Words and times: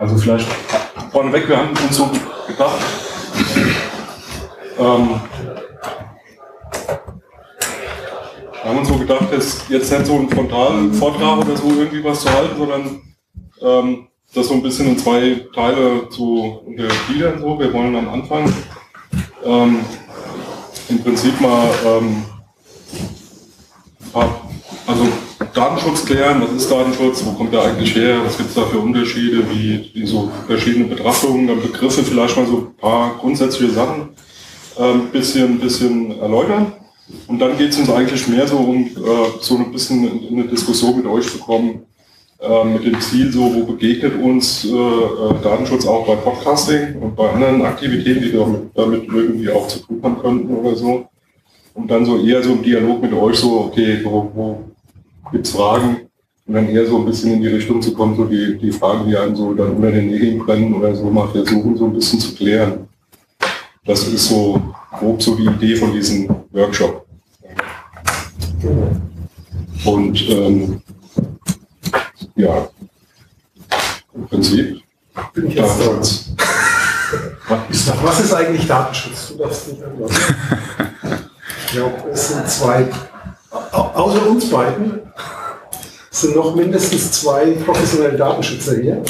Also 0.00 0.16
vielleicht 0.16 0.48
vorneweg, 1.12 1.46
wir 1.46 1.58
haben 1.58 1.76
uns 1.76 1.94
so 1.94 2.08
gedacht, 2.46 2.80
ähm, 4.78 5.20
wir 8.62 8.64
haben 8.64 8.78
uns 8.78 8.88
so 8.88 8.96
gedacht, 8.96 9.30
dass 9.30 9.68
jetzt 9.68 9.92
nicht 9.92 10.06
so 10.06 10.14
ein 10.14 10.30
frontalen 10.30 10.94
Vortrag 10.94 11.40
oder 11.40 11.54
so 11.54 11.68
irgendwie 11.68 12.02
was 12.02 12.22
zu 12.22 12.32
halten, 12.32 12.56
sondern 12.56 13.02
ähm, 13.60 14.08
das 14.32 14.48
so 14.48 14.54
ein 14.54 14.62
bisschen 14.62 14.88
in 14.88 14.98
zwei 14.98 15.46
Teile 15.54 16.08
zu 16.08 16.62
untergliedern. 16.64 17.38
So. 17.38 17.58
Wir 17.58 17.70
wollen 17.70 17.94
am 17.94 18.08
Anfang 18.08 18.50
ähm, 19.44 19.80
im 20.88 21.02
Prinzip 21.02 21.38
mal 21.42 21.68
ähm, 21.84 22.24
also 24.14 25.08
Datenschutz 25.54 26.04
klären, 26.04 26.42
was 26.42 26.52
ist 26.52 26.70
Datenschutz, 26.70 27.24
wo 27.24 27.32
kommt 27.32 27.52
der 27.52 27.62
eigentlich 27.62 27.94
her, 27.94 28.18
was 28.24 28.36
gibt 28.36 28.50
es 28.50 28.54
da 28.54 28.62
für 28.62 28.78
Unterschiede, 28.78 29.42
wie, 29.50 29.90
wie 29.94 30.06
so 30.06 30.30
verschiedene 30.46 30.84
Betrachtungen, 30.84 31.46
dann 31.46 31.62
Begriffe, 31.62 32.02
vielleicht 32.02 32.36
mal 32.36 32.46
so 32.46 32.58
ein 32.58 32.76
paar 32.76 33.16
grundsätzliche 33.18 33.72
Sachen 33.72 34.10
ein 34.78 34.90
ähm, 34.90 35.08
bisschen, 35.10 35.58
bisschen 35.58 36.20
erläutern. 36.20 36.72
Und 37.26 37.40
dann 37.40 37.56
geht 37.58 37.70
es 37.70 37.78
uns 37.78 37.90
eigentlich 37.90 38.28
mehr 38.28 38.46
so 38.46 38.58
um 38.58 38.84
äh, 38.84 38.90
so 39.40 39.56
ein 39.56 39.72
bisschen 39.72 40.04
in, 40.04 40.38
eine 40.38 40.48
Diskussion 40.48 40.96
mit 40.96 41.06
euch 41.06 41.28
zu 41.28 41.38
kommen, 41.38 41.86
äh, 42.40 42.64
mit 42.64 42.84
dem 42.84 43.00
Ziel, 43.00 43.32
so 43.32 43.52
wo 43.54 43.64
begegnet 43.64 44.22
uns 44.22 44.64
äh, 44.64 44.68
äh, 44.68 45.34
Datenschutz 45.42 45.86
auch 45.86 46.06
bei 46.06 46.16
Podcasting 46.16 46.96
und 47.00 47.16
bei 47.16 47.30
anderen 47.30 47.62
Aktivitäten, 47.62 48.22
die 48.22 48.32
damit, 48.32 48.70
damit 48.74 49.08
irgendwie 49.08 49.50
auch 49.50 49.66
zu 49.66 49.80
tun 49.80 50.00
haben 50.02 50.20
könnten 50.20 50.54
oder 50.54 50.76
so. 50.76 51.06
Und 51.74 51.90
dann 51.90 52.04
so 52.04 52.18
eher 52.18 52.42
so 52.42 52.52
im 52.52 52.62
Dialog 52.62 53.02
mit 53.02 53.12
euch 53.12 53.36
so, 53.36 53.60
okay, 53.60 54.00
wo, 54.04 54.30
wo 54.34 54.69
gibt 55.32 55.46
es 55.46 55.52
Fragen? 55.52 56.08
Und 56.46 56.54
dann 56.54 56.68
eher 56.68 56.86
so 56.86 56.98
ein 56.98 57.04
bisschen 57.04 57.34
in 57.34 57.42
die 57.42 57.48
Richtung 57.48 57.80
zu 57.80 57.92
kommen, 57.94 58.16
so 58.16 58.24
die, 58.24 58.58
die 58.58 58.72
Fragen, 58.72 59.08
die 59.08 59.16
einem 59.16 59.36
so 59.36 59.54
dann 59.54 59.76
unter 59.76 59.90
den 59.92 60.08
Nägeln 60.08 60.38
brennen 60.38 60.74
oder 60.74 60.94
so 60.94 61.04
mal 61.10 61.28
versuchen, 61.28 61.76
so 61.76 61.86
ein 61.86 61.92
bisschen 61.92 62.18
zu 62.18 62.34
klären. 62.34 62.88
Das 63.84 64.06
ist 64.08 64.28
so 64.28 64.60
grob 64.98 65.22
so 65.22 65.34
die 65.36 65.46
Idee 65.46 65.76
von 65.76 65.92
diesem 65.92 66.28
Workshop. 66.50 67.06
Und 69.84 70.28
ähm, 70.28 70.82
ja, 72.34 72.68
im 74.14 74.26
Prinzip 74.26 74.82
bin 75.32 75.46
ich 75.46 75.54
jetzt 75.54 75.80
Datenschutz. 75.80 76.30
Was 78.02 78.20
ist 78.20 78.34
eigentlich 78.34 78.66
Datenschutz? 78.66 79.28
Du 79.28 79.38
darfst 79.38 79.68
nicht 79.68 79.82
antworten. 79.82 80.14
Ich 81.70 81.76
glaube, 81.76 82.10
es 82.10 82.28
sind 82.30 82.48
zwei, 82.48 82.88
außer 83.50 84.28
uns 84.28 84.50
beiden, 84.50 85.00
sind 86.10 86.36
noch 86.36 86.54
mindestens 86.54 87.12
zwei 87.12 87.52
professionelle 87.64 88.16
Datenschützer 88.16 88.76
hier. 88.76 89.02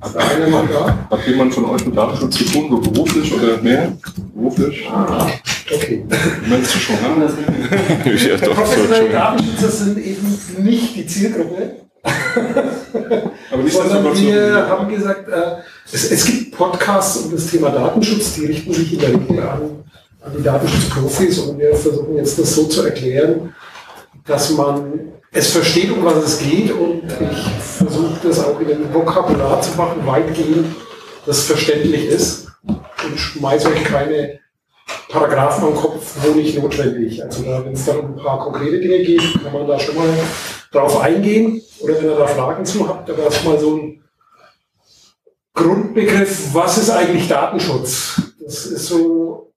Hat 0.00 0.16
einer 0.16 0.48
mal 0.48 0.66
da? 0.66 1.08
Hat 1.10 1.26
jemand 1.26 1.52
von 1.52 1.64
euch 1.66 1.84
mit 1.84 1.96
Datenschutz 1.96 2.38
zu 2.38 2.44
tun, 2.44 2.68
so 2.70 2.90
beruflich 2.90 3.34
oder 3.34 3.60
mehr? 3.60 3.92
Beruflich? 4.34 4.88
Ah, 4.88 5.26
okay. 5.74 6.04
Meinst 6.48 6.74
du 6.74 6.78
schon? 6.78 6.96
Ne? 7.18 8.16
ja, 8.16 8.36
doch, 8.36 8.54
Professionelle 8.54 9.10
Datenschützer 9.10 9.68
sind 9.68 9.98
eben 9.98 10.38
nicht 10.58 10.94
die 10.94 11.06
Zielgruppe. 11.06 11.76
Aber 13.50 13.62
nicht 13.62 13.74
Sondern 13.74 14.04
wir 14.04 14.52
so 14.52 14.68
haben 14.68 14.88
gesagt, 14.88 15.28
äh, 15.28 15.56
es, 15.92 16.10
es, 16.10 16.24
gibt 16.24 16.56
Podcasts 16.56 17.16
um 17.18 17.32
das 17.32 17.48
Thema 17.48 17.70
Datenschutz, 17.70 18.34
die 18.34 18.46
richten 18.46 18.72
sich 18.72 18.92
in 18.92 18.98
der 19.00 19.08
Regel 19.08 19.40
an, 19.40 19.84
an 20.28 20.36
die 20.36 20.42
Datenschutzprofis 20.42 21.38
und 21.38 21.58
wir 21.58 21.74
versuchen 21.74 22.16
jetzt 22.16 22.38
das 22.38 22.54
so 22.54 22.64
zu 22.64 22.82
erklären, 22.82 23.54
dass 24.26 24.50
man 24.50 25.12
es 25.32 25.50
versteht, 25.50 25.90
um 25.90 26.04
was 26.04 26.16
es 26.16 26.38
geht 26.38 26.70
und 26.70 27.04
ich 27.04 27.48
versuche 27.76 28.18
das 28.22 28.44
auch 28.44 28.60
in 28.60 28.68
einem 28.68 28.92
Vokabular 28.92 29.60
zu 29.60 29.76
machen, 29.76 30.06
weitgehend, 30.06 30.74
das 31.26 31.42
verständlich 31.44 32.06
ist 32.06 32.48
und 32.66 33.18
schmeiße 33.18 33.68
euch 33.68 33.84
keine 33.84 34.40
Paragraphen 35.08 35.64
am 35.64 35.74
Kopf, 35.74 36.16
wo 36.22 36.34
nicht 36.34 36.60
notwendig. 36.60 37.22
Also 37.22 37.42
da, 37.42 37.64
wenn 37.64 37.72
es 37.72 37.84
dann 37.84 38.00
um 38.00 38.12
ein 38.12 38.16
paar 38.16 38.38
konkrete 38.38 38.80
Dinge 38.80 38.98
geht, 39.04 39.22
kann 39.42 39.52
man 39.52 39.66
da 39.66 39.78
schon 39.78 39.96
mal 39.96 40.08
drauf 40.72 41.00
eingehen 41.00 41.62
oder 41.80 41.96
wenn 41.96 42.10
ihr 42.10 42.16
da 42.16 42.26
Fragen 42.26 42.64
zu 42.64 42.88
habt, 42.88 43.08
aber 43.08 43.22
erstmal 43.22 43.58
so 43.58 43.76
ein 43.76 44.04
Grundbegriff, 45.54 46.54
was 46.54 46.78
ist 46.78 46.90
eigentlich 46.90 47.28
Datenschutz? 47.28 48.22
Das 48.40 48.66
ist 48.66 48.86
so 48.86 49.47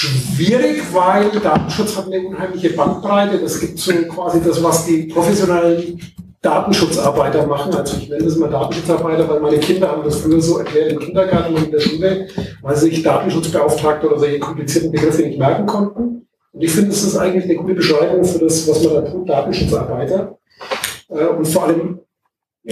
schwierig, 0.00 0.82
weil 0.92 1.30
Datenschutz 1.30 1.96
hat 1.96 2.06
eine 2.06 2.20
unheimliche 2.26 2.70
Bandbreite. 2.70 3.36
Es 3.36 3.60
gibt 3.60 3.78
so 3.78 3.92
quasi 4.08 4.40
das, 4.42 4.62
was 4.62 4.86
die 4.86 5.04
professionellen 5.04 6.00
Datenschutzarbeiter 6.40 7.46
machen. 7.46 7.74
Also 7.74 7.98
ich 7.98 8.08
nenne 8.08 8.24
das 8.24 8.36
mal 8.36 8.48
Datenschutzarbeiter, 8.48 9.28
weil 9.28 9.40
meine 9.40 9.58
Kinder 9.58 9.90
haben 9.90 10.02
das 10.02 10.20
früher 10.20 10.40
so 10.40 10.58
erklärt 10.58 10.92
im 10.92 11.00
Kindergarten 11.00 11.54
und 11.54 11.64
in 11.64 11.70
der 11.70 11.80
Schule, 11.80 12.28
weil 12.62 12.76
sie 12.76 12.90
sich 12.90 13.02
Datenschutzbeauftragte 13.02 14.06
oder 14.08 14.18
solche 14.18 14.38
komplizierten 14.38 14.90
Begriffe 14.90 15.22
nicht 15.22 15.38
merken 15.38 15.66
konnten. 15.66 16.26
Und 16.52 16.62
ich 16.62 16.70
finde, 16.70 16.90
es 16.90 17.02
ist 17.02 17.16
eigentlich 17.16 17.44
eine 17.44 17.56
gute 17.56 17.74
Beschreibung 17.74 18.24
für 18.24 18.38
das, 18.38 18.66
was 18.68 18.82
man 18.82 18.94
da 18.94 19.02
tut, 19.02 19.28
Datenschutzarbeiter. 19.28 20.38
Äh, 21.10 21.26
und 21.26 21.46
vor 21.46 21.64
allem, 21.64 22.00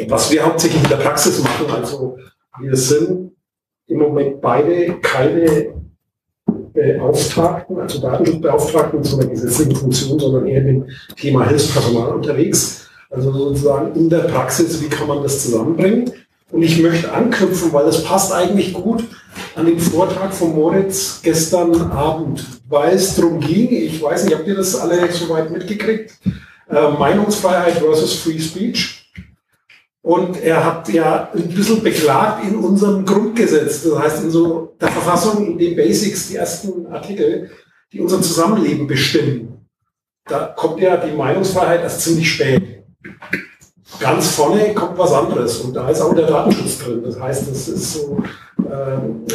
was 0.09 0.33
wir 0.33 0.44
hauptsächlich 0.44 0.83
in 0.83 0.88
der 0.88 0.97
Praxis 0.97 1.43
machen. 1.43 1.67
Also 1.71 2.17
wir 2.59 2.77
sind 2.77 3.33
im 3.87 3.99
Moment 3.99 4.41
beide 4.41 4.99
keine 5.00 5.78
Beauftragten, 6.78 7.78
also 7.78 8.00
Datenschutzbeauftragten 8.00 9.03
zu 9.03 9.19
einer 9.19 9.28
gesetzlichen 9.28 9.75
Funktion, 9.75 10.19
sondern 10.19 10.47
eher 10.47 10.62
dem 10.62 10.87
Thema 11.16 11.47
Hilfspersonal 11.49 12.15
unterwegs. 12.15 12.89
Also 13.11 13.33
sozusagen 13.33 13.94
in 13.94 14.11
der 14.11 14.21
Praxis, 14.21 14.81
wie 14.83 14.88
kann 14.88 15.09
man 15.09 15.22
das 15.22 15.43
zusammenbringen? 15.44 16.12
Und 16.50 16.62
ich 16.62 16.81
möchte 16.81 17.12
anknüpfen, 17.12 17.72
weil 17.72 17.84
das 17.84 18.05
passt 18.05 18.33
eigentlich 18.33 18.72
gut 18.72 19.05
an 19.55 19.67
den 19.67 19.78
Vortrag 19.78 20.33
von 20.33 20.55
Moritz 20.55 21.21
gestern 21.22 21.91
Abend, 21.91 22.44
weil 22.69 22.94
es 22.94 23.17
darum 23.17 23.41
ging, 23.41 23.71
ich 23.71 24.03
weiß 24.03 24.25
nicht, 24.25 24.34
habt 24.34 24.47
ihr 24.47 24.56
das 24.56 24.77
alle 24.77 25.11
soweit 25.12 25.50
mitgekriegt? 25.50 26.12
Äh, 26.71 26.91
Meinungsfreiheit 26.99 27.75
versus 27.75 28.15
Free 28.15 28.38
Speech. 28.38 28.97
Und 30.08 30.42
er 30.42 30.64
hat 30.64 30.88
ja 30.88 31.28
ein 31.34 31.50
bisschen 31.50 31.82
beklagt 31.82 32.42
in 32.42 32.56
unserem 32.56 33.04
Grundgesetz, 33.04 33.82
das 33.82 33.98
heißt 33.98 34.24
in 34.24 34.30
so 34.30 34.74
der 34.80 34.88
Verfassung, 34.88 35.46
in 35.46 35.58
den 35.58 35.76
Basics, 35.76 36.28
die 36.28 36.36
ersten 36.36 36.86
Artikel, 36.86 37.50
die 37.92 38.00
unser 38.00 38.22
Zusammenleben 38.22 38.86
bestimmen. 38.86 39.69
Da 40.24 40.54
kommt 40.56 40.80
ja 40.80 40.96
die 40.96 41.14
Meinungsfreiheit 41.14 41.82
erst 41.82 42.00
ziemlich 42.00 42.32
spät. 42.32 42.84
Ganz 44.00 44.30
vorne 44.30 44.72
kommt 44.72 44.96
was 44.96 45.12
anderes 45.12 45.58
und 45.58 45.74
da 45.74 45.91
ist 45.91 46.00
auch 46.00 46.14
der 46.14 46.26
Datenschutz 46.26 46.78
drin. 46.78 47.02
Das 47.04 47.20
heißt, 47.20 47.50
das 47.50 47.69
ist 47.69 47.92
so 47.92 48.22
ähm, 48.60 49.26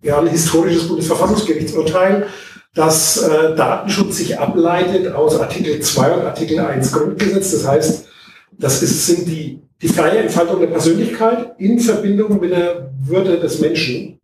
ja, 0.00 0.18
ein 0.18 0.28
historisches 0.28 0.88
Bundesverfassungsgerichtsurteil, 0.88 2.26
dass 2.74 3.18
äh, 3.18 3.54
Datenschutz 3.54 4.16
sich 4.16 4.38
ableitet 4.38 5.12
aus 5.12 5.38
Artikel 5.38 5.78
2 5.78 6.12
und 6.12 6.22
Artikel 6.22 6.58
1 6.58 6.90
Grundgesetz. 6.90 7.50
Das 7.52 7.68
heißt, 7.68 8.08
das 8.52 8.82
ist, 8.82 9.04
sind 9.06 9.28
die 9.28 9.60
die 9.82 9.88
freie 9.88 10.18
Entfaltung 10.18 10.60
der 10.60 10.68
Persönlichkeit 10.68 11.54
in 11.58 11.78
Verbindung 11.78 12.38
mit 12.40 12.50
der 12.50 12.90
Würde 13.02 13.38
des 13.38 13.60
Menschen 13.60 14.18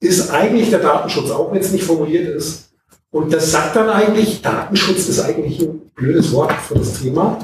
ist 0.00 0.30
eigentlich 0.30 0.70
der 0.70 0.80
Datenschutz, 0.80 1.30
auch 1.30 1.52
wenn 1.52 1.60
es 1.60 1.72
nicht 1.72 1.84
formuliert 1.84 2.28
ist. 2.28 2.70
Und 3.10 3.32
das 3.32 3.52
sagt 3.52 3.76
dann 3.76 3.88
eigentlich, 3.88 4.42
Datenschutz 4.42 5.08
ist 5.08 5.20
eigentlich 5.20 5.60
ein 5.60 5.80
blödes 5.94 6.32
Wort 6.32 6.52
für 6.52 6.74
das 6.74 7.00
Thema, 7.00 7.38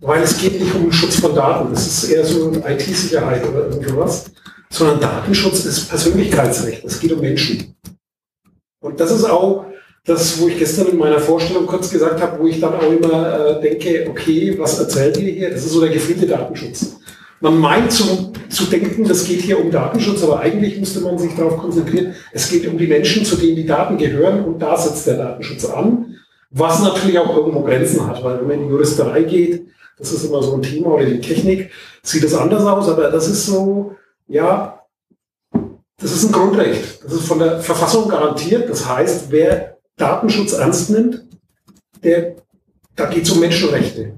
weil 0.00 0.22
es 0.22 0.38
geht 0.38 0.60
nicht 0.60 0.74
um 0.74 0.82
den 0.82 0.92
Schutz 0.92 1.16
von 1.16 1.34
Daten. 1.34 1.74
Das 1.74 1.86
ist 1.86 2.10
eher 2.10 2.24
so 2.24 2.52
IT-Sicherheit 2.52 3.46
oder 3.46 3.66
irgendwas, 3.66 4.30
sondern 4.70 5.00
Datenschutz 5.00 5.64
ist 5.64 5.88
Persönlichkeitsrecht. 5.88 6.84
Es 6.84 7.00
geht 7.00 7.12
um 7.12 7.20
Menschen. 7.20 7.74
Und 8.80 9.00
das 9.00 9.10
ist 9.10 9.24
auch 9.24 9.66
das, 10.08 10.40
wo 10.40 10.48
ich 10.48 10.58
gestern 10.58 10.86
in 10.88 10.96
meiner 10.96 11.20
Vorstellung 11.20 11.66
kurz 11.66 11.90
gesagt 11.90 12.20
habe, 12.20 12.40
wo 12.40 12.46
ich 12.46 12.60
dann 12.60 12.74
auch 12.74 12.90
immer 12.90 13.58
äh, 13.58 13.60
denke, 13.60 14.06
okay, 14.08 14.54
was 14.58 14.78
erzählt 14.78 15.18
ihr 15.18 15.32
hier? 15.32 15.50
Das 15.50 15.64
ist 15.64 15.72
so 15.72 15.80
der 15.80 15.90
gefühlte 15.90 16.26
Datenschutz. 16.26 16.96
Man 17.40 17.58
meint 17.58 17.92
zu, 17.92 18.32
zu 18.48 18.64
denken, 18.64 19.04
das 19.06 19.24
geht 19.24 19.42
hier 19.42 19.60
um 19.60 19.70
Datenschutz, 19.70 20.22
aber 20.24 20.40
eigentlich 20.40 20.78
müsste 20.78 21.00
man 21.00 21.18
sich 21.18 21.34
darauf 21.36 21.58
konzentrieren, 21.58 22.14
es 22.32 22.50
geht 22.50 22.66
um 22.66 22.78
die 22.78 22.86
Menschen, 22.86 23.24
zu 23.24 23.36
denen 23.36 23.56
die 23.56 23.66
Daten 23.66 23.96
gehören 23.96 24.44
und 24.44 24.60
da 24.60 24.76
setzt 24.76 25.06
der 25.06 25.18
Datenschutz 25.18 25.64
an, 25.66 26.16
was 26.50 26.82
natürlich 26.82 27.18
auch 27.18 27.36
irgendwo 27.36 27.60
Grenzen 27.60 28.06
hat, 28.06 28.24
weil 28.24 28.40
wenn 28.40 28.48
man 28.48 28.56
in 28.56 28.62
die 28.64 28.70
Juristerei 28.70 29.22
geht, 29.22 29.66
das 29.98 30.12
ist 30.12 30.24
immer 30.24 30.42
so 30.42 30.54
ein 30.54 30.62
Thema, 30.62 30.94
oder 30.94 31.04
die 31.04 31.20
Technik, 31.20 31.70
sieht 32.02 32.24
das 32.24 32.34
anders 32.34 32.64
aus, 32.64 32.88
aber 32.88 33.10
das 33.10 33.28
ist 33.28 33.46
so, 33.46 33.94
ja, 34.26 34.78
das 36.00 36.12
ist 36.12 36.26
ein 36.26 36.32
Grundrecht. 36.32 37.04
Das 37.04 37.12
ist 37.12 37.26
von 37.26 37.40
der 37.40 37.60
Verfassung 37.60 38.08
garantiert. 38.08 38.70
Das 38.70 38.88
heißt, 38.88 39.26
wer 39.30 39.77
Datenschutz 39.98 40.52
ernst 40.52 40.90
nimmt, 40.90 41.24
der, 42.02 42.36
da 42.96 43.06
geht 43.06 43.24
es 43.24 43.30
um 43.30 43.40
Menschenrechte. 43.40 44.14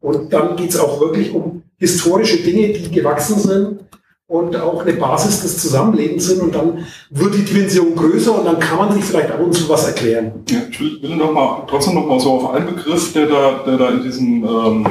Und 0.00 0.32
dann 0.32 0.56
geht 0.56 0.70
es 0.70 0.78
auch 0.78 1.00
wirklich 1.00 1.34
um 1.34 1.62
historische 1.76 2.38
Dinge, 2.38 2.68
die 2.72 2.90
gewachsen 2.90 3.38
sind 3.38 3.80
und 4.26 4.54
auch 4.56 4.82
eine 4.82 4.92
Basis 4.92 5.42
des 5.42 5.58
Zusammenlebens 5.58 6.26
sind. 6.26 6.40
Und 6.40 6.54
dann 6.54 6.86
wird 7.10 7.34
die 7.34 7.44
Dimension 7.44 7.94
größer 7.96 8.38
und 8.38 8.44
dann 8.44 8.60
kann 8.60 8.78
man 8.78 8.92
sich 8.92 9.04
vielleicht 9.04 9.30
ab 9.30 9.40
und 9.40 9.52
zu 9.52 9.68
was 9.68 9.86
erklären. 9.86 10.44
Ja, 10.48 10.60
ich 10.70 10.80
will 10.80 11.16
noch 11.16 11.32
mal, 11.32 11.64
trotzdem 11.68 11.94
noch 11.94 12.06
mal 12.06 12.20
so 12.20 12.32
auf 12.32 12.54
einen 12.54 12.66
Begriff, 12.66 13.12
der 13.12 13.26
da, 13.26 13.64
der 13.66 13.76
da 13.76 13.90
in 13.90 14.02
diesem 14.02 14.44
ähm, 14.44 14.86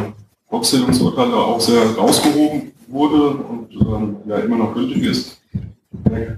Volkszählungsurteil 0.49 1.33
auch 1.33 1.61
sehr 1.61 1.81
rausgehoben 1.97 2.71
wurde 2.87 3.29
und 3.29 3.67
ähm, 3.73 4.17
ja 4.27 4.37
immer 4.37 4.57
noch 4.57 4.73
gültig 4.73 5.03
ist. 5.03 5.38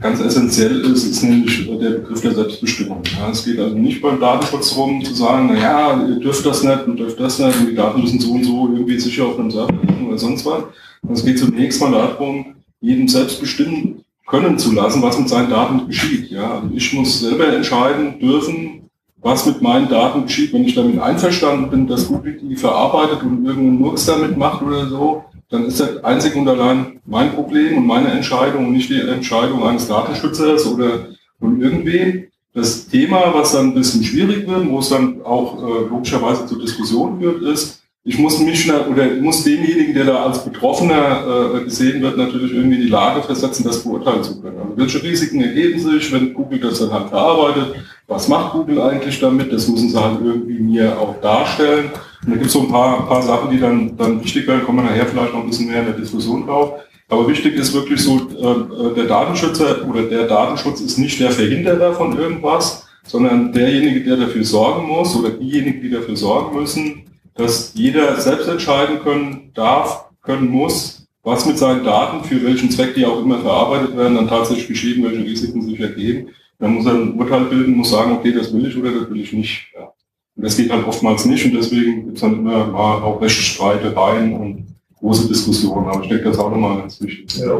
Ganz 0.01 0.19
essentiell 0.19 0.81
ist, 0.81 1.05
ist 1.05 1.23
nämlich 1.23 1.67
der 1.67 1.91
Begriff 1.91 2.21
der 2.21 2.33
Selbstbestimmung. 2.33 3.01
Ja, 3.17 3.29
es 3.29 3.45
geht 3.45 3.59
also 3.59 3.75
nicht 3.75 4.01
beim 4.01 4.19
Datenschutz 4.19 4.71
darum 4.71 5.03
zu 5.03 5.13
sagen, 5.13 5.47
naja, 5.47 6.05
ihr 6.07 6.19
dürft 6.19 6.45
das 6.45 6.63
nicht 6.63 6.87
und 6.87 6.97
dürft 6.97 7.19
das 7.19 7.39
nicht 7.39 7.59
und 7.59 7.69
die 7.69 7.75
Daten 7.75 8.01
müssen 8.01 8.19
so 8.19 8.31
und 8.31 8.43
so 8.43 8.69
irgendwie 8.73 8.99
sicher 8.99 9.25
auf 9.25 9.39
einem 9.39 9.51
Server 9.51 9.73
liegen 9.81 10.07
oder 10.07 10.17
sonst 10.17 10.45
was. 10.45 10.63
Es 11.11 11.25
geht 11.25 11.39
zunächst 11.39 11.81
mal 11.81 11.91
darum, 11.91 12.55
jedem 12.79 13.07
selbst 13.07 13.39
bestimmen 13.39 14.03
können 14.27 14.57
zu 14.57 14.73
lassen, 14.73 15.01
was 15.01 15.19
mit 15.19 15.29
seinen 15.29 15.49
Daten 15.49 15.87
geschieht. 15.87 16.31
Ja, 16.31 16.61
also 16.61 16.69
ich 16.73 16.93
muss 16.93 17.19
selber 17.19 17.53
entscheiden 17.53 18.19
dürfen, 18.19 18.89
was 19.21 19.45
mit 19.45 19.61
meinen 19.61 19.87
Daten 19.87 20.23
geschieht, 20.23 20.53
wenn 20.53 20.63
ich 20.63 20.73
damit 20.73 20.99
einverstanden 20.99 21.69
bin, 21.69 21.87
dass 21.87 22.07
Google 22.07 22.39
die 22.41 22.55
verarbeitet 22.55 23.21
und 23.23 23.45
irgendeinen 23.45 23.79
Murks 23.79 24.05
damit 24.05 24.37
macht 24.37 24.63
oder 24.63 24.87
so, 24.87 25.23
dann 25.51 25.65
ist 25.65 25.79
das 25.79 26.03
einzig 26.03 26.35
und 26.35 26.47
allein 26.47 27.01
mein 27.05 27.33
Problem 27.33 27.77
und 27.77 27.85
meine 27.85 28.09
Entscheidung 28.09 28.67
und 28.67 28.73
nicht 28.73 28.89
die 28.89 29.01
Entscheidung 29.01 29.63
eines 29.63 29.87
Datenschützers 29.87 30.65
oder 30.65 31.07
von 31.39 31.61
irgendwem. 31.61 32.27
Das 32.53 32.87
Thema, 32.87 33.33
was 33.33 33.51
dann 33.53 33.67
ein 33.67 33.73
bisschen 33.75 34.03
schwierig 34.03 34.47
wird, 34.47 34.69
wo 34.69 34.79
es 34.79 34.89
dann 34.89 35.21
auch 35.23 35.57
äh, 35.57 35.89
logischerweise 35.89 36.45
zur 36.45 36.59
Diskussion 36.59 37.19
führt, 37.19 37.41
ist, 37.43 37.81
ich 38.03 38.17
muss 38.17 38.39
mich 38.39 38.69
oder 38.71 39.07
muss 39.21 39.43
denjenigen, 39.43 39.93
der 39.93 40.05
da 40.05 40.25
als 40.25 40.43
Betroffener 40.43 41.53
äh, 41.55 41.63
gesehen 41.65 42.01
wird, 42.01 42.17
natürlich 42.17 42.51
irgendwie 42.51 42.77
in 42.77 42.81
die 42.81 42.89
Lage 42.89 43.21
versetzen, 43.21 43.63
das 43.63 43.83
beurteilen 43.83 44.23
zu 44.23 44.41
können. 44.41 44.57
Also 44.57 44.77
welche 44.77 45.03
Risiken 45.03 45.41
ergeben 45.41 45.79
sich, 45.79 46.11
wenn 46.11 46.33
Google 46.33 46.59
das 46.59 46.79
dann 46.79 46.91
halt 46.91 47.09
verarbeitet? 47.09 47.75
Was 48.07 48.27
macht 48.27 48.53
Google 48.53 48.81
eigentlich 48.81 49.19
damit? 49.19 49.53
Das 49.53 49.67
müssen 49.67 49.89
sie 49.89 50.01
halt 50.01 50.19
irgendwie 50.21 50.59
mir 50.59 50.99
auch 50.99 51.21
darstellen. 51.21 51.91
Und 52.25 52.31
da 52.31 52.35
gibt 52.35 52.47
es 52.47 52.53
so 52.53 52.61
ein 52.61 52.69
paar, 52.69 53.07
paar 53.07 53.21
Sachen, 53.21 53.51
die 53.51 53.59
dann, 53.59 53.97
dann 53.97 54.23
wichtig 54.23 54.47
werden, 54.47 54.63
kommen 54.63 54.79
wir 54.79 54.91
nachher 54.91 55.07
vielleicht 55.07 55.33
noch 55.33 55.41
ein 55.41 55.47
bisschen 55.47 55.67
mehr 55.67 55.79
in 55.79 55.87
der 55.87 55.95
Diskussion 55.95 56.45
drauf. 56.45 56.81
Aber 57.09 57.27
wichtig 57.27 57.55
ist 57.55 57.73
wirklich 57.73 57.99
so, 58.01 58.17
äh, 58.17 58.95
der 58.95 59.05
Datenschützer 59.05 59.87
oder 59.87 60.03
der 60.03 60.27
Datenschutz 60.27 60.79
ist 60.81 60.97
nicht 60.97 61.19
der 61.19 61.31
Verhinderer 61.31 61.93
von 61.93 62.17
irgendwas, 62.17 62.87
sondern 63.03 63.51
derjenige, 63.51 64.03
der 64.03 64.17
dafür 64.17 64.43
sorgen 64.45 64.87
muss 64.87 65.15
oder 65.15 65.31
diejenigen, 65.31 65.81
die 65.81 65.89
dafür 65.89 66.15
sorgen 66.15 66.57
müssen, 66.57 67.03
dass 67.35 67.73
jeder 67.73 68.19
selbst 68.19 68.47
entscheiden 68.47 68.99
können 68.99 69.51
darf, 69.53 70.05
können 70.21 70.49
muss, 70.49 71.07
was 71.23 71.45
mit 71.45 71.57
seinen 71.57 71.83
Daten, 71.83 72.23
für 72.23 72.43
welchen 72.43 72.69
Zweck 72.69 72.95
die 72.95 73.05
auch 73.05 73.21
immer 73.21 73.39
verarbeitet 73.39 73.97
werden, 73.97 74.15
dann 74.15 74.27
tatsächlich 74.27 74.67
geschehen, 74.67 75.03
welche 75.03 75.23
Risiken 75.23 75.61
sich 75.61 75.79
ergeben. 75.79 76.29
Dann 76.59 76.75
muss 76.75 76.85
er 76.85 76.93
ein 76.93 77.15
Urteil 77.15 77.45
bilden, 77.45 77.75
muss 77.75 77.89
sagen, 77.89 78.13
okay, 78.13 78.31
das 78.31 78.53
will 78.53 78.67
ich 78.67 78.77
oder 78.77 78.91
das 78.91 79.09
will 79.09 79.19
ich 79.19 79.33
nicht. 79.33 79.67
Ja. 79.75 79.91
Und 80.35 80.45
das 80.45 80.57
geht 80.57 80.71
halt 80.71 80.87
oftmals 80.87 81.25
nicht 81.25 81.45
und 81.45 81.53
deswegen 81.53 82.05
gibt 82.05 82.17
es 82.17 82.21
dann 82.21 82.39
immer 82.39 82.67
mal 82.67 83.01
auch 83.01 83.21
Rechtsstreitereien 83.21 84.33
und 84.33 84.75
große 84.97 85.27
Diskussionen. 85.27 85.87
Aber 85.87 86.01
ich 86.03 86.09
denke, 86.09 86.25
das 86.25 86.37
ist 86.37 86.39
auch 86.39 86.51
nochmal 86.51 86.79
ganz 86.79 87.01
wichtig. 87.01 87.37
Ja, 87.37 87.57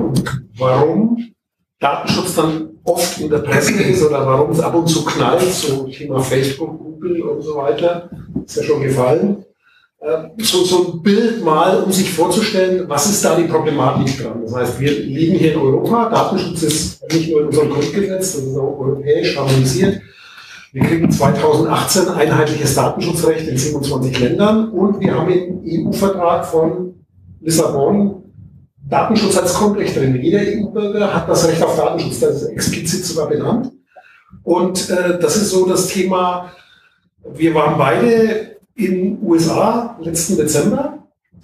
warum 0.58 1.18
Datenschutz 1.80 2.36
dann 2.36 2.70
oft 2.84 3.20
in 3.20 3.30
der 3.30 3.40
Presse 3.40 3.82
ist 3.84 4.04
oder 4.04 4.26
warum 4.26 4.52
es 4.52 4.60
ab 4.60 4.76
und 4.76 4.88
zu 4.88 5.04
knallt, 5.04 5.42
so 5.42 5.88
Thema 5.88 6.20
Facebook, 6.20 6.80
Google 6.80 7.22
und 7.24 7.42
so 7.42 7.56
weiter, 7.58 8.10
ist 8.46 8.56
ja 8.56 8.64
schon 8.64 8.82
gefallen. 8.82 9.46
Ähm, 10.04 10.32
so, 10.40 10.64
so 10.64 10.94
ein 10.94 11.04
Bild 11.04 11.44
mal, 11.44 11.84
um 11.84 11.92
sich 11.92 12.12
vorzustellen, 12.12 12.86
was 12.88 13.08
ist 13.10 13.24
da 13.24 13.36
die 13.36 13.44
Problematik 13.48 14.20
dran. 14.20 14.42
Das 14.44 14.56
heißt, 14.56 14.80
wir 14.80 14.92
leben 14.92 15.38
hier 15.38 15.54
in 15.54 15.60
Europa, 15.60 16.10
Datenschutz 16.10 16.64
ist 16.64 17.14
nicht 17.14 17.30
nur 17.30 17.42
in 17.42 17.48
unserem 17.48 17.70
Grundgesetz, 17.70 18.34
das 18.34 18.44
ist 18.44 18.58
auch 18.58 18.80
europäisch 18.80 19.38
harmonisiert. 19.38 20.02
Wir 20.74 20.84
kriegen 20.84 21.12
2018 21.12 22.08
einheitliches 22.08 22.76
Datenschutzrecht 22.76 23.46
in 23.46 23.58
27 23.58 24.20
Ländern 24.20 24.70
und 24.70 25.02
wir 25.02 25.14
haben 25.14 25.30
im 25.30 25.88
EU-Vertrag 25.90 26.46
von 26.46 26.96
Lissabon 27.42 28.24
Datenschutz 28.88 29.38
als 29.38 29.54
Grundrecht 29.54 29.98
drin. 29.98 30.16
Jeder 30.22 30.40
EU-Bürger 30.40 31.14
hat 31.14 31.28
das 31.28 31.46
Recht 31.48 31.62
auf 31.62 31.76
Datenschutz, 31.76 32.22
das 32.22 32.44
ist 32.44 32.50
explizit 32.50 33.04
sogar 33.04 33.28
benannt. 33.28 33.72
Und 34.44 34.90
äh, 34.90 35.20
das 35.20 35.36
ist 35.36 35.50
so 35.50 35.68
das 35.68 35.88
Thema, 35.88 36.52
wir 37.34 37.54
waren 37.54 37.78
beide 37.78 38.58
in 38.76 39.22
USA 39.22 39.98
letzten 40.02 40.38
Dezember 40.38 41.00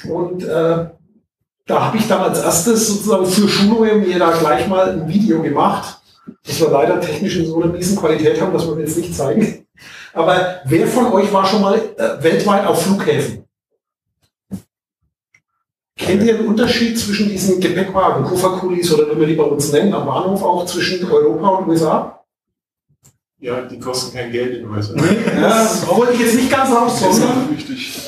und 0.09 0.44
äh, 0.44 0.85
da 1.65 1.85
habe 1.85 1.97
ich 1.97 2.07
dann 2.07 2.21
als 2.21 2.41
erstes 2.41 2.88
sozusagen 2.88 3.25
für 3.25 3.47
Schulungen 3.50 4.07
mir 4.07 4.19
da 4.19 4.31
gleich 4.31 4.69
mal 4.69 4.89
ein 4.89 5.07
Video 5.09 5.41
gemacht, 5.41 5.96
das 6.45 6.59
wir 6.59 6.69
leider 6.69 7.00
technisch 7.00 7.38
in 7.38 7.45
so 7.45 7.62
einer 7.62 7.71
miesen 7.71 7.97
Qualität 7.97 8.39
haben, 8.41 8.53
dass 8.53 8.68
wir 8.68 8.79
jetzt 8.79 8.97
nicht 8.97 9.13
zeigen. 9.13 9.65
Aber 10.13 10.62
wer 10.65 10.88
von 10.88 11.12
euch 11.13 11.31
war 11.31 11.45
schon 11.45 11.62
mal 11.62 11.75
äh, 11.75 12.24
weltweit 12.24 12.65
auf 12.65 12.81
Flughäfen? 12.81 13.44
Kennt 15.95 16.24
ihr 16.24 16.38
den 16.38 16.47
Unterschied 16.47 16.97
zwischen 16.97 17.29
diesen 17.29 17.59
Gepäckwagen, 17.59 18.24
Kofferkulis 18.24 18.94
oder 18.94 19.13
wie 19.15 19.19
wir 19.19 19.27
die 19.27 19.35
bei 19.35 19.44
uns 19.44 19.71
nennen, 19.71 19.94
am 19.94 20.06
Bahnhof 20.06 20.44
auch 20.44 20.65
zwischen 20.65 21.03
Europa 21.09 21.47
und 21.50 21.68
USA? 21.69 22.24
Ja, 23.39 23.62
die 23.62 23.80
kosten 23.80 24.15
kein 24.15 24.31
Geld 24.31 24.57
in 24.57 24.69
USA. 24.69 24.95
ja, 24.95 25.88
wollte 25.88 26.13
ich 26.13 26.19
jetzt 26.19 26.35
nicht 26.35 26.51
ganz 26.51 26.71
aussagen. 26.71 27.57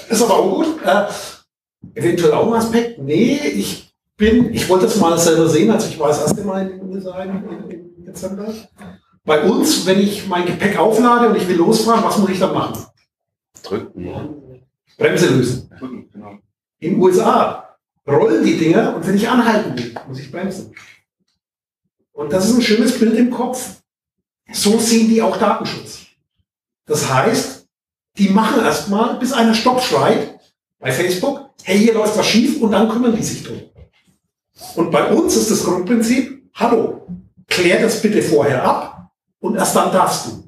Ist 0.09 0.23
aber 0.23 0.33
auch 0.33 0.55
gut. 0.55 0.83
Äh, 0.83 1.99
eventuell 1.99 2.33
auch 2.33 2.47
ein 2.47 2.53
Aspekt. 2.53 2.99
Nee, 2.99 3.39
ich 3.55 3.93
bin, 4.17 4.53
ich 4.53 4.67
wollte 4.69 4.85
das 4.85 4.97
mal 4.97 5.17
selber 5.17 5.47
sehen, 5.47 5.69
als 5.71 5.87
ich 5.87 5.99
war 5.99 6.09
das 6.09 6.21
erste 6.21 6.43
Mal 6.43 6.69
in 6.69 6.79
den 6.79 6.95
USA 6.95 7.23
im 7.23 7.88
Dezember. 8.09 8.53
Bei 9.23 9.43
uns, 9.43 9.85
wenn 9.85 9.99
ich 9.99 10.27
mein 10.27 10.45
Gepäck 10.45 10.77
auflade 10.77 11.29
und 11.29 11.35
ich 11.35 11.47
will 11.47 11.57
losfahren, 11.57 12.03
was 12.03 12.17
muss 12.17 12.29
ich 12.29 12.39
dann 12.39 12.53
machen? 12.53 12.85
Drücken. 13.63 14.63
Bremse 14.97 15.29
lösen. 15.29 15.69
Drücken, 15.77 16.09
genau. 16.11 16.37
In 16.79 16.93
den 16.93 17.01
USA 17.01 17.77
rollen 18.07 18.43
die 18.43 18.57
Dinger 18.57 18.95
und 18.95 19.05
wenn 19.05 19.15
ich 19.15 19.29
anhalten 19.29 19.77
will, 19.77 19.95
muss 20.07 20.19
ich 20.19 20.31
bremsen. 20.31 20.73
Und 22.11 22.33
das 22.33 22.49
ist 22.49 22.55
ein 22.55 22.61
schönes 22.61 22.99
Bild 22.99 23.15
im 23.15 23.29
Kopf. 23.29 23.81
So 24.51 24.79
sehen 24.79 25.09
die 25.09 25.21
auch 25.21 25.37
Datenschutz. 25.37 26.07
Das 26.85 27.11
heißt, 27.13 27.67
die 28.17 28.29
machen 28.29 28.61
erstmal, 28.61 29.19
bis 29.19 29.31
einer 29.31 29.53
Stopp 29.53 29.81
schreit 29.81 30.39
bei 30.79 30.91
Facebook, 30.91 31.51
hey, 31.63 31.77
hier 31.77 31.93
läuft 31.93 32.17
was 32.17 32.27
schief 32.27 32.61
und 32.61 32.71
dann 32.71 32.89
kümmern 32.89 33.15
die 33.15 33.23
sich 33.23 33.43
drum. 33.43 33.61
Und 34.75 34.91
bei 34.91 35.11
uns 35.13 35.35
ist 35.35 35.51
das 35.51 35.63
Grundprinzip, 35.63 36.49
hallo, 36.53 36.98
klär 37.49 37.81
das 37.81 38.01
bitte 38.01 38.21
vorher 38.21 38.63
ab 38.63 39.09
und 39.39 39.55
erst 39.55 39.75
dann 39.75 39.91
darfst 39.91 40.27
du. 40.27 40.43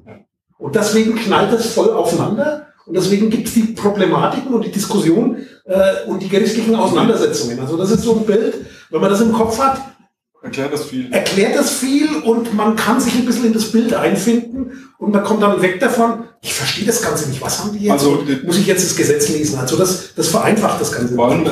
Und 0.58 0.74
deswegen 0.74 1.16
knallt 1.16 1.52
das 1.52 1.66
voll 1.66 1.90
aufeinander 1.90 2.68
und 2.86 2.96
deswegen 2.96 3.30
gibt 3.30 3.48
es 3.48 3.54
die 3.54 3.62
Problematiken 3.62 4.54
und 4.54 4.64
die 4.64 4.70
Diskussion 4.70 5.38
äh, 5.64 6.08
und 6.08 6.22
die 6.22 6.28
gerichtlichen 6.28 6.74
Auseinandersetzungen. 6.74 7.58
Also 7.58 7.76
das 7.76 7.90
ist 7.90 8.02
so 8.02 8.16
ein 8.16 8.26
Bild, 8.26 8.54
wenn 8.90 9.00
man 9.00 9.10
das 9.10 9.20
im 9.20 9.32
Kopf 9.32 9.58
hat, 9.58 9.80
Erklärt 10.42 10.72
das 10.72 10.84
viel. 10.86 11.12
Erklärt 11.12 11.56
das 11.56 11.70
viel 11.70 12.08
und 12.24 12.52
man 12.54 12.74
kann 12.74 13.00
sich 13.00 13.14
ein 13.14 13.24
bisschen 13.24 13.46
in 13.46 13.52
das 13.52 13.70
Bild 13.70 13.94
einfinden 13.94 14.90
und 14.98 15.12
man 15.12 15.22
kommt 15.22 15.42
dann 15.42 15.62
weg 15.62 15.78
davon, 15.78 16.24
ich 16.44 16.54
verstehe 16.54 16.84
das 16.84 17.00
Ganze 17.00 17.28
nicht. 17.28 17.40
Was 17.40 17.60
haben 17.60 17.72
die 17.72 17.84
jetzt? 17.84 17.92
Also, 17.92 18.24
Muss 18.44 18.58
ich 18.58 18.66
jetzt 18.66 18.84
das 18.84 18.96
Gesetz 18.96 19.28
lesen? 19.28 19.60
Also 19.60 19.76
das, 19.76 20.12
das 20.14 20.26
vereinfacht 20.26 20.80
das 20.80 20.90
Ganze. 20.90 21.14
Vor 21.14 21.30
allem, 21.30 21.46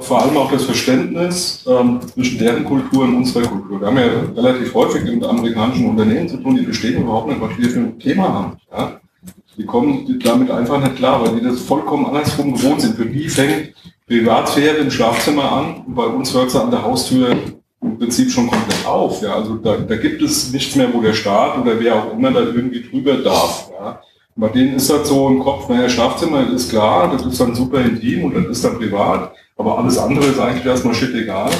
vor 0.00 0.22
allem 0.22 0.36
auch 0.36 0.52
das 0.52 0.62
Verständnis 0.62 1.64
ähm, 1.66 1.98
zwischen 2.14 2.38
deren 2.38 2.64
Kultur 2.64 3.02
und 3.02 3.16
unserer 3.16 3.48
Kultur. 3.48 3.80
Wir 3.80 3.88
haben 3.88 3.98
ja 3.98 4.06
relativ 4.36 4.72
häufig 4.74 5.02
mit 5.02 5.24
amerikanischen 5.24 5.90
Unternehmen 5.90 6.28
zu 6.28 6.36
tun, 6.36 6.54
die 6.54 6.62
verstehen 6.62 7.02
überhaupt 7.02 7.28
nicht, 7.28 7.40
was 7.40 7.58
wir 7.58 7.68
für 7.68 7.80
ein 7.80 7.98
Thema 7.98 8.32
haben. 8.32 8.56
Ja? 8.70 9.00
Die 9.56 9.66
kommen 9.66 10.20
damit 10.22 10.52
einfach 10.52 10.80
nicht 10.80 10.94
klar, 10.94 11.20
weil 11.20 11.34
die 11.34 11.44
das 11.44 11.58
vollkommen 11.58 12.06
andersrum 12.06 12.54
gewohnt 12.54 12.80
sind. 12.80 12.94
Für 12.94 13.06
die 13.06 13.28
fängt 13.28 13.74
Privatsphäre 14.06 14.76
im 14.76 14.90
Schlafzimmer 14.92 15.50
an 15.50 15.82
und 15.84 15.96
bei 15.96 16.06
uns 16.06 16.32
hört 16.32 16.46
es 16.46 16.54
an 16.54 16.70
der 16.70 16.84
Haustür 16.84 17.36
im 17.82 17.98
Prinzip 17.98 18.30
schon 18.30 18.46
komplett 18.46 18.86
auf. 18.86 19.20
Ja? 19.20 19.34
Also 19.34 19.56
da, 19.56 19.78
da 19.78 19.96
gibt 19.96 20.22
es 20.22 20.52
nichts 20.52 20.76
mehr, 20.76 20.94
wo 20.94 21.00
der 21.00 21.14
Staat 21.14 21.58
oder 21.58 21.80
wer 21.80 21.96
auch 21.96 22.12
immer 22.12 22.30
da 22.30 22.40
irgendwie 22.40 22.84
drüber 22.88 23.14
darf. 23.16 23.68
Ja? 23.72 24.00
Bei 24.38 24.48
denen 24.48 24.76
ist 24.76 24.88
das 24.88 25.08
so 25.08 25.28
im 25.28 25.40
Kopf, 25.40 25.68
naja, 25.68 25.88
Schlafzimmer 25.88 26.48
ist 26.52 26.70
klar, 26.70 27.10
das 27.10 27.26
ist 27.26 27.40
dann 27.40 27.56
super 27.56 27.80
intim 27.80 28.24
und 28.24 28.34
das 28.34 28.46
ist 28.46 28.64
dann 28.64 28.78
privat, 28.78 29.32
aber 29.56 29.78
alles 29.78 29.98
andere 29.98 30.26
ist 30.26 30.38
eigentlich 30.38 30.64
erstmal 30.64 30.94
shit 30.94 31.12
egal. 31.12 31.50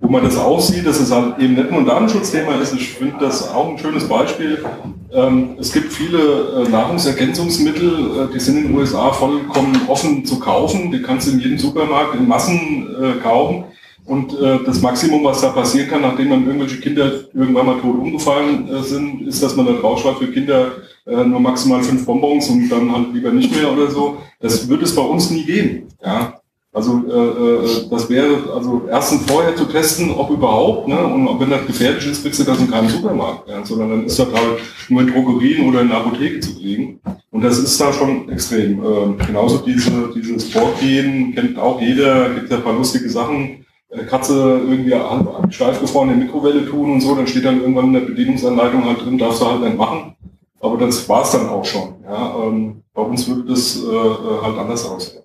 Wo 0.00 0.08
man 0.08 0.22
das 0.22 0.36
aussieht, 0.36 0.86
dass 0.86 1.00
es 1.00 1.10
halt 1.10 1.38
eben 1.40 1.54
nicht 1.54 1.70
nur 1.70 1.80
ein 1.80 1.86
Datenschutzthema 1.86 2.54
ist, 2.54 2.72
ich 2.74 2.90
finde 2.90 3.16
das 3.18 3.52
auch 3.52 3.68
ein 3.68 3.78
schönes 3.78 4.08
Beispiel. 4.08 4.64
Ähm, 5.12 5.56
es 5.58 5.72
gibt 5.72 5.92
viele 5.92 6.64
äh, 6.64 6.68
Nahrungsergänzungsmittel, 6.68 8.28
äh, 8.28 8.32
die 8.32 8.38
sind 8.38 8.58
in 8.58 8.68
den 8.68 8.76
USA 8.76 9.10
vollkommen 9.10 9.80
offen 9.88 10.24
zu 10.24 10.38
kaufen, 10.38 10.92
die 10.92 11.02
kannst 11.02 11.26
du 11.26 11.32
in 11.32 11.40
jedem 11.40 11.58
Supermarkt 11.58 12.14
in 12.14 12.28
Massen 12.28 12.86
äh, 13.02 13.20
kaufen. 13.20 13.64
Und 14.06 14.32
äh, 14.40 14.60
das 14.64 14.80
Maximum, 14.80 15.24
was 15.24 15.40
da 15.40 15.48
passieren 15.48 15.90
kann, 15.90 16.02
nachdem 16.02 16.28
man 16.28 16.46
irgendwelche 16.46 16.80
Kinder 16.80 17.10
irgendwann 17.34 17.66
mal 17.66 17.80
tot 17.80 17.98
umgefallen 17.98 18.68
äh, 18.68 18.82
sind, 18.82 19.26
ist, 19.26 19.42
dass 19.42 19.56
man 19.56 19.66
da 19.66 19.72
draufschreibt 19.72 20.18
für 20.18 20.28
Kinder 20.28 20.70
äh, 21.08 21.24
nur 21.24 21.40
maximal 21.40 21.82
fünf 21.82 22.04
Bonbons 22.04 22.48
und 22.50 22.68
dann 22.68 22.92
halt 22.94 23.14
lieber 23.14 23.30
nicht 23.30 23.54
mehr 23.54 23.72
oder 23.72 23.90
so. 23.90 24.18
Das 24.40 24.68
wird 24.68 24.82
es 24.82 24.94
bei 24.94 25.02
uns 25.02 25.30
nie 25.30 25.44
geben. 25.44 25.88
Ja? 26.04 26.34
Also 26.72 27.02
äh, 27.08 27.10
äh, 27.10 27.88
das 27.90 28.08
wäre 28.10 28.52
also 28.54 28.82
erstens 28.90 29.22
vorher 29.26 29.56
zu 29.56 29.64
testen, 29.64 30.10
ob 30.10 30.30
überhaupt, 30.30 30.86
ne? 30.86 31.02
und 31.02 31.40
wenn 31.40 31.50
das 31.50 31.66
gefährlich 31.66 32.06
ist, 32.06 32.22
kriegst 32.22 32.40
du 32.40 32.44
das 32.44 32.60
in 32.60 32.70
keinem 32.70 32.90
Supermarkt, 32.90 33.48
ja? 33.48 33.64
sondern 33.64 33.90
dann 33.90 34.04
ist 34.04 34.18
das 34.18 34.28
halt 34.28 34.60
nur 34.88 35.00
in 35.00 35.08
Drogerien 35.08 35.68
oder 35.68 35.80
in 35.80 35.88
der 35.88 35.98
Apotheke 35.98 36.40
zu 36.40 36.54
kriegen. 36.54 37.00
Und 37.30 37.42
das 37.42 37.58
ist 37.58 37.80
da 37.80 37.92
schon 37.92 38.28
extrem. 38.30 38.82
Äh, 38.84 39.24
genauso 39.26 39.58
diese, 39.58 40.12
dieses 40.14 40.44
Vorgehen 40.50 41.34
kennt 41.34 41.58
auch 41.58 41.80
jeder, 41.80 42.30
gibt 42.30 42.50
ja 42.50 42.58
ein 42.58 42.62
paar 42.62 42.74
lustige 42.74 43.08
Sachen. 43.08 43.64
Äh, 43.90 44.04
Katze 44.04 44.60
irgendwie 44.68 44.94
steif 45.50 45.80
gefroren 45.80 46.10
in 46.10 46.18
der 46.18 46.26
Mikrowelle 46.26 46.66
tun 46.66 46.92
und 46.92 47.00
so, 47.00 47.14
dann 47.14 47.26
steht 47.26 47.46
dann 47.46 47.60
irgendwann 47.60 47.86
in 47.86 47.92
der 47.94 48.00
Bedienungsanleitung 48.00 48.84
halt 48.84 49.04
drin, 49.04 49.16
darfst 49.16 49.40
du 49.40 49.46
halt 49.46 49.62
nicht 49.62 49.78
machen. 49.78 50.14
Aber 50.60 50.76
das 50.76 51.08
war's 51.08 51.32
dann 51.32 51.48
auch 51.48 51.64
schon. 51.64 51.96
Ja? 52.04 52.34
Ähm, 52.42 52.82
bei 52.92 53.02
uns 53.02 53.28
würde 53.28 53.44
das 53.50 53.76
äh, 53.76 53.86
äh 53.86 54.42
halt 54.42 54.58
anders 54.58 54.84
aussehen. 54.88 55.22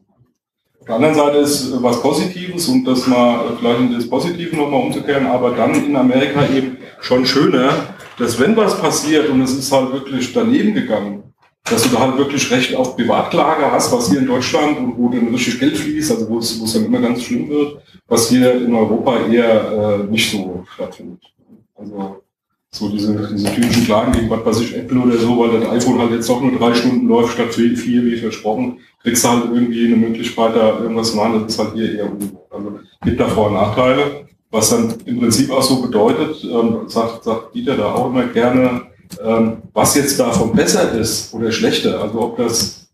Auf 0.80 0.88
der 0.88 0.96
anderen 0.96 1.16
Seite 1.16 1.38
ist 1.38 1.72
äh, 1.72 1.82
was 1.82 2.02
Positives 2.02 2.68
und 2.68 2.84
das 2.86 3.08
mal 3.08 3.56
vielleicht 3.58 3.80
in 3.80 3.94
das 3.94 4.10
Positive 4.10 4.56
nochmal 4.56 4.82
umzukehren, 4.82 5.28
aber 5.28 5.52
dann 5.52 5.74
in 5.74 5.96
Amerika 5.96 6.46
eben 6.48 6.78
schon 7.00 7.26
schöner, 7.26 7.96
dass 8.20 8.40
wenn 8.40 8.56
was 8.56 8.80
passiert 8.80 9.30
und 9.30 9.42
es 9.42 9.54
ist 9.54 9.72
halt 9.72 9.92
wirklich 9.92 10.34
daneben 10.34 10.74
gegangen, 10.74 11.24
dass 11.64 11.84
du 11.84 11.90
da 11.90 12.00
halt 12.00 12.18
wirklich 12.18 12.52
Recht 12.52 12.76
auf 12.76 12.96
Privatklage 12.96 13.72
hast, 13.72 13.92
was 13.94 14.10
hier 14.10 14.20
in 14.20 14.28
Deutschland 14.28 14.78
und 14.78 14.98
wo 14.98 15.10
dann 15.10 15.30
richtig 15.30 15.60
Geld 15.60 15.78
fließt, 15.78 16.12
also 16.12 16.30
wo 16.30 16.40
es, 16.40 16.60
wo 16.60 16.66
es 16.66 16.74
dann 16.74 16.86
immer 16.86 17.00
ganz 17.00 17.24
schlimm 17.24 17.50
wird, 17.50 17.82
was 18.08 18.30
hier 18.30 18.54
in 18.54 18.76
Europa 18.76 19.26
eher 19.28 19.72
äh, 19.72 20.04
nicht 20.04 20.30
so 20.30 20.66
stattfindet. 20.76 21.22
Also 21.76 22.22
so 22.74 22.90
diese, 22.90 23.14
diese 23.32 23.54
typischen 23.54 23.86
Klagen 23.86 24.12
gegen 24.14 24.30
was 24.30 24.46
weiß 24.46 24.62
ich, 24.62 24.76
Apple 24.76 25.00
oder 25.00 25.18
so, 25.18 25.38
weil 25.38 25.60
das 25.60 25.70
iPhone 25.70 26.00
halt 26.00 26.12
jetzt 26.12 26.28
doch 26.28 26.42
nur 26.42 26.58
drei 26.58 26.74
Stunden 26.74 27.08
läuft 27.08 27.34
statt 27.34 27.54
vier, 27.54 28.04
wie 28.04 28.18
versprochen, 28.18 28.80
kriegst 29.04 29.24
du 29.24 29.30
halt 29.30 29.46
irgendwie 29.54 29.86
eine 29.86 29.96
Möglichkeit, 29.96 30.56
da 30.56 30.80
irgendwas 30.80 31.12
zu 31.12 31.18
machen, 31.18 31.44
das 31.44 31.54
ist 31.54 31.60
halt 31.60 31.74
hier 31.76 31.96
eher. 31.96 32.12
Also 32.50 32.80
gibt 33.04 33.20
da 33.20 33.28
Vor- 33.28 33.48
und 33.48 33.54
Nachteile, 33.54 34.26
was 34.50 34.72
dann 34.72 34.96
im 35.06 35.20
Prinzip 35.20 35.52
auch 35.52 35.62
so 35.62 35.82
bedeutet, 35.84 36.44
ähm, 36.44 36.88
sagt, 36.88 37.24
sagt 37.24 37.54
Dieter 37.54 37.78
da 37.78 37.94
auch 37.94 38.08
immer 38.08 38.26
gerne, 38.26 38.82
ähm, 39.24 39.58
was 39.74 39.96
jetzt 39.96 40.20
davon 40.20 40.54
besser 40.54 40.94
ist 40.94 41.32
oder 41.34 41.52
schlechter, 41.52 42.02
also 42.02 42.22
ob 42.22 42.38
das 42.38 42.88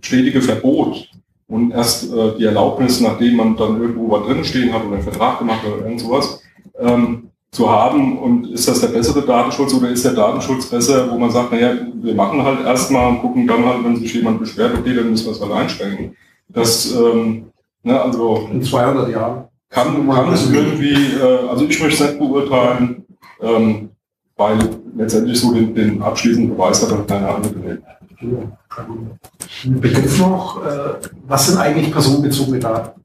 stetige 0.00 0.42
Verbot 0.42 1.08
und 1.48 1.72
erst 1.72 2.12
äh, 2.12 2.36
die 2.38 2.44
Erlaubnis, 2.44 3.00
nachdem 3.00 3.36
man 3.36 3.56
dann 3.56 3.80
irgendwo 3.80 4.10
was 4.10 4.26
drin 4.26 4.44
stehen 4.44 4.72
hat 4.72 4.84
oder 4.84 4.94
einen 4.94 5.02
Vertrag 5.02 5.40
gemacht 5.40 5.60
oder 5.66 5.84
irgend 5.84 6.00
sowas, 6.00 6.40
ähm, 6.78 7.30
zu 7.54 7.70
haben. 7.70 8.18
Und 8.18 8.50
ist 8.50 8.68
das 8.68 8.80
der 8.80 8.88
bessere 8.88 9.22
Datenschutz 9.22 9.72
oder 9.74 9.88
ist 9.88 10.04
der 10.04 10.12
Datenschutz 10.12 10.66
besser, 10.66 11.10
wo 11.10 11.18
man 11.18 11.30
sagt, 11.30 11.52
naja, 11.52 11.72
wir 11.94 12.14
machen 12.14 12.42
halt 12.42 12.64
erstmal 12.64 13.10
und 13.10 13.20
gucken 13.20 13.46
dann 13.46 13.64
halt, 13.64 13.84
wenn 13.84 13.96
sich 13.96 14.12
jemand 14.14 14.40
beschwert, 14.40 14.76
okay, 14.78 14.94
dann 14.94 15.10
müssen 15.10 15.26
wir 15.26 15.32
es 15.32 15.40
halt 15.40 15.52
einstellen. 15.52 16.16
Das, 16.48 16.94
ähm, 16.94 17.46
ne, 17.82 18.00
also. 18.00 18.48
In 18.52 18.62
200 18.62 19.08
Jahren. 19.08 19.44
Kann, 19.70 20.08
kann 20.08 20.32
es 20.32 20.50
irgendwie, 20.52 21.16
äh, 21.16 21.48
also 21.48 21.64
ich 21.64 21.80
möchte 21.82 22.04
es 22.04 22.10
nicht 22.10 22.18
beurteilen, 22.20 23.04
ähm, 23.40 23.90
weil 24.36 24.58
letztendlich 24.96 25.40
so 25.40 25.52
den, 25.52 25.74
den 25.74 26.00
abschließenden 26.00 26.54
Beweis 26.54 26.82
hat 26.82 26.92
dann 26.92 27.06
keine 27.06 27.28
andere 27.28 27.52
gewählt. 27.52 27.82
Ein 28.20 29.80
Begriff 29.80 30.18
noch, 30.18 30.64
äh, 30.64 30.94
was 31.26 31.48
sind 31.48 31.58
eigentlich 31.58 31.90
personenbezogene 31.90 32.60
Daten? 32.60 33.00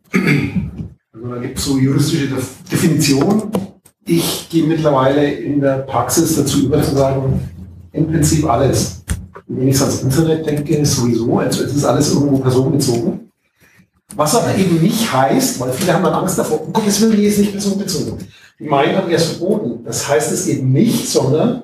Also 1.12 1.28
da 1.28 1.38
gibt 1.42 1.58
es 1.58 1.66
so 1.66 1.78
juristische 1.78 2.28
Definitionen 2.72 3.52
ich 4.10 4.50
gehe 4.50 4.64
mittlerweile 4.64 5.32
in 5.32 5.62
der 5.62 5.80
Praxis 5.80 6.36
dazu 6.36 6.64
über 6.64 6.82
zu 6.82 6.96
sagen, 6.96 7.48
im 7.92 8.08
Prinzip 8.08 8.50
alles. 8.50 9.02
Wenn 9.48 9.68
ich 9.68 9.80
ans 9.80 10.02
Internet 10.02 10.46
denke, 10.46 10.76
ist 10.76 10.96
sowieso, 10.96 11.38
also 11.38 11.64
es 11.64 11.76
ist 11.76 11.86
alles 11.86 12.14
irgendwo 12.14 12.38
personenbezogen. 12.38 13.32
Was 14.16 14.36
aber 14.36 14.56
eben 14.56 14.82
nicht 14.82 15.12
heißt, 15.12 15.60
weil 15.60 15.72
viele 15.72 15.94
haben 15.94 16.04
dann 16.04 16.14
Angst 16.14 16.38
davor, 16.38 16.62
guck, 16.74 16.88
es 16.88 17.00
will 17.02 17.20
jetzt 17.20 17.38
nicht 17.40 17.52
personenbezogen. 17.52 18.18
Die 18.60 18.68
meinen 18.68 18.94
dann 18.94 19.10
erst 19.10 19.38
verboten. 19.38 19.84
Das 19.86 20.08
heißt 20.08 20.32
es 20.32 20.48
eben 20.48 20.72
nicht, 20.72 21.08
sondern 21.08 21.64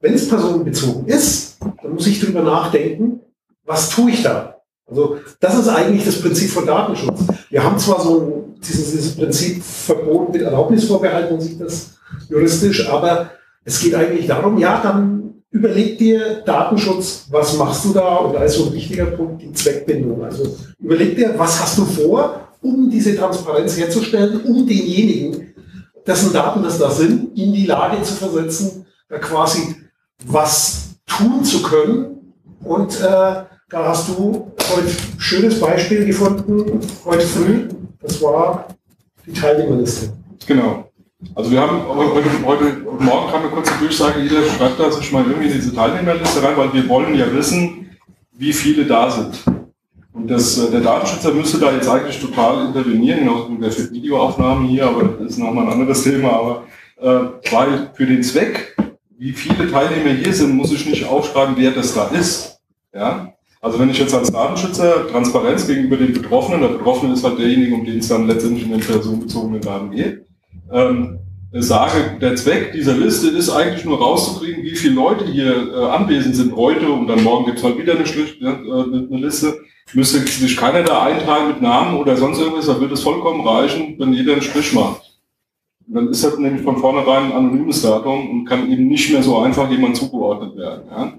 wenn 0.00 0.14
es 0.14 0.28
personenbezogen 0.28 1.06
ist, 1.06 1.58
dann 1.82 1.94
muss 1.94 2.06
ich 2.06 2.20
darüber 2.20 2.42
nachdenken, 2.42 3.20
was 3.64 3.90
tue 3.90 4.10
ich 4.12 4.22
da? 4.22 4.56
Also 4.86 5.18
das 5.40 5.58
ist 5.58 5.68
eigentlich 5.68 6.04
das 6.04 6.20
Prinzip 6.20 6.50
von 6.50 6.66
Datenschutz. 6.66 7.20
Wir 7.50 7.62
haben 7.62 7.78
zwar 7.78 8.00
so 8.00 8.20
ein, 8.20 8.49
dieses, 8.66 8.92
dieses 8.92 9.16
Prinzip 9.16 9.62
verboten 9.62 10.32
mit 10.32 10.42
Erlaubnisvorbehalt, 10.42 11.30
man 11.30 11.40
sieht 11.40 11.60
das 11.60 11.92
juristisch, 12.28 12.88
aber 12.88 13.30
es 13.64 13.80
geht 13.80 13.94
eigentlich 13.94 14.26
darum, 14.26 14.58
ja, 14.58 14.80
dann 14.82 15.42
überleg 15.50 15.98
dir 15.98 16.42
Datenschutz, 16.44 17.26
was 17.30 17.56
machst 17.56 17.84
du 17.84 17.92
da? 17.92 18.16
Und 18.16 18.34
da 18.34 18.44
ist 18.44 18.54
so 18.54 18.66
ein 18.66 18.72
wichtiger 18.72 19.06
Punkt 19.06 19.42
die 19.42 19.52
Zweckbindung. 19.52 20.24
Also 20.24 20.56
überleg 20.78 21.16
dir, 21.16 21.34
was 21.36 21.60
hast 21.60 21.78
du 21.78 21.84
vor, 21.84 22.48
um 22.62 22.90
diese 22.90 23.16
Transparenz 23.16 23.76
herzustellen, 23.76 24.42
um 24.44 24.66
denjenigen, 24.66 25.54
dessen 26.06 26.32
Daten 26.32 26.62
das 26.62 26.78
da 26.78 26.90
sind, 26.90 27.36
in 27.36 27.52
die 27.52 27.66
Lage 27.66 28.02
zu 28.02 28.14
versetzen, 28.14 28.86
da 29.08 29.18
quasi 29.18 29.76
was 30.26 30.90
tun 31.06 31.44
zu 31.44 31.62
können 31.62 32.34
und 32.62 33.00
äh, 33.00 33.44
da 33.70 33.84
hast 33.86 34.08
du 34.08 34.52
heute 34.74 34.88
ein 34.88 35.20
schönes 35.20 35.60
Beispiel 35.60 36.04
gefunden, 36.04 36.80
heute 37.04 37.26
früh. 37.26 37.68
Das 38.00 38.20
war 38.22 38.68
die 39.26 39.32
Teilnehmerliste. 39.32 40.12
Genau. 40.46 40.90
Also 41.34 41.50
wir 41.50 41.60
haben 41.60 41.86
heute, 41.86 42.30
heute 42.46 42.64
Morgen 42.98 43.30
kam 43.30 43.42
eine 43.42 43.50
kurze 43.50 43.74
Durchsage, 43.78 44.20
jeder 44.20 44.42
schreibt 44.44 44.80
da 44.80 44.90
sich 44.90 45.12
mal 45.12 45.24
irgendwie 45.26 45.48
in 45.48 45.52
diese 45.52 45.74
Teilnehmerliste 45.74 46.42
rein, 46.42 46.56
weil 46.56 46.72
wir 46.72 46.88
wollen 46.88 47.14
ja 47.14 47.30
wissen, 47.32 47.90
wie 48.32 48.52
viele 48.54 48.86
da 48.86 49.10
sind. 49.10 49.44
Und 50.12 50.28
das, 50.28 50.58
äh, 50.58 50.70
der 50.70 50.80
Datenschützer 50.80 51.32
müsste 51.32 51.58
da 51.58 51.72
jetzt 51.72 51.88
eigentlich 51.88 52.20
total 52.20 52.66
intervenieren, 52.66 53.28
auch 53.28 53.48
mit 53.48 53.62
der 53.62 53.70
Videoaufnahmen 53.92 54.66
hier, 54.66 54.86
aber 54.86 55.04
das 55.04 55.32
ist 55.32 55.38
nochmal 55.38 55.66
ein 55.66 55.72
anderes 55.72 56.02
Thema. 56.02 56.32
Aber 56.32 56.64
äh, 57.00 57.52
weil 57.52 57.90
für 57.94 58.06
den 58.06 58.22
Zweck, 58.22 58.76
wie 59.18 59.32
viele 59.32 59.70
Teilnehmer 59.70 60.10
hier 60.10 60.32
sind, 60.32 60.54
muss 60.54 60.72
ich 60.72 60.86
nicht 60.86 61.06
aufschreiben, 61.06 61.54
wer 61.58 61.70
das 61.70 61.94
da 61.94 62.08
ist. 62.08 62.60
Ja? 62.94 63.34
Also 63.60 63.78
wenn 63.78 63.90
ich 63.90 63.98
jetzt 63.98 64.14
als 64.14 64.32
Datenschützer 64.32 65.08
Transparenz 65.08 65.66
gegenüber 65.66 65.96
den 65.96 66.14
Betroffenen, 66.14 66.62
der 66.62 66.68
Betroffene 66.68 67.12
ist 67.12 67.24
halt 67.24 67.38
derjenige, 67.38 67.74
um 67.74 67.84
den 67.84 67.98
es 67.98 68.08
dann 68.08 68.26
letztendlich 68.26 68.64
in 68.64 68.70
den 68.70 68.80
personenbezogenen 68.80 69.60
Daten 69.60 69.90
geht, 69.90 70.24
ähm, 70.72 71.18
sage, 71.52 72.16
der 72.20 72.36
Zweck 72.36 72.72
dieser 72.72 72.94
Liste 72.94 73.28
ist 73.28 73.50
eigentlich 73.50 73.84
nur 73.84 73.98
rauszukriegen, 73.98 74.62
wie 74.62 74.76
viele 74.76 74.94
Leute 74.94 75.26
hier 75.26 75.74
äh, 75.74 75.84
anwesend 75.90 76.36
sind 76.36 76.56
heute 76.56 76.90
und 76.90 77.06
dann 77.08 77.22
morgen 77.22 77.44
gibt 77.46 77.58
es 77.58 77.64
halt 77.64 77.76
wieder 77.76 77.96
eine, 77.96 78.06
Schlicht, 78.06 78.40
äh, 78.40 78.46
eine 78.46 79.06
Liste. 79.10 79.60
Müsste 79.92 80.20
sich 80.20 80.56
keiner 80.56 80.82
da 80.82 81.02
eintragen 81.02 81.48
mit 81.48 81.60
Namen 81.60 81.98
oder 81.98 82.16
sonst 82.16 82.38
irgendwas, 82.38 82.66
da 82.66 82.80
würde 82.80 82.94
es 82.94 83.02
vollkommen 83.02 83.46
reichen, 83.46 83.96
wenn 83.98 84.14
jeder 84.14 84.34
einen 84.34 84.42
Strich 84.42 84.72
macht 84.72 85.09
dann 85.92 86.08
ist 86.08 86.22
das 86.24 86.38
nämlich 86.38 86.62
von 86.62 86.76
vornherein 86.76 87.24
ein 87.24 87.32
anonymes 87.32 87.82
Datum 87.82 88.30
und 88.30 88.44
kann 88.44 88.70
eben 88.70 88.86
nicht 88.86 89.12
mehr 89.12 89.22
so 89.22 89.38
einfach 89.38 89.68
jemand 89.70 89.96
zugeordnet 89.96 90.56
werden. 90.56 90.82
Ja. 90.88 91.12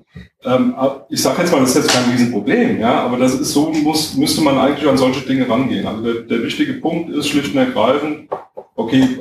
Ähm, 0.43 0.75
ich 1.09 1.21
sage 1.21 1.41
jetzt 1.41 1.51
mal, 1.51 1.59
das 1.59 1.75
ist 1.75 1.83
jetzt 1.83 1.93
kein 1.93 2.09
Riesenproblem, 2.11 2.79
ja, 2.79 3.01
aber 3.01 3.17
das 3.17 3.33
ist 3.33 3.51
so, 3.51 3.71
muss, 3.71 4.15
müsste 4.15 4.41
man 4.41 4.57
eigentlich 4.57 4.89
an 4.89 4.97
solche 4.97 5.25
Dinge 5.25 5.49
rangehen. 5.49 5.85
Also 5.85 6.01
der, 6.01 6.21
der 6.21 6.43
wichtige 6.43 6.73
Punkt 6.73 7.09
ist 7.09 7.27
schlicht 7.27 7.53
und 7.53 7.59
ergreifend, 7.59 8.29
okay, 8.75 9.19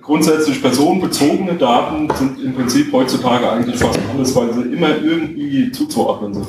grundsätzlich 0.00 0.62
personenbezogene 0.62 1.54
Daten 1.54 2.08
sind 2.14 2.42
im 2.42 2.54
Prinzip 2.54 2.92
heutzutage 2.92 3.50
eigentlich 3.50 3.76
fast 3.76 3.98
alles, 4.12 4.34
weil 4.36 4.52
sie 4.52 4.62
immer 4.72 4.96
irgendwie 5.02 5.72
zuzuordnen 5.72 6.34
sind. 6.34 6.46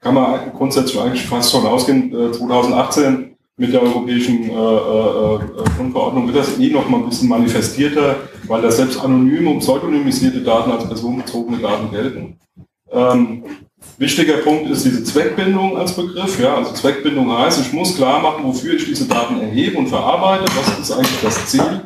Kann 0.00 0.14
man 0.14 0.52
grundsätzlich 0.56 1.00
eigentlich 1.00 1.26
fast 1.26 1.50
schon 1.52 1.66
ausgehen, 1.66 2.10
2018 2.10 3.04
äh, 3.04 3.29
mit 3.60 3.74
der 3.74 3.82
europäischen 3.82 4.44
äh, 4.44 4.52
äh, 4.52 5.38
Grundverordnung 5.76 6.26
wird 6.26 6.38
das 6.38 6.58
eh 6.58 6.70
noch 6.70 6.88
mal 6.88 6.96
ein 7.02 7.10
bisschen 7.10 7.28
manifestierter, 7.28 8.16
weil 8.48 8.62
da 8.62 8.70
selbst 8.70 8.98
anonyme 9.04 9.50
und 9.50 9.58
pseudonymisierte 9.58 10.40
Daten 10.40 10.72
als 10.72 10.88
personenbezogene 10.88 11.58
Daten 11.58 11.90
gelten. 11.90 12.38
Ähm, 12.90 13.44
wichtiger 13.98 14.38
Punkt 14.38 14.70
ist 14.70 14.86
diese 14.86 15.04
Zweckbindung 15.04 15.76
als 15.76 15.94
Begriff. 15.94 16.40
Ja, 16.40 16.56
also 16.56 16.72
Zweckbindung 16.72 17.30
heißt, 17.36 17.60
ich 17.60 17.70
muss 17.74 17.94
klar 17.94 18.22
machen, 18.22 18.44
wofür 18.44 18.72
ich 18.72 18.86
diese 18.86 19.06
Daten 19.06 19.38
erhebe 19.38 19.76
und 19.76 19.88
verarbeite. 19.88 20.44
Was 20.56 20.78
ist 20.78 20.92
eigentlich 20.92 21.20
das 21.22 21.46
Ziel? 21.46 21.82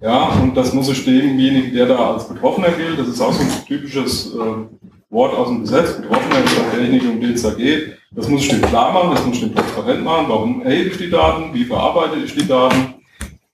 Ja, 0.00 0.30
und 0.42 0.56
das 0.56 0.72
muss 0.72 0.88
ich 0.88 1.04
demjenigen, 1.04 1.74
der 1.74 1.84
da 1.86 2.14
als 2.14 2.28
Betroffener 2.28 2.70
gilt, 2.70 2.98
das 2.98 3.08
ist 3.08 3.20
auch 3.20 3.32
so 3.32 3.42
ein 3.42 3.66
typisches 3.66 4.34
äh, 4.34 4.83
Wort 5.14 5.32
aus 5.32 5.48
dem 5.48 5.60
Gesetz, 5.60 5.96
Betroffener 5.96 6.44
ist 6.44 6.58
auch 6.58 6.72
derjenige, 6.74 7.08
um 7.08 7.20
den 7.20 7.56
geht, 7.56 7.96
das 8.10 8.28
muss 8.28 8.42
ich 8.42 8.48
dem 8.48 8.62
klar 8.62 8.92
machen, 8.92 9.14
das 9.14 9.24
muss 9.24 9.36
ich 9.36 9.42
dem 9.44 9.54
transparent 9.54 10.04
machen. 10.04 10.26
Warum 10.28 10.62
erhebe 10.62 10.90
ich 10.90 10.98
die 10.98 11.08
Daten? 11.08 11.54
Wie 11.54 11.64
verarbeite 11.64 12.16
ich 12.24 12.34
die 12.34 12.46
Daten? 12.46 12.94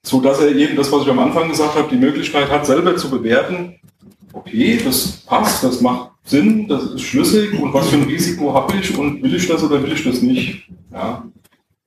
So 0.03 0.19
dass 0.19 0.39
er 0.39 0.55
eben 0.55 0.75
das, 0.75 0.91
was 0.91 1.03
ich 1.03 1.09
am 1.09 1.19
Anfang 1.19 1.49
gesagt 1.49 1.75
habe, 1.75 1.87
die 1.87 1.97
Möglichkeit 1.97 2.49
hat, 2.49 2.65
selber 2.65 2.95
zu 2.97 3.11
bewerten. 3.11 3.79
Okay, 4.33 4.79
das 4.83 5.23
passt, 5.27 5.63
das 5.63 5.81
macht 5.81 6.09
Sinn, 6.23 6.67
das 6.67 6.83
ist 6.83 7.01
schlüssig 7.01 7.59
und 7.59 7.73
was 7.73 7.89
für 7.89 7.97
ein 7.97 8.03
Risiko 8.03 8.53
habe 8.53 8.75
ich 8.77 8.97
und 8.97 9.21
will 9.21 9.35
ich 9.35 9.47
das 9.47 9.63
oder 9.63 9.81
will 9.83 9.91
ich 9.91 10.03
das 10.03 10.21
nicht? 10.21 10.67
Ja. 10.91 11.23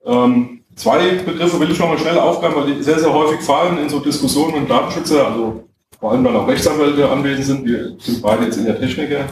Ähm, 0.05 0.61
zwei 0.75 1.15
Begriffe 1.15 1.59
will 1.59 1.71
ich 1.71 1.79
noch 1.79 1.89
mal 1.89 1.97
schnell 1.97 2.19
aufgreifen, 2.19 2.61
weil 2.61 2.75
die 2.75 2.83
sehr, 2.83 2.99
sehr 2.99 3.13
häufig 3.13 3.41
fallen 3.41 3.77
in 3.79 3.89
so 3.89 3.99
Diskussionen 3.99 4.61
mit 4.61 4.69
Datenschützer, 4.69 5.27
also 5.27 5.65
vor 5.99 6.11
allem 6.11 6.23
weil 6.23 6.35
auch 6.35 6.47
Rechtsanwälte 6.47 7.09
anwesend 7.09 7.45
sind, 7.45 7.65
wir 7.65 7.95
sind 7.99 8.21
beide 8.21 8.45
jetzt 8.45 8.57
in 8.57 8.65
der 8.65 8.79
Techniker. 8.79 9.25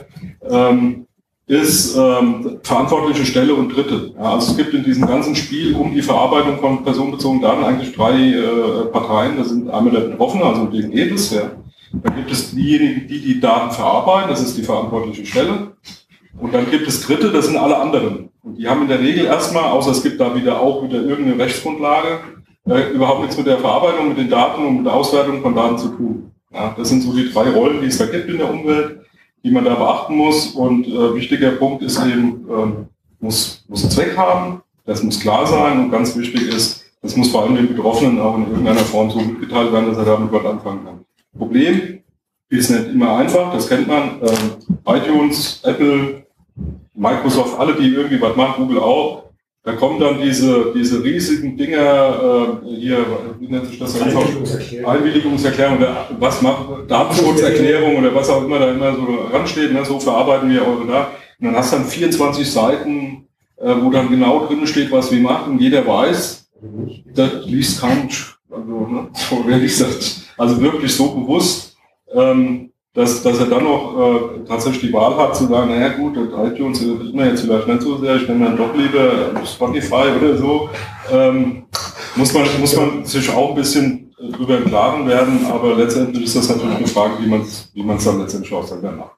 Ähm, 0.50 1.08
ist 1.46 1.98
ähm, 1.98 2.60
verantwortliche 2.64 3.26
Stelle 3.26 3.54
und 3.54 3.70
Dritte. 3.70 4.14
Ja, 4.16 4.34
also 4.34 4.52
es 4.52 4.58
gibt 4.58 4.74
in 4.74 4.84
diesem 4.84 5.06
ganzen 5.06 5.36
Spiel 5.36 5.76
um 5.76 5.94
die 5.94 6.02
Verarbeitung 6.02 6.58
von 6.60 6.84
personenbezogenen 6.84 7.44
Daten 7.44 7.64
eigentlich 7.66 7.94
drei 7.94 8.14
äh, 8.14 8.86
Parteien. 8.92 9.38
Das 9.38 9.50
sind 9.50 9.70
einmal 9.70 9.92
der 9.94 10.10
Betroffene, 10.10 10.46
also 10.46 10.66
den 10.66 10.94
EDIS, 10.94 11.34
ja. 11.34 11.52
Dann 11.92 12.16
gibt 12.16 12.32
es 12.32 12.56
diejenigen, 12.56 13.08
die 13.08 13.22
die 13.22 13.40
Daten 13.40 13.72
verarbeiten, 13.72 14.30
das 14.30 14.42
ist 14.42 14.58
die 14.58 14.64
verantwortliche 14.64 15.26
Stelle. 15.26 15.74
Und 16.40 16.54
dann 16.54 16.70
gibt 16.72 16.88
es 16.88 17.06
Dritte, 17.06 17.30
das 17.30 17.46
sind 17.48 17.58
alle 17.58 17.78
anderen. 17.78 18.30
Und 18.42 18.58
die 18.58 18.68
haben 18.68 18.82
in 18.84 18.88
der 18.88 19.00
Regel 19.00 19.26
erstmal, 19.26 19.66
außer 19.66 19.92
es 19.92 20.02
gibt 20.02 20.20
da 20.20 20.36
wieder 20.36 20.60
auch 20.60 20.84
wieder 20.84 21.02
irgendeine 21.02 21.44
Rechtsgrundlage, 21.44 22.20
äh, 22.68 22.94
überhaupt 22.94 23.22
nichts 23.22 23.38
mit 23.38 23.46
der 23.46 23.60
Verarbeitung, 23.60 24.10
mit 24.10 24.18
den 24.18 24.30
Daten 24.30 24.66
und 24.66 24.78
mit 24.78 24.86
der 24.86 24.94
Auswertung 24.94 25.42
von 25.42 25.54
Daten 25.54 25.78
zu 25.78 25.90
tun. 25.90 26.32
Ja, 26.54 26.74
das 26.78 26.90
sind 26.90 27.02
so 27.02 27.14
die 27.14 27.32
drei 27.32 27.50
Rollen, 27.50 27.82
die 27.82 27.88
es 27.88 27.98
da 27.98 28.06
gibt 28.06 28.30
in 28.30 28.38
der 28.38 28.50
Umwelt, 28.50 29.02
die 29.44 29.52
man 29.52 29.66
da 29.66 29.76
beachten 29.76 30.16
muss. 30.16 30.48
Und 30.52 30.88
äh, 30.88 31.16
wichtiger 31.16 31.52
Punkt 31.52 31.84
ist 31.84 32.00
eben, 32.00 32.46
ähm, 32.50 32.86
muss, 33.20 33.64
muss 33.68 33.84
einen 33.84 33.92
Zweck 33.92 34.18
haben, 34.18 34.62
das 34.86 35.02
muss 35.02 35.20
klar 35.20 35.48
sein 35.48 35.80
und 35.80 35.92
ganz 35.92 36.16
wichtig 36.16 36.50
ist, 36.50 36.84
das 37.02 37.16
muss 37.16 37.30
vor 37.30 37.44
allem 37.44 37.56
den 37.56 37.68
Betroffenen 37.68 38.20
auch 38.20 38.38
in 38.38 38.48
irgendeiner 38.48 38.80
Form 38.80 39.10
so 39.10 39.20
mitgeteilt 39.20 39.74
werden, 39.74 39.90
dass 39.90 39.98
er 39.98 40.06
damit 40.06 40.32
was 40.32 40.46
anfangen 40.46 40.86
kann. 40.86 41.06
Problem 41.38 42.00
ist 42.50 42.70
nicht 42.70 42.88
immer 42.90 43.18
einfach, 43.18 43.54
das 43.54 43.68
kennt 43.68 43.88
man. 43.88 44.22
Ähm, 44.22 44.76
iTunes, 44.86 45.62
Apple, 45.64 46.26
Microsoft, 46.94 47.60
alle, 47.60 47.76
die 47.76 47.94
irgendwie 47.94 48.22
was 48.22 48.36
machen, 48.36 48.64
Google 48.64 48.80
auch, 48.80 49.23
da 49.64 49.72
kommen 49.74 49.98
dann 49.98 50.22
diese, 50.22 50.74
diese 50.76 51.02
riesigen 51.02 51.56
Dinger, 51.56 52.60
äh, 52.66 52.70
hier, 52.70 53.06
wie 53.40 53.48
nennt 53.48 53.68
sich 53.68 53.80
das? 53.80 54.00
Einwilligungserklärung. 54.00 54.92
Einwilligungserklärung, 54.92 55.78
was 56.20 56.42
macht 56.42 56.92
Datenschutzerklärung 56.92 57.96
oder 57.96 58.14
was 58.14 58.30
auch 58.30 58.44
immer 58.44 58.60
da 58.60 58.72
immer 58.72 58.94
so 58.94 59.06
ransteht, 59.32 59.72
ne, 59.72 59.86
so 59.86 60.00
verarbeiten 60.00 60.50
wir 60.50 60.68
eure 60.68 60.86
Daten. 60.86 61.16
Und 61.40 61.46
dann 61.46 61.56
hast 61.56 61.72
du 61.72 61.78
dann 61.78 61.86
24 61.86 62.52
Seiten, 62.52 63.28
äh, 63.56 63.74
wo 63.82 63.90
dann 63.90 64.10
genau 64.10 64.48
drin 64.48 64.68
steht, 64.68 64.92
was 64.92 65.10
wir 65.14 65.22
machen. 65.22 65.58
Jeder 65.58 65.88
weiß, 65.88 66.50
das 67.16 67.46
liest 67.46 67.80
kein, 67.80 68.10
also, 68.52 68.88
ne, 68.88 69.08
so 69.14 69.50
ehrlich 69.50 69.72
gesagt, 69.72 70.28
also 70.38 70.62
wirklich 70.62 70.94
so 70.94 71.12
bewusst. 71.12 71.78
Ähm, 72.14 72.73
dass, 72.94 73.24
dass 73.24 73.40
er 73.40 73.48
dann 73.48 73.64
noch 73.64 73.98
äh, 73.98 74.46
tatsächlich 74.48 74.82
die 74.82 74.94
Wahl 74.94 75.18
hat 75.18 75.36
zu 75.36 75.48
sagen, 75.48 75.72
naja 75.72 75.90
gut, 75.94 76.16
iTunes 76.16 76.80
ist 76.82 77.14
mir 77.14 77.30
jetzt 77.30 77.42
vielleicht 77.42 77.68
nicht 77.68 77.82
so 77.82 77.98
sehr, 77.98 78.18
ich 78.18 78.28
nehme 78.28 78.46
dann 78.46 78.58
doch 78.58 78.74
lieber 78.76 79.32
Spotify 79.44 80.06
oder 80.20 80.38
so, 80.38 80.70
ähm, 81.12 81.64
muss, 82.16 82.34
man, 82.34 82.46
muss 82.60 82.76
man 82.76 83.04
sich 83.04 83.34
auch 83.34 83.50
ein 83.50 83.56
bisschen 83.56 84.14
drüber 84.32 84.58
im 84.58 84.66
Klaren 84.66 85.08
werden, 85.08 85.44
aber 85.48 85.76
letztendlich 85.76 86.26
ist 86.26 86.36
das 86.36 86.50
natürlich 86.50 86.78
eine 86.78 86.88
Frage, 86.88 87.14
wie 87.20 87.28
man 87.28 87.42
es 87.42 87.70
wie 87.74 87.82
dann 88.06 88.22
letztendlich 88.22 88.54
auch 88.54 88.66
selber 88.66 88.92
macht. 88.92 89.18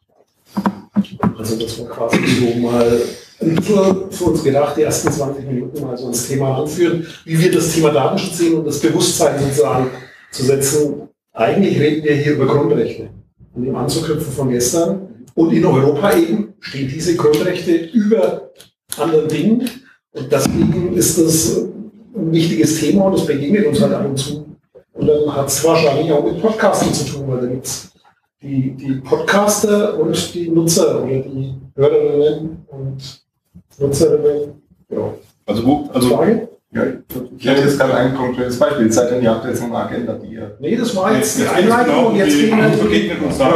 Also 1.38 1.60
das 1.60 1.78
war 1.80 1.88
quasi 1.90 2.26
so 2.26 2.60
mal 2.60 3.02
bisschen 3.38 4.10
für 4.10 4.24
uns 4.24 4.42
gedacht, 4.42 4.78
die 4.78 4.84
ersten 4.84 5.12
20 5.12 5.46
Minuten 5.46 5.82
mal 5.82 5.98
so 5.98 6.08
ins 6.08 6.30
Thema 6.30 6.58
anführen, 6.58 7.06
wie 7.26 7.38
wir 7.38 7.52
das 7.52 7.74
Thema 7.74 7.92
Datenschutz 7.92 8.38
sehen 8.38 8.54
und 8.56 8.66
das 8.66 8.80
Bewusstsein 8.80 9.38
sozusagen 9.38 9.88
zu 10.32 10.46
setzen. 10.46 11.10
Eigentlich 11.34 11.78
reden 11.78 12.06
wir 12.06 12.16
hier 12.16 12.36
über 12.36 12.46
Grundrechte 12.46 13.10
um 13.56 13.64
dem 13.64 13.76
anzuknüpfen 13.76 14.32
von 14.32 14.50
gestern. 14.50 15.08
Und 15.34 15.52
in 15.52 15.66
Europa 15.66 16.16
eben 16.16 16.54
stehen 16.60 16.88
diese 16.88 17.16
Grundrechte 17.16 17.76
über 17.94 18.52
anderen 18.98 19.28
Dingen. 19.28 19.70
Und 20.12 20.32
deswegen 20.32 20.94
ist 20.96 21.20
das 21.20 21.58
ein 22.16 22.32
wichtiges 22.32 22.80
Thema 22.80 23.06
und 23.06 23.14
das 23.14 23.26
begegnet 23.26 23.68
uns 23.68 23.82
halt 23.82 23.94
ab 23.94 24.06
und 24.06 24.18
zu. 24.18 24.46
Und 24.94 25.08
dann 25.08 25.36
hat 25.36 25.48
es 25.48 25.64
wahrscheinlich 25.64 26.12
auch 26.12 26.24
mit 26.24 26.42
Podcasten 26.42 26.94
zu 26.94 27.06
tun, 27.06 27.28
weil 27.28 27.42
da 27.42 27.48
gibt 27.48 27.66
es 27.66 27.92
die, 28.42 28.72
die 28.72 28.94
Podcaster 29.02 30.00
und 30.00 30.34
die 30.34 30.50
Nutzer 30.50 31.04
oder 31.04 31.20
die 31.20 31.54
Hörerinnen 31.76 32.66
und 32.68 33.26
Nutzerinnen. 33.78 34.62
Ja. 34.90 35.14
Also, 35.46 35.90
also 35.94 36.10
Frage? 36.10 36.48
Ja, 36.76 36.84
ich 37.38 37.48
hätte 37.48 37.62
jetzt 37.62 37.80
gerade 37.80 37.96
ein 37.96 38.14
konkretes 38.14 38.60
Beispiel. 38.60 38.92
Seid 38.92 39.10
denn, 39.10 39.24
ihr 39.24 39.32
habt 39.32 39.46
jetzt 39.46 39.64
eine 39.64 39.76
Agenda, 39.76 40.14
die 40.14 40.34
ihr. 40.34 40.58
Nee, 40.60 40.76
das 40.76 40.94
war 40.94 41.16
jetzt 41.16 41.40
die 41.40 41.48
Einleitung 41.48 41.96
genau 41.96 42.08
und 42.10 42.16
jetzt 42.18 42.38
gehen 42.38 42.58
wir 42.58 43.28
uns 43.28 43.38
da 43.38 43.54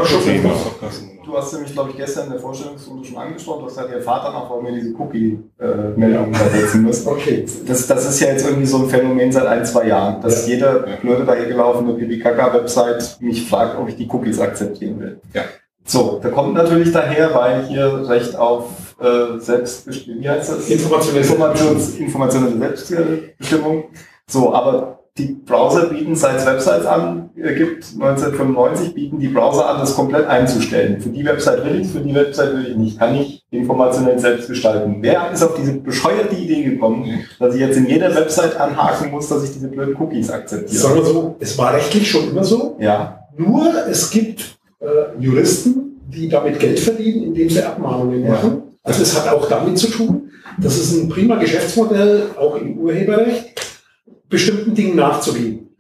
Du 1.25 1.37
hast 1.37 1.53
nämlich, 1.53 1.73
glaube 1.73 1.91
ich, 1.91 1.97
gestern 1.97 2.25
in 2.25 2.31
der 2.31 2.39
Vorstellungsrunde 2.39 3.05
schon 3.05 3.17
angesprochen, 3.17 3.59
du 3.59 3.65
hast 3.65 3.75
gesagt, 3.75 3.93
ihr 3.93 4.01
Vater 4.01 4.31
noch, 4.31 4.49
warum 4.49 4.65
ihr 4.65 4.71
diese 4.71 4.95
Cookie-Meldung 4.95 6.29
übersetzen 6.29 6.81
müsst. 6.81 7.05
Okay. 7.05 7.45
Das, 7.67 7.85
das 7.85 8.09
ist 8.09 8.19
ja 8.21 8.29
jetzt 8.29 8.47
irgendwie 8.47 8.65
so 8.65 8.77
ein 8.77 8.89
Phänomen 8.89 9.31
seit 9.31 9.45
ein, 9.45 9.63
zwei 9.63 9.87
Jahren, 9.87 10.21
dass 10.21 10.47
ja. 10.47 10.55
jede 10.55 10.87
blöde 11.01 11.25
dahergelaufene 11.25 11.93
PPKK-Website 11.93 13.17
mich 13.19 13.47
fragt, 13.47 13.77
ob 13.77 13.89
ich 13.89 13.97
die 13.97 14.09
Cookies 14.09 14.39
akzeptieren 14.39 14.99
will. 14.99 15.19
Ja. 15.33 15.43
So, 15.85 16.19
da 16.23 16.29
kommt 16.29 16.55
natürlich 16.55 16.91
daher, 16.91 17.35
weil 17.35 17.67
hier 17.67 18.07
Recht 18.07 18.35
auf 18.35 18.69
äh, 18.99 19.39
Selbstbestimmung, 19.39 20.21
wie 20.21 20.29
heißt 20.29 20.51
das? 20.51 20.69
Informationelle, 20.69 21.21
Informations, 21.21 21.95
informationelle 21.95 22.57
Selbstbestimmung. 22.57 23.85
So, 24.27 24.53
aber 24.53 24.99
die 25.19 25.37
Browser 25.45 25.87
bieten, 25.87 26.15
seit 26.15 26.37
es 26.37 26.45
Websites 26.45 26.85
an 26.85 27.29
äh, 27.35 27.53
gibt, 27.53 27.83
1995 27.93 28.93
bieten 28.93 29.19
die 29.19 29.27
Browser 29.27 29.69
an, 29.69 29.79
das 29.79 29.95
komplett 29.95 30.27
einzustellen. 30.27 31.01
Für 31.01 31.09
die 31.09 31.25
Website 31.25 31.65
will 31.65 31.81
ich, 31.81 31.87
für 31.87 31.99
die 31.99 32.15
Website 32.15 32.53
will 32.53 32.67
ich 32.67 32.77
nicht. 32.77 32.99
Kann 32.99 33.15
ich 33.15 33.43
informationell 33.51 34.17
selbst 34.17 34.47
gestalten. 34.47 34.97
Wer 35.01 35.31
ist 35.31 35.43
auf 35.43 35.55
diese 35.55 35.73
bescheuerte 35.73 36.35
Idee 36.35 36.63
gekommen, 36.63 37.25
dass 37.37 37.53
ich 37.53 37.61
jetzt 37.61 37.77
in 37.77 37.87
jeder 37.87 38.13
Website 38.15 38.59
anhaken 38.59 39.11
muss, 39.11 39.27
dass 39.27 39.43
ich 39.43 39.51
diese 39.51 39.67
blöden 39.67 39.95
Cookies 39.95 40.29
akzeptiere? 40.29 40.79
Sagen 40.81 40.95
wir 40.95 41.05
so, 41.05 41.35
es 41.39 41.57
war 41.57 41.73
rechtlich 41.73 42.09
schon 42.09 42.29
immer 42.29 42.43
so. 42.43 42.77
Ja. 42.79 43.27
Nur 43.35 43.73
es 43.89 44.09
gibt 44.09 44.57
äh, 44.79 44.85
Juristen, 45.19 45.99
die 46.07 46.29
damit 46.29 46.59
Geld 46.59 46.79
verdienen, 46.79 47.23
indem 47.23 47.49
sie 47.49 47.61
Abmahnungen 47.61 48.27
machen. 48.27 48.68
Also 48.89 49.03
es 49.03 49.15
hat 49.15 49.31
auch 49.31 49.47
damit 49.47 49.77
zu 49.77 49.87
tun, 49.87 50.31
das 50.59 50.79
ist 50.79 50.93
ein 50.93 51.09
prima 51.09 51.35
Geschäftsmodell, 51.35 52.31
auch 52.35 52.55
im 52.55 52.79
Urheberrecht, 52.79 53.53
bestimmten 54.27 54.73
Dingen 54.73 54.95
nachzugehen. 54.95 55.75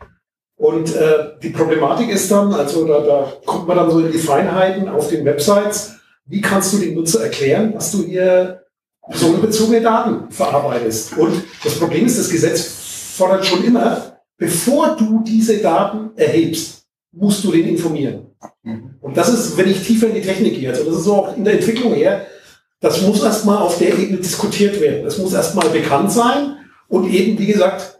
Und 0.55 0.95
äh, 0.95 1.31
die 1.41 1.49
Problematik 1.49 2.09
ist 2.09 2.29
dann, 2.29 2.53
also 2.53 2.85
da, 2.85 2.99
da 2.99 3.33
kommt 3.47 3.67
man 3.67 3.77
dann 3.77 3.89
so 3.89 3.99
in 3.99 4.11
die 4.11 4.19
Feinheiten 4.19 4.87
auf 4.87 5.09
den 5.09 5.25
Websites, 5.25 5.95
wie 6.27 6.39
kannst 6.39 6.73
du 6.73 6.77
dem 6.77 6.93
Nutzer 6.93 7.23
erklären, 7.23 7.73
dass 7.73 7.91
du 7.91 8.03
hier 8.03 8.61
personenbezogene 9.07 9.81
Daten 9.81 10.29
verarbeitest. 10.29 11.17
Und 11.17 11.33
das 11.63 11.79
Problem 11.79 12.05
ist, 12.05 12.19
das 12.19 12.29
Gesetz 12.29 13.15
fordert 13.17 13.43
schon 13.43 13.63
immer, 13.63 14.19
bevor 14.37 14.95
du 14.95 15.23
diese 15.25 15.57
Daten 15.57 16.11
erhebst, 16.15 16.83
musst 17.11 17.43
du 17.43 17.51
den 17.51 17.69
informieren. 17.69 18.27
Mhm. 18.61 18.97
Und 19.01 19.17
das 19.17 19.29
ist, 19.29 19.57
wenn 19.57 19.67
ich 19.67 19.81
tiefer 19.81 20.09
in 20.09 20.15
die 20.15 20.21
Technik 20.21 20.59
gehe, 20.59 20.69
also 20.69 20.83
das 20.83 20.97
ist 20.97 21.03
so 21.05 21.15
auch 21.15 21.35
in 21.35 21.43
der 21.43 21.55
Entwicklung 21.55 21.95
her, 21.95 22.27
das 22.81 23.01
muss 23.01 23.23
erstmal 23.23 23.57
auf 23.57 23.77
der 23.77 23.97
Ebene 23.97 24.17
diskutiert 24.17 24.79
werden. 24.79 25.03
Das 25.03 25.17
muss 25.17 25.33
erstmal 25.33 25.69
bekannt 25.69 26.11
sein 26.11 26.57
und 26.87 27.11
eben, 27.11 27.37
wie 27.37 27.47
gesagt, 27.47 27.99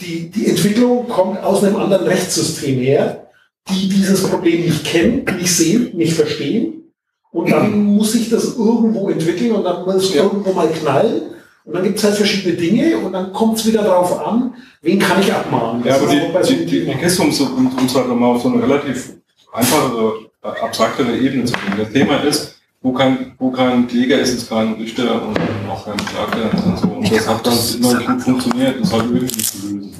die, 0.00 0.30
die 0.30 0.46
Entwicklung 0.46 1.08
kommt 1.08 1.42
aus 1.42 1.62
einem 1.62 1.76
anderen 1.76 2.06
Rechtssystem 2.06 2.78
her, 2.78 3.28
die 3.68 3.88
dieses 3.88 4.22
Problem 4.22 4.64
nicht 4.64 4.84
kennen, 4.84 5.24
nicht 5.36 5.54
sehen, 5.54 5.90
nicht 5.94 6.14
verstehen. 6.14 6.92
Und 7.32 7.50
dann 7.50 7.84
muss 7.96 8.12
sich 8.12 8.30
das 8.30 8.56
irgendwo 8.56 9.10
entwickeln 9.10 9.52
und 9.52 9.64
dann 9.64 9.84
muss 9.84 9.96
es 9.96 10.14
ja. 10.14 10.22
irgendwo 10.22 10.52
mal 10.52 10.68
knallen. 10.68 11.22
Und 11.64 11.74
dann 11.74 11.84
gibt 11.84 11.98
es 11.98 12.04
halt 12.04 12.14
verschiedene 12.14 12.56
Dinge 12.56 12.98
und 12.98 13.12
dann 13.12 13.32
kommt 13.32 13.58
es 13.58 13.66
wieder 13.66 13.82
darauf 13.82 14.18
an, 14.26 14.54
wen 14.80 14.98
kann 14.98 15.20
ich 15.20 15.32
abmahnen. 15.32 15.82
Das 15.84 16.00
ja, 16.00 16.02
aber 16.02 16.40
die, 16.40 16.56
die, 16.56 16.66
die, 16.66 16.86
die 16.86 16.94
Kiste, 16.94 17.22
um 17.22 17.28
uns 17.28 17.94
halt 17.94 18.08
mal 18.08 18.26
auf 18.26 18.42
so 18.42 18.48
eine 18.48 18.62
relativ 18.62 19.12
einfache, 19.52 20.12
abstraktere 20.42 21.16
Ebene 21.16 21.44
zu 21.44 21.52
bringen. 21.52 21.76
Das 21.78 21.92
Thema 21.92 22.16
ist, 22.24 22.59
wo 22.82 22.92
kein, 22.92 23.32
wo 23.38 23.50
kein 23.50 23.86
Kläger 23.86 24.18
ist, 24.18 24.34
ist 24.34 24.48
kein 24.48 24.72
Richter 24.74 25.22
und 25.26 25.38
auch 25.68 25.84
kein 25.84 25.96
Klagter 25.98 26.50
und 26.66 26.78
so. 26.78 26.86
Und 26.88 27.12
das 27.12 27.28
hat 27.28 27.46
dann 27.46 27.58
immer 27.76 28.04
gut 28.04 28.22
funktioniert, 28.22 28.80
das 28.80 28.92
halt 28.92 29.04
irgendwie 29.04 29.42
zu 29.42 29.66
lösen. 29.66 29.92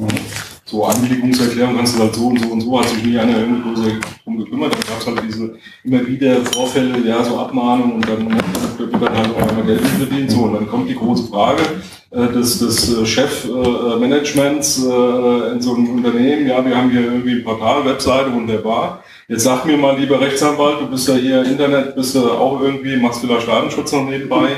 So 0.64 0.84
Anliegungserklärung 0.84 1.76
kannst 1.76 1.96
du 1.96 2.02
halt 2.02 2.14
so 2.14 2.28
und 2.28 2.40
so 2.40 2.48
und 2.48 2.60
so, 2.60 2.80
hat 2.80 2.88
sich 2.88 3.04
nie 3.04 3.18
einer 3.18 3.38
irgendwie 3.38 3.62
groß 3.62 3.80
drum 4.24 4.38
gekümmert. 4.38 4.72
Dann 4.72 4.80
gab 4.80 5.00
es 5.00 5.06
halt 5.06 5.22
diese 5.28 5.58
immer 5.84 6.06
wieder 6.06 6.36
Vorfälle, 6.46 7.06
ja, 7.06 7.22
so 7.22 7.38
Abmahnungen 7.38 7.96
und 7.96 8.08
dann 8.08 8.30
wird 8.78 8.94
dann 8.94 9.18
halt 9.18 9.28
auch 9.34 9.48
einmal 9.48 9.66
Geld 9.66 9.80
verdient. 9.80 10.30
So, 10.30 10.42
und 10.42 10.54
dann 10.54 10.68
kommt 10.68 10.88
die 10.88 10.94
große 10.94 11.24
Frage 11.24 11.62
äh, 12.12 12.28
des, 12.28 12.60
des 12.60 12.96
äh, 12.96 13.04
Chefmanagements 13.04 14.84
äh, 14.84 15.52
in 15.52 15.60
so 15.60 15.74
einem 15.74 15.96
Unternehmen, 15.96 16.46
ja, 16.46 16.64
wir 16.64 16.76
haben 16.76 16.90
hier 16.90 17.02
irgendwie 17.02 17.32
ein 17.32 17.44
Portal, 17.44 17.84
Webseite, 17.84 18.32
wunderbar 18.32 19.02
Jetzt 19.30 19.44
sag 19.44 19.64
mir 19.64 19.76
mal, 19.76 19.96
lieber 19.96 20.20
Rechtsanwalt, 20.20 20.80
du 20.80 20.90
bist 20.90 21.06
ja 21.06 21.14
hier 21.14 21.44
Internet, 21.44 21.94
bist 21.94 22.16
du 22.16 22.32
auch 22.32 22.60
irgendwie, 22.60 22.96
machst 22.96 23.20
vielleicht 23.20 23.46
Datenschutz 23.46 23.92
noch 23.92 24.04
nebenbei. 24.04 24.48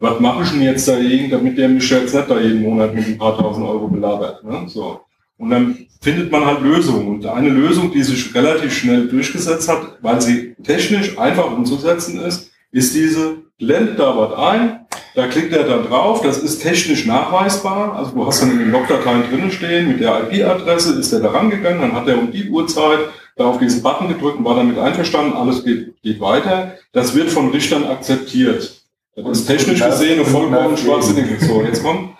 Was 0.00 0.18
mache 0.18 0.42
ich 0.42 0.50
denn 0.50 0.62
jetzt 0.62 0.88
dagegen, 0.88 1.30
damit 1.30 1.56
der 1.56 1.68
mich 1.68 1.88
jetzt 1.88 2.12
nicht 2.12 2.28
da 2.28 2.40
jeden 2.40 2.60
Monat 2.60 2.92
mit 2.92 3.06
ein 3.06 3.18
paar 3.18 3.38
tausend 3.38 3.64
Euro 3.64 3.86
belabert? 3.86 4.42
Ne? 4.42 4.64
So. 4.66 5.00
Und 5.38 5.50
dann 5.50 5.86
findet 6.00 6.32
man 6.32 6.44
halt 6.44 6.60
Lösungen. 6.60 7.06
Und 7.06 7.24
eine 7.24 7.50
Lösung, 7.50 7.92
die 7.92 8.02
sich 8.02 8.34
relativ 8.34 8.76
schnell 8.76 9.06
durchgesetzt 9.06 9.68
hat, 9.68 9.98
weil 10.02 10.20
sie 10.20 10.56
technisch 10.60 11.16
einfach 11.16 11.48
umzusetzen 11.52 12.18
ist, 12.18 12.50
ist 12.72 12.96
diese, 12.96 13.36
blendet 13.60 14.00
da 14.00 14.16
was 14.16 14.36
ein, 14.36 14.86
da 15.14 15.28
klickt 15.28 15.52
er 15.52 15.62
dann 15.62 15.84
drauf, 15.84 16.22
das 16.22 16.38
ist 16.38 16.62
technisch 16.62 17.06
nachweisbar. 17.06 17.94
Also 17.94 18.10
du 18.10 18.26
hast 18.26 18.42
dann 18.42 18.50
in 18.50 18.58
den 18.58 18.72
Logdateien 18.72 19.22
drinnen 19.30 19.52
stehen, 19.52 19.86
mit 19.86 20.00
der 20.00 20.28
IP-Adresse 20.28 20.98
ist 20.98 21.12
er 21.12 21.20
da 21.20 21.30
rangegangen, 21.30 21.80
dann 21.80 21.92
hat 21.92 22.08
er 22.08 22.18
um 22.18 22.32
die 22.32 22.50
Uhrzeit 22.50 22.98
auf 23.44 23.58
diesen 23.58 23.82
Button 23.82 24.08
gedrückt 24.08 24.38
und 24.38 24.44
war 24.44 24.56
damit 24.56 24.78
einverstanden, 24.78 25.36
alles 25.36 25.64
geht, 25.64 26.00
geht 26.02 26.20
weiter. 26.20 26.74
Das 26.92 27.14
wird 27.14 27.30
von 27.30 27.50
Richtern 27.50 27.84
akzeptiert. 27.84 28.82
Das 29.14 29.38
ist 29.38 29.46
technisch 29.46 29.82
gesehen 29.82 30.20
eine 30.20 30.24
vollkommen 30.24 30.76
schwachsinnige. 30.76 31.38
So, 31.44 31.62
jetzt 31.62 31.82
kommt, 31.82 32.10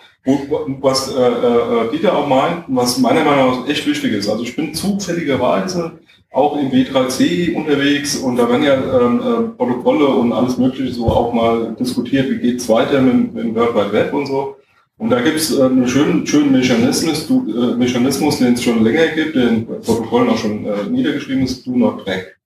was 0.81 1.13
äh, 1.15 1.21
äh, 1.21 1.91
Dieter 1.91 2.17
auch 2.17 2.27
meint, 2.27 2.65
was 2.67 2.97
meiner 2.97 3.23
Meinung 3.23 3.61
nach 3.61 3.69
echt 3.69 3.85
wichtig 3.87 4.13
ist. 4.13 4.27
Also 4.27 4.43
ich 4.43 4.55
bin 4.55 4.73
zufälligerweise 4.73 5.99
auch 6.31 6.57
im 6.57 6.69
W3C 6.69 7.55
unterwegs 7.55 8.17
und 8.17 8.35
da 8.35 8.49
werden 8.49 8.63
ja 8.63 8.73
ähm, 8.73 9.19
äh, 9.19 9.57
Protokolle 9.57 10.07
und 10.07 10.33
alles 10.33 10.57
Mögliche 10.57 10.93
so 10.93 11.07
auch 11.07 11.33
mal 11.33 11.75
diskutiert, 11.79 12.29
wie 12.29 12.37
geht 12.37 12.57
es 12.57 12.67
weiter 12.67 13.01
mit, 13.01 13.33
mit 13.33 13.43
dem 13.45 13.55
World 13.55 13.75
Wide 13.75 13.93
Web 13.93 14.13
und 14.13 14.25
so. 14.25 14.56
Und 14.99 15.11
da 15.11 15.21
gibt 15.21 15.37
es 15.37 15.57
äh, 15.57 15.63
einen 15.63 15.87
schönen, 15.87 16.25
schönen 16.25 16.51
Mechanismus, 16.51 17.27
du, 17.27 17.45
äh, 17.49 17.75
Mechanismus, 17.75 18.39
den 18.39 18.53
es 18.53 18.63
schon 18.63 18.83
länger 18.83 19.07
gibt, 19.07 19.35
der 19.35 19.49
in 19.49 19.65
Protokollen 19.65 20.29
auch 20.29 20.37
schon 20.37 20.65
äh, 20.65 20.89
niedergeschrieben 20.89 21.43
ist, 21.43 21.65
Do 21.65 21.71
Not 21.71 22.03
Track. 22.03 22.37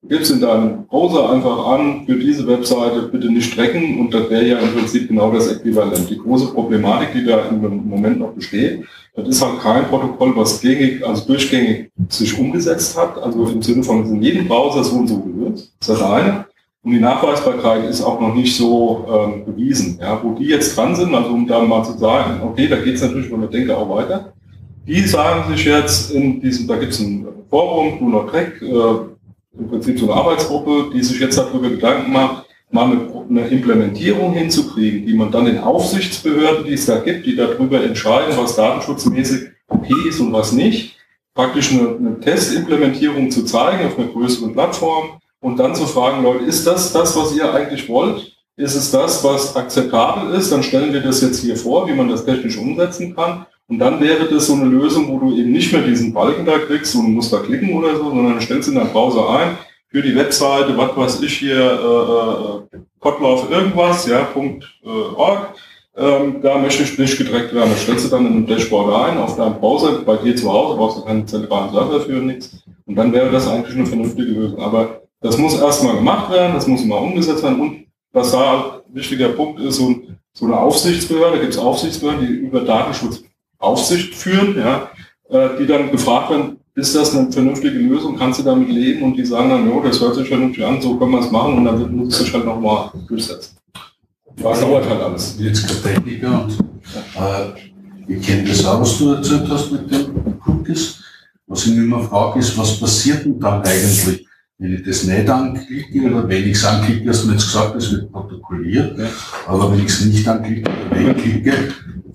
Du 0.00 0.08
gibst 0.08 0.30
in 0.30 0.40
deinem 0.40 0.86
Browser 0.86 1.28
einfach 1.30 1.66
an, 1.66 2.06
für 2.06 2.14
diese 2.14 2.46
Webseite 2.46 3.08
bitte 3.12 3.30
nicht 3.30 3.54
tracken 3.54 3.98
und 3.98 4.14
das 4.14 4.30
wäre 4.30 4.46
ja 4.46 4.58
im 4.60 4.72
Prinzip 4.72 5.08
genau 5.08 5.32
das 5.32 5.48
Äquivalent. 5.48 6.08
Die 6.08 6.18
große 6.18 6.52
Problematik, 6.52 7.12
die 7.14 7.24
da 7.24 7.48
im 7.48 7.88
Moment 7.88 8.20
noch 8.20 8.32
besteht, 8.32 8.84
das 9.16 9.28
ist 9.28 9.44
halt 9.44 9.60
kein 9.60 9.86
Protokoll, 9.86 10.36
was 10.36 10.60
gängig, 10.60 11.04
also 11.04 11.26
durchgängig 11.26 11.90
sich 12.08 12.38
umgesetzt 12.38 12.96
hat, 12.96 13.18
also 13.18 13.48
im 13.48 13.60
Sinne 13.60 13.82
von 13.82 14.06
in 14.06 14.22
jedem 14.22 14.46
Browser 14.46 14.84
so 14.84 14.96
und 14.96 15.08
so 15.08 15.18
gehört. 15.18 15.54
Das 15.54 15.62
ist 15.62 15.88
das 15.88 16.02
eine. 16.02 16.46
Und 16.84 16.92
die 16.92 17.00
Nachweisbarkeit 17.00 17.84
ist 17.84 18.02
auch 18.02 18.20
noch 18.20 18.34
nicht 18.34 18.56
so 18.56 19.06
ähm, 19.12 19.44
bewiesen. 19.44 19.98
Ja, 20.00 20.22
wo 20.22 20.34
die 20.34 20.46
jetzt 20.46 20.76
dran 20.76 20.94
sind, 20.94 21.14
also 21.14 21.30
um 21.30 21.46
da 21.46 21.60
mal 21.60 21.84
zu 21.84 21.98
sagen, 21.98 22.40
okay, 22.42 22.68
da 22.68 22.76
geht 22.76 22.94
es 22.94 23.02
natürlich 23.02 23.28
von 23.28 23.40
der 23.40 23.50
Denke 23.50 23.76
auch 23.76 23.88
weiter. 23.88 24.32
Die 24.86 25.00
sagen 25.02 25.52
sich 25.52 25.66
jetzt 25.66 26.12
in 26.12 26.40
diesem, 26.40 26.66
da 26.66 26.76
gibt 26.76 26.92
es 26.92 27.00
ein 27.00 27.26
Forum, 27.50 28.10
Not 28.10 28.30
Track, 28.30 28.62
äh, 28.62 29.58
im 29.58 29.68
Prinzip 29.68 29.98
so 29.98 30.10
eine 30.10 30.20
Arbeitsgruppe, 30.20 30.90
die 30.94 31.02
sich 31.02 31.20
jetzt 31.20 31.36
darüber 31.36 31.68
Gedanken 31.68 32.12
macht, 32.12 32.46
mal 32.70 32.84
eine, 32.84 33.24
eine, 33.28 33.48
Implementierung 33.48 34.32
hinzukriegen, 34.34 35.06
die 35.06 35.14
man 35.14 35.30
dann 35.30 35.46
den 35.46 35.58
Aufsichtsbehörden, 35.58 36.64
die 36.64 36.74
es 36.74 36.86
da 36.86 36.98
gibt, 36.98 37.26
die 37.26 37.34
darüber 37.34 37.82
entscheiden, 37.82 38.36
was 38.36 38.56
datenschutzmäßig 38.56 39.48
okay 39.68 40.08
ist 40.08 40.20
und 40.20 40.32
was 40.32 40.52
nicht, 40.52 40.96
praktisch 41.34 41.72
eine, 41.72 41.96
eine 41.96 42.20
Testimplementierung 42.20 43.30
zu 43.30 43.44
zeigen 43.44 43.86
auf 43.86 43.98
einer 43.98 44.08
größeren 44.08 44.52
Plattform 44.52 45.20
und 45.40 45.58
dann 45.58 45.74
zu 45.74 45.86
fragen, 45.86 46.22
Leute, 46.22 46.44
ist 46.44 46.66
das 46.66 46.92
das, 46.92 47.16
was 47.16 47.34
ihr 47.34 47.52
eigentlich 47.52 47.88
wollt? 47.88 48.32
Ist 48.56 48.74
es 48.74 48.90
das, 48.90 49.22
was 49.22 49.54
akzeptabel 49.54 50.34
ist? 50.34 50.50
Dann 50.50 50.62
stellen 50.62 50.92
wir 50.92 51.00
das 51.00 51.20
jetzt 51.20 51.40
hier 51.40 51.56
vor, 51.56 51.88
wie 51.88 51.94
man 51.94 52.08
das 52.08 52.24
technisch 52.24 52.58
umsetzen 52.58 53.14
kann. 53.14 53.46
Und 53.68 53.78
dann 53.78 54.00
wäre 54.00 54.24
das 54.24 54.46
so 54.46 54.54
eine 54.54 54.64
Lösung, 54.64 55.08
wo 55.08 55.18
du 55.18 55.36
eben 55.36 55.52
nicht 55.52 55.72
mehr 55.72 55.82
diesen 55.82 56.12
Balken 56.12 56.44
da 56.44 56.58
kriegst 56.58 56.94
und 56.96 57.12
musst 57.12 57.32
da 57.32 57.38
klicken 57.38 57.72
oder 57.74 57.94
so, 57.96 58.04
sondern 58.04 58.34
du 58.34 58.40
stellst 58.40 58.68
in 58.68 58.74
deinen 58.74 58.90
Browser 58.90 59.28
ein, 59.28 59.58
für 59.90 60.02
die 60.02 60.16
Webseite, 60.16 60.76
was 60.76 60.96
weiß 60.96 61.22
ich 61.22 61.38
hier, 61.38 61.56
äh, 62.72 62.76
äh, 62.76 62.80
Potlauf 63.00 63.50
irgendwas, 63.50 64.06
ja, 64.06 64.24
Punkt, 64.24 64.64
äh, 64.84 64.88
org. 64.88 65.54
Ähm, 65.96 66.36
da 66.42 66.58
möchte 66.58 66.82
ich 66.82 66.98
nicht 66.98 67.18
gedreckt 67.18 67.54
werden. 67.54 67.70
Das 67.70 67.82
stellst 67.82 68.06
du 68.06 68.08
dann 68.08 68.26
in 68.26 68.32
einem 68.32 68.46
Dashboard 68.46 69.10
ein, 69.10 69.18
auf 69.18 69.36
deinem 69.36 69.58
Browser, 69.58 70.02
bei 70.04 70.16
dir 70.16 70.34
zu 70.34 70.52
Hause, 70.52 70.76
brauchst 70.76 70.98
du 70.98 71.04
keinen 71.04 71.26
zentralen 71.26 71.72
Server 71.72 72.00
für 72.00 72.12
nichts. 72.12 72.62
Und 72.86 72.96
dann 72.96 73.12
wäre 73.12 73.30
das 73.30 73.48
eigentlich 73.48 73.76
eine 73.76 73.86
vernünftige 73.86 74.30
Lösung. 74.30 74.60
Aber 74.60 75.02
das 75.20 75.36
muss 75.36 75.58
erstmal 75.58 75.96
gemacht 75.96 76.30
werden, 76.30 76.54
das 76.54 76.66
muss 76.66 76.84
mal 76.84 76.96
umgesetzt 76.96 77.42
werden. 77.42 77.60
Und 77.60 77.86
was 78.12 78.32
da 78.32 78.82
ein 78.86 78.94
wichtiger 78.94 79.30
Punkt 79.30 79.60
ist, 79.60 79.76
so, 79.76 79.94
so 80.32 80.46
eine 80.46 80.58
Aufsichtsbehörde, 80.58 81.40
gibt 81.40 81.52
es 81.52 81.58
Aufsichtsbehörden, 81.58 82.26
die 82.26 82.32
über 82.32 82.60
Datenschutz 82.60 83.22
Aufsicht 83.58 84.14
führen, 84.14 84.56
ja, 84.56 84.90
äh, 85.30 85.58
die 85.58 85.66
dann 85.66 85.90
gefragt 85.90 86.30
werden, 86.30 86.58
ist 86.76 86.94
das 86.94 87.14
eine 87.14 87.30
vernünftige 87.32 87.76
Lösung, 87.76 88.16
kannst 88.16 88.38
du 88.38 88.44
damit 88.44 88.68
leben? 88.68 89.02
Und 89.02 89.16
die 89.16 89.24
sagen 89.24 89.50
dann, 89.50 89.68
jo, 89.68 89.82
das 89.82 90.00
hört 90.00 90.14
sich 90.14 90.28
vernünftig 90.28 90.64
an, 90.64 90.80
so 90.80 90.96
können 90.96 91.10
wir 91.10 91.20
es 91.20 91.30
machen 91.30 91.54
und 91.58 91.64
dann 91.64 91.96
muss 91.96 92.14
es 92.14 92.20
sich 92.20 92.32
halt 92.32 92.44
nochmal 92.44 92.90
durchsetzen. 93.08 93.56
Das 94.36 94.60
dauert 94.60 94.88
halt 94.88 95.00
alles. 95.00 95.36
Jetzt 95.40 95.82
Techniker 95.82 96.44
und 96.44 96.52
äh, 97.16 98.12
ich 98.12 98.24
kenne 98.24 98.44
das 98.48 98.64
auch, 98.64 98.80
was 98.80 98.96
du 98.96 99.12
erzählt 99.12 99.48
hast 99.48 99.72
mit 99.72 99.90
den 99.90 100.38
Cookies. 100.46 101.02
Was 101.48 101.66
ich 101.66 101.74
mir 101.74 101.82
immer 101.82 102.00
frage, 102.02 102.38
ist, 102.38 102.56
was 102.56 102.78
passiert 102.78 103.24
denn 103.24 103.40
dann 103.40 103.62
eigentlich, 103.62 104.27
wenn 104.58 104.74
ich 104.74 104.82
das 104.82 105.04
nicht 105.04 105.28
anklicke 105.30 106.00
oder 106.02 106.28
wenn 106.28 106.42
ich 106.44 106.56
es 106.56 106.64
anklicke, 106.64 107.08
hast 107.08 107.22
du 107.22 107.28
mir 107.28 107.34
jetzt 107.34 107.46
gesagt, 107.46 107.76
es 107.76 107.92
wird 107.92 108.10
protokolliert, 108.10 108.98
ja. 108.98 109.06
aber 109.46 109.72
wenn 109.72 109.78
ich 109.78 109.86
es 109.86 110.04
nicht 110.04 110.26
anklicke 110.26 110.68
oder 110.70 111.06
wegklicke, 111.06 111.74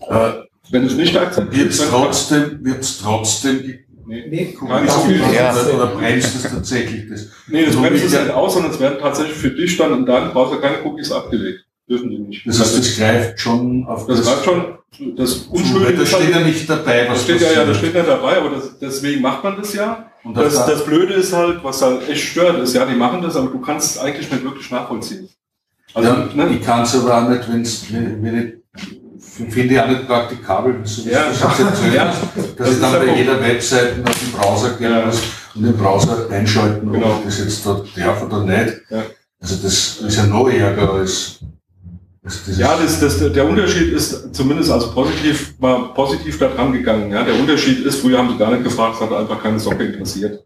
äh, 0.10 0.32
wenn 0.70 0.86
es 0.86 0.96
nicht 0.96 1.16
akzeptiert 1.18 1.78
wird, 1.78 1.90
trotzdem, 1.90 2.60
wird's 2.62 3.00
trotzdem 3.00 3.80
Nee, 4.06 4.26
nee 4.30 4.58
Nein, 4.68 4.88
so 4.90 5.10
ja. 5.10 5.56
oder 5.74 5.88
bremst 5.88 6.36
es 6.36 6.44
tatsächlich 6.44 7.10
das? 7.10 7.30
Nee, 7.48 7.66
das 7.66 7.76
bremst 7.76 8.04
es 8.04 8.12
nicht 8.12 8.32
aus, 8.32 8.54
sondern 8.54 8.72
es 8.72 8.80
werden 8.80 8.98
tatsächlich 9.00 9.38
für 9.38 9.52
dich 9.52 9.78
dann 9.78 9.94
in 9.94 10.06
deinem 10.06 10.32
Browser 10.32 10.58
keine 10.58 10.84
Cookies 10.84 11.10
abgelegt. 11.10 11.66
Dürfen 11.90 12.10
die 12.10 12.20
nicht. 12.20 12.46
Das 12.46 12.60
heißt, 12.60 12.80
das 12.80 12.98
greift 12.98 13.40
schon 13.40 13.86
auf 13.86 14.06
das. 14.06 14.18
Das 14.18 14.28
greift 14.28 14.46
schon, 14.46 14.78
das 15.16 15.36
Unschuldige. 15.50 16.00
Das 16.00 16.10
steht 16.10 16.32
ja 16.32 16.40
nicht 16.40 16.70
dabei, 16.70 17.08
was 17.10 17.20
das 17.20 17.24
steht 17.24 17.42
ja, 17.42 17.52
ja, 17.52 17.66
das 17.66 17.78
steht 17.78 17.96
ja 17.96 18.04
dabei, 18.04 18.38
aber 18.38 18.50
das, 18.52 18.78
deswegen 18.80 19.22
macht 19.22 19.44
man 19.44 19.58
das 19.58 19.74
ja. 19.74 20.10
Und 20.24 20.38
das, 20.38 20.54
das 20.54 20.86
Blöde 20.86 21.16
ist 21.16 21.34
halt, 21.34 21.64
was 21.64 21.82
halt 21.82 22.08
echt 22.10 22.24
stört, 22.24 22.60
ist, 22.60 22.74
ja, 22.74 22.86
die 22.86 22.96
machen 22.96 23.22
das, 23.22 23.36
aber 23.36 23.50
du 23.50 23.60
kannst 23.60 23.96
es 23.96 24.02
eigentlich 24.02 24.32
nicht 24.32 24.44
wirklich 24.44 24.72
nachvollziehen. 24.72 25.28
Also, 25.94 26.10
ja, 26.10 26.30
ne? 26.34 26.50
Ich 26.56 26.66
kann 26.66 26.84
es 26.84 26.96
aber 26.96 27.18
auch 27.18 27.30
nicht, 27.30 27.52
wenn's, 27.52 27.86
wenn, 27.92 28.24
wenn 28.24 28.40
ich 28.40 28.64
finde 29.50 29.74
ich 29.74 29.80
auch 29.80 29.88
nicht 29.88 30.08
praktikabel, 30.08 30.82
so 30.84 31.10
ja. 31.10 31.26
das 31.28 31.60
erzählt, 31.60 31.94
ja. 31.96 32.06
dass 32.06 32.56
das 32.56 32.72
ich 32.72 32.82
dann 32.82 32.94
bei 32.94 33.16
jeder 33.16 33.42
Webseite 33.42 34.04
auf 34.06 34.20
den 34.20 34.32
Browser 34.32 34.70
gehen 34.72 34.92
ja. 34.92 35.06
muss 35.06 35.22
und 35.56 35.64
den 35.64 35.78
Browser 35.78 36.30
einschalten, 36.30 36.92
genau. 36.92 37.08
ob 37.08 37.20
ich 37.20 37.26
das 37.26 37.40
jetzt 37.40 37.66
da 37.66 37.82
darf 37.96 38.24
oder 38.24 38.44
nicht. 38.44 38.82
Ja. 38.90 39.04
Also 39.40 39.56
das 39.62 39.98
ist 39.98 40.18
ja 40.18 40.26
noch 40.26 40.48
ärger 40.48 40.94
als 40.94 41.40
ja, 42.58 42.78
das, 42.78 43.00
das, 43.02 43.34
der 43.34 43.48
Unterschied 43.48 43.92
ist 43.92 44.34
zumindest 44.34 44.72
also 44.72 44.92
positiv, 44.92 45.56
war 45.60 45.94
positiv 45.94 46.40
da 46.40 46.48
dran 46.48 46.72
gegangen. 46.72 47.12
Ja. 47.12 47.24
Der 47.24 47.36
Unterschied 47.36 47.86
ist, 47.86 48.00
früher 48.00 48.18
haben 48.18 48.30
sie 48.30 48.38
gar 48.38 48.52
nicht 48.52 48.64
gefragt, 48.64 48.96
es 48.96 49.02
hat 49.02 49.12
einfach 49.12 49.42
keine 49.44 49.60
Socke 49.60 49.84
interessiert. 49.84 50.44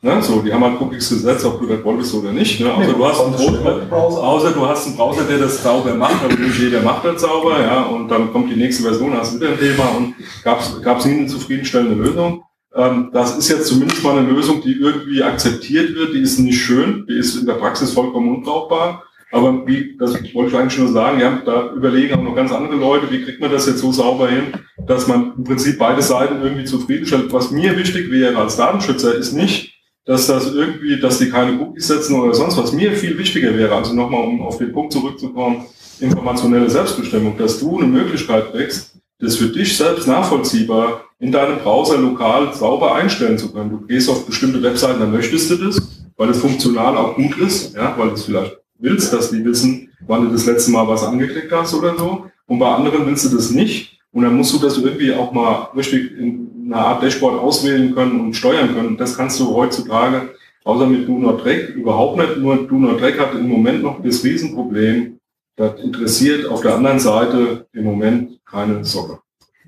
Ne? 0.00 0.22
So, 0.22 0.40
die 0.40 0.52
haben 0.52 0.62
halt 0.62 0.80
Cookies 0.80 1.08
gesetzt, 1.08 1.44
ob 1.44 1.60
du 1.60 1.66
das 1.66 1.84
wolltest 1.84 2.14
oder 2.14 2.32
nicht. 2.32 2.60
Ne? 2.60 2.72
Außer, 2.72 2.86
nee, 2.86 2.92
du 2.92 3.04
hast 3.04 3.20
einen 3.20 3.88
Browser, 3.88 4.22
außer 4.22 4.52
du 4.52 4.66
hast 4.66 4.86
einen 4.86 4.96
Browser, 4.96 5.24
der 5.24 5.38
das 5.38 5.62
sauber 5.62 5.94
macht, 5.94 6.24
aber 6.24 6.34
nicht 6.34 6.58
jeder 6.58 6.82
macht 6.82 7.04
das 7.04 7.20
sauber, 7.20 7.60
ja, 7.60 7.82
und 7.82 8.08
dann 8.08 8.32
kommt 8.32 8.50
die 8.50 8.56
nächste 8.56 8.84
Version, 8.84 9.12
hast 9.14 9.34
du 9.34 9.40
wieder 9.40 9.50
ein 9.50 9.58
Thema 9.58 9.88
und 9.96 10.14
gab 10.44 10.98
es 10.98 11.04
nie 11.04 11.18
eine 11.18 11.26
zufriedenstellende 11.26 11.96
Lösung. 11.96 12.44
Ähm, 12.74 13.10
das 13.12 13.36
ist 13.36 13.48
jetzt 13.48 13.66
zumindest 13.66 14.04
mal 14.04 14.16
eine 14.16 14.28
Lösung, 14.28 14.62
die 14.62 14.72
irgendwie 14.72 15.22
akzeptiert 15.22 15.94
wird, 15.96 16.14
die 16.14 16.20
ist 16.20 16.38
nicht 16.38 16.60
schön, 16.60 17.04
die 17.08 17.18
ist 17.18 17.34
in 17.34 17.46
der 17.46 17.54
Praxis 17.54 17.92
vollkommen 17.92 18.36
unbrauchbar. 18.36 19.02
Aber 19.30 19.66
wie, 19.66 19.96
das 19.98 20.14
wollte 20.34 20.50
ich 20.50 20.56
eigentlich 20.56 20.78
nur 20.78 20.88
sagen, 20.88 21.20
ja, 21.20 21.42
da 21.44 21.72
überlegen 21.74 22.14
auch 22.14 22.22
noch 22.22 22.34
ganz 22.34 22.50
andere 22.50 22.76
Leute, 22.76 23.10
wie 23.10 23.22
kriegt 23.22 23.40
man 23.40 23.50
das 23.50 23.66
jetzt 23.66 23.80
so 23.80 23.92
sauber 23.92 24.28
hin, 24.28 24.54
dass 24.86 25.06
man 25.06 25.34
im 25.36 25.44
Prinzip 25.44 25.78
beide 25.78 26.00
Seiten 26.00 26.42
irgendwie 26.42 26.64
zufriedenstellt. 26.64 27.32
Was 27.32 27.50
mir 27.50 27.76
wichtig 27.76 28.10
wäre 28.10 28.36
als 28.38 28.56
Datenschützer 28.56 29.14
ist 29.14 29.32
nicht, 29.32 29.74
dass 30.06 30.26
das 30.26 30.54
irgendwie, 30.54 30.98
dass 30.98 31.18
die 31.18 31.28
keine 31.28 31.60
Cookies 31.60 31.88
setzen 31.88 32.18
oder 32.18 32.32
sonst 32.32 32.56
was. 32.56 32.72
Mir 32.72 32.92
viel 32.92 33.18
wichtiger 33.18 33.56
wäre, 33.56 33.74
also 33.74 33.92
nochmal, 33.92 34.24
um 34.24 34.40
auf 34.40 34.56
den 34.56 34.72
Punkt 34.72 34.94
zurückzukommen, 34.94 35.66
informationelle 36.00 36.70
Selbstbestimmung, 36.70 37.36
dass 37.36 37.60
du 37.60 37.78
eine 37.78 37.86
Möglichkeit 37.86 38.52
kriegst, 38.52 38.98
das 39.18 39.36
für 39.36 39.48
dich 39.48 39.76
selbst 39.76 40.06
nachvollziehbar 40.06 41.04
in 41.18 41.32
deinem 41.32 41.58
Browser 41.58 41.98
lokal 41.98 42.54
sauber 42.54 42.94
einstellen 42.94 43.36
zu 43.36 43.52
können. 43.52 43.70
Du 43.70 43.86
gehst 43.86 44.08
auf 44.08 44.24
bestimmte 44.24 44.62
Webseiten, 44.62 45.00
dann 45.00 45.12
möchtest 45.12 45.50
du 45.50 45.56
das, 45.56 45.82
weil 46.16 46.30
es 46.30 46.38
funktional 46.38 46.96
auch 46.96 47.16
gut 47.16 47.36
ist, 47.38 47.74
ja, 47.74 47.94
weil 47.98 48.08
es 48.10 48.24
vielleicht 48.24 48.56
willst, 48.78 49.12
dass 49.12 49.30
die 49.30 49.44
wissen, 49.44 49.90
wann 50.06 50.24
du 50.24 50.32
das 50.32 50.46
letzte 50.46 50.70
Mal 50.70 50.86
was 50.88 51.04
angeklickt 51.04 51.52
hast 51.52 51.74
oder 51.74 51.96
so. 51.96 52.26
Und 52.46 52.58
bei 52.58 52.74
anderen 52.74 53.06
willst 53.06 53.24
du 53.24 53.36
das 53.36 53.50
nicht. 53.50 53.98
Und 54.12 54.22
dann 54.22 54.36
musst 54.36 54.54
du 54.54 54.58
das 54.58 54.78
irgendwie 54.78 55.12
auch 55.12 55.32
mal 55.32 55.68
richtig 55.76 56.16
in 56.18 56.48
eine 56.66 56.76
Art 56.76 57.02
Dashboard 57.02 57.40
auswählen 57.40 57.94
können 57.94 58.20
und 58.20 58.34
steuern 58.34 58.74
können. 58.74 58.96
Das 58.96 59.16
kannst 59.16 59.38
du 59.40 59.54
heutzutage 59.54 60.30
außer 60.64 60.86
mit 60.86 61.08
Do 61.08 61.18
Not 61.18 61.42
Track 61.42 61.70
überhaupt 61.70 62.18
nicht. 62.18 62.38
Nur 62.38 62.68
Do 62.68 62.74
Not 62.74 62.98
Track 62.98 63.18
hat 63.18 63.34
im 63.34 63.48
Moment 63.48 63.82
noch 63.82 64.02
das 64.02 64.22
Riesenproblem, 64.22 65.18
das 65.56 65.80
interessiert 65.80 66.46
auf 66.46 66.60
der 66.60 66.76
anderen 66.76 67.00
Seite 67.00 67.66
im 67.72 67.84
Moment 67.84 68.38
keine 68.44 68.84
Socke. 68.84 69.18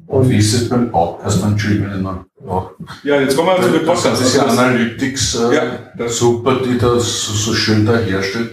Und 0.07 0.29
wie 0.29 0.39
ist 0.39 0.53
es 0.55 0.69
beim 0.69 0.91
Podcast? 0.91 1.43
Entschuldigung, 1.43 2.27
ja, 3.05 3.21
jetzt 3.21 3.37
kommen 3.37 3.49
wir 3.49 3.63
zu 3.63 3.71
dem 3.71 3.87
Podcast. 3.87 4.07
Das 4.07 4.21
ist 4.21 4.37
ja 4.37 4.47
Analytics 4.47 5.35
äh, 5.37 5.55
ja, 5.55 6.09
super, 6.09 6.61
die 6.65 6.79
das 6.79 7.27
so, 7.27 7.53
schön 7.53 7.87
da 7.87 7.99
herstellt. 7.99 8.53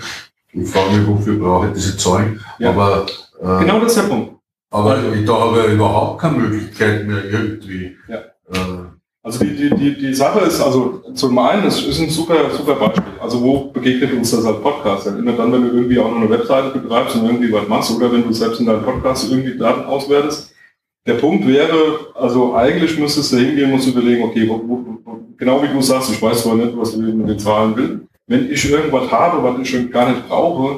Ich 0.61 0.69
frage 0.69 0.97
mich, 0.97 1.07
wofür 1.07 1.35
brauche 1.39 1.67
ich 1.67 1.73
diese 1.73 1.97
Zeugen. 1.97 2.39
Ja. 2.59 2.69
Aber, 2.69 3.05
äh, 3.41 3.59
genau 3.59 3.79
das 3.79 3.95
ist 3.95 4.03
der 4.03 4.09
Punkt. 4.09 4.33
Aber 4.69 4.91
also, 4.91 5.11
ich, 5.11 5.25
da 5.25 5.33
habe 5.33 5.65
ich 5.67 5.73
überhaupt 5.73 6.21
keine 6.21 6.37
Möglichkeit 6.37 7.07
mehr 7.07 7.23
irgendwie. 7.23 7.95
Ja. 8.07 8.17
Äh, 8.51 8.87
also 9.23 9.43
die, 9.43 9.55
die, 9.55 9.69
die, 9.75 9.97
die 9.97 10.13
Sache 10.13 10.39
ist, 10.39 10.61
also 10.61 11.01
zum 11.13 11.37
einen, 11.37 11.65
es 11.67 11.85
ist 11.85 11.99
ein 11.99 12.09
super, 12.09 12.49
super 12.49 12.75
Beispiel. 12.75 13.03
Also 13.19 13.41
wo 13.41 13.71
begegnet 13.71 14.13
uns 14.13 14.31
das 14.31 14.45
als 14.45 14.61
Podcast? 14.61 15.05
Ja, 15.05 15.17
immer 15.17 15.33
dann, 15.33 15.51
wenn 15.51 15.63
du 15.63 15.67
irgendwie 15.69 15.99
auch 15.99 16.09
noch 16.09 16.17
eine 16.17 16.29
Webseite 16.29 16.79
betreibst 16.79 17.17
und 17.17 17.25
irgendwie 17.25 17.51
was 17.51 17.67
machst 17.67 17.93
oder 17.93 18.11
wenn 18.11 18.23
du 18.23 18.31
selbst 18.31 18.59
in 18.61 18.67
deinem 18.67 18.83
Podcast 18.83 19.29
irgendwie 19.29 19.57
Daten 19.57 19.83
auswertest. 19.85 20.53
Der 21.05 21.15
Punkt 21.15 21.45
wäre, 21.45 21.99
also 22.15 22.55
eigentlich 22.55 22.97
müsstest 22.97 23.33
du 23.33 23.37
hingehen, 23.37 23.77
du 23.77 23.89
überlegen, 23.89 24.23
okay, 24.23 24.47
wo, 24.47 24.61
wo, 24.65 25.19
genau 25.37 25.61
wie 25.61 25.67
du 25.67 25.81
sagst, 25.81 26.11
ich 26.11 26.21
weiß 26.21 26.43
zwar 26.43 26.55
nicht, 26.55 26.77
was 26.77 26.93
du 26.93 27.01
mit 27.01 27.29
den 27.29 27.39
Zahlen 27.39 27.75
willst. 27.75 28.07
Wenn 28.27 28.51
ich 28.51 28.69
irgendwas 28.69 29.09
habe, 29.09 29.41
was 29.41 29.59
ich 29.61 29.69
schon 29.69 29.89
gar 29.89 30.09
nicht 30.09 30.27
brauche, 30.27 30.77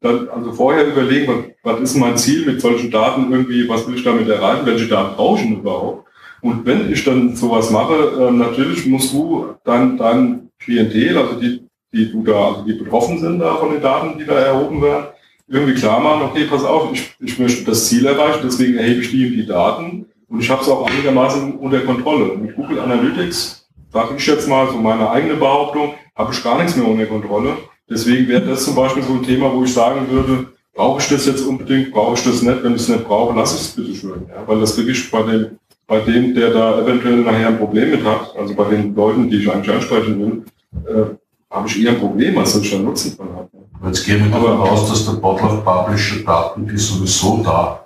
dann 0.00 0.28
also 0.28 0.52
vorher 0.52 0.86
überlegen, 0.86 1.26
was, 1.62 1.74
was 1.74 1.80
ist 1.80 1.96
mein 1.96 2.16
Ziel 2.16 2.46
mit 2.46 2.60
solchen 2.60 2.90
Daten 2.90 3.32
irgendwie, 3.32 3.68
was 3.68 3.86
will 3.88 3.96
ich 3.96 4.04
damit 4.04 4.28
erreichen, 4.28 4.64
welche 4.64 4.86
Daten 4.86 5.16
brauche 5.16 5.40
ich 5.40 5.50
überhaupt. 5.50 6.06
Und 6.40 6.64
wenn 6.66 6.92
ich 6.92 7.02
dann 7.02 7.34
sowas 7.34 7.70
mache, 7.70 7.94
äh, 7.94 8.30
natürlich 8.30 8.86
musst 8.86 9.12
du 9.12 9.54
dann 9.64 9.96
dein 9.96 10.50
Klientel, 10.60 11.18
also 11.18 11.40
die, 11.40 11.62
die 11.92 12.12
du 12.12 12.22
da, 12.22 12.48
also 12.48 12.62
die 12.62 12.74
betroffen 12.74 13.18
sind 13.18 13.40
da 13.40 13.56
von 13.56 13.72
den 13.72 13.82
Daten, 13.82 14.18
die 14.18 14.26
da 14.26 14.38
erhoben 14.38 14.80
werden, 14.80 15.06
irgendwie 15.48 15.74
klar 15.74 16.00
machen, 16.00 16.22
okay, 16.30 16.44
pass 16.48 16.64
auf, 16.64 16.92
ich, 16.92 17.14
ich 17.18 17.38
möchte 17.38 17.64
das 17.64 17.88
Ziel 17.88 18.06
erreichen, 18.06 18.40
deswegen 18.44 18.78
erhebe 18.78 19.00
ich 19.00 19.10
die, 19.10 19.30
die 19.30 19.46
Daten 19.46 20.06
und 20.28 20.40
ich 20.40 20.50
habe 20.50 20.62
es 20.62 20.68
auch 20.68 20.86
einigermaßen 20.86 21.56
unter 21.56 21.80
Kontrolle. 21.80 22.36
Mit 22.36 22.54
Google 22.54 22.80
Analytics, 22.80 23.66
sage 23.92 24.14
ich 24.16 24.26
jetzt 24.26 24.48
mal, 24.48 24.68
so 24.68 24.76
meine 24.76 25.10
eigene 25.10 25.34
Behauptung, 25.34 25.94
habe 26.16 26.32
ich 26.32 26.42
gar 26.42 26.58
nichts 26.58 26.76
mehr 26.76 26.86
unter 26.86 27.06
Kontrolle. 27.06 27.56
Deswegen 27.88 28.28
wäre 28.28 28.46
das 28.46 28.64
zum 28.64 28.74
Beispiel 28.74 29.02
so 29.02 29.14
ein 29.14 29.22
Thema, 29.22 29.52
wo 29.52 29.64
ich 29.64 29.72
sagen 29.72 30.08
würde, 30.10 30.46
brauche 30.74 31.00
ich 31.00 31.08
das 31.08 31.26
jetzt 31.26 31.46
unbedingt, 31.46 31.92
brauche 31.92 32.14
ich 32.14 32.24
das 32.24 32.42
nicht, 32.42 32.62
wenn 32.62 32.74
ich 32.74 32.82
es 32.82 32.88
nicht 32.88 33.06
brauche, 33.06 33.36
lasse 33.36 33.56
ich 33.56 33.62
es 33.62 33.68
bitte 33.68 33.94
schön. 33.94 34.26
Ja, 34.28 34.46
weil 34.46 34.60
das 34.60 34.76
wirklich 34.76 35.10
bei 35.10 35.22
dem, 35.22 35.58
bei 35.86 36.00
dem, 36.00 36.34
der 36.34 36.50
da 36.50 36.80
eventuell 36.80 37.18
nachher 37.18 37.48
ein 37.48 37.58
Problem 37.58 37.90
mit 37.90 38.04
hat, 38.04 38.34
also 38.36 38.54
bei 38.54 38.64
den 38.64 38.94
Leuten, 38.94 39.28
die 39.28 39.38
ich 39.38 39.50
eigentlich 39.50 39.74
ansprechen 39.74 40.18
will, 40.18 40.44
äh, 40.86 41.14
habe 41.50 41.68
ich 41.68 41.82
eher 41.82 41.92
ein 41.92 42.00
Problem, 42.00 42.38
als 42.38 42.54
dass 42.54 42.62
ich 42.62 42.70
da 42.70 42.78
Nutzen 42.78 43.12
von 43.12 43.28
habe. 43.34 43.48
Jetzt 43.86 44.04
gehen 44.04 44.24
wir 44.24 44.30
davon 44.30 44.60
aus, 44.60 44.88
dass 44.88 45.04
der 45.04 45.20
Bottle 45.20 45.62
Publisher 45.62 46.24
Daten, 46.24 46.66
die 46.66 46.78
sowieso 46.78 47.42
da 47.44 47.83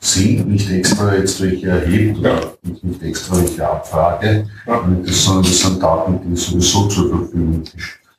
sind, 0.00 0.48
nicht 0.48 0.70
extra 0.70 1.14
jetzt 1.14 1.40
welche 1.42 1.68
erhebt 1.68 2.18
oder 2.18 2.40
ja. 2.40 2.52
nicht, 2.62 2.82
nicht 2.82 3.02
extra 3.02 3.36
welche 3.36 3.68
abfrage, 3.68 4.46
ja. 4.66 4.84
sondern 5.04 5.44
das 5.44 5.60
sind 5.60 5.82
Daten, 5.82 6.20
die 6.24 6.36
sowieso 6.36 6.88
zur 6.88 7.10
Verfügung 7.10 7.64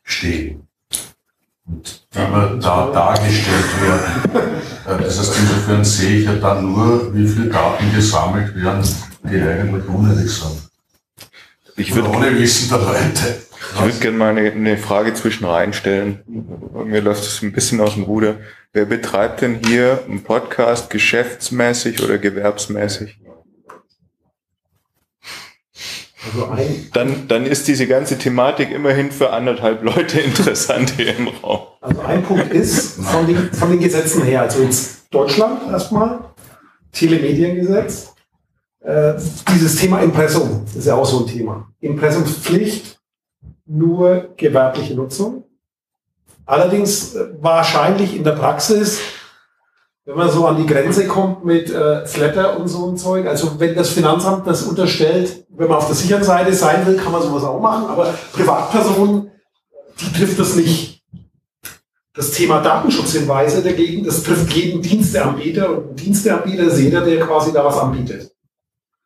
stehen 0.04 0.68
und 1.66 2.06
immer 2.16 2.58
da 2.62 2.92
dargestellt 2.92 3.82
werden. 3.82 4.52
Äh, 4.88 5.04
das 5.04 5.20
heißt, 5.20 5.34
insofern 5.40 5.86
sehe 5.86 6.20
ich 6.20 6.26
ja 6.26 6.34
dann 6.36 6.72
nur, 6.72 7.14
wie 7.14 7.28
viele 7.28 7.50
Daten 7.50 7.94
gesammelt 7.94 8.56
werden, 8.56 8.84
die 9.24 9.40
eigentlich 9.40 9.88
unnötig 9.88 10.32
sind. 10.32 10.70
Ich 11.78 11.94
würde 11.94 12.10
ohne 12.10 12.38
Wissen 12.38 12.70
der 12.70 12.80
Leute. 12.80 13.42
Ich 13.74 13.82
würde 13.82 14.00
gerne 14.00 14.18
mal 14.18 14.38
eine, 14.38 14.52
eine, 14.52 14.78
Frage 14.78 15.14
zwischen 15.14 15.46
reinstellen. 15.46 16.20
Mir 16.86 17.02
läuft 17.02 17.24
es 17.24 17.42
ein 17.42 17.52
bisschen 17.52 17.80
aus 17.80 17.94
dem 17.94 18.04
Ruder. 18.04 18.36
Wer 18.74 18.86
betreibt 18.86 19.42
denn 19.42 19.60
hier 19.66 20.04
einen 20.08 20.24
Podcast 20.24 20.90
geschäftsmäßig 20.90 22.04
oder 22.04 22.18
gewerbsmäßig? 22.18 23.18
Also 26.24 26.48
dann, 26.94 27.28
dann 27.28 27.46
ist 27.46 27.68
diese 27.68 27.88
ganze 27.88 28.18
Thematik 28.18 28.72
immerhin 28.72 29.12
für 29.12 29.32
anderthalb 29.32 29.84
Leute 29.84 30.20
interessant 30.22 30.94
hier 30.96 31.18
im 31.18 31.28
Raum. 31.28 31.62
Also 31.82 32.02
ein 32.02 32.24
Punkt 32.24 32.54
ist, 32.54 33.02
von 33.02 33.26
den, 33.26 33.52
von 33.52 33.72
den 33.72 33.80
Gesetzen 33.80 34.24
her, 34.24 34.44
also 34.44 34.62
jetzt 34.62 35.12
Deutschland 35.12 35.64
erstmal, 35.72 36.20
Telemediengesetz, 36.92 38.14
äh, 38.82 39.14
dieses 39.54 39.78
Thema 39.78 40.02
Impressum 40.02 40.66
ist 40.76 40.86
ja 40.86 40.96
auch 40.96 41.06
so 41.06 41.26
ein 41.26 41.28
Thema. 41.28 41.68
Impressumspflicht, 41.80 43.01
nur 43.72 44.30
gewerbliche 44.38 44.96
Nutzung. 44.96 45.46
Allerdings 46.46 47.16
äh, 47.16 47.30
wahrscheinlich 47.40 48.16
in 48.16 48.24
der 48.24 48.34
Praxis 48.34 49.00
wenn 50.06 50.18
man 50.18 50.30
so 50.30 50.48
an 50.48 50.58
die 50.58 50.66
Grenze 50.66 51.08
kommt 51.08 51.46
mit 51.46 51.70
äh, 51.70 52.06
Flatter 52.06 52.60
und 52.60 52.68
so 52.68 52.90
ein 52.90 52.98
Zeug, 52.98 53.28
also 53.28 53.60
wenn 53.60 53.76
das 53.76 53.90
Finanzamt 53.90 54.48
das 54.48 54.64
unterstellt, 54.64 55.46
wenn 55.50 55.68
man 55.68 55.78
auf 55.78 55.88
der 55.88 55.96
sicheren 55.96 56.24
Seite 56.24 56.54
sein 56.54 56.86
will, 56.86 56.98
kann 56.98 57.12
man 57.12 57.22
sowas 57.22 57.44
auch 57.44 57.62
machen, 57.62 57.86
aber 57.86 58.14
Privatpersonen, 58.34 59.32
die 60.00 60.12
trifft 60.12 60.40
das 60.40 60.56
nicht. 60.56 61.04
Das 62.14 62.32
Thema 62.32 62.62
Datenschutzhinweise 62.62 63.64
dagegen, 63.64 64.04
das 64.04 64.24
trifft 64.24 64.52
jeden 64.54 64.82
Diensteanbieter 64.82 65.70
und 65.70 65.92
ein 65.92 65.96
Diensteanbieter 65.96 66.64
ist 66.64 66.80
jeder, 66.80 67.02
der 67.02 67.26
quasi 67.26 67.54
da 67.54 67.64
was 67.64 67.78
anbietet. 67.78 68.32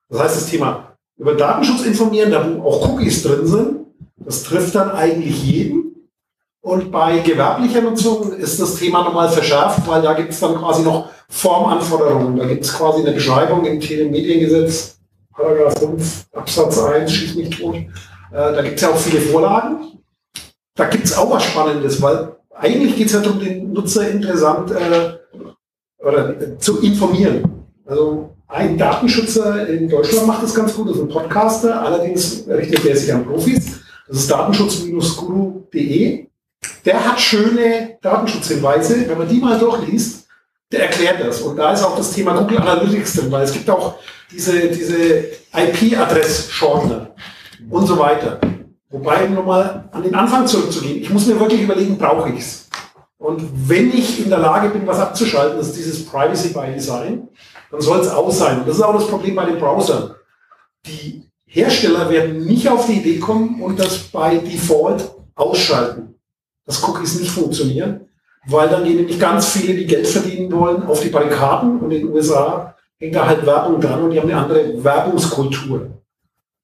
Das 0.09 0.21
heißt, 0.21 0.35
das 0.37 0.45
Thema 0.47 0.97
über 1.17 1.35
Datenschutz 1.35 1.83
informieren, 1.83 2.31
da 2.31 2.49
wo 2.49 2.63
auch 2.63 2.89
Cookies 2.89 3.21
drin 3.21 3.45
sind, 3.45 3.84
das 4.17 4.43
trifft 4.43 4.75
dann 4.75 4.91
eigentlich 4.91 5.43
jeden. 5.43 6.09
Und 6.61 6.91
bei 6.91 7.19
gewerblicher 7.19 7.81
Nutzung 7.81 8.33
ist 8.33 8.59
das 8.59 8.75
Thema 8.75 9.03
nochmal 9.03 9.29
verschärft, 9.29 9.87
weil 9.87 10.01
da 10.01 10.13
gibt 10.13 10.31
es 10.31 10.39
dann 10.39 10.55
quasi 10.55 10.81
noch 10.81 11.09
Formanforderungen. 11.29 12.37
Da 12.37 12.45
gibt 12.45 12.65
es 12.65 12.73
quasi 12.73 13.01
eine 13.01 13.11
Beschreibung 13.11 13.65
im 13.65 13.79
Telemediengesetz, 13.79 14.97
Paragraph 15.31 15.77
5 15.77 16.25
Absatz 16.33 16.79
1, 16.79 17.11
schießt 17.11 17.35
mich 17.35 17.49
tot. 17.51 17.75
Äh, 17.75 17.85
da 18.31 18.61
gibt 18.61 18.77
es 18.77 18.81
ja 18.81 18.89
auch 18.89 18.97
viele 18.97 19.21
Vorlagen. 19.21 19.99
Da 20.75 20.85
gibt 20.85 21.05
es 21.05 21.17
auch 21.17 21.29
was 21.29 21.43
Spannendes, 21.43 22.01
weil 22.01 22.35
eigentlich 22.55 22.95
geht 22.95 23.07
es 23.07 23.13
ja 23.13 23.19
darum, 23.19 23.39
den 23.39 23.71
Nutzer 23.71 24.09
interessant 24.09 24.71
äh, 24.71 25.17
oder 26.03 26.41
äh, 26.41 26.57
zu 26.57 26.81
informieren. 26.81 27.65
Also 27.85 28.31
ein 28.47 28.77
Datenschützer 28.77 29.67
in 29.67 29.89
Deutschland 29.89 30.27
macht 30.27 30.43
das 30.43 30.55
ganz 30.55 30.73
gut, 30.73 30.89
das 30.89 30.97
ist 30.97 31.03
ein 31.03 31.09
Podcaster, 31.09 31.81
allerdings 31.81 32.45
richtet 32.47 32.85
er 32.85 32.95
sich 32.95 33.13
an 33.13 33.25
Profis. 33.25 33.74
Das 34.07 34.17
ist 34.17 34.31
datenschutz-guru.de 34.31 36.25
der 36.85 37.03
hat 37.03 37.19
schöne 37.19 37.97
Datenschutzhinweise. 38.01 39.07
Wenn 39.07 39.17
man 39.17 39.27
die 39.27 39.39
mal 39.39 39.57
durchliest, 39.57 40.27
der 40.71 40.83
erklärt 40.83 41.21
das. 41.21 41.41
Und 41.41 41.57
da 41.57 41.73
ist 41.73 41.83
auch 41.83 41.97
das 41.97 42.11
Thema 42.11 42.33
Google 42.33 42.59
Analytics 42.59 43.15
drin, 43.15 43.31
weil 43.31 43.43
es 43.43 43.53
gibt 43.53 43.69
auch 43.69 43.95
diese, 44.31 44.69
diese 44.69 45.25
IP-Adress-Shortener 45.53 47.11
und 47.69 47.87
so 47.87 47.97
weiter. 47.97 48.39
Wobei, 48.89 49.25
um 49.25 49.33
nochmal 49.33 49.89
an 49.91 50.03
den 50.03 50.15
Anfang 50.15 50.47
zurückzugehen, 50.47 51.01
ich 51.01 51.09
muss 51.09 51.25
mir 51.25 51.39
wirklich 51.39 51.61
überlegen, 51.61 51.97
brauche 51.97 52.29
ich 52.29 52.39
es? 52.39 52.69
Und 53.17 53.41
wenn 53.67 53.91
ich 53.91 54.23
in 54.23 54.29
der 54.29 54.39
Lage 54.39 54.69
bin, 54.69 54.85
was 54.85 54.99
abzuschalten, 54.99 55.57
das 55.57 55.67
ist 55.67 55.77
dieses 55.77 56.05
Privacy 56.05 56.49
by 56.49 56.71
Design, 56.73 57.27
dann 57.71 57.81
soll 57.81 57.99
es 57.99 58.09
aus 58.09 58.37
sein. 58.37 58.59
Und 58.59 58.67
das 58.67 58.75
ist 58.77 58.83
auch 58.83 58.93
das 58.93 59.07
Problem 59.07 59.35
bei 59.35 59.45
den 59.45 59.57
Browsern. 59.57 60.13
Die 60.85 61.24
Hersteller 61.47 62.09
werden 62.09 62.45
nicht 62.45 62.67
auf 62.69 62.87
die 62.87 62.99
Idee 62.99 63.19
kommen 63.19 63.61
und 63.61 63.79
das 63.79 63.97
bei 63.99 64.37
Default 64.37 65.11
ausschalten 65.35 66.15
dass 66.65 66.83
Cookies 66.83 67.19
nicht 67.19 67.31
funktionieren, 67.31 68.01
weil 68.47 68.69
dann 68.69 68.83
gehen 68.83 68.97
nämlich 68.97 69.19
ganz 69.19 69.49
viele, 69.49 69.75
die 69.75 69.85
Geld 69.85 70.07
verdienen 70.07 70.51
wollen, 70.51 70.83
auf 70.83 70.99
die 70.99 71.09
Barrikaden 71.09 71.79
und 71.79 71.91
in 71.91 72.07
den 72.07 72.13
USA 72.13 72.75
hängt 72.97 73.15
da 73.15 73.27
halt 73.27 73.45
Werbung 73.45 73.79
dran 73.79 74.03
und 74.03 74.11
die 74.11 74.19
haben 74.19 74.29
eine 74.29 74.41
andere 74.41 74.83
Werbungskultur. 74.83 75.87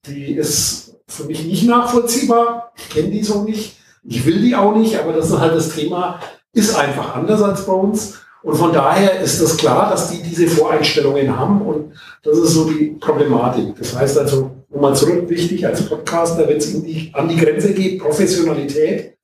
Die 0.07 0.33
ist 0.33 0.95
für 1.07 1.25
mich 1.25 1.45
nicht 1.45 1.67
nachvollziehbar. 1.67 2.71
Ich 2.75 2.89
kenne 2.89 3.09
die 3.09 3.23
so 3.23 3.43
nicht. 3.43 3.77
Ich 4.03 4.25
will 4.25 4.41
die 4.41 4.55
auch 4.55 4.75
nicht, 4.75 4.97
aber 4.97 5.13
das 5.13 5.29
ist 5.29 5.37
halt 5.37 5.55
das 5.55 5.75
Thema, 5.75 6.19
ist 6.53 6.75
einfach 6.75 7.15
anders 7.15 7.41
als 7.41 7.65
bei 7.65 7.73
uns. 7.73 8.19
Und 8.41 8.55
von 8.55 8.73
daher 8.73 9.19
ist 9.19 9.39
das 9.39 9.57
klar, 9.57 9.91
dass 9.91 10.09
die 10.09 10.23
diese 10.23 10.47
Voreinstellungen 10.47 11.37
haben 11.37 11.61
und 11.61 11.93
das 12.23 12.37
ist 12.39 12.53
so 12.53 12.65
die 12.65 12.97
Problematik. 12.99 13.75
Das 13.77 13.95
heißt 13.95 14.17
also, 14.17 14.49
nochmal 14.73 14.95
zurück, 14.95 15.29
wichtig 15.29 15.65
als 15.65 15.85
Podcaster, 15.87 16.47
wenn 16.47 16.57
es 16.57 16.73
an 17.13 17.29
die 17.29 17.35
Grenze 17.35 17.73
geht, 17.73 17.99
Professionalität, 17.99 19.17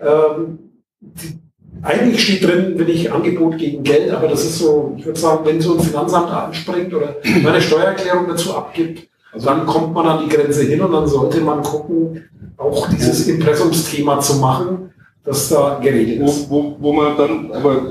ähm, 0.00 0.58
die, 1.00 1.38
eigentlich 1.82 2.22
steht 2.22 2.44
drin, 2.44 2.74
wenn 2.76 2.88
ich 2.88 3.10
Angebot 3.10 3.56
gegen 3.56 3.82
Geld, 3.82 4.10
aber 4.10 4.28
das 4.28 4.44
ist 4.44 4.58
so, 4.58 4.94
ich 4.98 5.06
würde 5.06 5.18
sagen, 5.18 5.44
wenn 5.44 5.60
so 5.60 5.78
ein 5.78 5.80
Finanzamt 5.80 6.30
anspringt 6.30 6.92
oder 6.92 7.16
meine 7.42 7.60
Steuererklärung 7.60 8.28
dazu 8.28 8.54
abgibt, 8.54 9.08
also 9.32 9.46
dann 9.46 9.64
kommt 9.64 9.94
man 9.94 10.06
an 10.06 10.24
die 10.24 10.34
Grenze 10.34 10.64
hin 10.64 10.80
und 10.80 10.92
dann 10.92 11.06
sollte 11.06 11.40
man 11.40 11.62
gucken, 11.62 12.24
auch 12.56 12.88
dieses 12.90 13.28
Impressumsthema 13.28 14.20
zu 14.20 14.36
machen, 14.36 14.92
dass 15.24 15.48
da 15.48 15.78
geregelt 15.82 16.28
ist. 16.28 16.50
Wo, 16.50 16.62
wo, 16.62 16.76
wo 16.80 16.92
man 16.92 17.16
dann, 17.16 17.52
aber 17.52 17.88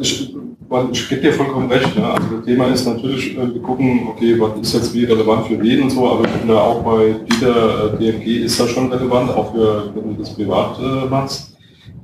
ich 0.91 1.09
gebe 1.09 1.21
dir 1.21 1.33
vollkommen 1.33 1.71
recht, 1.71 1.95
ne? 1.95 2.05
also 2.05 2.27
das 2.35 2.45
Thema 2.45 2.67
ist 2.67 2.85
natürlich, 2.85 3.37
äh, 3.37 3.53
wir 3.53 3.61
gucken, 3.61 4.07
okay, 4.09 4.39
was 4.39 4.59
ist 4.61 4.73
jetzt 4.73 4.93
wie 4.93 5.05
relevant 5.05 5.47
für 5.47 5.61
wen 5.61 5.83
und 5.83 5.89
so, 5.89 6.07
aber 6.07 6.25
ich 6.25 6.31
finde 6.31 6.61
auch 6.61 6.83
bei 6.83 7.15
dieser 7.31 7.93
äh, 7.93 7.97
DMG 7.97 8.45
ist 8.45 8.59
das 8.59 8.69
schon 8.69 8.91
relevant, 8.91 9.31
auch 9.31 9.51
für, 9.53 9.91
wenn 9.95 10.15
du 10.15 10.21
das 10.21 10.33
privat 10.35 10.77
äh, 10.79 11.09
machst. 11.09 11.57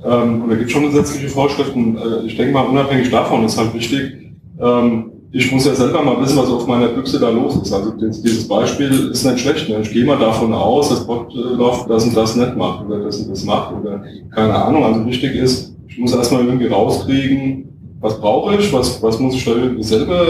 Ähm, 0.03 0.43
und 0.43 0.49
da 0.49 0.55
gibt 0.55 0.67
es 0.67 0.71
schon 0.71 0.83
gesetzliche 0.83 1.29
Vorschriften. 1.29 1.97
Äh, 1.97 2.25
ich 2.25 2.35
denke 2.37 2.53
mal, 2.53 2.65
unabhängig 2.65 3.09
davon 3.11 3.43
ist 3.43 3.57
halt 3.57 3.73
wichtig, 3.73 4.33
ähm, 4.59 5.11
ich 5.31 5.51
muss 5.51 5.65
ja 5.65 5.75
selber 5.75 6.01
mal 6.01 6.21
wissen, 6.21 6.37
was 6.37 6.49
auf 6.49 6.65
meiner 6.65 6.87
Büchse 6.87 7.19
da 7.19 7.29
los 7.29 7.57
ist. 7.57 7.73
Also 7.73 7.91
dieses 7.91 8.47
Beispiel 8.47 9.09
ist 9.11 9.25
nicht 9.25 9.41
schlecht. 9.41 9.67
Ne? 9.67 9.81
Ich 9.81 9.91
gehe 9.91 10.05
mal 10.05 10.17
davon 10.17 10.53
aus, 10.53 10.87
dass 10.87 11.05
Botloff 11.05 11.87
das 11.87 12.05
und 12.05 12.15
das 12.15 12.37
nicht 12.37 12.55
macht 12.55 12.85
oder 12.85 12.99
das 12.99 13.19
und 13.19 13.31
das 13.31 13.43
macht 13.43 13.73
oder 13.75 14.01
keine 14.33 14.53
Ahnung. 14.55 14.85
Also 14.85 15.05
wichtig 15.05 15.35
ist, 15.35 15.75
ich 15.89 15.97
muss 15.97 16.15
erstmal 16.15 16.45
irgendwie 16.45 16.67
rauskriegen, 16.67 17.74
was 18.05 18.21
brauche 18.21 18.55
ich, 18.55 18.71
was, 18.71 19.01
was 19.01 19.19
muss 19.19 19.33
ich 19.33 19.45
da 19.45 19.53
selber 19.79 20.21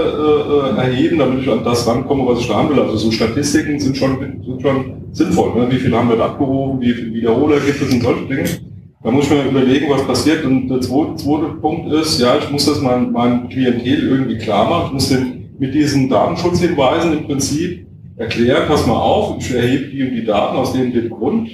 äh, 0.77 0.79
äh, 0.79 0.87
erheben, 0.87 1.19
damit 1.19 1.41
ich 1.41 1.51
an 1.51 1.61
das 1.65 1.85
rankomme, 1.85 2.25
was 2.25 2.39
ich 2.39 2.47
da 2.47 2.55
haben 2.55 2.69
will. 2.69 2.79
Also 2.79 2.95
so 2.95 3.11
Statistiken 3.11 3.77
sind 3.77 3.97
schon, 3.97 4.17
sind 4.45 4.61
schon 4.61 4.93
sinnvoll. 5.11 5.59
Ne? 5.59 5.67
Wie 5.69 5.75
viel 5.75 5.93
haben 5.93 6.07
wir 6.07 6.15
da 6.15 6.27
abgehoben, 6.27 6.79
wie 6.79 6.93
viele 6.93 7.13
Wiederholer 7.13 7.59
gibt 7.59 7.81
es 7.81 7.91
und 7.91 8.01
solche 8.01 8.25
Dinge. 8.27 8.45
Da 9.03 9.11
muss 9.11 9.25
ich 9.25 9.31
mir 9.31 9.43
überlegen, 9.43 9.89
was 9.89 10.07
passiert. 10.07 10.45
Und 10.45 10.69
der 10.69 10.79
zweite, 10.79 11.15
zweite 11.17 11.47
Punkt 11.59 11.91
ist, 11.91 12.21
ja, 12.21 12.37
ich 12.37 12.49
muss 12.49 12.65
das 12.65 12.81
meinem, 12.81 13.11
meinem 13.11 13.49
Klientel 13.49 14.07
irgendwie 14.07 14.37
klar 14.37 14.69
machen. 14.69 14.85
Ich 14.87 14.93
muss 14.93 15.09
den 15.09 15.49
mit 15.59 15.73
diesen 15.73 16.07
Datenschutzhinweisen 16.07 17.17
im 17.17 17.25
Prinzip 17.25 17.87
erklären, 18.15 18.63
pass 18.69 18.87
mal 18.87 18.93
auf, 18.93 19.35
ich 19.39 19.53
erhebe 19.53 19.87
die 19.87 20.01
und 20.01 20.15
die 20.15 20.23
Daten 20.23 20.55
aus 20.55 20.71
dem, 20.71 20.93
dem 20.93 21.09
Grund. 21.09 21.49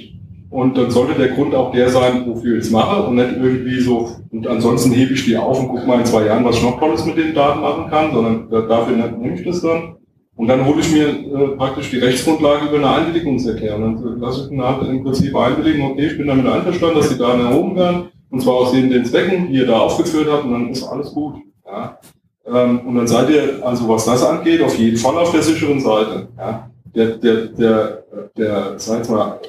Und 0.52 0.76
dann 0.76 0.90
sollte 0.90 1.14
der 1.14 1.28
Grund 1.28 1.54
auch 1.54 1.72
der 1.72 1.88
sein, 1.88 2.26
wofür 2.26 2.58
ich 2.58 2.66
es 2.66 2.70
mache 2.70 3.04
und 3.04 3.14
nicht 3.14 3.36
irgendwie 3.40 3.80
so, 3.80 4.10
und 4.30 4.46
ansonsten 4.46 4.92
hebe 4.92 5.14
ich 5.14 5.24
die 5.24 5.34
auf 5.34 5.58
und 5.58 5.68
gucke 5.68 5.86
mal 5.86 6.00
in 6.00 6.04
zwei 6.04 6.26
Jahren, 6.26 6.44
was 6.44 6.56
ich 6.56 6.62
noch 6.62 6.78
Tolles 6.78 7.06
mit 7.06 7.16
den 7.16 7.34
Daten 7.34 7.62
machen 7.62 7.88
kann, 7.88 8.12
sondern 8.12 8.50
dafür 8.50 8.94
nehme 8.94 9.34
ich 9.34 9.46
das 9.46 9.62
dann. 9.62 9.96
Und 10.36 10.48
dann 10.48 10.66
hole 10.66 10.80
ich 10.80 10.92
mir 10.92 11.08
äh, 11.08 11.56
praktisch 11.56 11.90
die 11.90 11.98
Rechtsgrundlage 11.98 12.66
über 12.66 12.76
eine 12.76 12.90
Einwilligungserklärung. 12.90 14.02
Dann 14.02 14.20
lasse 14.20 14.42
ich 14.42 14.48
dann 14.50 14.62
halt 14.62 14.88
im 14.90 15.02
Prinzip 15.02 15.34
einwilligen, 15.34 15.90
okay, 15.90 16.06
ich 16.06 16.18
bin 16.18 16.26
damit 16.26 16.46
einverstanden, 16.46 16.96
dass 16.96 17.08
die 17.08 17.18
Daten 17.18 17.40
erhoben 17.40 17.74
werden, 17.74 18.08
und 18.28 18.42
zwar 18.42 18.54
aus 18.54 18.72
den, 18.72 18.90
den 18.90 19.06
Zwecken, 19.06 19.48
die 19.48 19.54
ihr 19.54 19.66
da 19.66 19.78
aufgeführt 19.78 20.28
habt, 20.30 20.44
und 20.44 20.52
dann 20.52 20.68
ist 20.68 20.82
alles 20.82 21.14
gut. 21.14 21.36
Ja. 21.64 21.98
Ähm, 22.46 22.80
und 22.80 22.94
dann 22.96 23.06
seid 23.06 23.30
ihr, 23.30 23.64
also 23.64 23.88
was 23.88 24.04
das 24.04 24.22
angeht, 24.22 24.60
auf 24.60 24.76
jeden 24.78 24.98
Fall 24.98 25.16
auf 25.16 25.32
der 25.32 25.42
sicheren 25.42 25.80
Seite. 25.80 26.28
Ja 26.36 26.71
der, 26.94 27.16
der, 27.16 27.46
der, 27.46 28.04
der, 28.36 28.78
sag 28.78 29.08
mal, 29.08 29.40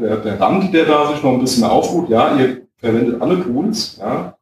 der, 0.00 0.16
der 0.16 0.40
Rand, 0.40 0.72
der 0.72 0.84
da 0.84 1.12
sich 1.12 1.22
noch 1.22 1.32
ein 1.32 1.40
bisschen 1.40 1.64
aufruht, 1.64 2.08
ja, 2.08 2.36
ihr 2.36 2.62
verwendet 2.78 3.20
alle 3.20 3.42
Tools, 3.42 3.96
ja. 3.98 4.36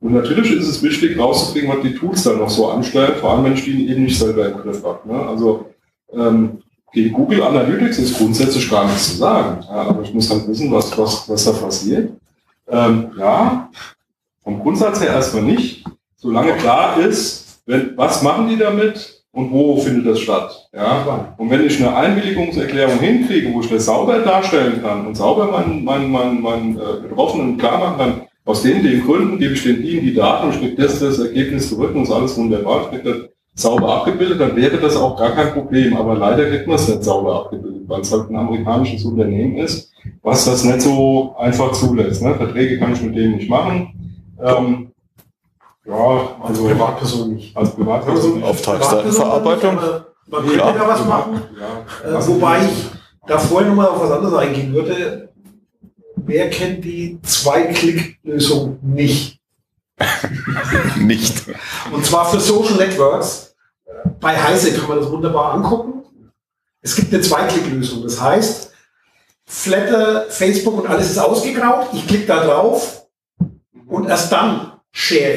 Und 0.00 0.12
natürlich 0.12 0.52
ist 0.52 0.68
es 0.68 0.82
wichtig, 0.82 1.18
rauszukriegen, 1.18 1.70
was 1.70 1.80
die 1.82 1.94
Tools 1.94 2.22
dann 2.22 2.38
noch 2.38 2.50
so 2.50 2.68
anstellen, 2.68 3.16
vor 3.18 3.30
allem 3.30 3.44
wenn 3.44 3.54
ich 3.54 3.64
die 3.64 3.88
eben 3.88 4.04
nicht 4.04 4.18
selber 4.18 4.46
im 4.46 4.58
Griff 4.58 4.84
habe. 4.84 5.08
Ne? 5.08 5.26
Also 5.26 5.70
ähm, 6.12 6.58
gegen 6.92 7.14
Google 7.14 7.42
Analytics 7.42 7.98
ist 7.98 8.18
grundsätzlich 8.18 8.70
gar 8.70 8.84
nichts 8.84 9.12
zu 9.12 9.16
sagen. 9.16 9.64
Ja, 9.64 9.82
aber 9.88 10.02
ich 10.02 10.12
muss 10.12 10.30
halt 10.30 10.46
wissen, 10.46 10.70
was, 10.70 10.96
was, 10.96 11.28
was 11.28 11.44
da 11.44 11.52
passiert. 11.52 12.12
Ähm, 12.68 13.10
ja, 13.18 13.70
vom 14.44 14.60
Grundsatz 14.60 15.00
her 15.00 15.10
erstmal 15.10 15.42
nicht. 15.42 15.84
Solange 16.16 16.52
klar 16.56 17.00
ist, 17.00 17.60
wenn, 17.66 17.96
was 17.96 18.22
machen 18.22 18.48
die 18.48 18.56
damit, 18.56 19.15
und 19.36 19.52
wo 19.52 19.76
findet 19.76 20.06
das 20.06 20.20
statt. 20.20 20.68
Ja? 20.74 21.34
Und 21.36 21.50
wenn 21.50 21.64
ich 21.66 21.78
eine 21.78 21.94
Einwilligungserklärung 21.94 22.98
hinkriege, 22.98 23.52
wo 23.52 23.60
ich 23.60 23.68
das 23.68 23.84
sauber 23.84 24.20
darstellen 24.20 24.80
kann 24.82 25.06
und 25.06 25.14
sauber 25.14 25.50
meinen, 25.50 25.84
meinen, 25.84 26.10
meinen, 26.10 26.40
meinen 26.40 26.78
äh, 26.78 27.02
Betroffenen 27.02 27.58
klar 27.58 27.78
machen 27.78 27.98
kann, 27.98 28.20
aus 28.46 28.62
den, 28.62 28.82
den 28.82 29.04
Gründen 29.04 29.38
gebe 29.38 29.52
ich 29.52 29.62
den 29.62 29.84
ihnen 29.84 30.00
die 30.00 30.14
Daten 30.14 30.46
und 30.46 30.58
kriege 30.58 30.76
das, 30.76 31.00
das 31.00 31.18
Ergebnis 31.18 31.68
zurück 31.68 31.94
und 31.94 32.04
ist 32.04 32.12
alles 32.12 32.38
wunderbar, 32.38 32.84
ich 32.84 32.88
kriege 32.98 33.12
das 33.12 33.62
sauber 33.62 33.96
abgebildet, 33.96 34.40
dann 34.40 34.56
wäre 34.56 34.78
das 34.78 34.96
auch 34.96 35.18
gar 35.18 35.32
kein 35.32 35.52
Problem. 35.52 35.94
Aber 35.96 36.14
leider 36.14 36.48
kriegt 36.48 36.66
man 36.66 36.76
es 36.76 36.88
nicht 36.88 37.04
sauber 37.04 37.40
abgebildet, 37.40 37.82
weil 37.88 38.00
es 38.00 38.12
halt 38.12 38.30
ein 38.30 38.36
amerikanisches 38.36 39.04
Unternehmen 39.04 39.58
ist, 39.58 39.92
was 40.22 40.46
das 40.46 40.64
nicht 40.64 40.80
so 40.80 41.34
einfach 41.38 41.72
zulässt. 41.72 42.22
Ne? 42.22 42.34
Verträge 42.34 42.78
kann 42.78 42.94
ich 42.94 43.02
mit 43.02 43.14
denen 43.14 43.36
nicht 43.36 43.50
machen. 43.50 44.16
Ähm, 44.42 44.85
ja, 45.86 46.36
also 46.42 46.64
Privatperson 46.64 47.34
nicht. 47.34 47.56
Als 47.56 47.74
Privatperson. 47.74 48.42
Auftragsdatenverarbeitung. 48.42 49.78
Man 50.28 50.42
könnte 50.42 50.58
ja, 50.58 50.72
da 50.72 50.88
was 50.88 51.04
machen. 51.04 51.40
Ja, 52.04 52.18
äh, 52.18 52.26
wobei 52.26 52.64
ich 52.64 52.86
da 53.26 53.38
vorher 53.38 53.68
nochmal 53.68 53.88
auf 53.88 54.00
was 54.00 54.10
anderes 54.10 54.34
eingehen 54.34 54.72
würde. 54.72 55.32
Wer 56.16 56.50
kennt 56.50 56.84
die 56.84 57.20
Zwei-Klick-Lösung 57.22 58.78
nicht? 58.82 59.38
nicht. 60.98 61.44
Und 61.92 62.04
zwar 62.04 62.28
für 62.28 62.40
Social 62.40 62.76
Networks. 62.76 63.54
Bei 64.20 64.36
Heise 64.36 64.72
kann 64.72 64.88
man 64.88 64.98
das 64.98 65.10
wunderbar 65.10 65.52
angucken. 65.54 66.02
Es 66.80 66.96
gibt 66.96 67.12
eine 67.12 67.22
Zwei-Klick-Lösung. 67.22 68.02
Das 68.02 68.20
heißt, 68.20 68.72
Flatter, 69.44 70.26
Facebook 70.28 70.78
und 70.78 70.88
alles 70.88 71.10
ist 71.10 71.18
ausgegraut. 71.18 71.88
Ich 71.92 72.06
klicke 72.06 72.26
da 72.26 72.44
drauf 72.44 73.06
und 73.86 74.08
erst 74.08 74.32
dann 74.32 74.72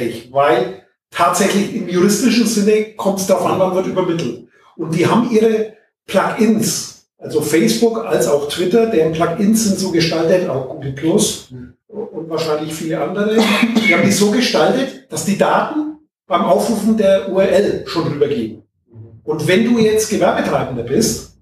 ich, 0.06 0.32
weil 0.32 0.84
tatsächlich 1.12 1.76
im 1.76 1.90
juristischen 1.90 2.48
Sinne 2.48 2.94
kommt 2.96 3.20
es 3.20 3.28
darauf 3.28 3.46
an, 3.46 3.60
wann 3.60 3.76
wird 3.76 3.88
übermittelt. 3.88 4.48
Und 4.78 4.96
die 4.96 5.06
haben 5.06 5.30
ihre 5.32 5.74
Plugins, 6.08 7.08
also 7.18 7.42
Facebook 7.42 8.06
als 8.06 8.28
auch 8.28 8.48
Twitter, 8.48 8.88
deren 8.88 9.12
Plugins 9.12 9.66
sind 9.66 9.78
so 9.78 9.92
gestaltet, 9.92 10.50
auch 10.50 10.70
Google 10.70 10.94
Plus 10.94 11.50
und 11.90 12.30
wahrscheinlich 12.30 12.74
viele 12.74 13.02
andere, 13.02 13.36
die 13.36 13.94
haben 13.94 14.06
die 14.06 14.12
so 14.12 14.32
gestaltet, 14.32 15.12
dass 15.12 15.26
die 15.26 15.38
Daten 15.38 15.98
beim 16.26 16.44
Aufrufen 16.44 16.96
der 16.96 17.30
URL 17.30 17.84
schon 17.86 18.08
rübergehen. 18.08 18.64
Und 19.24 19.48
wenn 19.48 19.66
du 19.66 19.78
jetzt 19.80 20.10
Gewerbetreibender 20.10 20.84
bist, 20.84 21.38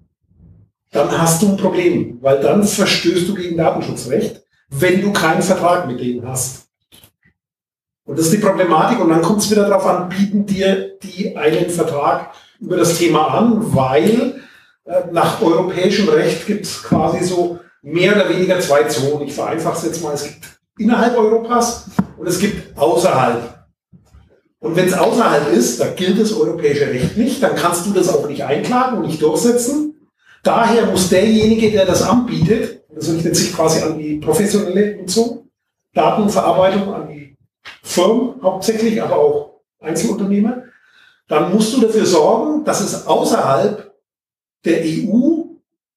dann 0.90 1.10
hast 1.10 1.42
du 1.42 1.50
ein 1.50 1.56
Problem, 1.56 2.18
weil 2.20 2.40
dann 2.40 2.64
verstößt 2.64 3.28
du 3.28 3.34
gegen 3.34 3.56
Datenschutzrecht, 3.56 4.42
wenn 4.70 5.00
du 5.00 5.12
keinen 5.12 5.42
Vertrag 5.42 5.86
mit 5.86 6.00
denen 6.00 6.26
hast. 6.26 6.67
Und 8.08 8.18
das 8.18 8.26
ist 8.26 8.34
die 8.34 8.38
Problematik. 8.38 9.00
Und 9.00 9.10
dann 9.10 9.20
kommt 9.20 9.40
es 9.40 9.50
wieder 9.50 9.68
darauf 9.68 9.86
an, 9.86 10.08
bieten 10.08 10.46
dir 10.46 10.98
die 11.02 11.36
einen 11.36 11.68
Vertrag 11.68 12.30
über 12.58 12.78
das 12.78 12.96
Thema 12.96 13.26
an, 13.34 13.74
weil 13.74 14.40
äh, 14.84 15.12
nach 15.12 15.42
europäischem 15.42 16.08
Recht 16.08 16.46
gibt 16.46 16.64
es 16.64 16.82
quasi 16.82 17.22
so 17.22 17.58
mehr 17.82 18.16
oder 18.16 18.30
weniger 18.30 18.58
zwei 18.60 18.84
Zonen. 18.84 19.28
Ich 19.28 19.34
vereinfache 19.34 19.76
es 19.76 19.84
jetzt 19.84 20.02
mal. 20.02 20.14
Es 20.14 20.24
gibt 20.24 20.38
innerhalb 20.78 21.18
Europas 21.18 21.84
und 22.16 22.26
es 22.26 22.38
gibt 22.38 22.78
außerhalb. 22.78 23.66
Und 24.60 24.74
wenn 24.74 24.88
es 24.88 24.94
außerhalb 24.94 25.52
ist, 25.52 25.78
da 25.78 25.88
gilt 25.88 26.18
das 26.18 26.32
europäische 26.32 26.86
Recht 26.86 27.16
nicht, 27.18 27.42
dann 27.42 27.54
kannst 27.56 27.86
du 27.86 27.92
das 27.92 28.08
auch 28.08 28.26
nicht 28.26 28.42
einklagen 28.42 28.98
und 28.98 29.06
nicht 29.06 29.20
durchsetzen. 29.20 29.94
Daher 30.42 30.86
muss 30.86 31.10
derjenige, 31.10 31.70
der 31.70 31.84
das 31.84 32.02
anbietet, 32.02 32.84
das 32.92 33.12
richtet 33.12 33.36
sich 33.36 33.54
quasi 33.54 33.82
an 33.82 33.98
die 33.98 34.16
professionelle 34.16 34.96
Nutzung, 34.96 35.50
Datenverarbeitung, 35.92 36.94
an 36.94 37.07
Firmen 37.82 38.42
hauptsächlich, 38.42 39.02
aber 39.02 39.16
auch 39.16 39.60
Einzelunternehmer, 39.80 40.64
dann 41.28 41.52
musst 41.52 41.74
du 41.74 41.80
dafür 41.80 42.06
sorgen, 42.06 42.64
dass 42.64 42.80
es 42.80 43.06
außerhalb 43.06 43.94
der 44.64 44.80
EU 44.82 45.44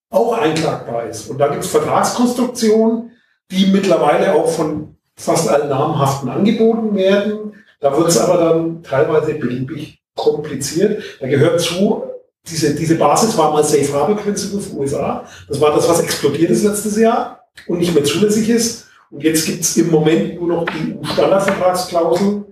auch 0.10 0.38
einklagbar 0.38 1.08
ist. 1.08 1.30
Und 1.30 1.38
da 1.38 1.48
gibt 1.48 1.64
es 1.64 1.72
Vertragskonstruktionen, 1.72 3.12
die 3.50 3.68
mittlerweile 3.68 4.36
auch 4.36 4.50
von 4.50 4.96
fast 5.16 5.50
allen 5.50 5.70
namhaften 5.70 6.30
angeboten 6.30 6.96
werden. 6.96 7.54
Da 7.80 7.98
wird 7.98 8.10
es 8.10 8.18
aber 8.18 8.38
dann 8.38 8.84
teilweise 8.84 9.34
beliebig 9.36 10.02
kompliziert. 10.16 11.02
Da 11.20 11.28
gehört 11.28 11.62
zu, 11.62 12.04
diese, 12.48 12.76
diese 12.76 12.96
Basis 12.96 13.38
war 13.38 13.52
mal 13.52 13.64
Safe 13.64 13.94
Harbor 13.94 14.18
Principle 14.18 14.62
für 14.62 14.76
USA. 14.76 15.26
Das 15.48 15.60
war 15.62 15.74
das, 15.74 15.88
was 15.88 16.02
explodiert 16.02 16.52
ist 16.52 16.64
letztes 16.64 16.98
Jahr 16.98 17.48
und 17.68 17.80
nicht 17.80 17.94
mehr 17.94 18.04
zulässig 18.04 18.50
ist. 18.50 18.88
Und 19.12 19.24
jetzt 19.24 19.46
gibt 19.46 19.62
es 19.62 19.76
im 19.78 19.92
Moment 19.92 20.40
nur 20.40 20.48
noch 20.48 20.66
die 20.66 20.96
EU-Standardvertragsklauseln 20.98 22.46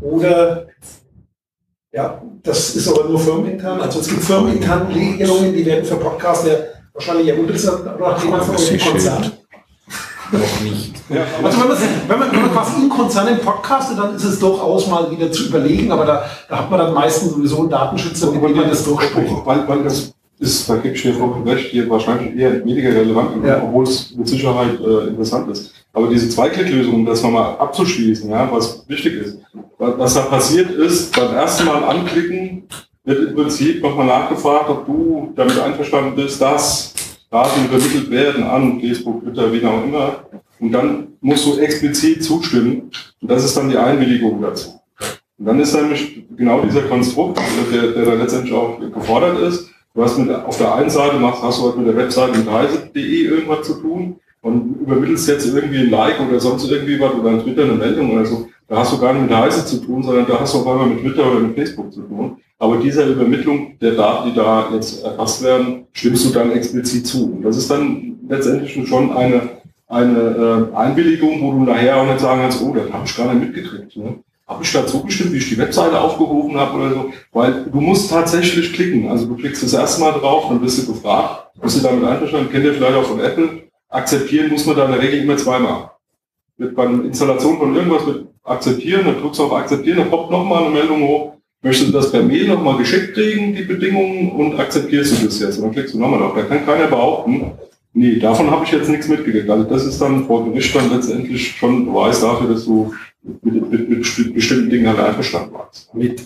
oder 0.00 0.66
ja, 1.92 2.22
das 2.42 2.76
ist 2.76 2.88
aber 2.88 3.08
nur 3.08 3.18
firmenintern. 3.18 3.80
Also 3.80 4.00
es 4.00 4.08
gibt 4.08 4.22
firmeninterne 4.22 4.94
Regelungen, 4.94 5.54
die 5.54 5.64
werden 5.64 5.84
für 5.84 5.96
Podcasts 5.96 6.46
ja 6.46 6.56
wahrscheinlich 6.92 7.28
ja 7.28 7.34
uninteressant, 7.34 7.86
aber 7.86 8.16
Thema 8.16 8.42
von 8.42 8.54
einem 8.54 8.80
Konzern. 8.80 9.32
Noch 10.32 10.60
nicht. 10.60 10.94
Ja, 11.08 11.24
also 11.42 11.60
wenn 11.60 11.68
man, 11.68 11.78
wenn, 12.08 12.18
man, 12.18 12.32
wenn 12.32 12.40
man 12.42 12.52
quasi 12.52 12.82
in 12.82 12.88
Konzernen 12.88 13.38
podcastet, 13.40 13.98
dann 13.98 14.16
ist 14.16 14.24
es 14.24 14.38
durchaus 14.38 14.88
mal 14.88 15.10
wieder 15.10 15.30
zu 15.30 15.44
überlegen, 15.44 15.92
aber 15.92 16.04
da, 16.04 16.24
da 16.48 16.58
hat 16.58 16.70
man 16.70 16.80
dann 16.80 16.92
meistens 16.94 17.30
sowieso 17.30 17.60
einen 17.60 17.70
Datenschützer, 17.70 18.30
mit 18.30 18.42
dem 18.42 18.56
man 18.56 18.68
das 18.68 18.84
durchspricht. 18.84 19.34
Weil, 19.44 19.68
weil 19.68 19.84
das 19.84 20.14
ist, 20.44 20.70
ich 20.70 21.02
dir 21.02 21.14
vollkommen 21.14 21.48
recht, 21.48 21.70
hier 21.70 21.88
wahrscheinlich 21.88 22.36
eher 22.36 22.64
weniger 22.64 22.94
relevant, 22.94 23.44
ja. 23.44 23.62
obwohl 23.62 23.84
es 23.84 24.14
mit 24.14 24.28
Sicherheit 24.28 24.78
äh, 24.80 25.08
interessant 25.08 25.50
ist. 25.50 25.72
Aber 25.92 26.08
diese 26.08 26.28
Zweiklicklösung, 26.28 26.94
um 26.94 27.06
das 27.06 27.22
nochmal 27.22 27.56
abzuschließen, 27.58 28.30
ja, 28.30 28.50
was 28.52 28.84
wichtig 28.88 29.14
ist, 29.14 29.38
was 29.78 30.14
da 30.14 30.22
passiert 30.22 30.70
ist, 30.70 31.14
beim 31.16 31.34
ersten 31.34 31.66
Mal 31.66 31.84
anklicken, 31.84 32.64
wird 33.04 33.28
im 33.28 33.34
Prinzip 33.34 33.82
nochmal 33.82 34.06
nachgefragt, 34.06 34.70
ob 34.70 34.86
du 34.86 35.32
damit 35.36 35.58
einverstanden 35.58 36.16
bist, 36.16 36.40
dass 36.40 36.94
Daten 37.30 37.64
übermittelt 37.64 38.10
werden 38.10 38.44
an 38.44 38.80
Facebook, 38.80 39.22
Twitter, 39.22 39.52
wie 39.52 39.64
auch 39.64 39.84
immer. 39.84 40.24
Und 40.60 40.72
dann 40.72 41.08
musst 41.20 41.46
du 41.46 41.58
explizit 41.58 42.22
zustimmen. 42.24 42.90
Und 43.20 43.30
das 43.30 43.44
ist 43.44 43.56
dann 43.56 43.68
die 43.68 43.76
Einwilligung 43.76 44.40
dazu. 44.40 44.80
Und 45.38 45.46
dann 45.46 45.60
ist 45.60 45.74
nämlich 45.74 46.24
genau 46.36 46.60
dieser 46.60 46.82
Konstrukt, 46.82 47.40
der, 47.72 47.92
der 47.92 48.04
da 48.04 48.14
letztendlich 48.14 48.54
auch 48.54 48.78
gefordert 48.78 49.38
ist. 49.40 49.73
Du 49.94 50.02
hast 50.02 50.18
mit, 50.18 50.28
auf 50.28 50.58
der 50.58 50.74
einen 50.74 50.90
Seite 50.90 51.16
machst, 51.18 51.40
hast 51.40 51.60
du 51.60 51.66
halt 51.66 51.78
mit 51.78 51.86
der 51.86 51.96
Webseite 51.96 52.36
mit 52.36 52.48
reise.de 52.48 53.24
irgendwas 53.26 53.64
zu 53.64 53.74
tun 53.74 54.16
und 54.42 54.80
übermittelst 54.80 55.28
jetzt 55.28 55.46
irgendwie 55.46 55.78
ein 55.78 55.90
Like 55.90 56.20
oder 56.20 56.40
sonst 56.40 56.68
irgendwie 56.68 56.98
was 56.98 57.14
oder 57.14 57.30
ein 57.30 57.42
Twitter 57.42 57.62
eine 57.62 57.74
Meldung 57.74 58.12
oder 58.12 58.26
so, 58.26 58.48
da 58.66 58.78
hast 58.78 58.92
du 58.92 58.98
gar 58.98 59.12
nicht 59.12 59.22
mit 59.22 59.36
Heise 59.36 59.64
zu 59.64 59.76
tun, 59.78 60.02
sondern 60.02 60.26
da 60.26 60.40
hast 60.40 60.52
du 60.52 60.58
auf 60.58 60.66
einmal 60.66 60.88
mit 60.88 61.00
Twitter 61.00 61.30
oder 61.30 61.40
mit 61.40 61.54
Facebook 61.54 61.92
zu 61.92 62.02
tun. 62.02 62.38
Aber 62.58 62.78
dieser 62.78 63.06
Übermittlung 63.06 63.78
der 63.78 63.92
Daten, 63.92 64.30
die 64.30 64.34
da 64.34 64.68
jetzt 64.72 65.04
erfasst 65.04 65.44
werden, 65.44 65.86
stimmst 65.92 66.26
du 66.26 66.30
dann 66.30 66.50
explizit 66.50 67.06
zu. 67.06 67.26
Und 67.26 67.42
das 67.42 67.56
ist 67.56 67.70
dann 67.70 68.18
letztendlich 68.28 68.88
schon 68.88 69.12
eine, 69.12 69.42
eine 69.86 70.70
äh, 70.72 70.76
Einwilligung, 70.76 71.40
wo 71.40 71.52
du 71.52 71.64
nachher 71.64 71.98
auch 71.98 72.06
nicht 72.06 72.20
sagen 72.20 72.40
kannst, 72.40 72.62
oh, 72.62 72.74
das 72.74 72.92
habe 72.92 73.04
ich 73.04 73.16
gar 73.16 73.32
nicht 73.32 73.46
mitgekriegt. 73.46 73.96
Ne? 73.96 74.16
Habe 74.46 74.62
ich 74.62 74.72
da 74.72 74.86
zugestimmt, 74.86 75.32
wie 75.32 75.38
ich 75.38 75.48
die 75.48 75.56
Webseite 75.56 75.98
aufgerufen 75.98 76.56
habe 76.58 76.76
oder 76.76 76.90
so? 76.90 77.12
Weil 77.32 77.64
du 77.64 77.80
musst 77.80 78.10
tatsächlich 78.10 78.74
klicken. 78.74 79.08
Also 79.08 79.26
du 79.26 79.36
klickst 79.36 79.62
das 79.62 79.72
erste 79.72 80.02
Mal 80.02 80.12
drauf, 80.12 80.48
dann 80.48 80.60
wirst 80.60 80.86
du 80.86 80.92
gefragt, 80.92 81.50
bist 81.60 81.78
du 81.78 81.82
damit 81.82 82.04
einverstanden, 82.04 82.50
kennt 82.50 82.64
ihr 82.64 82.74
vielleicht 82.74 82.96
auch 82.96 83.06
von 83.06 83.20
Apple, 83.20 83.62
akzeptieren 83.88 84.50
muss 84.50 84.66
man 84.66 84.76
da 84.76 84.84
in 84.84 84.92
der 84.92 85.00
Regel 85.00 85.20
immer 85.20 85.36
zweimal. 85.36 85.90
Wird 86.58 86.74
bei 86.74 86.84
Installation 86.84 87.58
von 87.58 87.74
irgendwas 87.74 88.06
mit 88.06 88.26
akzeptieren, 88.44 89.06
dann 89.06 89.20
drückst 89.20 89.40
du 89.40 89.44
auf 89.44 89.52
akzeptieren, 89.52 89.98
dann 89.98 90.10
poppt 90.10 90.30
nochmal 90.30 90.64
eine 90.64 90.74
Meldung 90.74 91.02
hoch, 91.02 91.32
möchtest 91.62 91.88
du 91.88 91.92
das 91.92 92.12
per 92.12 92.22
Mail 92.22 92.46
nochmal 92.48 92.76
geschickt 92.76 93.14
kriegen, 93.14 93.54
die 93.54 93.62
Bedingungen, 93.62 94.32
und 94.32 94.60
akzeptierst 94.60 95.22
du 95.22 95.26
das 95.26 95.40
jetzt. 95.40 95.56
Und 95.56 95.64
dann 95.64 95.72
klickst 95.72 95.94
du 95.94 95.98
nochmal 95.98 96.20
drauf. 96.20 96.34
Da 96.36 96.42
kann 96.42 96.66
keiner 96.66 96.86
behaupten, 96.86 97.52
Nee, 97.96 98.18
davon 98.18 98.50
habe 98.50 98.64
ich 98.64 98.72
jetzt 98.72 98.88
nichts 98.88 99.06
mitgekriegt. 99.06 99.48
Also 99.48 99.64
das 99.64 99.86
ist 99.86 100.00
dann 100.00 100.26
vor 100.26 100.44
Gericht 100.44 100.74
dann 100.74 100.90
letztendlich 100.90 101.56
schon 101.56 101.86
Beweis 101.86 102.20
dafür, 102.20 102.48
dass 102.48 102.64
du 102.64 102.92
mit, 103.22 103.70
mit, 103.70 103.88
mit 103.88 104.34
bestimmten 104.34 104.68
Dingen 104.68 104.88
halt 104.88 104.98
einverstanden 104.98 105.54
warst. 105.54 105.94
Mit 105.94 106.22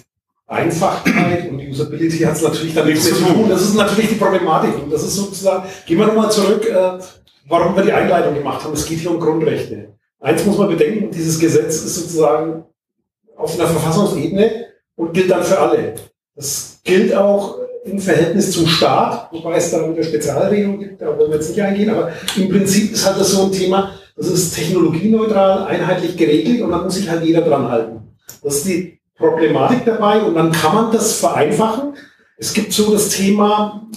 Einfachheit 0.46 1.50
und 1.50 1.60
Usability 1.60 2.20
hat 2.20 2.36
es 2.36 2.42
natürlich 2.42 2.74
dann 2.74 2.86
nichts 2.86 3.04
zu 3.04 3.22
tun. 3.22 3.50
Das 3.50 3.60
ist 3.60 3.74
natürlich 3.74 4.08
die 4.08 4.14
Problematik. 4.14 4.82
Und 4.82 4.90
das 4.90 5.02
ist 5.02 5.16
sozusagen, 5.16 5.68
gehen 5.84 5.98
wir 5.98 6.06
nochmal 6.06 6.30
zurück, 6.30 6.66
äh, 6.66 6.98
warum 7.46 7.76
wir 7.76 7.82
die 7.82 7.92
Einleitung 7.92 8.34
gemacht 8.34 8.64
haben. 8.64 8.72
Es 8.72 8.86
geht 8.86 9.00
hier 9.00 9.10
um 9.10 9.20
Grundrechte. 9.20 9.90
Eins 10.20 10.46
muss 10.46 10.56
man 10.56 10.68
bedenken, 10.68 11.10
dieses 11.10 11.38
Gesetz 11.38 11.82
ist 11.82 11.96
sozusagen 11.96 12.64
auf 13.36 13.54
einer 13.54 13.68
Verfassungsebene 13.68 14.68
und 14.96 15.12
gilt 15.12 15.30
dann 15.30 15.44
für 15.44 15.58
alle. 15.58 15.94
Das 16.34 16.80
gilt 16.82 17.14
auch 17.14 17.58
im 17.90 17.98
Verhältnis 17.98 18.52
zum 18.52 18.66
Staat, 18.66 19.32
wobei 19.32 19.56
es 19.56 19.70
da 19.70 19.90
wieder 19.90 20.02
Spezialregelungen 20.02 20.80
gibt, 20.80 21.02
da 21.02 21.06
wollen 21.06 21.30
wir 21.30 21.36
jetzt 21.36 21.50
nicht 21.50 21.62
eingehen, 21.62 21.90
aber 21.90 22.12
im 22.36 22.48
Prinzip 22.48 22.92
ist 22.92 23.06
halt 23.06 23.20
das 23.20 23.32
so 23.32 23.44
ein 23.44 23.52
Thema, 23.52 23.92
das 24.16 24.28
ist 24.28 24.54
technologieneutral, 24.54 25.64
einheitlich 25.64 26.16
geregelt 26.16 26.62
und 26.62 26.70
dann 26.70 26.84
muss 26.84 26.94
sich 26.94 27.08
halt 27.08 27.24
jeder 27.24 27.42
dran 27.42 27.68
halten. 27.68 28.00
Das 28.42 28.56
ist 28.56 28.66
die 28.66 28.98
Problematik 29.16 29.84
dabei 29.84 30.22
und 30.22 30.34
dann 30.34 30.52
kann 30.52 30.74
man 30.74 30.92
das 30.92 31.14
vereinfachen. 31.18 31.94
Es 32.36 32.52
gibt 32.52 32.72
so 32.72 32.92
das 32.92 33.08
Thema, 33.10 33.88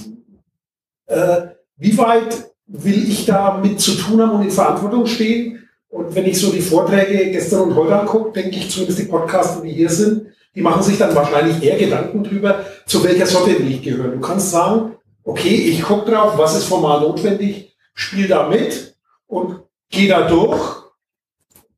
äh, 1.08 1.42
wie 1.78 1.98
weit 1.98 2.52
will 2.68 3.08
ich 3.10 3.26
da 3.26 3.58
mit 3.58 3.80
zu 3.80 3.94
tun 3.94 4.22
haben 4.22 4.32
und 4.32 4.44
in 4.44 4.52
Verantwortung 4.52 5.06
stehen? 5.06 5.68
Und 5.90 6.16
wenn 6.16 6.26
ich 6.26 6.40
so 6.40 6.52
die 6.52 6.62
Vorträge 6.62 7.32
gestern 7.32 7.62
und 7.62 7.76
heute 7.76 8.00
angucke, 8.00 8.32
denke 8.32 8.58
ich 8.58 8.72
zumindest 8.72 9.00
die 9.00 9.06
Podcasts, 9.06 9.62
die 9.62 9.72
hier 9.72 9.90
sind, 9.90 10.28
die 10.56 10.62
machen 10.62 10.82
sich 10.82 10.98
dann 10.98 11.16
wahrscheinlich 11.16 11.62
eher 11.62 11.78
Gedanken 11.78 12.24
drüber, 12.24 12.66
zu 12.92 13.02
welcher 13.06 13.26
Sorte 13.26 13.58
will 13.58 13.72
ich 13.72 13.82
gehören. 13.82 14.12
Du 14.12 14.20
kannst 14.20 14.52
sagen, 14.52 14.98
okay, 15.24 15.56
ich 15.56 15.82
gucke 15.82 16.12
drauf, 16.12 16.38
was 16.38 16.58
ist 16.58 16.66
formal 16.66 17.00
notwendig, 17.00 17.74
spiel 17.94 18.28
da 18.28 18.50
mit 18.50 18.98
und 19.28 19.62
gehe 19.90 20.10
da 20.10 20.28
durch. 20.28 20.60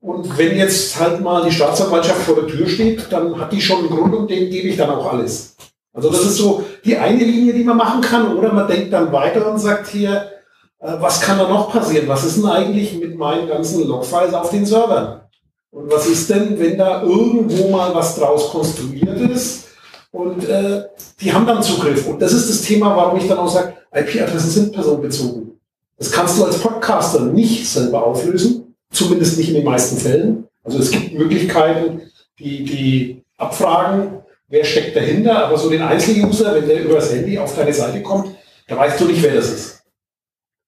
Und 0.02 0.36
wenn 0.38 0.58
jetzt 0.58 1.00
halt 1.00 1.22
mal 1.22 1.46
die 1.46 1.52
Staatsanwaltschaft 1.52 2.24
vor 2.24 2.36
der 2.36 2.48
Tür 2.48 2.68
steht, 2.68 3.12
dann 3.12 3.40
hat 3.40 3.54
die 3.54 3.62
schon 3.62 3.80
einen 3.80 3.90
Grund 3.90 4.16
und 4.16 4.30
dem 4.32 4.50
gebe 4.50 4.70
ich 4.70 4.76
dann 4.76 4.90
auch 4.90 5.14
alles. 5.14 5.56
Also 5.94 6.10
das 6.10 6.22
ist 6.22 6.38
so 6.38 6.64
die 6.84 6.98
eine 6.98 7.24
Linie, 7.24 7.54
die 7.54 7.64
man 7.64 7.78
machen 7.78 8.02
kann. 8.02 8.36
Oder 8.36 8.52
man 8.52 8.68
denkt 8.68 8.92
dann 8.92 9.12
weiter 9.12 9.50
und 9.52 9.60
sagt 9.60 9.90
hier, 9.90 10.32
äh, 10.80 10.96
was 11.00 11.22
kann 11.22 11.38
da 11.38 11.48
noch 11.48 11.72
passieren? 11.72 12.08
Was 12.08 12.26
ist 12.26 12.38
denn 12.38 12.48
eigentlich 12.48 13.00
mit 13.00 13.16
meinen 13.16 13.48
ganzen 13.48 13.88
Logfiles 13.88 14.34
auf 14.34 14.50
den 14.50 14.66
Servern? 14.66 15.22
Und 15.70 15.92
was 15.92 16.08
ist 16.08 16.28
denn, 16.32 16.60
wenn 16.60 16.78
da 16.78 17.04
irgendwo 17.04 17.70
mal 17.70 17.94
was 17.94 18.16
draus 18.16 18.50
konstruiert 18.50 19.20
ist? 19.20 19.68
Und 20.14 20.48
äh, 20.48 20.84
die 21.20 21.34
haben 21.34 21.48
dann 21.48 21.64
Zugriff. 21.64 22.08
Und 22.08 22.22
das 22.22 22.34
ist 22.34 22.48
das 22.48 22.62
Thema, 22.62 22.96
warum 22.96 23.18
ich 23.18 23.28
dann 23.28 23.40
auch 23.40 23.50
sage, 23.50 23.74
IP-Adressen 23.92 24.50
sind 24.50 24.72
personenbezogen. 24.72 25.60
Das 25.98 26.12
kannst 26.12 26.38
du 26.38 26.46
als 26.46 26.60
Podcaster 26.60 27.22
nicht 27.22 27.68
selber 27.68 28.06
auflösen, 28.06 28.76
zumindest 28.92 29.38
nicht 29.40 29.50
in 29.50 29.56
den 29.56 29.66
meisten 29.66 29.98
Fällen. 29.98 30.48
Also 30.64 30.78
es 30.78 30.92
gibt 30.92 31.14
Möglichkeiten, 31.14 32.02
die, 32.38 32.64
die 32.64 33.24
abfragen, 33.38 34.20
wer 34.50 34.64
steckt 34.64 34.96
dahinter, 34.96 35.48
aber 35.48 35.58
so 35.58 35.70
den 35.70 35.82
Einzeluser, 35.82 36.54
wenn 36.54 36.68
der 36.68 36.84
über 36.84 36.96
das 36.96 37.12
Handy 37.12 37.40
auf 37.40 37.56
deine 37.56 37.74
Seite 37.74 38.04
kommt, 38.04 38.36
da 38.68 38.78
weißt 38.78 39.02
du 39.02 39.06
nicht, 39.06 39.24
wer 39.24 39.34
das 39.34 39.50
ist. 39.50 39.84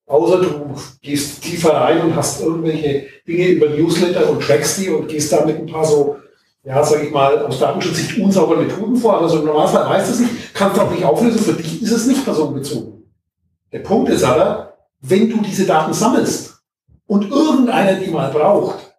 Außer 0.07 0.41
du 0.41 0.75
gehst 1.01 1.43
tiefer 1.43 1.73
rein 1.73 2.01
und 2.01 2.15
hast 2.15 2.41
irgendwelche 2.41 3.07
Dinge 3.27 3.47
über 3.49 3.69
Newsletter 3.69 4.27
und 4.27 4.41
trackst 4.41 4.79
die 4.79 4.89
und 4.89 5.07
gehst 5.07 5.31
da 5.31 5.45
mit 5.45 5.57
ein 5.57 5.67
paar 5.67 5.85
so, 5.85 6.17
ja, 6.65 6.83
sag 6.83 7.03
ich 7.03 7.11
mal, 7.11 7.45
aus 7.45 7.59
Datenschutzsicht 7.59 8.19
unsauberen 8.19 8.65
Methoden 8.65 8.95
vor, 8.95 9.17
aber 9.17 9.29
so 9.29 9.39
im 9.39 9.45
Normalfall 9.45 9.87
weißt 9.87 10.09
du 10.09 10.13
es 10.13 10.19
nicht, 10.19 10.53
kannst 10.53 10.79
auch 10.79 10.91
nicht 10.91 11.05
auflösen, 11.05 11.39
für 11.39 11.53
dich 11.53 11.81
ist 11.81 11.91
es 11.91 12.07
nicht 12.07 12.25
personenbezogen. 12.25 13.03
Der 13.71 13.79
Punkt 13.79 14.09
ist 14.09 14.23
aber, 14.23 14.73
wenn 15.01 15.29
du 15.29 15.41
diese 15.41 15.65
Daten 15.65 15.93
sammelst 15.93 16.59
und 17.05 17.29
irgendeiner 17.29 17.99
die 17.99 18.09
mal 18.09 18.31
braucht, 18.31 18.97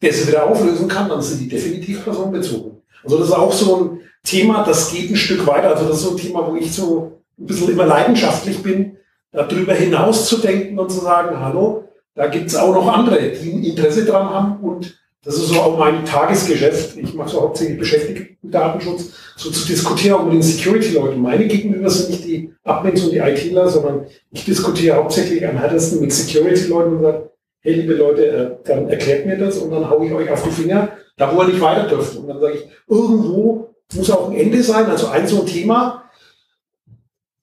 der 0.00 0.12
sie 0.12 0.28
wieder 0.28 0.46
auflösen 0.46 0.88
kann, 0.88 1.08
dann 1.08 1.20
sind 1.20 1.40
die 1.40 1.48
definitiv 1.48 2.04
personenbezogen. 2.04 2.80
Also 3.02 3.18
das 3.18 3.28
ist 3.28 3.34
auch 3.34 3.52
so 3.52 3.76
ein 3.76 4.00
Thema, 4.22 4.62
das 4.62 4.92
geht 4.92 5.10
ein 5.10 5.16
Stück 5.16 5.46
weiter. 5.46 5.70
Also 5.70 5.88
das 5.88 5.96
ist 5.96 6.02
so 6.04 6.10
ein 6.12 6.16
Thema, 6.16 6.46
wo 6.46 6.54
ich 6.54 6.72
so 6.72 7.20
ein 7.38 7.46
bisschen 7.46 7.70
immer 7.70 7.86
leidenschaftlich 7.86 8.62
bin, 8.62 8.96
darüber 9.32 9.74
hinaus 9.74 10.26
zu 10.26 10.38
denken 10.38 10.78
und 10.78 10.90
zu 10.90 11.00
sagen, 11.00 11.40
hallo, 11.40 11.88
da 12.14 12.28
gibt 12.28 12.48
es 12.48 12.56
auch 12.56 12.74
noch 12.74 12.86
andere, 12.86 13.30
die 13.30 13.52
ein 13.52 13.64
Interesse 13.64 14.04
dran 14.04 14.30
haben 14.30 14.56
und 14.60 15.00
das 15.22 15.36
ist 15.36 15.48
so 15.48 15.60
auch 15.60 15.78
mein 15.78 16.04
Tagesgeschäft. 16.04 16.96
Ich 16.96 17.12
mache 17.14 17.28
so 17.28 17.42
hauptsächlich 17.42 17.78
beschäftigten 17.78 18.50
Datenschutz, 18.50 19.12
so 19.36 19.50
zu 19.50 19.66
diskutieren 19.66 20.14
auch 20.14 20.24
mit 20.24 20.34
den 20.34 20.42
Security-Leuten. 20.42 21.20
Meine 21.20 21.46
Gegenüber 21.46 21.90
sind 21.90 22.10
nicht 22.10 22.24
die 22.24 22.54
Admins 22.64 23.04
und 23.04 23.12
die 23.12 23.18
ITler, 23.18 23.68
sondern 23.68 24.06
ich 24.30 24.44
diskutiere 24.46 24.96
hauptsächlich 24.96 25.46
am 25.46 25.58
härtesten 25.58 26.00
mit 26.00 26.12
Security-Leuten 26.12 26.96
und 26.96 27.02
sage, 27.02 27.30
hey 27.60 27.74
liebe 27.74 27.94
Leute, 27.94 28.26
äh, 28.26 28.50
dann 28.64 28.88
erklärt 28.88 29.26
mir 29.26 29.36
das 29.36 29.58
und 29.58 29.70
dann 29.70 29.90
haue 29.90 30.06
ich 30.06 30.12
euch 30.12 30.30
auf 30.30 30.42
die 30.42 30.50
Finger, 30.50 30.88
da 31.18 31.34
wo 31.34 31.42
ihr 31.42 31.48
nicht 31.48 31.60
weiter 31.60 31.86
dürft. 31.86 32.16
Und 32.16 32.26
dann 32.26 32.40
sage 32.40 32.54
ich, 32.54 32.64
irgendwo 32.88 33.74
muss 33.94 34.10
auch 34.10 34.30
ein 34.30 34.36
Ende 34.36 34.62
sein. 34.62 34.86
Also 34.86 35.08
ein 35.08 35.26
so 35.26 35.40
ein 35.40 35.46
Thema, 35.46 36.04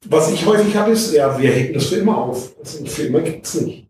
was 0.06 0.32
ich 0.32 0.46
häufig 0.48 0.76
habe, 0.76 0.92
ist, 0.92 1.14
ja, 1.14 1.38
wir 1.40 1.52
heben 1.52 1.76
das 1.76 1.86
für 1.86 1.98
immer 1.98 2.18
auf. 2.18 2.56
Also 2.58 2.86
für 2.86 3.04
immer 3.04 3.22
gibt 3.22 3.46
es 3.46 3.62
nicht. 3.62 3.88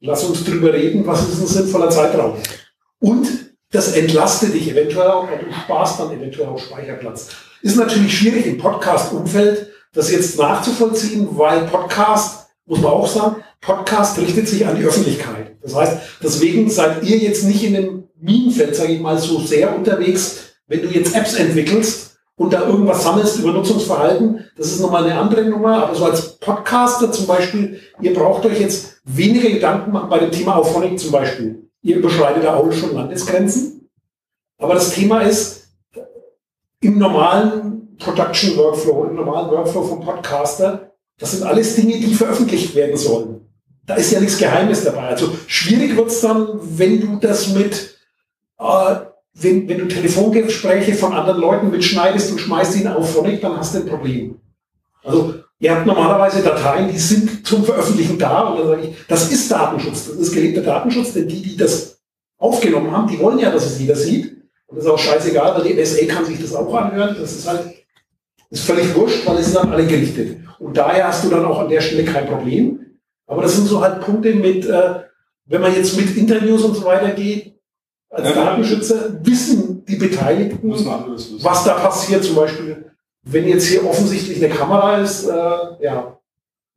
Lass 0.00 0.24
uns 0.24 0.44
drüber 0.44 0.72
reden, 0.72 1.06
was 1.06 1.28
ist 1.28 1.40
ein 1.40 1.46
sinnvoller 1.46 1.90
Zeitraum. 1.90 2.36
Und 3.00 3.28
das 3.72 3.96
entlastet 3.96 4.54
dich 4.54 4.70
eventuell 4.70 5.08
auch, 5.08 5.24
und 5.24 5.42
du 5.42 5.52
sparst 5.52 5.98
dann 5.98 6.12
eventuell 6.12 6.48
auch 6.48 6.58
Speicherplatz. 6.58 7.28
Ist 7.62 7.76
natürlich 7.76 8.16
schwierig 8.16 8.46
im 8.46 8.58
Podcast-Umfeld, 8.58 9.70
das 9.92 10.10
jetzt 10.10 10.38
nachzuvollziehen, 10.38 11.28
weil 11.32 11.66
Podcast, 11.66 12.46
muss 12.66 12.80
man 12.80 12.92
auch 12.92 13.08
sagen, 13.08 13.36
Podcast 13.60 14.18
richtet 14.18 14.48
sich 14.48 14.66
an 14.66 14.76
die 14.76 14.84
Öffentlichkeit. 14.84 15.56
Das 15.62 15.74
heißt, 15.74 15.98
deswegen 16.22 16.70
seid 16.70 17.02
ihr 17.02 17.18
jetzt 17.18 17.44
nicht 17.44 17.64
in 17.64 17.74
dem 17.74 18.04
Minenfeld, 18.20 18.76
sage 18.76 18.92
ich 18.92 19.00
mal, 19.00 19.18
so 19.18 19.40
sehr 19.40 19.74
unterwegs, 19.74 20.54
wenn 20.66 20.82
du 20.82 20.88
jetzt 20.88 21.14
Apps 21.14 21.34
entwickelst, 21.34 22.10
und 22.40 22.54
da 22.54 22.66
irgendwas 22.66 23.02
sammelst 23.02 23.38
über 23.38 23.52
Nutzungsverhalten, 23.52 24.46
das 24.56 24.68
ist 24.68 24.80
nochmal 24.80 25.04
eine 25.04 25.20
andere 25.20 25.44
Nummer. 25.44 25.82
Aber 25.84 25.94
so 25.94 26.06
als 26.06 26.38
Podcaster 26.38 27.12
zum 27.12 27.26
Beispiel, 27.26 27.78
ihr 28.00 28.14
braucht 28.14 28.46
euch 28.46 28.58
jetzt 28.58 29.02
weniger 29.04 29.50
Gedanken 29.50 29.92
machen 29.92 30.08
bei 30.08 30.20
dem 30.20 30.30
Thema 30.30 30.56
Auphonic 30.56 30.98
zum 30.98 31.10
Beispiel. 31.10 31.69
Ihr 31.82 31.96
überschreitet 31.96 32.44
da 32.44 32.56
auch 32.56 32.70
schon 32.72 32.94
Landesgrenzen. 32.94 33.88
Aber 34.58 34.74
das 34.74 34.90
Thema 34.90 35.20
ist, 35.22 35.68
im 36.80 36.98
normalen 36.98 37.96
Production 37.98 38.56
Workflow, 38.56 39.04
im 39.04 39.16
normalen 39.16 39.50
Workflow 39.50 39.82
vom 39.82 40.00
Podcaster, 40.00 40.92
das 41.18 41.32
sind 41.32 41.44
alles 41.44 41.76
Dinge, 41.76 41.98
die 41.98 42.14
veröffentlicht 42.14 42.74
werden 42.74 42.96
sollen. 42.96 43.46
Da 43.86 43.94
ist 43.94 44.10
ja 44.12 44.20
nichts 44.20 44.38
Geheimes 44.38 44.84
dabei. 44.84 45.08
Also 45.08 45.30
schwierig 45.46 45.96
wird's 45.96 46.20
dann, 46.20 46.60
wenn 46.60 47.00
du 47.00 47.16
das 47.16 47.48
mit 47.48 47.98
äh, 48.58 48.96
wenn, 49.34 49.68
wenn 49.68 49.78
du 49.78 49.88
Telefongespräche 49.88 50.94
von 50.94 51.12
anderen 51.12 51.40
Leuten 51.40 51.70
mitschneidest 51.70 52.32
und 52.32 52.40
schmeißt 52.40 52.76
ihn 52.80 52.88
auf 52.88 53.12
Phonic, 53.12 53.40
dann 53.40 53.56
hast 53.56 53.74
du 53.74 53.78
ein 53.78 53.86
Problem. 53.86 54.40
Also 55.02 55.34
ihr 55.60 55.76
habt 55.76 55.86
normalerweise 55.86 56.42
Dateien, 56.42 56.90
die 56.90 56.98
sind 56.98 57.46
zum 57.46 57.64
Veröffentlichen 57.64 58.18
da 58.18 58.48
und 58.48 58.58
dann 58.58 58.68
sage 58.68 58.88
ich, 58.88 59.06
das 59.06 59.30
ist 59.30 59.50
Datenschutz, 59.50 60.08
das 60.08 60.16
ist 60.16 60.32
gelebter 60.32 60.62
Datenschutz, 60.62 61.12
denn 61.12 61.28
die, 61.28 61.40
die 61.40 61.56
das 61.56 62.00
aufgenommen 62.38 62.90
haben, 62.90 63.08
die 63.08 63.18
wollen 63.20 63.38
ja, 63.38 63.50
dass 63.50 63.66
es 63.66 63.78
jeder 63.78 63.94
sieht. 63.94 64.36
Und 64.66 64.76
das 64.76 64.84
ist 64.84 64.90
auch 64.90 64.98
scheißegal, 64.98 65.54
weil 65.54 65.68
die 65.68 65.80
NSA 65.80 66.06
kann 66.06 66.24
sich 66.24 66.40
das 66.40 66.54
auch 66.54 66.72
anhören. 66.74 67.16
Das 67.18 67.32
ist 67.32 67.46
halt 67.46 67.60
ist 68.50 68.64
völlig 68.64 68.94
wurscht, 68.94 69.26
weil 69.26 69.38
es 69.38 69.46
sind 69.46 69.56
dann 69.56 69.72
alle 69.72 69.86
gerichtet. 69.86 70.38
Und 70.58 70.76
daher 70.76 71.08
hast 71.08 71.24
du 71.24 71.28
dann 71.28 71.44
auch 71.44 71.60
an 71.60 71.68
der 71.68 71.80
Stelle 71.80 72.04
kein 72.04 72.26
Problem. 72.26 72.80
Aber 73.26 73.42
das 73.42 73.56
sind 73.56 73.68
so 73.68 73.80
halt 73.80 74.00
Punkte 74.00 74.34
mit, 74.34 74.66
äh, 74.66 74.94
wenn 75.46 75.60
man 75.60 75.74
jetzt 75.74 75.96
mit 75.96 76.16
Interviews 76.16 76.64
und 76.64 76.74
so 76.74 76.84
weiter 76.84 77.10
geht, 77.10 77.54
als 78.10 78.28
ja, 78.28 78.34
Datenschützer 78.34 79.24
wissen 79.24 79.84
die 79.84 79.96
Beteiligten, 79.96 80.72
was 80.72 81.64
da 81.64 81.74
passiert. 81.74 82.24
Zum 82.24 82.34
Beispiel, 82.34 82.89
wenn 83.22 83.48
jetzt 83.48 83.66
hier 83.66 83.86
offensichtlich 83.86 84.42
eine 84.42 84.52
Kamera 84.52 84.98
ist, 84.98 85.26
äh, 85.26 85.84
ja, 85.84 86.18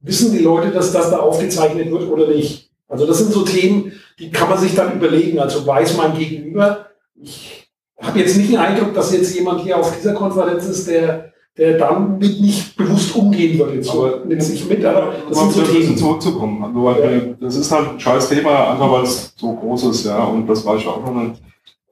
wissen 0.01 0.31
die 0.31 0.43
Leute, 0.43 0.71
dass 0.71 0.91
das 0.91 1.09
da 1.09 1.19
aufgezeichnet 1.19 1.89
wird 1.91 2.09
oder 2.09 2.27
nicht? 2.27 2.69
Also 2.87 3.07
das 3.07 3.19
sind 3.19 3.31
so 3.31 3.43
Themen, 3.43 3.93
die 4.19 4.29
kann 4.29 4.49
man 4.49 4.59
sich 4.59 4.75
dann 4.75 4.93
überlegen. 4.93 5.39
Also 5.39 5.65
weiß 5.65 5.97
mein 5.97 6.17
Gegenüber, 6.17 6.87
ich 7.15 7.69
habe 7.99 8.19
jetzt 8.19 8.37
nicht 8.37 8.51
den 8.51 8.59
Eindruck, 8.59 8.93
dass 8.93 9.13
jetzt 9.13 9.33
jemand 9.35 9.61
hier 9.61 9.77
auf 9.77 9.95
dieser 9.95 10.13
Konferenz 10.13 10.65
ist, 10.65 10.87
der 10.87 11.33
der 11.57 11.77
damit 11.77 12.41
nicht 12.41 12.75
bewusst 12.75 13.15
umgehen 13.15 13.59
würde. 13.59 13.83
So, 13.83 14.05
aber 14.05 14.25
nimmt 14.25 14.41
sich 14.41 14.67
mit, 14.67 14.83
aber 14.83 15.13
das 15.29 15.37
sind 15.37 15.51
so 15.53 15.61
Themen. 15.61 15.97
zurückzukommen. 15.97 16.63
Also, 16.63 17.01
ja. 17.01 17.19
Das 17.39 17.55
ist 17.55 17.71
halt 17.71 17.89
ein 17.89 17.99
scheiß 17.99 18.29
Thema, 18.29 18.71
einfach 18.71 18.91
weil 18.91 19.03
es 19.03 19.33
so 19.35 19.53
groß 19.53 19.83
ist, 19.85 20.05
ja, 20.05 20.23
und 20.23 20.47
das 20.47 20.65
war 20.65 20.77
ich 20.77 20.87
auch 20.87 21.05
noch 21.05 21.13
nicht. 21.13 21.41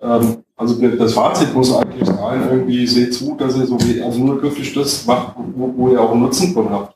Ähm, 0.02 0.38
also 0.56 0.76
das 0.80 1.14
Fazit 1.14 1.54
muss 1.54 1.76
eigentlich 1.76 2.06
sein, 2.06 2.42
irgendwie 2.50 2.86
seht 2.86 3.14
zu, 3.14 3.36
dass 3.36 3.58
ihr 3.58 3.66
so 3.66 3.78
wie, 3.82 4.02
also 4.02 4.20
nur 4.20 4.42
wirklich 4.42 4.74
das 4.74 5.06
macht, 5.06 5.36
wo, 5.56 5.74
wo 5.76 5.90
ihr 5.90 6.02
auch 6.02 6.12
einen 6.12 6.22
Nutzen 6.22 6.54
von 6.54 6.70
habt. 6.70 6.96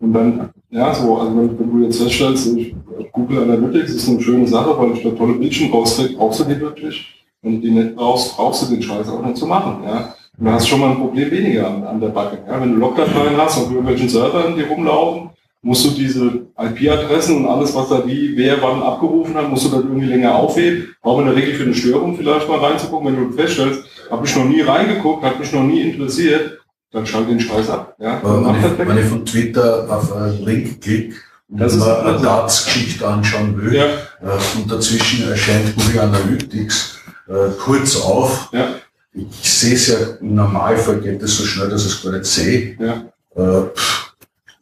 Und 0.00 0.12
dann, 0.12 0.50
ja, 0.70 0.92
so, 0.94 1.16
also 1.16 1.36
wenn, 1.36 1.58
wenn 1.58 1.70
du 1.70 1.84
jetzt 1.84 2.02
feststellst, 2.02 2.56
ich, 2.56 2.74
Google 3.12 3.42
Analytics 3.42 3.94
ist 3.94 4.08
eine 4.08 4.20
schöne 4.20 4.46
Sache, 4.46 4.76
weil 4.78 4.92
ich 4.92 5.02
da 5.02 5.10
tolle 5.10 5.34
Bildchen 5.34 5.70
rauskriege, 5.70 6.16
brauchst 6.16 6.40
du 6.40 6.44
die 6.44 6.60
wirklich? 6.60 7.24
Wenn 7.42 7.54
du 7.54 7.58
die 7.60 7.70
nicht 7.70 7.96
brauchst, 7.96 8.36
brauchst 8.36 8.62
du 8.62 8.74
den 8.74 8.82
Scheiß 8.82 9.08
auch 9.08 9.24
nicht 9.24 9.36
zu 9.36 9.46
machen, 9.46 9.84
ja. 9.84 10.14
Du 10.36 10.50
hast 10.50 10.66
schon 10.66 10.80
mal 10.80 10.90
ein 10.90 10.98
Problem 10.98 11.30
weniger 11.30 11.68
an, 11.68 11.84
an 11.84 12.00
der 12.00 12.08
Backe. 12.08 12.38
Ja? 12.48 12.60
Wenn 12.60 12.72
du 12.72 12.80
Logdateien 12.80 13.36
hast 13.36 13.56
auf 13.56 13.70
irgendwelchen 13.70 14.08
Servern, 14.08 14.56
die 14.56 14.62
rumlaufen, 14.62 15.30
musst 15.64 15.86
du 15.86 15.90
diese 15.90 16.46
IP-Adressen 16.58 17.38
und 17.38 17.46
alles, 17.46 17.74
was 17.74 17.88
da 17.88 18.06
wie, 18.06 18.36
wer 18.36 18.60
wann 18.62 18.82
abgerufen 18.82 19.34
hat, 19.34 19.48
musst 19.48 19.64
du 19.64 19.70
dann 19.70 19.84
irgendwie 19.84 20.06
länger 20.06 20.34
aufheben. 20.34 20.94
Auch 21.00 21.18
in 21.20 21.26
der 21.26 21.34
Regel 21.34 21.54
für 21.54 21.64
eine 21.64 21.74
Störung 21.74 22.16
vielleicht 22.16 22.48
mal 22.48 22.58
reinzugucken, 22.58 23.08
wenn 23.08 23.30
du 23.30 23.34
feststellst, 23.34 23.82
habe 24.10 24.26
ich 24.26 24.36
noch 24.36 24.44
nie 24.44 24.60
reingeguckt, 24.60 25.24
hat 25.24 25.40
mich 25.40 25.52
noch 25.52 25.62
nie 25.62 25.80
interessiert, 25.80 26.60
dann 26.92 27.06
schalt 27.06 27.30
den 27.30 27.40
Scheiß 27.40 27.70
ab. 27.70 27.96
Ja? 27.98 28.20
Wenn 28.22 28.54
ich, 28.56 28.88
wenn 28.88 28.98
ich 28.98 29.06
von 29.06 29.24
Twitter 29.24 29.86
auf 29.88 30.14
einen 30.14 30.44
Link 30.44 30.82
klicke 30.82 31.16
und 31.48 31.60
das 31.60 31.76
mir 31.76 32.04
eine 32.04 32.18
Datsgeschichte 32.18 33.08
anschauen 33.08 33.56
will, 33.56 33.74
ja. 33.74 33.86
äh, 33.86 34.58
und 34.58 34.70
dazwischen 34.70 35.30
erscheint 35.30 35.74
Google 35.76 36.00
Analytics 36.00 36.98
äh, 37.28 37.50
kurz 37.58 37.96
auf. 37.96 38.50
Ja. 38.52 38.68
Ich 39.14 39.50
sehe 39.50 39.74
es 39.74 39.86
ja, 39.86 39.96
im 40.20 40.34
Normalfall 40.34 41.00
geht 41.00 41.22
es 41.22 41.38
so 41.38 41.44
schnell, 41.44 41.70
dass 41.70 41.86
ich 41.86 41.92
es 41.92 42.02
gar 42.02 42.12
nicht 42.12 42.26
sehe. 42.26 42.76
Ja. 42.78 43.04
Äh, 43.34 43.68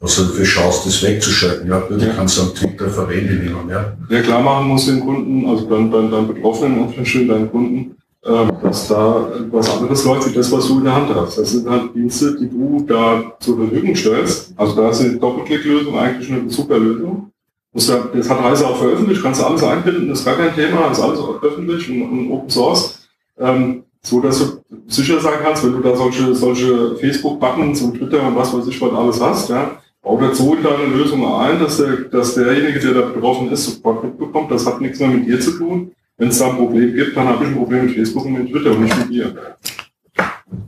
was 0.02 0.16
du 0.16 0.24
dafür 0.24 0.44
schaust, 0.44 0.84
das 0.84 1.02
wegzuschalten. 1.02 1.68
Ja, 1.70 1.78
bitte 1.78 2.06
ja. 2.06 2.12
kannst 2.12 2.36
du 2.36 2.42
am 2.42 2.54
Twitter 2.54 2.90
verwenden 2.90 3.44
nehmen. 3.44 3.70
Ja. 3.70 3.96
ja, 4.08 4.20
klar 4.20 4.42
machen 4.42 4.66
muss 4.66 4.86
den 4.86 5.00
Kunden, 5.00 5.48
also 5.48 5.64
dann, 5.66 5.92
dann, 5.92 6.10
dann 6.10 6.26
Betroffenen, 6.26 6.92
deinen 7.28 7.50
Kunden, 7.50 7.96
ähm, 8.24 8.52
dass 8.62 8.88
da 8.88 9.28
was 9.50 9.70
anderes 9.70 10.04
läuft, 10.04 10.28
wie 10.28 10.34
das, 10.34 10.50
was 10.50 10.66
du 10.66 10.78
in 10.78 10.84
der 10.84 10.94
Hand 10.96 11.14
hast. 11.14 11.38
Das 11.38 11.52
sind 11.52 11.70
halt 11.70 11.94
Dienste, 11.94 12.36
die 12.36 12.50
du 12.50 12.84
da 12.86 13.32
zur 13.38 13.56
Verfügung 13.58 13.94
stellst. 13.94 14.52
Also 14.56 14.74
da 14.74 14.90
ist 14.90 15.02
die 15.02 15.20
Doppelklicklösung 15.20 15.96
eigentlich 15.96 16.32
eine 16.32 16.50
super 16.50 16.78
Lösung. 16.78 17.30
Das 17.72 17.88
hat 17.88 18.44
Reise 18.44 18.66
auch 18.66 18.76
veröffentlicht, 18.76 19.22
kannst 19.22 19.40
du 19.40 19.46
alles 19.46 19.62
einbinden, 19.62 20.10
ist 20.10 20.24
gar 20.24 20.36
kein 20.36 20.54
Thema, 20.54 20.90
ist 20.90 21.00
alles 21.00 21.20
öffentlich 21.42 21.88
und, 21.88 22.02
und 22.02 22.30
Open 22.30 22.50
Source. 22.50 22.98
Ähm, 23.38 23.84
so 24.04 24.20
dass 24.20 24.40
du 24.40 24.62
sicher 24.88 25.20
sein 25.20 25.38
kannst, 25.42 25.64
wenn 25.64 25.72
du 25.72 25.80
da 25.80 25.94
solche, 25.94 26.34
solche 26.34 26.96
Facebook-Buttons 26.96 27.82
und 27.82 27.96
Twitter 27.96 28.26
und 28.26 28.36
was 28.36 28.52
weiß 28.52 28.66
ich 28.66 28.80
was 28.80 28.92
alles 28.92 29.20
hast, 29.20 29.48
ja, 29.48 29.78
bau 30.02 30.20
dazu 30.20 30.54
in 30.54 30.62
deine 30.62 30.84
Lösung 30.84 31.24
ein, 31.40 31.60
dass, 31.60 31.78
der, 31.78 31.96
dass 32.10 32.34
derjenige, 32.34 32.80
der 32.80 32.94
da 32.94 33.00
betroffen 33.08 33.50
ist, 33.50 33.64
sofort 33.64 34.04
mitbekommt, 34.04 34.50
das 34.50 34.66
hat 34.66 34.80
nichts 34.80 34.98
mehr 34.98 35.08
mit 35.08 35.26
dir 35.26 35.40
zu 35.40 35.52
tun. 35.52 35.92
Wenn 36.18 36.28
es 36.28 36.38
da 36.38 36.50
ein 36.50 36.56
Problem 36.56 36.94
gibt, 36.94 37.16
dann 37.16 37.26
habe 37.26 37.44
ich 37.44 37.50
ein 37.50 37.56
Problem 37.56 37.86
mit 37.86 37.94
Facebook 37.94 38.26
und 38.26 38.32
mit 38.32 38.50
Twitter 38.50 38.72
und 38.72 38.82
nicht 38.82 38.98
mit 38.98 39.10
dir. 39.10 39.34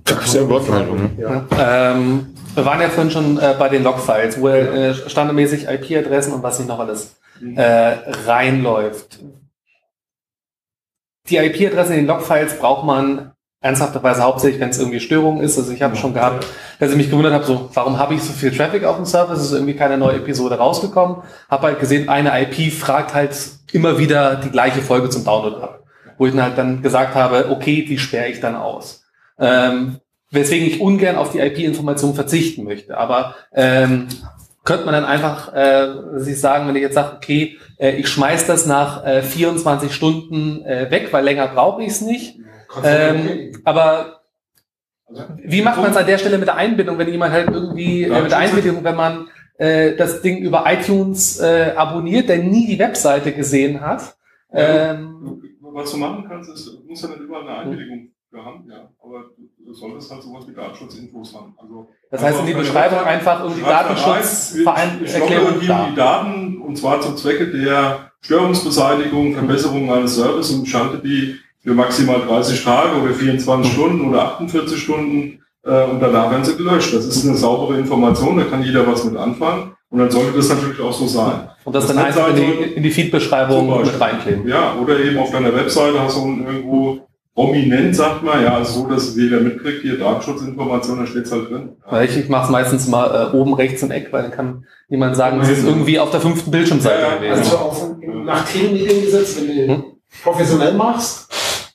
Das 0.05 0.27
ist 0.27 0.35
ja 0.35 0.49
Wortmeldung. 0.49 1.11
Ja. 1.19 1.47
Ähm, 1.59 2.35
wir 2.55 2.65
waren 2.65 2.81
ja 2.81 2.89
vorhin 2.89 3.11
schon 3.11 3.39
äh, 3.39 3.55
bei 3.59 3.69
den 3.69 3.83
Logfiles, 3.83 4.41
wo 4.41 4.49
äh, 4.49 4.95
standardmäßig 4.95 5.67
IP-Adressen 5.69 6.33
und 6.33 6.43
was 6.43 6.59
nicht 6.59 6.69
noch 6.69 6.79
alles 6.79 7.17
mhm. 7.41 7.57
äh, 7.57 7.97
reinläuft. 8.27 9.21
Die 11.29 11.37
IP-Adresse 11.37 11.95
in 11.95 12.01
den 12.01 12.07
Logfiles 12.07 12.59
braucht 12.59 12.85
man 12.85 13.33
ernsthafterweise 13.61 14.23
hauptsächlich, 14.23 14.61
wenn 14.61 14.71
es 14.71 14.79
irgendwie 14.79 15.01
Störung 15.01 15.41
ist. 15.41 15.59
Also 15.59 15.73
ich 15.73 15.83
habe 15.83 15.97
schon 15.97 16.15
gehabt, 16.15 16.47
dass 16.79 16.91
ich 16.91 16.97
mich 16.97 17.11
gewundert 17.11 17.33
habe, 17.33 17.45
so, 17.45 17.71
warum 17.75 17.99
habe 17.99 18.15
ich 18.15 18.23
so 18.23 18.33
viel 18.33 18.51
Traffic 18.51 18.85
auf 18.85 18.97
dem 18.97 19.05
Server? 19.05 19.33
Es 19.33 19.43
ist 19.43 19.53
irgendwie 19.53 19.75
keine 19.75 19.99
neue 19.99 20.17
Episode 20.17 20.57
rausgekommen. 20.57 21.19
Habe 21.49 21.67
halt 21.69 21.81
gesehen, 21.81 22.09
eine 22.09 22.33
IP 22.43 22.73
fragt 22.73 23.15
halt 23.15 23.35
immer 23.73 23.99
wieder 23.99 24.37
die 24.37 24.51
gleiche 24.51 24.81
Folge 24.81 25.11
zum 25.11 25.25
Download 25.25 25.57
ab. 25.63 25.83
Wo 26.19 26.27
ich 26.27 26.33
dann 26.33 26.43
halt 26.43 26.59
dann 26.59 26.83
gesagt 26.83 27.15
habe, 27.15 27.51
okay, 27.51 27.85
die 27.85 27.99
sperre 27.99 28.29
ich 28.29 28.41
dann 28.41 28.55
aus. 28.55 29.05
Ähm, 29.39 29.99
weswegen 30.31 30.67
ich 30.67 30.81
ungern 30.81 31.17
auf 31.17 31.33
die 31.33 31.41
IP-Information 31.41 32.15
verzichten 32.15 32.65
möchte. 32.65 32.97
Aber 32.97 33.35
ähm, 33.53 34.09
könnte 34.65 34.85
man 34.85 34.95
dann 34.95 35.05
einfach 35.05 35.53
äh, 35.55 36.19
sich 36.19 36.41
sagen, 36.41 36.67
wenn 36.67 36.77
ich 36.77 36.83
jetzt 36.83 36.95
sage, 36.95 37.17
okay, 37.17 37.59
äh, 37.79 37.93
ich 37.93 38.09
schmeiß 38.09 38.47
das 38.47 38.67
nach 38.67 39.05
äh, 39.05 39.23
24 39.23 39.95
Stunden 39.95 40.65
äh, 40.65 40.91
weg, 40.91 41.09
weil 41.13 41.25
länger 41.25 41.49
brauche 41.49 41.83
ich 41.83 41.89
es 41.89 42.01
nicht. 42.01 42.39
Ähm, 42.83 43.53
aber 43.65 44.24
wie 45.43 45.63
macht 45.63 45.81
man 45.81 45.91
es 45.91 45.97
an 45.97 46.07
der 46.07 46.19
Stelle 46.19 46.39
mit 46.39 46.49
der 46.49 46.57
Einbindung, 46.57 46.99
wenn 46.99 47.09
jemand 47.09 47.33
halt 47.33 47.51
irgendwie 47.51 48.05
äh, 48.05 48.23
mit 48.23 48.31
der 48.31 48.39
Einbindung, 48.39 48.83
wenn 48.83 48.97
man 48.97 49.29
äh, 49.59 49.95
das 49.97 50.23
Ding 50.23 50.39
über 50.39 50.65
iTunes 50.67 51.41
äh, 51.41 51.73
abonniert, 51.77 52.29
der 52.29 52.39
nie 52.39 52.67
die 52.67 52.79
Webseite 52.79 53.33
gesehen 53.33 53.81
hat? 53.81 54.17
Ähm, 54.53 55.43
was 55.61 55.91
du 55.91 55.97
machen 55.99 56.25
kannst, 56.29 56.51
ist, 56.51 56.67
du 56.67 56.89
musst 56.89 57.03
ja 57.03 57.11
nicht 57.11 57.21
überall 57.21 57.43
eine 57.43 57.59
Einwilligung 57.59 58.11
haben, 58.33 58.65
ja, 58.69 58.89
aber 59.03 59.31
du 59.65 59.73
solltest 59.73 60.11
halt 60.11 60.23
sowas 60.23 60.47
wie 60.49 60.55
Datenschutzinfos 60.55 61.35
haben. 61.35 61.55
Also 61.57 61.89
das 62.11 62.23
heißt 62.23 62.41
in 62.41 62.47
die 62.47 62.55
Beschreibung 62.55 63.01
einfach 63.01 63.43
irgendwie 63.43 63.63
Datenschutzvereinbarung 63.63 65.61
die, 65.61 65.67
die 65.67 65.95
Daten 65.95 66.61
und 66.61 66.77
zwar 66.77 67.01
zum 67.01 67.17
Zwecke 67.17 67.51
der 67.51 68.13
Störungsbeseitigung, 68.23 69.35
Verbesserung 69.35 69.93
eines 69.93 70.17
Services 70.17 70.57
und 70.57 70.67
schalte 70.67 70.99
die 70.99 71.37
für 71.65 71.75
maximal 71.75 72.21
30 72.21 72.63
Tage 72.63 73.01
oder 73.03 73.15
24 73.15 73.73
Stunden 73.73 74.09
oder 74.09 74.23
48 74.35 74.81
Stunden 74.81 75.41
äh, 75.65 75.85
und 75.85 76.01
danach 76.01 76.31
werden 76.31 76.45
sie 76.45 76.57
gelöscht. 76.57 76.95
Das 76.95 77.07
ist 77.07 77.27
eine 77.27 77.37
saubere 77.37 77.79
Information, 77.79 78.37
da 78.37 78.45
kann 78.45 78.63
jeder 78.63 78.87
was 78.87 79.05
mit 79.05 79.17
anfangen 79.17 79.73
und 79.89 79.99
dann 79.99 80.11
sollte 80.11 80.37
das 80.37 80.51
natürlich 80.51 80.81
auch 80.81 80.93
so 80.93 81.07
sein. 81.07 81.49
Und 81.65 81.75
das, 81.75 81.87
das 81.87 81.97
dann 81.97 82.05
einfach 82.05 82.29
in 82.29 82.37
die, 82.37 82.63
in 82.75 82.83
die 82.83 82.91
Feed-Beschreibung 82.91 83.81
mit 83.81 83.99
reinkleben. 83.99 84.47
Ja, 84.47 84.75
oder 84.81 85.01
eben 85.01 85.19
auf 85.19 85.31
deiner 85.31 85.55
Webseite 85.55 86.01
hast 86.01 86.19
du 86.19 86.27
irgendwo 86.47 87.01
prominent, 87.35 87.97
sagt 87.97 88.23
man, 88.23 88.43
ja, 88.43 88.55
also 88.55 88.83
so, 88.83 88.89
dass 88.89 89.17
jeder 89.17 89.41
mitkriegt, 89.41 89.83
hier 89.83 89.99
Datenschutzinformationen, 89.99 91.05
da 91.05 91.11
steht 91.11 91.25
es 91.25 91.33
halt 91.33 91.51
drin. 91.51 91.71
Ja. 91.91 92.03
Ich, 92.03 92.17
ich 92.17 92.29
mache 92.29 92.45
es 92.45 92.51
meistens 92.51 92.87
mal 92.87 93.33
äh, 93.33 93.37
oben 93.37 93.55
rechts 93.55 93.83
im 93.83 93.91
Eck, 93.91 94.13
weil 94.13 94.23
dann 94.23 94.31
kann 94.31 94.65
niemand 94.89 95.17
sagen, 95.17 95.41
es 95.41 95.49
ist 95.49 95.65
irgendwie 95.65 95.99
auf 95.99 96.11
der 96.11 96.21
fünften 96.21 96.51
Bildschirmseite 96.51 97.01
ja, 97.01 97.17
gewesen. 97.17 97.39
Also 97.39 97.57
auf, 97.57 97.91
nach 98.25 98.45
Themenmediengesetz, 98.49 99.37
wenn 99.39 99.47
du 99.47 99.75
hm? 99.75 99.85
professionell 100.23 100.75
machst, 100.75 101.29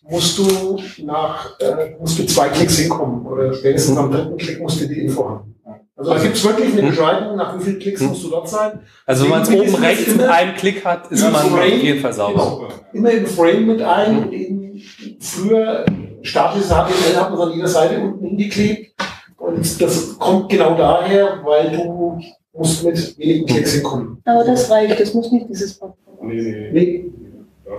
musst 0.09 0.37
du 0.37 0.79
nach 1.05 1.59
äh, 1.59 1.95
musst 1.99 2.19
du 2.19 2.25
zwei 2.25 2.49
Klicks 2.49 2.77
hinkommen 2.77 3.25
oder 3.25 3.53
spätestens 3.53 3.97
am 3.97 4.11
dritten 4.11 4.37
Klick 4.37 4.61
musst 4.61 4.81
du 4.81 4.87
die 4.87 5.01
Info 5.01 5.29
haben. 5.29 5.55
Also 5.95 6.13
da 6.13 6.19
gibt 6.19 6.35
es 6.35 6.43
wirklich 6.45 6.71
eine 6.71 6.81
hm? 6.81 6.89
Beschreibung, 6.89 7.35
nach 7.35 7.59
wie 7.59 7.63
vielen 7.63 7.79
Klicks 7.79 8.01
hm? 8.01 8.07
musst 8.07 8.23
du 8.23 8.29
dort 8.29 8.49
sein. 8.49 8.79
Also 9.05 9.23
wenn 9.23 9.31
man 9.31 9.41
es 9.41 9.49
oben 9.49 9.75
rechts 9.75 10.15
mit 10.15 10.25
einem 10.25 10.55
Klick 10.55 10.85
hat, 10.85 11.11
ist 11.11 11.21
man 11.23 11.33
Frame, 11.33 11.73
auf 11.73 11.83
jeden 11.83 11.99
Fall 11.99 12.13
sauber. 12.13 12.69
Immer 12.93 13.11
im 13.11 13.25
Frame 13.25 13.65
mit 13.65 13.81
ein 13.81 14.23
und 14.23 14.33
eben 14.33 14.81
früher 15.19 15.85
statisches 16.21 16.69
HTML 16.69 17.15
hat 17.15 17.31
man 17.31 17.49
an 17.49 17.53
jeder 17.53 17.67
Seite 17.67 17.99
unten 17.99 18.25
hingeklebt 18.25 18.93
und 19.37 19.81
das 19.81 20.17
kommt 20.17 20.49
genau 20.49 20.75
daher, 20.75 21.39
weil 21.43 21.71
du 21.71 22.19
musst 22.53 22.83
mit 22.83 23.17
wenigen 23.17 23.45
Klicks 23.45 23.73
hinkommen. 23.73 24.21
Aber 24.25 24.43
das 24.43 24.69
reicht, 24.69 24.99
das 24.99 25.13
muss 25.13 25.31
nicht 25.31 25.49
dieses 25.49 25.77
Pop-up. 25.77 25.97
Nee, 26.21 26.41
nee. 26.41 26.71
nee. 26.71 27.11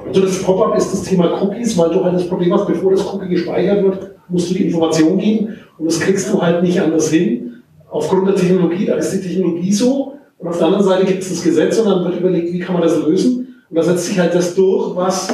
Also 0.07 0.21
das 0.21 0.43
Pop-up 0.43 0.77
ist 0.77 0.93
das 0.93 1.03
Thema 1.03 1.43
Cookies, 1.43 1.77
weil 1.77 1.91
du 1.91 2.05
halt 2.05 2.15
das 2.15 2.29
Problem 2.29 2.53
hast, 2.53 2.67
bevor 2.67 2.93
das 2.93 3.05
Cookie 3.13 3.29
gespeichert 3.29 3.83
wird, 3.83 4.11
musst 4.29 4.51
du 4.51 4.55
die 4.55 4.67
Information 4.67 5.19
geben 5.19 5.57
und 5.79 5.87
das 5.87 5.99
kriegst 5.99 6.33
du 6.33 6.41
halt 6.41 6.63
nicht 6.63 6.81
anders 6.81 7.11
hin. 7.11 7.63
Aufgrund 7.91 8.29
der 8.29 8.37
Technologie, 8.37 8.87
da 8.87 8.95
ist 8.95 9.13
die 9.13 9.21
Technologie 9.21 9.73
so 9.73 10.15
und 10.39 10.49
auf 10.49 10.59
der 10.59 10.69
anderen 10.69 10.85
Seite 10.85 11.07
gibt 11.07 11.23
es 11.23 11.31
das 11.31 11.43
Gesetz 11.43 11.79
und 11.79 11.87
dann 11.87 12.05
wird 12.05 12.21
überlegt, 12.21 12.53
wie 12.53 12.61
kann 12.61 12.75
man 12.75 12.83
das 12.83 12.97
lösen. 13.05 13.63
Und 13.69 13.77
da 13.77 13.83
setzt 13.83 14.07
sich 14.07 14.19
halt 14.19 14.35
das 14.35 14.55
durch, 14.55 14.95
was 14.95 15.29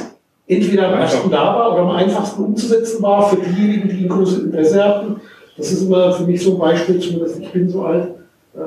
entweder 0.47 0.89
am 0.89 1.01
besten 1.01 1.31
da 1.31 1.55
war 1.55 1.73
oder 1.73 1.83
am 1.83 1.91
einfachsten 1.91 2.43
umzusetzen 2.43 3.03
war 3.03 3.29
für 3.29 3.37
diejenigen, 3.37 3.89
die 3.89 4.05
ein 4.05 4.09
großes 4.09 4.45
Interesse 4.45 4.83
hatten. 4.83 5.17
Das 5.57 5.73
ist 5.73 5.83
immer 5.83 6.13
für 6.13 6.25
mich 6.25 6.43
so 6.43 6.53
ein 6.53 6.59
Beispiel, 6.59 6.99
zumindest 6.99 7.41
ich 7.41 7.51
bin 7.51 7.69
so 7.69 7.83
alt. 7.83 8.09
Äh, 8.55 8.59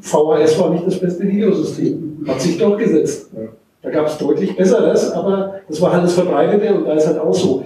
VHS 0.00 0.58
war 0.58 0.70
nicht 0.70 0.86
das 0.86 0.98
beste 0.98 1.26
Videosystem, 1.26 2.24
hat 2.26 2.40
sich 2.40 2.58
durchgesetzt. 2.58 3.30
Ja. 3.34 3.48
Da 3.86 3.92
gab 3.92 4.08
es 4.08 4.18
deutlich 4.18 4.56
Besseres, 4.56 5.12
aber 5.12 5.60
das 5.68 5.80
war 5.80 5.92
halt 5.92 6.02
das 6.02 6.14
Verbreitete 6.14 6.74
und 6.74 6.88
da 6.88 6.94
ist 6.94 7.06
halt 7.06 7.20
auch 7.20 7.32
so. 7.32 7.62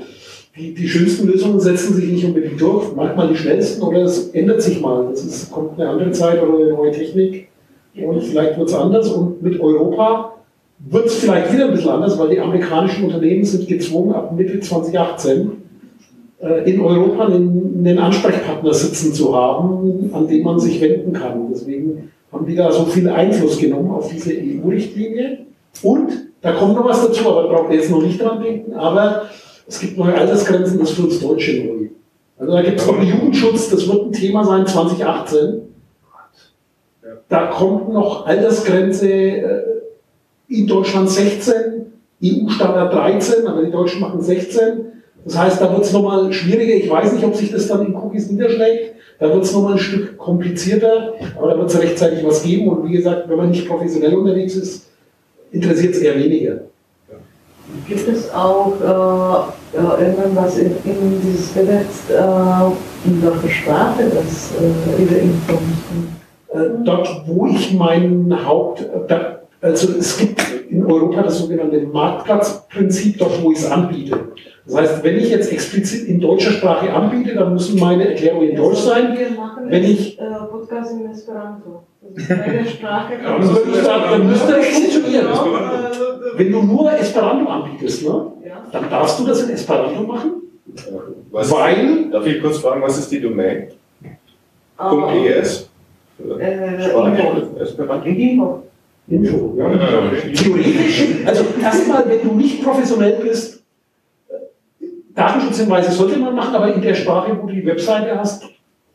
Die, 0.55 0.75
die 0.75 0.87
schönsten 0.87 1.27
Lösungen 1.27 1.59
setzen 1.59 1.95
sich 1.95 2.13
nicht 2.13 2.27
unbedingt 2.27 2.61
durch, 2.61 2.95
manchmal 2.95 3.29
die 3.29 3.37
schnellsten 3.37 3.81
oder 3.83 4.03
es 4.03 4.29
ändert 4.29 4.61
sich 4.61 4.83
mal. 4.83 5.07
Das 5.09 5.25
ist, 5.25 5.51
kommt 5.51 5.81
eine 5.81 5.89
andere 5.89 6.11
Zeit 6.11 6.43
oder 6.43 6.59
eine 6.59 6.73
neue 6.75 6.91
Technik 6.91 7.49
und 7.97 8.23
vielleicht 8.23 8.59
wird 8.59 8.69
es 8.69 8.75
anders. 8.75 9.09
Und 9.09 9.43
mit 9.43 9.59
Europa 9.61 10.35
wird 10.91 11.07
es 11.07 11.15
vielleicht 11.15 11.55
wieder 11.55 11.69
ein 11.69 11.71
bisschen 11.71 11.89
anders, 11.89 12.19
weil 12.19 12.29
die 12.29 12.39
amerikanischen 12.39 13.05
Unternehmen 13.05 13.43
sind 13.43 13.67
gezwungen, 13.67 14.15
ab 14.15 14.37
Mitte 14.37 14.61
2018 14.61 15.53
äh, 16.43 16.71
in 16.71 16.81
Europa 16.83 17.29
einen, 17.29 17.79
einen 17.79 17.99
Ansprechpartner 17.99 18.75
sitzen 18.75 19.15
zu 19.15 19.35
haben, 19.35 20.11
an 20.13 20.29
den 20.29 20.45
man 20.45 20.61
sich 20.61 20.83
wenden 20.83 21.15
kann. 21.15 21.47
Deswegen 21.51 22.11
haben 22.31 22.45
die 22.45 22.57
da 22.57 22.71
so 22.71 22.85
viel 22.85 23.09
Einfluss 23.09 23.59
genommen 23.59 23.91
auf 23.91 24.11
diese 24.13 24.33
EU-Richtlinie 24.35 25.47
und 25.83 26.13
da 26.41 26.53
kommt 26.53 26.75
noch 26.75 26.85
was 26.85 27.07
dazu, 27.07 27.29
aber 27.29 27.43
da 27.43 27.49
braucht 27.49 27.71
ihr 27.71 27.77
jetzt 27.77 27.91
noch 27.91 28.03
nicht 28.03 28.21
dran 28.21 28.43
denken, 28.43 28.75
aber 28.75 29.27
es 29.67 29.79
gibt 29.79 29.99
neue 29.99 30.15
Altersgrenzen, 30.15 30.79
das 30.79 30.91
für 30.91 31.03
uns 31.03 31.21
Deutsche 31.21 31.65
neu. 31.65 31.89
Also 32.39 32.53
da 32.53 32.63
gibt 32.63 32.81
es 32.81 32.87
noch 32.87 33.03
Jugendschutz, 33.03 33.71
das 33.71 33.87
wird 33.87 34.07
ein 34.07 34.13
Thema 34.13 34.45
sein 34.45 34.67
2018. 34.67 35.63
Da 37.29 37.47
kommt 37.47 37.93
noch 37.93 38.27
Altersgrenze 38.27 39.09
äh, 39.09 39.63
in 40.49 40.67
Deutschland 40.67 41.09
16, 41.09 41.55
EU-Standard 42.25 42.93
13, 42.93 43.47
aber 43.47 43.63
die 43.63 43.71
Deutschen 43.71 44.01
machen 44.01 44.21
16. 44.21 44.87
Das 45.25 45.39
heißt, 45.39 45.61
da 45.61 45.71
wird 45.71 45.85
es 45.85 45.93
nochmal 45.93 46.33
schwieriger. 46.33 46.75
Ich 46.75 46.91
weiß 46.91 47.13
nicht, 47.13 47.25
ob 47.25 47.37
sich 47.37 47.53
das 47.53 47.69
dann 47.69 47.87
in 47.87 47.95
Cookies 47.95 48.31
niederschlägt. 48.31 48.95
Da 49.19 49.29
wird 49.29 49.45
es 49.45 49.53
nochmal 49.53 49.75
ein 49.75 49.79
Stück 49.79 50.17
komplizierter, 50.17 51.13
aber 51.37 51.51
da 51.51 51.59
wird 51.59 51.71
es 51.71 51.79
rechtzeitig 51.79 52.27
was 52.27 52.43
geben. 52.43 52.69
Und 52.69 52.89
wie 52.89 52.93
gesagt, 52.97 53.29
wenn 53.29 53.37
man 53.37 53.51
nicht 53.51 53.69
professionell 53.69 54.15
unterwegs 54.15 54.57
ist, 54.57 54.90
interessiert 55.53 55.95
es 55.95 56.01
eher 56.01 56.17
weniger. 56.17 56.61
Gibt 57.87 58.09
es 58.09 58.33
auch 58.33 58.75
äh, 58.81 60.05
irgendwas 60.05 60.59
in, 60.59 60.73
in 60.85 61.21
dieses 61.23 61.55
Gesetz 61.55 62.11
äh, 62.11 63.09
in 63.09 63.23
welcher 63.23 63.49
Sprache 63.49 64.05
das 64.13 64.53
äh, 64.53 64.99
diese 64.99 65.19
Infos 65.19 65.59
äh, 66.53 66.59
dort, 66.85 67.23
wo 67.27 67.47
ich 67.47 67.73
meinen 67.75 68.45
Haupt, 68.45 68.85
da, 69.07 69.43
also 69.61 69.93
es 69.97 70.19
gibt 70.19 70.43
in 70.69 70.85
Europa 70.85 71.23
das 71.23 71.39
sogenannte 71.39 71.81
Marktplatzprinzip, 71.83 73.19
dort 73.19 73.41
wo 73.43 73.53
ich 73.53 73.59
es 73.59 73.71
anbiete. 73.71 74.19
Das 74.71 74.81
heißt, 74.81 75.05
wenn 75.05 75.17
ich 75.19 75.31
jetzt 75.31 75.51
explizit 75.53 76.07
in 76.09 76.21
deutscher 76.21 76.53
Sprache 76.53 76.93
anbiete, 76.93 77.35
dann 77.35 77.53
müssen 77.53 77.79
meine 77.79 78.09
Erklärungen 78.11 78.51
in 78.51 78.57
Deutsch 78.57 78.79
sein. 78.79 79.17
Wir 79.19 79.31
machen 79.31 79.65
Wenn 79.69 79.85
ich- 79.85 80.19
äh, 80.19 80.23
Podcast 80.51 80.93
in 80.93 81.11
Esperanto. 81.11 81.83
Das 82.15 82.23
ist 82.25 82.31
eine 82.31 82.67
Sprache. 82.77 83.13
Ja, 83.23 83.39
dann 83.39 84.11
dann 84.11 84.27
müsste 84.29 84.53
das 84.53 84.67
funktionieren. 84.67 85.27
Äh, 85.27 86.39
Wenn 86.39 86.53
du 86.53 86.63
nur 86.63 86.93
Esperanto 86.93 87.51
anbietest, 87.51 88.05
ne, 88.07 88.27
dann 88.73 88.89
darfst 88.91 89.19
du 89.21 89.25
das 89.27 89.43
in 89.43 89.51
Esperanto 89.51 90.03
machen, 90.03 90.31
Was, 91.33 91.51
weil 91.51 92.11
darf 92.11 92.27
ich 92.27 92.41
kurz 92.41 92.59
fragen, 92.59 92.81
was 92.83 92.99
ist 92.99 93.11
die 93.11 93.21
Domain? 93.21 93.69
Aber, 94.77 95.13
.es? 95.15 95.69
äh, 96.39 96.83
Sprache, 96.83 97.47
Esperanto? 97.61 98.09
Info. 98.09 98.63
Info, 99.09 99.55
ja. 99.59 99.71
Ja, 99.73 99.79
Theoretisch, 100.35 101.05
also 101.27 101.45
erstmal, 101.61 102.09
wenn 102.09 102.23
du 102.29 102.35
nicht 102.37 102.63
professionell 102.63 103.19
bist, 103.23 103.57
äh, 103.57 103.60
Datenschutzhinweise 105.21 105.93
sollte 105.93 106.19
man 106.19 106.35
machen, 106.35 106.55
aber 106.55 106.75
in 106.75 106.81
der 106.81 106.95
Sprache, 106.95 107.39
wo 107.41 107.47
du 107.47 107.55
die 107.55 107.67
Webseite 107.67 108.19
hast, 108.19 108.45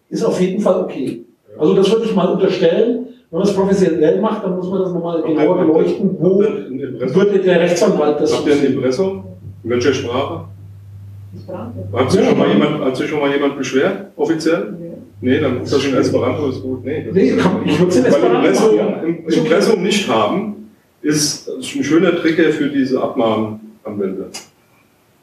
ist 0.09 0.23
auf 0.23 0.39
jeden 0.39 0.61
Fall 0.61 0.81
okay. 0.81 1.21
Also 1.57 1.73
das 1.75 1.91
würde 1.91 2.05
ich 2.05 2.15
mal 2.15 2.27
unterstellen. 2.27 3.07
Wenn 3.31 3.39
man 3.39 3.47
es 3.47 3.55
professionell 3.55 4.21
macht, 4.21 4.43
dann 4.43 4.55
muss 4.55 4.69
man 4.69 4.81
das 4.81 4.93
nochmal 4.93 5.21
genauer 5.21 5.57
beleuchten, 5.57 6.15
wo 6.19 6.39
würde 6.39 7.39
der 7.39 7.59
Rechtsanwalt 7.59 8.21
das 8.21 8.35
Habt 8.35 8.47
ihr 8.47 8.53
ein 8.53 8.65
Impressum? 8.65 9.23
In 9.63 9.69
welcher 9.69 9.93
Sprache? 9.93 10.45
Hat 11.93 12.11
sich 12.11 12.25
schon 12.25 12.37
mal 12.37 12.47
jemand, 12.47 12.85
hat 12.85 12.95
sich 12.95 13.09
schon 13.09 13.19
mal 13.19 13.31
jemand 13.31 13.57
beschwert, 13.57 14.07
offiziell? 14.15 14.73
Nee, 15.21 15.39
dann 15.39 15.61
ist 15.61 15.73
das 15.73 15.83
in 15.85 15.95
Esperanto, 15.95 16.47
ist 16.49 16.61
gut. 16.61 16.85
Nee, 16.85 17.05
das 17.05 17.13
Nee, 17.13 17.33
ich 17.65 17.79
würde 17.79 17.89
es 17.89 17.97
in 17.97 18.03
weil 18.03 18.09
Esperanto 18.09 18.69
Impressum, 19.05 19.43
Impressum 19.43 19.83
nicht 19.83 20.07
haben, 20.07 20.69
ist 21.01 21.49
ein 21.49 21.83
schöner 21.83 22.15
Trick 22.15 22.37
für 22.53 22.69
diese 22.69 23.01
Abmahnanwälte. 23.01 24.27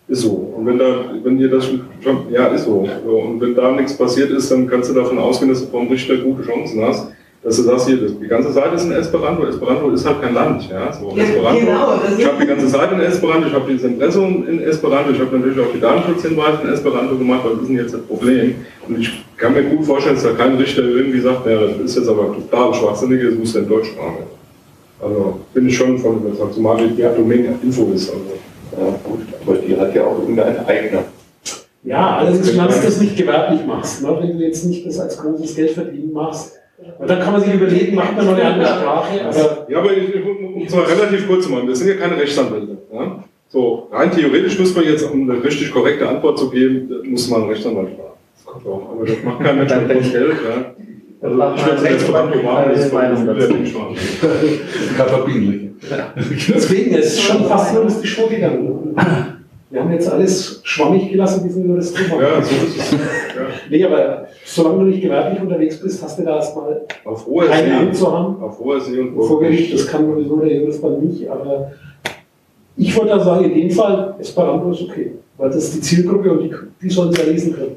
Ist 0.09 0.23
so. 0.23 0.53
Und 0.57 0.67
wenn 0.67 0.79
da, 0.79 1.05
wenn 1.23 1.39
dir 1.39 1.49
das 1.49 1.67
schon, 1.67 2.27
ja, 2.31 2.47
ist 2.49 2.65
so. 2.65 2.87
so. 3.05 3.17
Und 3.19 3.41
wenn 3.41 3.55
da 3.55 3.71
nichts 3.73 3.97
passiert 3.97 4.31
ist, 4.31 4.51
dann 4.51 4.69
kannst 4.69 4.91
du 4.91 4.95
davon 4.95 5.19
ausgehen, 5.19 5.51
dass 5.51 5.61
du 5.61 5.71
vom 5.71 5.89
Richter 5.89 6.17
gute 6.17 6.43
Chancen 6.43 6.83
hast, 6.83 7.09
dass 7.43 7.57
du 7.57 7.63
sagst, 7.63 7.89
hier, 7.89 7.97
das, 7.97 8.19
die 8.19 8.29
ganze 8.29 8.53
Seite 8.53 8.77
ist 8.77 8.85
in 8.85 8.93
Esperanto. 8.93 9.45
Esperanto 9.47 9.91
ist 9.91 10.07
halt 10.07 10.21
kein 10.23 10.35
Land, 10.35 10.69
ja. 10.71 10.93
So, 10.93 11.13
Ja, 11.17 11.25
Esperanto. 11.25 11.61
genau, 11.61 12.01
das 12.05 12.19
Ich 12.19 12.27
habe 12.27 12.37
die 12.41 12.47
ganze 12.47 12.69
Seite 12.69 12.95
in 12.95 13.01
Esperanto, 13.01 13.49
ich 13.49 13.55
habe 13.55 13.73
dieses 13.73 13.85
Impressum 13.85 14.47
in 14.49 14.61
Esperanto, 14.61 15.11
ich 15.13 15.21
habe 15.21 15.39
natürlich 15.39 15.61
auch 15.61 15.73
die 15.73 15.81
Datenschutzhinweise 15.81 16.59
in 16.63 16.69
Esperanto 16.73 17.17
gemacht, 17.17 17.41
was 17.45 17.63
ist 17.63 17.69
denn 17.69 17.77
jetzt 17.77 17.95
das 17.95 18.03
Problem? 18.03 18.55
Und 18.87 19.01
ich 19.01 19.25
kann 19.37 19.55
mir 19.55 19.63
gut 19.65 19.85
vorstellen, 19.85 20.17
dass 20.17 20.25
da 20.25 20.33
kein 20.33 20.57
Richter 20.57 20.83
irgendwie 20.83 21.21
sagt, 21.21 21.47
ja, 21.47 21.61
das 21.61 21.79
ist 21.79 21.97
jetzt 21.97 22.09
aber 22.09 22.35
total 22.35 22.75
schwachsinnig, 22.75 23.25
das 23.25 23.35
muss 23.35 23.55
ja 23.55 23.61
in 23.61 23.69
Deutsch 23.69 23.97
machen. 23.97 24.25
Also 25.01 25.41
bin 25.53 25.67
ich 25.69 25.77
schon 25.77 25.99
von 25.99 26.19
überzeugt, 26.19 26.55
zumal 26.55 26.77
die 26.77 27.03
Domain 27.03 27.59
Info 27.63 27.91
ist. 27.93 28.09
Also. 28.11 28.23
Ja, 28.79 28.99
gut, 29.05 29.21
aber 29.45 29.57
die 29.59 29.77
hat 29.77 29.95
ja 29.95 30.05
auch 30.05 30.19
irgendeine 30.19 30.67
eigene. 30.67 31.05
Ja, 31.85 32.19
allerdings, 32.19 32.47
solange 32.47 32.75
du 32.75 32.81
das 32.83 33.01
nicht 33.01 33.17
gewerblich 33.17 33.67
machst, 33.67 34.03
ne? 34.03 34.17
wenn 34.21 34.39
du 34.39 34.45
jetzt 34.45 34.65
nicht 34.65 34.87
das 34.87 35.01
als 35.01 35.19
großes 35.19 35.57
Geld 35.57 35.71
verdienen 35.73 36.13
machst. 36.13 36.59
Und 36.99 37.09
dann 37.09 37.21
kann 37.21 37.33
man 37.33 37.43
sich 37.43 37.55
überlegen, 37.55 37.95
macht 37.95 38.17
man 38.17 38.27
noch 38.27 38.35
eine 38.35 38.45
andere 38.45 38.67
Sprache, 38.67 39.25
aber 39.25 39.67
Ja, 39.69 39.79
aber 39.79 39.97
ich, 39.97 40.15
um 40.25 40.63
es 40.67 40.75
mal 40.75 40.85
relativ 40.85 41.27
kurz 41.27 41.45
zu 41.45 41.51
machen, 41.51 41.69
wir 41.69 41.77
sind 41.77 41.89
ja 41.89 41.95
keine 41.95 42.17
Rechtsanwälte. 42.17 42.79
Ja? 42.93 43.25
So, 43.49 43.89
rein 43.93 44.11
theoretisch 44.11 44.59
müsste 44.59 44.81
man 44.81 44.89
jetzt, 44.89 45.03
um 45.11 45.31
eine 45.31 45.43
richtig 45.43 45.71
korrekte 45.71 46.09
Antwort 46.09 46.39
zu 46.39 46.51
geben, 46.51 46.89
muss 47.05 47.29
man 47.29 47.43
einen 47.43 47.51
Rechtsanwalt 47.51 47.91
fragen. 47.91 48.63
So, 48.65 48.89
aber 48.91 49.07
das 49.07 49.17
macht 49.25 49.45
kein 49.45 49.59
Mensch 49.59 49.75
mit 49.75 50.13
Geld. 50.13 50.37
Ja? 50.49 50.75
Also 51.23 51.37
ich 51.55 51.63
es 51.63 51.83
das 51.83 52.87
ist 52.87 52.93
Meinung 52.93 53.25
verbindlich. 53.25 53.75
deswegen 56.49 56.95
es 56.95 57.15
ist 57.15 57.23
schon 57.23 57.45
fast 57.45 57.75
juristisch 57.75 58.17
vorgegangen. 58.17 58.95
Wir 59.71 59.81
haben 59.81 59.93
jetzt 59.93 60.11
alles 60.11 60.61
schwammig 60.65 61.11
gelassen, 61.11 61.45
diesen 61.45 61.67
Juristen. 61.67 62.03
Ja, 62.21 62.43
so 62.43 62.55
ist 62.67 62.77
es. 62.77 62.93
Ja. 62.93 62.99
Nee, 63.71 63.85
aber 63.85 64.27
solange 64.45 64.81
du 64.81 64.85
nicht 64.85 65.01
gewerblich 65.01 65.41
unterwegs 65.41 65.81
bist, 65.81 66.03
hast 66.03 66.19
du 66.19 66.25
da 66.25 66.37
erstmal 66.37 66.83
Auf 67.05 67.25
hoher 67.25 67.47
keine 67.47 67.69
See, 67.69 67.77
Hand 67.77 67.97
zur 67.97 68.19
Hand. 68.19 68.43
auf 68.43 68.59
hoher 68.59 68.81
See 68.81 69.01
und 69.01 69.15
Vor 69.15 69.41
Gericht, 69.41 69.73
das 69.73 69.87
kann 69.87 70.07
sowieso 70.07 70.37
der 70.37 70.57
Jurist 70.57 70.85
dann 70.85 71.01
nicht, 71.01 71.31
aber 71.31 71.73
ich 72.77 72.95
würde 72.95 73.11
da 73.11 73.21
sagen, 73.21 73.45
in 73.45 73.55
dem 73.55 73.71
Fall, 73.71 74.15
ist 74.21 74.39
okay, 74.39 75.13
weil 75.39 75.51
das 75.51 75.65
ist 75.65 75.77
die 75.77 75.81
Zielgruppe 75.81 76.33
und 76.33 76.43
die, 76.43 76.55
die 76.83 76.91
sollen 76.91 77.11
es 77.11 77.19
ja 77.19 77.25
lesen 77.25 77.55
können. 77.55 77.77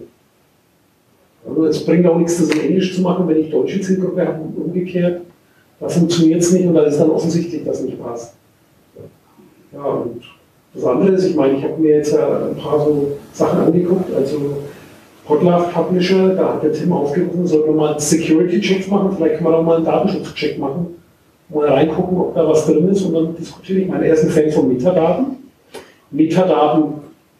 Also 1.47 1.65
es 1.65 1.85
bringt 1.85 2.07
auch 2.07 2.17
nichts, 2.17 2.37
das 2.37 2.49
in 2.49 2.61
Englisch 2.61 2.95
zu 2.95 3.01
machen, 3.01 3.27
wenn 3.27 3.37
ich 3.37 3.51
deutsche 3.51 3.79
Zielgruppe 3.81 4.27
habe 4.27 4.41
und 4.41 4.57
umgekehrt. 4.57 5.21
Da 5.79 5.89
funktioniert 5.89 6.41
es 6.41 6.51
nicht 6.51 6.65
und 6.65 6.73
da 6.73 6.83
ist 6.83 6.97
dann 6.97 7.09
offensichtlich, 7.09 7.63
dass 7.63 7.81
nicht 7.81 8.01
passt. 8.01 8.33
Ja, 9.73 9.83
und 9.83 10.21
das 10.73 10.83
andere 10.85 11.09
ist, 11.11 11.25
ich 11.25 11.35
meine, 11.35 11.57
ich 11.57 11.63
habe 11.63 11.81
mir 11.81 11.97
jetzt 11.97 12.13
ja 12.13 12.47
ein 12.47 12.55
paar 12.55 12.79
so 12.79 13.11
Sachen 13.33 13.59
angeguckt, 13.59 14.13
also 14.13 14.57
Podlove 15.25 15.69
Publisher, 15.73 16.35
da 16.35 16.53
hat 16.53 16.63
der 16.63 16.71
Tim 16.71 16.93
aufgerufen, 16.93 17.45
sollten 17.47 17.69
wir 17.69 17.75
mal 17.75 17.91
einen 17.91 17.99
Security-Check 17.99 18.89
machen, 18.89 19.15
vielleicht 19.15 19.35
kann 19.35 19.43
man 19.43 19.53
auch 19.55 19.63
mal 19.63 19.77
einen 19.77 19.85
Datenschutz-Check 19.85 20.59
machen, 20.59 20.87
mal 21.49 21.67
reingucken, 21.67 22.17
ob 22.17 22.35
da 22.35 22.47
was 22.47 22.65
drin 22.65 22.87
ist 22.89 23.03
und 23.03 23.13
dann 23.13 23.35
diskutiere 23.35 23.79
ich. 23.79 23.87
Meine, 23.87 24.05
er 24.05 24.13
ist 24.13 24.23
ein 24.23 24.29
Fan 24.29 24.51
von 24.51 24.67
Metadaten. 24.67 25.25
Metadaten 26.11 26.83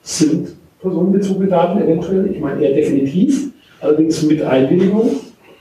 sind 0.02 0.56
personenbezogene 0.82 1.48
Daten 1.48 1.82
eventuell, 1.82 2.32
ich 2.32 2.40
meine, 2.40 2.62
eher 2.62 2.76
definitiv, 2.76 3.52
allerdings 3.82 4.24
mit 4.24 4.42
Einwilligung, 4.42 5.12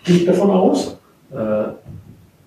gehe 0.05 0.17
ich 0.17 0.27
davon 0.27 0.51
aus. 0.51 0.99
Äh, 1.33 1.65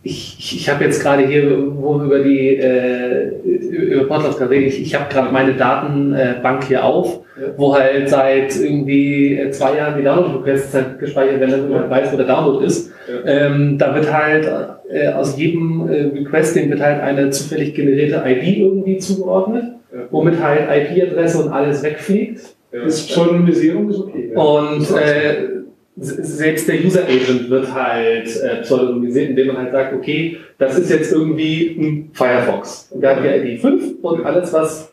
ich, 0.03 0.38
ich, 0.39 0.55
ich 0.61 0.70
habe 0.70 0.86
jetzt 0.86 1.01
gerade 1.01 1.28
hier, 1.28 1.51
wo 1.76 1.97
wir 1.99 2.05
über 2.05 2.20
die 2.20 2.55
äh, 2.55 3.30
über 3.43 4.05
Podlove 4.05 4.38
gerade 4.38 4.51
reden, 4.51 4.68
ich, 4.68 4.82
ich 4.82 4.95
habe 4.95 5.11
gerade 5.11 5.32
meine 5.34 5.53
Datenbank 5.53 6.63
hier 6.65 6.86
auf, 6.86 7.20
Ja. 7.39 7.47
wo 7.57 7.76
halt 7.76 8.07
seit 8.09 8.55
irgendwie 8.55 9.38
äh, 9.38 9.51
zwei 9.51 9.76
Jahren 9.78 9.97
die 9.97 10.03
Download-Requests 10.03 10.74
halt 10.74 10.99
gespeichert 10.99 11.39
werden, 11.41 11.51
damit 11.51 11.70
man 11.72 11.89
weiß, 11.89 12.13
wo 12.13 12.18
der 12.18 12.26
Download 12.28 12.65
ist. 12.65 12.91
Ähm, 13.26 13.78
da 13.78 13.93
wird 13.95 14.11
halt 14.13 14.49
äh, 14.89 15.09
aus 15.09 15.38
jedem 15.38 15.89
äh, 15.89 16.03
Request, 16.18 16.55
dem 16.55 16.70
wird 16.70 16.80
halt 16.82 17.01
eine 17.01 17.30
zufällig 17.32 17.74
generierte 17.74 18.24
ID 18.26 18.57
irgendwie 18.59 18.97
zugeordnet, 18.99 19.65
Ja. 19.93 19.99
womit 20.11 20.41
halt 20.41 20.61
IP-Adresse 20.70 21.43
und 21.43 21.49
alles 21.51 21.84
wegfliegt. 21.84 22.39
Ja. 22.72 22.84
Das 22.86 23.05
Pseudonymisierung 23.07 23.89
ist 23.89 23.99
okay. 23.99 24.32
Und 24.36 24.89
äh, 24.97 25.57
selbst 26.00 26.68
der 26.68 26.84
User 26.84 27.04
Agent 27.04 27.50
wird 27.50 27.74
halt 27.74 28.28
äh, 28.41 28.62
pseudonymisiert, 28.62 29.32
indem 29.32 29.48
man 29.48 29.58
halt 29.58 29.72
sagt, 29.72 29.93
okay, 29.93 30.38
das 30.60 30.78
ist 30.78 30.89
jetzt 30.91 31.12
irgendwie 31.12 31.76
ein 31.80 32.12
Firefox. 32.14 32.89
Und 32.91 33.02
der 33.02 33.16
hat 33.16 33.24
die 33.24 33.54
ID 33.54 33.60
5 33.62 34.04
und 34.04 34.26
alles, 34.26 34.54
was 34.54 34.91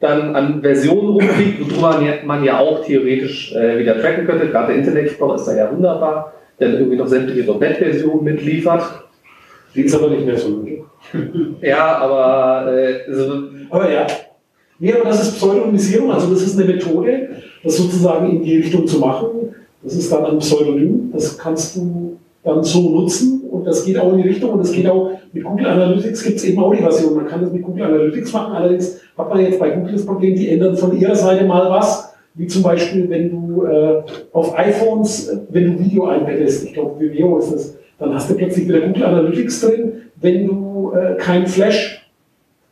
dann 0.00 0.36
an 0.36 0.60
Versionen 0.60 1.08
rumfliegt, 1.08 1.60
worüber 1.60 2.02
man 2.24 2.44
ja, 2.44 2.58
auch 2.58 2.84
theoretisch 2.84 3.54
äh, 3.54 3.78
wieder 3.78 3.98
tracken 3.98 4.26
könnte. 4.26 4.48
Gerade 4.48 4.68
der 4.68 4.76
Internet 4.76 5.06
Explorer 5.06 5.36
ist 5.36 5.46
da 5.46 5.56
ja 5.56 5.70
wunderbar, 5.72 6.34
der 6.60 6.68
dann 6.68 6.78
irgendwie 6.78 6.98
noch 6.98 7.06
sämtliche 7.06 7.50
.NET-Versionen 7.50 8.24
mitliefert. 8.24 8.82
Sieht 9.72 9.86
es 9.86 9.94
aber 9.94 10.10
nicht 10.10 10.26
mehr 10.26 10.36
so. 10.36 10.58
ne? 10.58 10.84
Ja, 11.62 11.98
aber 11.98 12.70
äh, 12.72 13.12
so, 13.12 13.44
Aber 13.70 13.90
ja. 13.90 14.06
Nee, 14.78 14.92
aber 14.92 15.04
das 15.04 15.22
ist 15.22 15.36
Pseudonymisierung, 15.36 16.12
also 16.12 16.30
das 16.30 16.42
ist 16.42 16.58
eine 16.58 16.72
Methode, 16.72 17.28
das 17.62 17.76
sozusagen 17.76 18.28
in 18.30 18.42
die 18.42 18.56
Richtung 18.58 18.86
zu 18.86 18.98
machen. 18.98 19.53
Das 19.84 19.94
ist 19.94 20.10
dann 20.10 20.24
ein 20.24 20.38
Pseudonym, 20.38 21.10
das 21.12 21.36
kannst 21.36 21.76
du 21.76 22.16
dann 22.42 22.64
so 22.64 22.90
nutzen 22.90 23.42
und 23.50 23.66
das 23.66 23.84
geht 23.84 23.98
auch 23.98 24.12
in 24.12 24.22
die 24.22 24.28
Richtung 24.28 24.50
und 24.50 24.58
das 24.58 24.72
geht 24.72 24.88
auch 24.88 25.10
mit 25.32 25.44
Google 25.44 25.66
Analytics 25.66 26.22
gibt 26.22 26.36
es 26.36 26.44
eben 26.44 26.62
auch 26.62 26.72
die 26.74 26.82
Version. 26.82 27.16
Man 27.16 27.26
kann 27.26 27.42
das 27.42 27.52
mit 27.52 27.62
Google 27.62 27.84
Analytics 27.84 28.32
machen, 28.32 28.54
allerdings 28.54 29.00
hat 29.16 29.28
man 29.28 29.40
jetzt 29.40 29.58
bei 29.58 29.70
Google 29.70 29.92
das 29.92 30.06
Problem, 30.06 30.34
die 30.34 30.48
ändern 30.48 30.76
von 30.76 30.98
ihrer 30.98 31.14
Seite 31.14 31.44
mal 31.44 31.68
was, 31.70 32.14
wie 32.34 32.46
zum 32.46 32.62
Beispiel, 32.62 33.08
wenn 33.08 33.30
du 33.30 33.64
äh, 33.64 34.02
auf 34.32 34.58
iPhones, 34.58 35.28
äh, 35.28 35.38
wenn 35.50 35.72
du 35.72 35.84
Video 35.84 36.06
einbettest, 36.06 36.64
ich 36.64 36.72
glaube 36.74 36.98
Vimeo 36.98 37.38
ist 37.38 37.52
das, 37.52 37.76
dann 37.98 38.14
hast 38.14 38.30
du 38.30 38.34
plötzlich 38.34 38.68
wieder 38.68 38.80
Google 38.80 39.04
Analytics 39.04 39.60
drin, 39.60 39.92
wenn 40.20 40.46
du 40.46 40.92
äh, 40.94 41.16
kein 41.16 41.46
Flash 41.46 42.10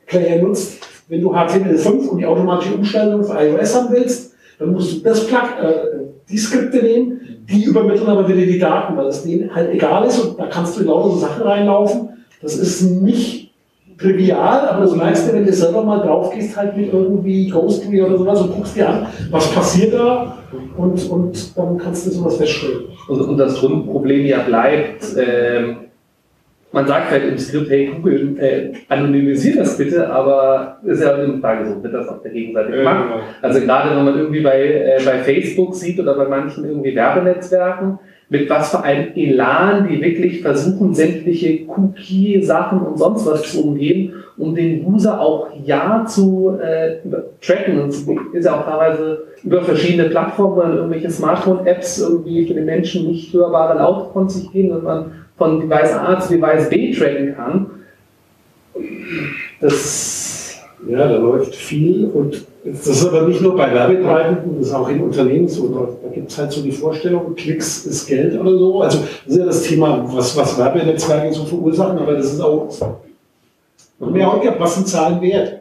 Player 0.06 0.42
nutzt, 0.42 0.78
wenn 1.08 1.20
du 1.20 1.32
HTML5 1.32 2.08
und 2.08 2.18
die 2.18 2.26
automatische 2.26 2.74
Umstellung 2.74 3.24
für 3.24 3.34
iOS 3.34 3.74
haben 3.74 3.94
willst, 3.94 4.34
dann 4.58 4.72
musst 4.72 4.96
du 4.96 5.00
das 5.00 5.26
Plug, 5.26 5.38
äh, 5.62 6.01
die 6.28 6.38
Skripte 6.38 6.82
nehmen, 6.82 7.20
die 7.48 7.64
übermitteln 7.64 8.08
aber 8.08 8.28
wieder 8.28 8.46
die 8.46 8.58
Daten, 8.58 8.96
weil 8.96 9.06
es 9.06 9.22
denen 9.22 9.54
halt 9.54 9.70
egal 9.72 10.06
ist 10.06 10.18
und 10.20 10.38
da 10.38 10.46
kannst 10.46 10.76
du 10.76 10.82
in 10.82 10.86
lauter 10.86 11.10
so 11.10 11.16
Sachen 11.16 11.42
reinlaufen. 11.42 12.08
Das 12.40 12.56
ist 12.56 12.82
nicht 12.82 13.52
trivial, 13.98 14.68
aber 14.68 14.82
das 14.82 14.96
merkst 14.96 15.32
wenn 15.32 15.44
du 15.44 15.52
selber 15.52 15.84
mal 15.84 16.00
drauf 16.00 16.32
gehst, 16.32 16.56
halt 16.56 16.76
mit 16.76 16.92
irgendwie 16.92 17.48
Ghostly 17.48 18.02
oder 18.02 18.18
sowas 18.18 18.40
und 18.40 18.54
guckst 18.54 18.76
dir 18.76 18.88
an, 18.88 19.06
was 19.30 19.52
passiert 19.52 19.94
da 19.94 20.38
und, 20.76 21.08
und 21.10 21.56
dann 21.56 21.78
kannst 21.78 22.06
du 22.06 22.10
sowas 22.10 22.36
feststellen. 22.36 22.84
Und, 23.08 23.20
und 23.20 23.38
das 23.38 23.54
Grundproblem 23.60 24.26
ja 24.26 24.40
bleibt, 24.40 25.04
ähm, 25.16 25.76
man 26.72 26.86
sagt 26.86 27.10
halt 27.10 27.24
im 27.24 27.38
Skript, 27.38 27.70
hey 27.70 27.90
Google, 27.94 28.36
äh, 28.38 28.72
anonymisiert 28.88 29.58
das 29.58 29.76
bitte, 29.76 30.10
aber 30.10 30.78
ist 30.84 31.02
ja 31.02 31.14
eine 31.14 31.38
Frage, 31.38 31.66
so 31.68 31.82
wird 31.82 31.94
das 31.94 32.08
auf 32.08 32.22
der 32.22 32.32
Gegenseite 32.32 32.72
gemacht. 32.72 33.04
Also 33.42 33.60
gerade 33.60 33.94
wenn 33.96 34.04
man 34.04 34.18
irgendwie 34.18 34.40
bei, 34.40 34.62
äh, 34.62 35.00
bei 35.04 35.18
Facebook 35.18 35.74
sieht 35.74 36.00
oder 36.00 36.14
bei 36.14 36.26
manchen 36.26 36.64
irgendwie 36.64 36.94
Werbenetzwerken, 36.94 37.98
mit 38.32 38.48
was 38.48 38.70
für 38.70 38.82
einem 38.82 39.08
Elan 39.14 39.86
die 39.88 40.00
wirklich 40.00 40.40
versuchen, 40.40 40.94
sämtliche 40.94 41.66
Cookie-Sachen 41.66 42.80
und 42.80 42.98
sonst 42.98 43.26
was 43.26 43.42
zu 43.42 43.68
umgehen, 43.68 44.14
um 44.38 44.54
den 44.54 44.86
User 44.86 45.20
auch 45.20 45.48
ja 45.62 46.06
zu 46.06 46.58
äh, 46.58 46.96
tracken. 47.42 47.82
Und 47.82 47.90
es 47.90 48.06
ist 48.32 48.46
ja 48.46 48.58
auch 48.58 48.64
teilweise 48.64 49.24
über 49.44 49.60
verschiedene 49.60 50.08
Plattformen, 50.08 50.78
irgendwelche 50.78 51.10
Smartphone-Apps 51.10 52.00
irgendwie 52.00 52.46
für 52.46 52.54
den 52.54 52.64
Menschen 52.64 53.08
nicht 53.08 53.34
hörbare 53.34 53.76
Laute 53.78 54.10
von 54.14 54.28
sich 54.30 54.50
gehen, 54.50 54.70
dass 54.70 54.82
man 54.82 55.12
von 55.42 55.60
Device 55.60 55.92
A 55.94 56.20
zu 56.20 56.34
Device 56.34 56.68
B 56.70 56.92
tracken 56.92 57.34
kann. 57.34 57.66
Das, 59.60 60.60
ja, 60.88 61.08
da 61.08 61.16
läuft 61.16 61.54
viel 61.54 62.06
und 62.14 62.46
das 62.64 62.86
ist 62.86 63.04
aber 63.04 63.22
nicht 63.26 63.40
nur 63.40 63.56
bei 63.56 63.74
Werbetreibenden, 63.74 64.58
das 64.60 64.68
ist 64.68 64.74
auch 64.74 64.88
in 64.88 65.00
Unternehmen 65.00 65.48
so. 65.48 65.68
Da 66.00 66.14
gibt 66.14 66.30
es 66.30 66.38
halt 66.38 66.52
so 66.52 66.62
die 66.62 66.70
Vorstellung, 66.70 67.34
Klicks 67.34 67.86
ist 67.86 68.06
Geld 68.06 68.38
oder 68.38 68.56
so. 68.56 68.82
Also 68.82 69.00
das 69.00 69.34
ist 69.34 69.38
ja 69.38 69.44
das 69.44 69.62
Thema, 69.64 70.04
was, 70.06 70.36
was 70.36 70.56
Werbenetzwerke 70.56 71.32
so 71.32 71.44
verursachen, 71.44 71.98
aber 71.98 72.12
das 72.12 72.32
ist 72.32 72.40
auch 72.40 72.68
mehr 73.98 74.28
auch, 74.28 74.40
was 74.60 74.74
sind 74.76 74.86
Zahlen 74.86 75.20
wert? 75.20 75.60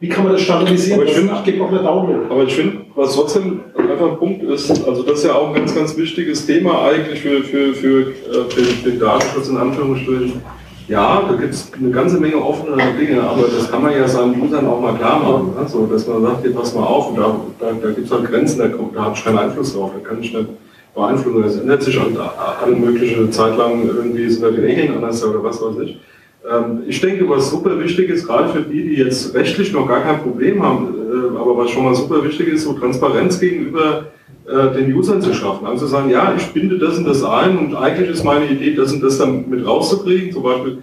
Wie 0.00 0.08
kann 0.08 0.24
man 0.24 0.32
das 0.32 0.42
standardisieren? 0.42 1.00
Aber 1.00 1.08
ich 1.08 1.16
finde, 1.16 1.34
ich 1.34 1.44
gebe 1.44 1.64
auch 1.64 1.68
eine 1.68 1.82
Daumen. 1.82 2.30
Aber 2.30 2.42
ich 2.42 2.54
finde, 2.54 2.79
was 2.94 3.14
trotzdem 3.14 3.60
einfach 3.76 4.12
ein 4.12 4.18
Punkt 4.18 4.42
ist, 4.42 4.70
also 4.86 5.02
das 5.02 5.18
ist 5.18 5.24
ja 5.24 5.34
auch 5.34 5.48
ein 5.48 5.54
ganz, 5.54 5.74
ganz 5.74 5.96
wichtiges 5.96 6.46
Thema 6.46 6.86
eigentlich 6.86 7.20
für, 7.20 7.42
für, 7.42 7.74
für, 7.74 8.00
äh, 8.00 8.50
für 8.50 8.90
den 8.90 8.98
Datenschutz 8.98 9.48
in 9.48 9.56
Anführungsstrichen. 9.56 10.42
Ja, 10.88 11.22
da 11.28 11.36
gibt 11.36 11.54
es 11.54 11.70
eine 11.78 11.90
ganze 11.90 12.18
Menge 12.18 12.36
offene 12.36 12.76
Dinge, 12.98 13.22
aber 13.22 13.42
das 13.42 13.70
kann 13.70 13.80
man 13.80 13.92
ja 13.92 14.08
seinen 14.08 14.42
Usern 14.42 14.66
auch 14.66 14.80
mal 14.80 14.94
klar 14.96 15.20
machen. 15.20 15.54
Ne? 15.54 15.68
So, 15.68 15.86
dass 15.86 16.04
man 16.08 16.22
sagt, 16.22 16.42
hier 16.42 16.52
pass 16.52 16.74
mal 16.74 16.82
auf, 16.82 17.14
da, 17.14 17.36
da, 17.60 17.72
da 17.80 17.90
gibt 17.92 18.06
es 18.06 18.12
halt 18.12 18.24
Grenzen, 18.24 18.58
da, 18.58 18.66
da 18.66 19.04
habe 19.04 19.14
ich 19.14 19.24
keinen 19.24 19.38
Einfluss 19.38 19.72
drauf, 19.72 19.92
da 19.94 20.08
kann 20.08 20.20
ich 20.20 20.32
nicht 20.32 20.48
beeinflussen. 20.92 21.42
Das 21.42 21.56
ändert 21.58 21.82
sich 21.84 22.00
halt 22.00 22.16
alle 22.18 22.74
mögliche 22.74 23.30
Zeit 23.30 23.56
lang, 23.56 23.86
irgendwie 23.86 24.28
sind 24.28 24.42
da 24.42 24.50
die 24.50 24.60
Regeln 24.60 24.96
anders 24.96 25.24
oder 25.24 25.44
was 25.44 25.62
weiß 25.62 25.76
ich. 25.84 26.00
Ähm, 26.48 26.82
ich 26.86 27.00
denke, 27.00 27.28
was 27.28 27.50
super 27.50 27.78
wichtig 27.78 28.08
ist, 28.08 28.26
gerade 28.26 28.48
für 28.48 28.62
die, 28.62 28.82
die 28.82 28.96
jetzt 28.96 29.34
rechtlich 29.34 29.72
noch 29.72 29.86
gar 29.86 30.00
kein 30.00 30.20
Problem 30.20 30.62
haben, 30.62 30.88
äh, 30.88 31.38
aber 31.38 31.56
was 31.58 31.70
schon 31.70 31.84
mal 31.84 31.94
super 31.94 32.24
wichtig 32.24 32.48
ist, 32.48 32.64
so 32.64 32.72
Transparenz 32.72 33.38
gegenüber 33.38 34.06
äh, 34.46 34.74
den 34.74 34.94
Usern 34.94 35.20
zu 35.20 35.34
schaffen. 35.34 35.66
Also 35.66 35.86
sagen, 35.86 36.08
ja, 36.08 36.32
ich 36.36 36.46
binde 36.52 36.78
das 36.78 36.96
und 36.96 37.04
das 37.04 37.22
ein 37.22 37.58
und 37.58 37.74
eigentlich 37.74 38.08
ist 38.08 38.24
meine 38.24 38.46
Idee, 38.46 38.74
das 38.74 38.92
und 38.92 39.02
das 39.02 39.18
dann 39.18 39.50
mit 39.50 39.66
rauszukriegen, 39.66 40.32
zum 40.32 40.42
Beispiel 40.42 40.78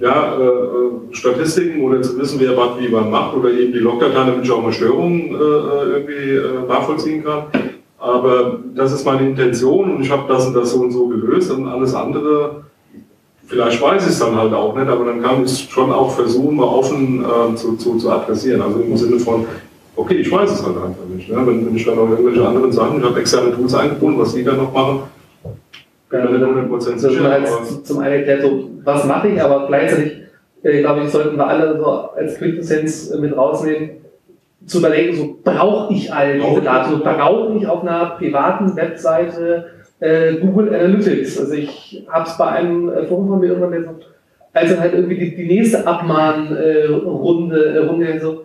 ja, 0.00 0.36
äh, 0.38 1.14
Statistiken 1.14 1.80
oder 1.82 2.02
zu 2.02 2.18
wissen, 2.18 2.38
wer 2.38 2.56
was 2.56 2.78
wie 2.78 2.92
wann 2.92 3.10
macht 3.10 3.36
oder 3.36 3.50
eben 3.50 3.72
die 3.72 3.78
Logdateien, 3.78 4.28
damit 4.28 4.44
ich 4.44 4.50
auch 4.50 4.62
mal 4.62 4.72
Störungen 4.72 5.32
irgendwie 5.32 6.40
nachvollziehen 6.68 7.24
kann. 7.24 7.44
Aber 7.98 8.60
das 8.76 8.92
ist 8.92 9.04
meine 9.04 9.28
Intention 9.28 9.96
und 9.96 10.02
ich 10.02 10.10
habe 10.12 10.28
das 10.28 10.46
und 10.46 10.54
das 10.54 10.70
so 10.70 10.82
und 10.82 10.92
so 10.92 11.08
gelöst 11.08 11.50
und 11.50 11.66
alles 11.66 11.92
andere 11.94 12.67
Vielleicht 13.48 13.80
weiß 13.80 14.02
ich 14.04 14.10
es 14.10 14.18
dann 14.18 14.36
halt 14.36 14.52
auch 14.52 14.76
nicht, 14.76 14.88
aber 14.88 15.06
dann 15.06 15.22
kann 15.22 15.42
ich 15.42 15.50
es 15.50 15.62
schon 15.62 15.90
auch 15.90 16.10
versuchen, 16.10 16.56
mal 16.56 16.64
offen 16.64 17.24
äh, 17.24 17.54
zu, 17.56 17.76
zu, 17.76 17.96
zu 17.96 18.10
adressieren. 18.10 18.60
Also 18.60 18.80
im 18.80 18.94
Sinne 18.94 19.18
von, 19.18 19.46
okay, 19.96 20.16
ich 20.16 20.30
weiß 20.30 20.50
es 20.50 20.66
halt 20.66 20.76
einfach 20.76 21.04
nicht. 21.08 21.30
Ne? 21.30 21.46
Wenn, 21.46 21.66
wenn 21.66 21.74
ich 21.74 21.84
dann 21.86 21.96
noch 21.96 22.10
irgendwelche 22.10 22.46
anderen 22.46 22.70
Sachen, 22.70 22.98
ich 22.98 23.04
habe 23.04 23.18
externe 23.18 23.54
Tools 23.54 23.74
eingebunden, 23.74 24.20
was 24.20 24.34
die 24.34 24.44
dann 24.44 24.58
noch 24.58 24.72
machen, 24.72 25.00
bin 26.10 26.24
ich 26.24 26.30
nicht 26.30 26.42
100% 26.42 26.98
sicher. 26.98 27.30
Als, 27.30 27.82
zum 27.84 27.98
einen 28.00 28.14
erklärt, 28.14 28.42
so, 28.42 28.70
was 28.84 29.04
mache 29.06 29.28
ich, 29.28 29.42
aber 29.42 29.66
gleichzeitig, 29.66 30.12
äh, 30.62 30.80
glaube 30.80 31.04
ich, 31.04 31.10
sollten 31.10 31.36
wir 31.36 31.46
alle 31.46 31.78
so 31.78 31.86
als 31.86 32.36
Quintessenz 32.36 33.10
äh, 33.10 33.18
mit 33.18 33.36
rausnehmen, 33.36 33.90
zu 34.66 34.78
überlegen, 34.78 35.16
so 35.16 35.36
brauche 35.42 35.94
ich 35.94 36.12
all 36.12 36.38
diese 36.38 36.60
Daten, 36.60 37.00
brauche 37.00 37.56
ich 37.56 37.66
auf 37.66 37.82
einer 37.82 38.10
privaten 38.18 38.76
Webseite 38.76 39.66
äh, 40.00 40.34
Google 40.36 40.74
Analytics. 40.74 41.38
Also 41.38 41.52
ich 41.54 42.04
habe 42.08 42.28
es 42.28 42.36
bei 42.36 42.46
einem 42.46 42.88
äh, 42.88 43.06
Forum 43.06 43.28
von 43.28 43.40
mir 43.40 43.48
irgendwann 43.48 43.72
gesagt, 43.72 44.06
als 44.52 44.70
dann 44.70 44.80
halt 44.80 44.94
irgendwie 44.94 45.18
die, 45.18 45.36
die 45.36 45.46
nächste 45.46 45.86
Abmahnrunde 45.86 47.64
äh, 47.64 47.78
Runde 47.78 48.20
so, 48.20 48.44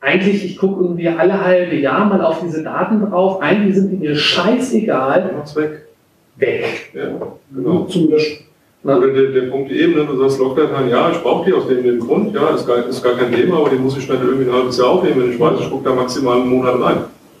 eigentlich, 0.00 0.44
ich 0.44 0.56
gucke 0.56 0.82
irgendwie 0.82 1.08
alle 1.08 1.44
halbe 1.44 1.74
Jahr 1.76 2.04
mal 2.04 2.24
auf 2.24 2.40
diese 2.40 2.62
Daten 2.62 3.00
drauf, 3.00 3.42
eigentlich 3.42 3.74
sind 3.74 3.90
die 3.90 3.96
mir 3.96 4.14
scheißegal. 4.14 5.32
Mach's 5.36 5.56
weg. 5.56 5.86
Weg. 6.36 6.92
Ja, 6.94 7.08
genau. 7.52 7.84
Zum 7.86 8.10
Löschen. 8.10 8.44
Oder 8.84 9.08
der, 9.08 9.32
der 9.32 9.50
Punkt 9.50 9.72
eben, 9.72 9.94
ne, 9.94 10.06
du 10.06 10.16
sagst 10.16 10.38
Logdateien, 10.38 10.88
ja, 10.88 11.10
ich 11.10 11.18
brauche 11.18 11.44
die 11.44 11.52
aus 11.52 11.66
dem, 11.66 11.82
dem 11.82 11.98
Grund, 11.98 12.32
ja, 12.32 12.50
ist 12.50 12.64
gar, 12.64 12.86
ist 12.86 13.02
gar 13.02 13.14
kein 13.14 13.32
Thema, 13.32 13.58
aber 13.58 13.70
die 13.70 13.76
muss 13.76 13.98
ich 13.98 14.08
nicht 14.08 14.22
irgendwie 14.22 14.48
ein 14.48 14.54
halbes 14.54 14.78
Jahr 14.78 14.90
aufnehmen, 14.90 15.24
wenn 15.24 15.32
ich 15.32 15.40
weiß, 15.40 15.60
ich 15.60 15.68
gucke 15.68 15.84
da 15.88 15.94
maximal 15.94 16.40
einen 16.40 16.48
Monat 16.48 16.80
rein. 16.80 16.96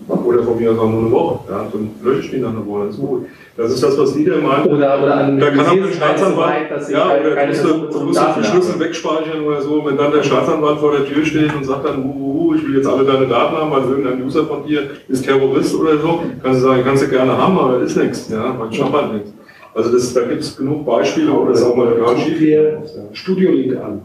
Oder 0.06 0.42
von 0.42 0.58
mir 0.58 0.70
aus 0.70 0.78
auch 0.78 0.88
nur 0.88 1.00
eine 1.00 1.10
Woche. 1.10 1.40
Ja, 1.50 1.66
dann 1.72 1.90
lösche 2.02 2.20
ich 2.20 2.30
die 2.30 2.38
nach 2.38 2.50
einer 2.50 2.66
Woche, 2.66 2.86
das 2.86 2.94
ist 2.94 3.00
gut. 3.00 3.26
Das 3.56 3.72
ist 3.72 3.82
das, 3.82 3.98
was 3.98 4.14
die 4.14 4.24
da 4.24 4.36
meinen. 4.36 4.66
Oder, 4.68 5.02
oder 5.02 5.16
an 5.16 5.38
da 5.38 5.50
kann 5.50 5.66
auch 5.66 5.74
der 5.74 5.92
Staatsanwalt, 5.92 6.68
so 6.80 6.92
ja, 6.92 7.06
oder 7.20 7.46
du 7.46 7.46
musst, 7.48 7.94
du 7.94 8.00
musst 8.04 8.20
den 8.36 8.44
Schlüssel 8.44 8.80
wegspeichern 8.80 9.44
oder 9.44 9.60
so, 9.60 9.84
wenn 9.84 9.96
dann 9.96 10.12
der 10.12 10.22
Staatsanwalt 10.22 10.78
vor 10.78 10.92
der 10.92 11.04
Tür 11.04 11.24
steht 11.24 11.54
und 11.54 11.64
sagt 11.64 11.84
dann, 11.84 12.04
uh, 12.04 12.54
ich 12.54 12.64
will 12.66 12.76
jetzt 12.76 12.86
alle 12.86 13.04
deine 13.04 13.26
Daten 13.26 13.56
haben, 13.56 13.70
weil 13.70 13.82
irgendein 13.82 14.22
User 14.24 14.46
von 14.46 14.64
dir 14.64 14.82
ist 15.08 15.24
Terrorist 15.24 15.74
oder 15.74 15.98
so, 15.98 16.20
kannst 16.42 16.60
du 16.60 16.66
sagen, 16.66 16.82
kannst 16.84 17.02
du 17.02 17.08
gerne 17.08 17.36
haben, 17.36 17.58
aber 17.58 17.80
ist 17.80 17.96
nichts, 17.96 18.28
ja, 18.30 18.52
man 18.52 18.72
schafft 18.72 18.92
halt 18.92 19.12
nichts. 19.14 19.32
Also 19.74 19.92
das, 19.92 20.14
da 20.14 20.22
gibt 20.22 20.40
es 20.40 20.56
genug 20.56 20.86
Beispiele, 20.86 21.32
wo 21.32 21.44
das 21.46 21.62
auch 21.62 21.76
mal 21.76 21.92
gerade 21.94 22.18
schief 22.18 22.38
geht. 22.38 22.78
Studio-Link 23.12 23.76
an. 23.76 24.02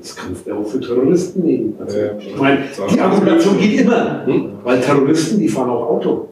Das 0.00 0.16
kannst 0.16 0.46
du 0.46 0.52
auch 0.52 0.66
für 0.66 0.80
Terroristen 0.80 1.44
nehmen. 1.44 1.74
Also, 1.80 1.98
ja, 1.98 2.16
ich 2.18 2.36
meine, 2.36 2.64
die 2.92 3.00
Argumentation 3.00 3.58
geht 3.58 3.80
immer, 3.80 4.26
hm? 4.26 4.50
weil 4.62 4.80
Terroristen, 4.80 5.40
die 5.40 5.48
fahren 5.48 5.70
auch 5.70 5.88
Auto. 5.88 6.28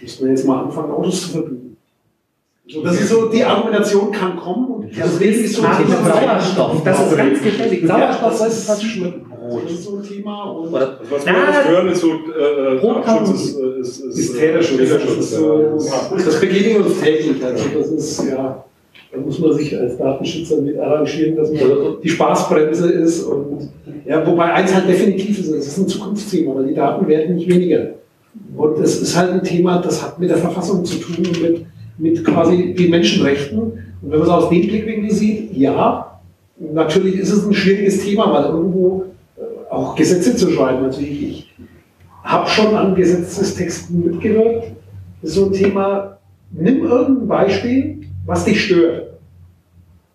Müssen 0.00 0.24
wir 0.24 0.30
jetzt 0.30 0.46
mal 0.46 0.64
anfangen, 0.64 0.92
Autos 0.92 1.22
zu 1.22 1.28
verbieten. 1.30 1.76
So, 2.68 2.82
das 2.82 3.00
ist 3.00 3.08
so, 3.08 3.28
die 3.28 3.44
Argumentation 3.44 4.12
kann 4.12 4.36
kommen 4.36 4.66
und 4.66 4.98
das 4.98 5.20
ist 5.20 5.56
so 5.56 5.62
ein 5.62 5.76
Thema 5.76 6.04
Sauerstoff. 6.04 6.84
Das 6.84 7.06
ist 7.10 7.16
ganz 7.16 7.42
gefährlich. 7.42 7.86
Sauerstoff 7.86 8.40
ja, 8.40 8.46
ist 8.46 8.66
fast 8.66 8.82
schlimm. 8.84 9.14
Das 9.64 9.72
ist 9.72 9.84
so 9.84 9.96
ein 9.96 10.02
Thema. 10.04 10.44
Und 10.52 10.74
also 10.74 10.92
was 11.10 11.26
wir 11.26 11.32
jetzt 11.32 11.68
hören, 11.68 11.88
ist 11.88 12.00
so, 12.00 12.12
äh, 12.12 12.80
Datenschutz 12.80 13.30
ist, 13.30 13.56
ist, 13.58 14.00
ist, 14.00 14.18
ist 14.18 14.38
Täterschutz. 14.38 14.90
Das, 14.90 15.18
ist 15.18 15.30
so, 15.32 15.78
das 16.16 16.40
begegnet 16.40 16.86
uns 16.86 17.00
täglich. 17.00 17.44
Also 17.44 17.64
das 17.76 17.88
ist, 17.88 18.24
ja, 18.30 18.64
da 19.12 19.18
muss 19.18 19.38
man 19.38 19.52
sich 19.52 19.76
als 19.78 19.98
Datenschützer 19.98 20.60
mit 20.62 20.78
arrangieren, 20.78 21.36
dass 21.36 21.52
man 21.52 21.60
die 22.02 22.08
Spaßbremse 22.08 22.90
ist. 22.92 23.24
Und, 23.24 23.68
ja, 24.06 24.26
wobei 24.26 24.52
eins 24.52 24.74
halt 24.74 24.88
definitiv 24.88 25.38
ist, 25.38 25.48
es 25.48 25.66
ist 25.66 25.78
ein 25.78 25.88
Zukunftsthema, 25.88 26.54
weil 26.54 26.66
die 26.66 26.74
Daten 26.74 27.06
werden 27.06 27.36
nicht 27.36 27.48
weniger. 27.48 27.90
Und 28.56 28.78
es 28.78 29.00
ist 29.00 29.16
halt 29.16 29.32
ein 29.32 29.42
Thema, 29.42 29.82
das 29.82 30.02
hat 30.02 30.18
mit 30.18 30.30
der 30.30 30.38
Verfassung 30.38 30.84
zu 30.84 30.98
tun 30.98 31.26
mit, 31.42 31.66
mit 31.98 32.24
quasi 32.24 32.74
den 32.74 32.90
Menschenrechten. 32.90 33.58
Und 33.58 33.74
wenn 34.00 34.18
man 34.18 34.28
es 34.28 34.32
aus 34.32 34.48
dem 34.48 34.62
Blickwinkel 34.62 35.10
sieht, 35.10 35.54
ja, 35.54 36.20
natürlich 36.58 37.16
ist 37.16 37.32
es 37.32 37.46
ein 37.46 37.52
schwieriges 37.52 38.04
Thema, 38.04 38.32
weil 38.32 38.44
irgendwo 38.44 39.04
äh, 39.36 39.70
auch 39.70 39.94
Gesetze 39.94 40.34
zu 40.34 40.50
schreiben. 40.50 40.84
Also 40.84 41.02
ich, 41.02 41.22
ich 41.22 41.54
habe 42.24 42.48
schon 42.48 42.74
an 42.74 42.94
Gesetzestexten 42.94 44.04
mitgewirkt. 44.04 44.72
Das 45.20 45.30
ist 45.30 45.36
so 45.36 45.46
ein 45.46 45.52
Thema, 45.52 46.18
nimm 46.50 46.84
irgendein 46.84 47.28
Beispiel, 47.28 47.98
was 48.26 48.44
dich 48.44 48.64
stört. 48.64 49.08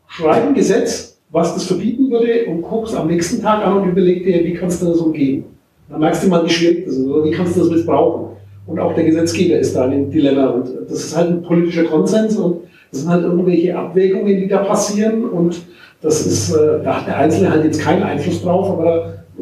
Schreib 0.08 0.48
ein 0.48 0.54
Gesetz, 0.54 1.20
was 1.30 1.54
das 1.54 1.66
verbieten 1.66 2.10
würde 2.10 2.46
und 2.48 2.62
guckst 2.62 2.96
am 2.96 3.08
nächsten 3.08 3.42
Tag 3.42 3.66
an 3.66 3.78
und 3.78 3.90
überleg 3.90 4.24
dir, 4.24 4.44
wie 4.44 4.54
kannst 4.54 4.82
du 4.82 4.88
das 4.88 4.98
umgehen. 4.98 5.46
Dann 5.90 6.00
merkst 6.00 6.24
du 6.24 6.28
mal, 6.28 6.46
wie 6.46 6.50
schwierig 6.50 6.86
das 6.86 6.96
ist 6.96 7.06
oder 7.06 7.24
wie 7.24 7.32
kannst 7.32 7.56
du 7.56 7.62
das 7.62 7.70
missbrauchen. 7.70 8.38
Und 8.66 8.80
auch 8.80 8.94
der 8.94 9.06
Gesetzgeber 9.06 9.58
ist 9.58 9.76
da 9.76 9.86
in 9.86 9.92
dem 9.92 10.12
Dilemma. 10.12 10.48
Und 10.48 10.70
das 10.90 11.00
ist 11.00 11.16
halt 11.16 11.30
ein 11.30 11.42
politischer 11.42 11.86
Konsens 11.86 12.36
und 12.36 12.62
das 12.92 13.02
sind 13.02 13.10
halt 13.10 13.24
irgendwelche 13.24 13.78
Abwägungen, 13.78 14.38
die 14.38 14.48
da 14.48 14.64
passieren. 14.64 15.30
Und 15.30 15.62
das 16.02 16.26
ist, 16.26 16.54
äh, 16.54 16.84
da 16.84 17.00
hat 17.00 17.08
der 17.08 17.18
Einzelne 17.18 17.50
halt 17.50 17.64
jetzt 17.64 17.82
keinen 17.82 18.04
Einfluss 18.04 18.42
drauf, 18.42 18.72
aber 18.72 19.14
äh, 19.38 19.42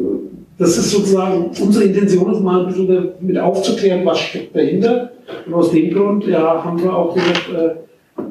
das 0.57 0.77
ist 0.77 0.91
sozusagen 0.91 1.51
unsere 1.59 1.85
Intention, 1.85 2.31
ist 2.31 2.41
mal 2.41 2.61
ein 2.61 2.67
bisschen 2.67 2.87
damit 3.19 3.37
aufzuklären, 3.39 4.05
was 4.05 4.19
steckt 4.19 4.55
dahinter. 4.55 5.11
Und 5.45 5.53
aus 5.53 5.71
dem 5.71 5.93
Grund 5.93 6.25
ja, 6.27 6.63
haben 6.63 6.81
wir 6.81 6.95
auch 6.95 7.13
gesagt, 7.13 7.49
äh, 7.53 7.75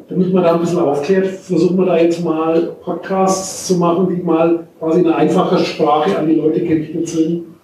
damit 0.08 0.32
man 0.32 0.42
da 0.42 0.54
ein 0.54 0.60
bisschen 0.60 0.78
aufklärt, 0.78 1.26
versuchen 1.26 1.78
wir 1.78 1.86
da 1.86 1.98
jetzt 1.98 2.22
mal 2.22 2.74
Podcasts 2.82 3.66
zu 3.66 3.76
machen, 3.76 4.08
die 4.14 4.22
mal 4.22 4.66
quasi 4.78 5.00
eine 5.00 5.14
einfache 5.14 5.58
Sprache 5.58 6.18
an 6.18 6.28
die 6.28 6.34
Leute 6.34 6.60
gerichtet 6.60 7.08
sind 7.08 7.54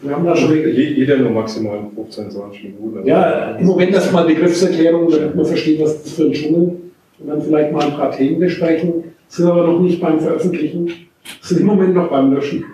wir 0.00 0.14
haben 0.14 0.24
da 0.24 0.36
schon 0.36 0.54
jeder 0.54 1.16
nur 1.16 1.30
maximal 1.30 1.80
15, 1.94 2.30
20 2.30 2.64
Minuten. 2.64 3.06
Ja, 3.06 3.56
im 3.56 3.66
Moment 3.66 3.92
erstmal 3.92 4.26
Begriffserklärung, 4.26 5.10
damit 5.10 5.34
man 5.34 5.44
versteht, 5.44 5.80
was 5.80 6.02
das 6.02 6.12
für 6.12 6.24
ein 6.24 6.32
Dschungel 6.32 6.76
und 7.18 7.26
dann 7.26 7.42
vielleicht 7.42 7.72
mal 7.72 7.84
ein 7.84 7.94
paar 7.94 8.12
Themen 8.12 8.38
besprechen. 8.38 9.04
Sind 9.26 9.46
aber 9.46 9.66
noch 9.66 9.80
nicht 9.80 10.00
beim 10.00 10.20
Veröffentlichen, 10.20 10.92
sind 11.42 11.60
im 11.60 11.66
Moment 11.66 11.94
noch 11.94 12.08
beim 12.10 12.32
Löschen. 12.32 12.64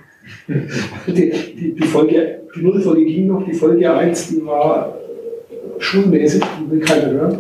die, 1.07 1.13
die, 1.13 1.75
die, 1.75 1.83
Folge, 1.83 2.41
die 2.55 2.63
Nullfolge 2.63 3.05
ging 3.05 3.27
noch, 3.27 3.45
die 3.45 3.55
Folge 3.55 3.91
1, 3.93 4.29
die 4.29 4.45
war 4.45 4.99
äh, 5.51 5.81
schulmäßig, 5.81 6.43
die 6.61 6.71
will 6.71 6.81
keiner 6.81 7.11
hören. 7.11 7.39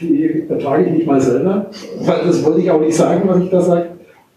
Die 0.00 0.44
ertrage 0.48 0.84
ich 0.86 0.92
nicht 0.92 1.06
mal 1.06 1.20
selber, 1.20 1.66
weil 2.00 2.20
das 2.26 2.44
wollte 2.44 2.60
ich 2.60 2.70
auch 2.70 2.80
nicht 2.80 2.94
sagen, 2.96 3.22
was 3.28 3.42
ich 3.42 3.50
da 3.50 3.60
sage. 3.60 3.86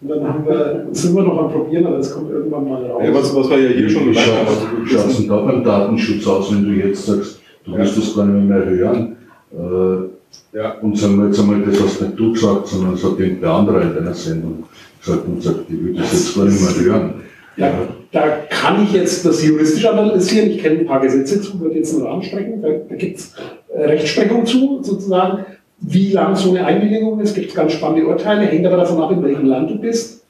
Und 0.02 0.08
dann 0.10 0.28
haben 0.28 0.44
wir, 0.46 0.86
sind 0.92 1.14
wir 1.16 1.22
noch 1.22 1.38
am 1.38 1.50
Probieren, 1.50 1.86
aber 1.86 1.98
es 1.98 2.12
kommt 2.12 2.30
irgendwann 2.30 2.68
mal 2.68 2.84
raus. 2.84 3.02
Ja, 3.04 3.14
was, 3.14 3.34
was 3.34 3.48
wir 3.50 3.58
ja 3.58 3.70
hier 3.70 3.88
schon 3.88 4.08
gesagt 4.08 4.28
haben. 4.28 4.84
Wie 4.84 4.90
schaut 4.90 5.06
es 5.06 5.16
denn 5.16 5.28
da 5.28 5.36
beim 5.40 5.64
Datenschutz 5.64 6.26
aus, 6.26 6.52
wenn 6.52 6.64
du 6.64 6.70
jetzt 6.72 7.06
sagst, 7.06 7.40
du 7.64 7.76
wirst 7.76 7.96
das 7.96 8.14
gar 8.14 8.26
nicht 8.26 8.46
mehr 8.48 8.64
hören? 8.64 9.16
Äh, 9.52 10.56
Ja. 10.56 10.74
Und 10.82 10.98
sagen 10.98 11.16
wir 11.18 11.26
jetzt 11.26 11.40
einmal, 11.40 11.62
das 11.62 11.80
hast 11.82 12.00
nicht 12.02 12.18
du 12.18 12.32
gesagt, 12.32 12.66
sondern 12.68 12.92
das 12.92 13.04
hat 13.04 13.18
irgendwer 13.18 13.50
andere 13.52 13.82
in 13.82 13.94
deiner 13.94 14.14
Sendung 14.14 14.64
gesagt 15.00 15.26
und 15.26 15.42
sagt, 15.42 15.60
ich 15.68 15.80
würde 15.80 16.00
das 16.00 16.12
jetzt 16.12 16.36
gar 16.36 16.44
nicht 16.44 16.60
mehr 16.60 16.84
hören. 16.84 17.14
Ja, 17.56 17.72
da 18.12 18.22
kann 18.50 18.82
ich 18.82 18.92
jetzt 18.92 19.24
das 19.24 19.44
juristisch 19.44 19.86
analysieren. 19.86 20.50
Ich 20.50 20.58
kenne 20.58 20.80
ein 20.80 20.86
paar 20.86 21.00
Gesetze 21.00 21.40
zu, 21.40 21.60
würde 21.60 21.76
jetzt 21.76 21.94
einen 21.94 22.04
Rahmen 22.04 22.22
sprechen. 22.22 22.60
Da, 22.60 22.68
da 22.88 22.94
gibt 22.96 23.18
es 23.18 23.32
Rechtsprechung 23.74 24.44
zu, 24.44 24.82
sozusagen, 24.82 25.44
wie 25.86 26.12
lang 26.12 26.34
so 26.34 26.50
eine 26.50 26.64
Einwilligung 26.64 27.20
ist. 27.20 27.34
Gibt 27.34 27.48
es 27.50 27.54
ganz 27.54 27.72
spannende 27.72 28.06
Urteile, 28.06 28.42
hängt 28.46 28.66
aber 28.66 28.76
davon 28.78 29.02
ab, 29.02 29.10
in 29.12 29.22
welchem 29.22 29.46
Land 29.46 29.70
du 29.70 29.78
bist. 29.78 30.24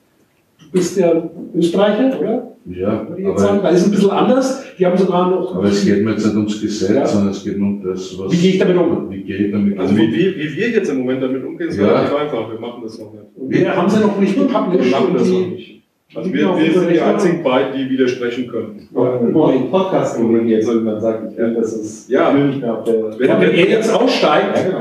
Du 0.61 0.71
bist 0.73 0.97
ja 0.99 1.13
Österreicher, 1.55 2.19
oder? 2.21 2.51
Ja, 2.67 3.07
Würde 3.09 3.21
ich 3.21 3.29
jetzt 3.29 3.41
sagen. 3.41 3.59
aber, 3.59 3.69
Da 3.69 3.75
ist 3.75 3.81
es 3.83 3.87
ein 3.87 3.91
bisschen 3.91 4.11
anders. 4.11 4.65
Die 4.79 4.87
haben 4.87 4.97
sogar 4.97 5.31
noch. 5.31 5.55
aber 5.55 5.65
es 5.69 5.85
geht 5.85 6.03
mir 6.03 6.13
jetzt 6.13 6.25
nicht 6.25 6.35
ums 6.35 6.61
Gesetz, 6.61 6.91
Ja. 6.97 7.07
sondern 7.07 7.31
es 7.31 7.45
geht 7.45 7.57
um 7.57 7.83
das, 7.85 8.19
was. 8.19 8.33
Wie 8.33 8.37
gehe 8.37 8.51
ich 8.53 8.59
damit 8.59 8.77
um? 8.79 9.11
Wie 9.11 9.23
gehe 9.23 9.37
ich 9.37 9.53
damit 9.53 9.79
Also 9.79 9.93
um? 9.93 9.99
wie, 10.01 10.13
wie, 10.15 10.35
wie 10.37 10.57
wir 10.57 10.71
jetzt 10.71 10.91
im 10.91 10.99
Moment 11.01 11.23
damit 11.23 11.45
umgehen, 11.45 11.69
ist 11.69 11.79
Ja. 11.79 11.87
relativ 11.89 12.15
einfach. 12.17 12.51
Wir 12.51 12.59
machen 12.59 12.81
das 12.83 12.99
noch 12.99 13.13
nicht. 13.13 13.25
Wir 13.61 13.77
haben 13.77 13.89
sie 13.91 14.01
noch 14.01 14.19
nicht 14.19 14.35
Wir 14.37 14.45
gepublished. 14.47 14.91
machen 14.93 15.09
und 15.11 15.15
das 15.21 15.29
noch 15.29 15.39
die- 15.41 15.47
nicht. 15.47 15.71
Also 16.17 16.33
wir, 16.33 16.57
wir 16.57 16.73
sind 16.81 16.91
die 16.93 17.01
einzigen 17.01 17.43
beiden, 17.43 17.77
die 17.77 17.91
widersprechen 17.91 18.47
können. 18.47 18.89
Neuen 18.93 19.69
Podcast 19.71 20.17
kommentiert, 20.17 20.63
sondern 20.63 20.85
man 20.85 21.01
sagt, 21.01 21.33
ich 21.33 21.37
will, 21.39 21.55
das 21.55 21.73
ist 21.75 22.09
Ja. 22.09 22.33
will 22.35 22.47
nicht 22.47 22.61
mehr 22.61 22.79
auf 22.79 22.85
der. 22.85 23.19
Wenn- 23.19 23.29
Ja, 23.29 23.41
wenn 23.41 23.51
er 23.51 23.69
jetzt 23.69 23.93
aussteigt, 23.93 24.57
Ja, 24.57 24.63
genau. 24.65 24.79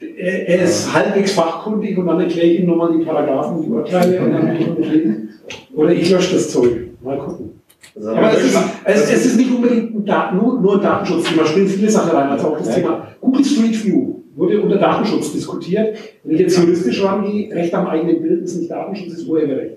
Ja. 0.00 0.06
er, 0.16 0.48
er 0.48 0.62
ist 0.64 0.92
halbwegs 0.94 1.32
fachkundig 1.32 1.96
und 1.98 2.06
dann 2.06 2.20
erkläre 2.20 2.46
ich 2.46 2.60
ihm 2.60 2.66
nochmal 2.66 2.96
die 2.96 3.04
Paragraphen, 3.04 3.62
die 3.62 3.68
Urteile 3.68 4.20
und 4.20 4.32
dann 4.32 4.48
reden. 4.50 5.28
Oder 5.74 5.92
ich 5.92 6.10
lösche 6.10 6.34
das 6.34 6.50
Zeug. 6.50 6.72
Mal 7.02 7.18
gucken. 7.18 7.50
Also, 7.96 8.10
Aber 8.10 8.32
es 8.32 8.44
ist, 8.44 8.58
es, 8.84 9.10
es 9.12 9.26
ist 9.26 9.36
nicht 9.36 9.50
unbedingt 9.52 9.94
ein 9.94 10.04
Daten, 10.04 10.36
nur, 10.36 10.60
nur 10.60 10.74
ein 10.76 10.80
Datenschutzthema, 10.82 11.44
spielen 11.44 11.66
viele 11.68 11.90
Sachen 11.90 12.10
rein. 12.16 12.28
Also 12.28 12.48
auch 12.48 12.58
das 12.58 12.68
Ja. 12.68 12.74
Thema 12.74 13.06
Google 13.20 13.44
Street 13.44 13.84
View 13.84 14.14
wurde 14.36 14.60
unter 14.62 14.76
Datenschutz 14.78 15.32
diskutiert. 15.32 15.96
Wenn 16.24 16.34
ich 16.34 16.40
jetzt 16.40 16.58
juristisch 16.58 17.02
rangehe, 17.04 17.52
Recht 17.54 17.74
am 17.74 17.86
eigenen 17.88 18.22
Bild 18.22 18.42
ist 18.44 18.56
nicht 18.58 18.70
Datenschutz, 18.70 19.12
ist 19.14 19.26
Urheberrecht. 19.28 19.76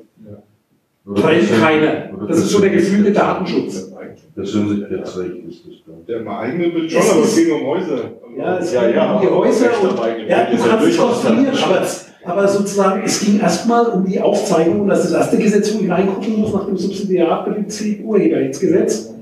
Trennt 1.06 1.22
persönlich- 1.22 1.60
keiner. 1.62 2.28
Das 2.28 2.38
ist 2.38 2.50
so 2.50 2.62
der 2.62 2.70
gefühlte 2.70 3.12
Datenschutz. 3.12 3.93
Persönlichkeitsrecht 4.36 5.36
ist 5.48 5.62
das 5.68 5.76
dann. 5.86 6.06
Der 6.26 6.40
eigenen 6.40 6.74
Bild 6.74 6.92
schon, 6.92 7.02
Es 7.02 7.12
aber 7.12 7.24
es 7.24 7.36
ging 7.36 7.52
um 7.52 7.68
Häuser. 7.68 8.00
Ja, 8.38 8.58
es 8.58 8.74
Ja, 8.74 8.86
ging 8.86 8.96
ja, 8.96 9.16
um 9.16 9.22
die 9.22 9.28
Häuser 9.28 9.66
und 9.82 10.28
ja, 10.28 10.46
du 10.46 10.54
ist 10.54 10.66
ja 10.66 10.72
kannst 10.72 10.88
es 10.88 10.98
durchaus 10.98 11.24
kontrollieren, 11.24 11.58
aber, 12.26 12.48
sozusagen, 12.48 13.02
es 13.04 13.20
ging 13.20 13.40
erstmal 13.40 13.86
um 13.88 14.06
die 14.06 14.20
Aufzeichnung 14.20 14.82
und 14.82 14.88
das 14.88 15.04
ist 15.04 15.12
das 15.14 15.24
erste 15.24 15.38
Gesetz, 15.38 15.76
wo 15.76 15.84
ich 15.84 15.92
reingucken 15.92 16.40
muss 16.40 16.54
nach 16.54 16.66
dem 16.66 16.78
Subsidiarprinzip 16.78 18.04
Urheberrechtsgesetz, 18.06 19.14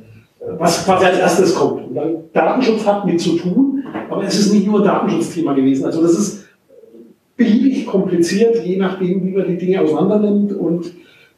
was 0.60 0.86
quasi 0.86 1.06
als 1.06 1.18
erstes 1.18 1.56
kommt. 1.56 1.88
Und 1.88 1.96
dann 1.96 2.16
Datenschutz 2.32 2.86
hat 2.86 3.06
mit 3.06 3.20
zu 3.20 3.38
tun, 3.38 3.84
aber 4.10 4.24
es 4.24 4.40
ist 4.40 4.54
nicht 4.54 4.68
nur 4.68 4.82
ein 4.82 4.86
Datenschutzthema 4.86 5.54
gewesen. 5.54 5.86
Also 5.86 6.04
das 6.04 6.14
ist 6.14 6.46
beliebig 7.36 7.88
kompliziert, 7.88 8.64
je 8.64 8.78
nachdem, 8.78 9.26
wie 9.26 9.32
man 9.36 9.48
die 9.48 9.58
Dinge 9.58 9.82
auseinander 9.82 10.20
nimmt 10.20 10.54
und 10.54 10.92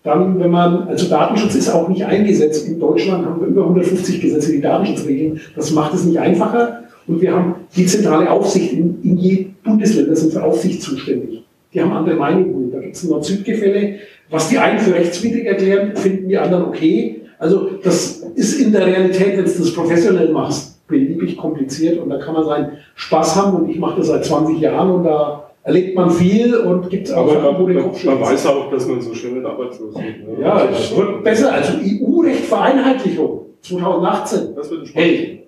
dann, 0.04 0.40
wenn 0.40 0.52
man, 0.52 0.88
also 0.90 1.10
Datenschutz 1.10 1.56
ist 1.56 1.70
auch 1.70 1.88
nicht 1.88 2.06
eingesetzt. 2.06 2.68
In 2.68 2.80
Deutschland 2.80 3.26
haben 3.26 3.40
wir 3.40 3.48
über 3.48 3.64
150 3.64 4.20
Gesetze, 4.20 4.52
die 4.52 4.62
Datenschutz 4.62 5.06
regeln. 5.06 5.40
Das 5.56 5.72
macht 5.72 5.94
es 5.94 6.04
nicht 6.04 6.20
einfacher. 6.20 6.84
Und 7.08 7.22
wir 7.22 7.34
haben 7.34 7.56
die 7.76 7.86
zentrale 7.86 8.30
Aufsicht 8.30 8.74
in, 8.74 9.02
in 9.04 9.18
je 9.18 9.48
Bundesländer 9.64 10.16
sind 10.16 10.34
für 10.34 10.44
Aufsicht 10.44 10.82
zuständig. 10.82 11.44
Die 11.74 11.82
haben 11.82 11.92
andere 11.92 12.16
Meinungen. 12.16 12.72
Da 12.72 12.80
gibt 12.80 12.96
es 12.96 13.04
Nord-Süd-Gefälle. 13.06 13.96
Was 14.30 14.50
die 14.50 14.58
einen 14.58 14.80
für 14.80 14.94
rechtswidrig 14.94 15.46
erklären, 15.46 15.96
finden 15.96 16.28
die 16.28 16.38
anderen 16.38 16.66
okay. 16.66 17.22
Also 17.40 17.70
das 17.84 18.24
ist 18.36 18.60
in 18.60 18.72
der 18.72 18.86
Realität, 18.86 19.38
wenn 19.38 19.46
du 19.46 19.52
das 19.52 19.74
professionell 19.74 20.32
machst, 20.32 20.86
beliebig 20.88 21.38
kompliziert 21.38 22.00
und 22.00 22.10
da 22.10 22.18
kann 22.18 22.34
man 22.34 22.46
seinen 22.46 22.72
Spaß 22.96 23.36
haben 23.36 23.58
und 23.58 23.70
ich 23.70 23.80
mache 23.80 23.98
das 23.98 24.08
seit 24.08 24.26
20 24.26 24.60
Jahren 24.60 24.92
und 24.92 25.04
da 25.04 25.43
erlebt 25.64 25.96
man 25.96 26.12
viel 26.12 26.56
und 26.56 26.90
gibt 26.90 27.08
es 27.08 27.14
auch 27.14 27.22
Aber 27.24 27.42
Sachen, 27.42 27.56
wo 27.58 27.64
man, 27.64 27.68
den 27.68 27.76
man, 27.76 27.84
Kopf 27.86 28.04
man 28.04 28.18
schützt. 28.18 28.32
weiß 28.32 28.46
auch, 28.48 28.72
dass 28.72 28.88
man 28.88 29.02
so 29.02 29.14
schnell 29.14 29.46
arbeitslos 29.46 29.96
wird. 29.96 30.28
Ne? 30.38 30.42
Ja, 30.42 30.68
es 30.70 30.96
wird 30.96 31.24
besser. 31.24 31.54
Also 31.54 31.74
EU-Recht 31.78 32.46
Vereinheitlichung 32.46 33.46
2018. 33.62 34.56
Das 34.56 34.70
wird 34.70 34.82
ein 34.82 34.86
Spaß. 34.88 35.02
Hey, 35.02 35.44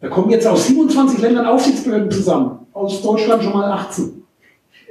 da 0.00 0.08
kommen 0.08 0.30
jetzt 0.30 0.46
aus 0.46 0.66
27 0.66 1.20
Ländern 1.20 1.46
Aufsichtsbehörden 1.46 2.10
zusammen. 2.10 2.58
Aus 2.72 3.00
Deutschland 3.02 3.42
schon 3.42 3.54
mal 3.54 3.70
18. 3.72 4.22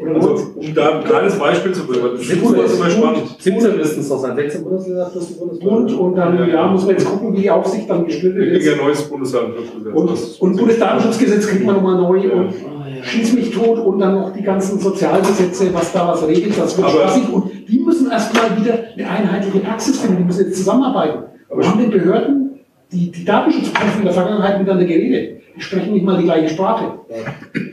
Oder 0.01 0.16
Also, 0.16 0.51
um 0.55 0.74
da 0.74 0.97
ein 0.99 1.03
kleines 1.05 1.39
Beispiel 1.39 1.72
zu 1.72 1.86
bringen, 1.86 2.03
das 2.11 2.22
ist 2.22 2.28
17 2.30 2.47
super 2.49 2.68
super 2.68 2.89
spannend. 2.89 3.36
17 3.39 3.78
müssten 3.78 3.99
es 4.01 4.09
doch 4.09 4.18
sein. 4.20 4.36
16 4.36 4.63
Bundesländer 4.63 5.05
plus 5.05 5.28
die 5.28 5.34
Bundesländer. 5.36 5.76
Bund 5.76 5.93
und 5.93 6.16
dann 6.16 6.49
ja, 6.49 6.68
muss 6.68 6.82
man 6.82 6.95
jetzt 6.95 7.05
gucken, 7.05 7.34
wie 7.38 7.41
die 7.41 7.51
Aufsicht 7.51 7.89
dann 7.89 7.99
Wir 7.99 8.07
gesplittet 8.07 8.41
kriegen 8.41 8.66
ja 8.66 8.72
ist. 8.74 8.80
ein 8.80 8.86
neues 8.86 9.01
Bundesdatenschutzgesetz. 9.03 9.93
Und, 9.95 10.41
und 10.41 10.57
Bundesdatenschutzgesetz 10.57 11.47
kriegt 11.47 11.66
man 11.66 11.76
nochmal 11.76 11.95
neu 12.01 12.18
und 12.30 12.51
ja. 12.51 12.85
Schieß 13.06 13.34
mich 13.34 13.51
tot 13.51 13.80
und 13.80 13.99
dann 13.99 14.16
noch 14.16 14.34
die 14.34 14.41
ganzen 14.43 14.80
Sozialgesetze, 14.80 15.74
was 15.74 15.91
da 15.93 16.08
was 16.08 16.28
regelt, 16.28 16.58
das 16.58 16.78
wird 16.78 16.88
Aber- 16.88 16.99
spaßig. 17.08 17.30
Und 17.32 17.51
die 17.68 17.80
müssen 17.80 18.10
erstmal 18.12 18.58
wieder 18.60 18.74
eine 18.97 19.10
einheitliche 19.10 19.60
Praxis 19.60 19.99
finden, 19.99 20.18
die 20.18 20.24
müssen 20.24 20.45
jetzt 20.45 20.58
zusammenarbeiten. 20.58 21.20
Aber- 21.49 21.62
Wir 21.62 21.70
haben 21.70 21.80
den 21.80 21.91
Behörden, 21.91 22.60
die, 22.91 23.12
die 23.12 23.26
Datenschutzprüfen 23.26 23.99
in 23.99 24.06
der 24.06 24.14
Vergangenheit 24.14 24.60
miteinander 24.60 24.86
geredet. 24.86 25.41
Die 25.58 25.62
sprechen 25.62 25.93
nicht 25.93 26.03
mal 26.06 26.18
die 26.18 26.26
gleiche 26.26 26.49
Sprache. 26.49 26.99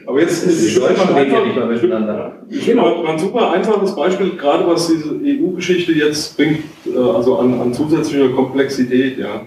Aber 0.07 0.21
jetzt 0.21 0.45
Die 0.47 0.51
ist 0.51 0.77
es 0.77 0.83
einfach, 0.85 1.17
reden 1.17 1.33
ja 1.33 1.45
nicht 1.45 1.57
mal 1.57 1.67
miteinander. 1.67 2.33
Ich 2.49 2.61
finde 2.61 2.83
mal 2.83 3.07
ein 3.07 3.19
super 3.19 3.51
einfaches 3.51 3.97
Beispiel, 3.97 4.37
gerade 4.37 4.65
was 4.69 4.87
diese 4.87 5.11
EU-Geschichte 5.21 5.91
jetzt 5.93 6.37
bringt, 6.37 6.61
äh, 6.87 6.97
also 6.97 7.39
an, 7.39 7.61
an 7.61 7.75
zusätzlicher 7.75 8.29
Komplexität. 8.29 9.19
Ja. 9.19 9.43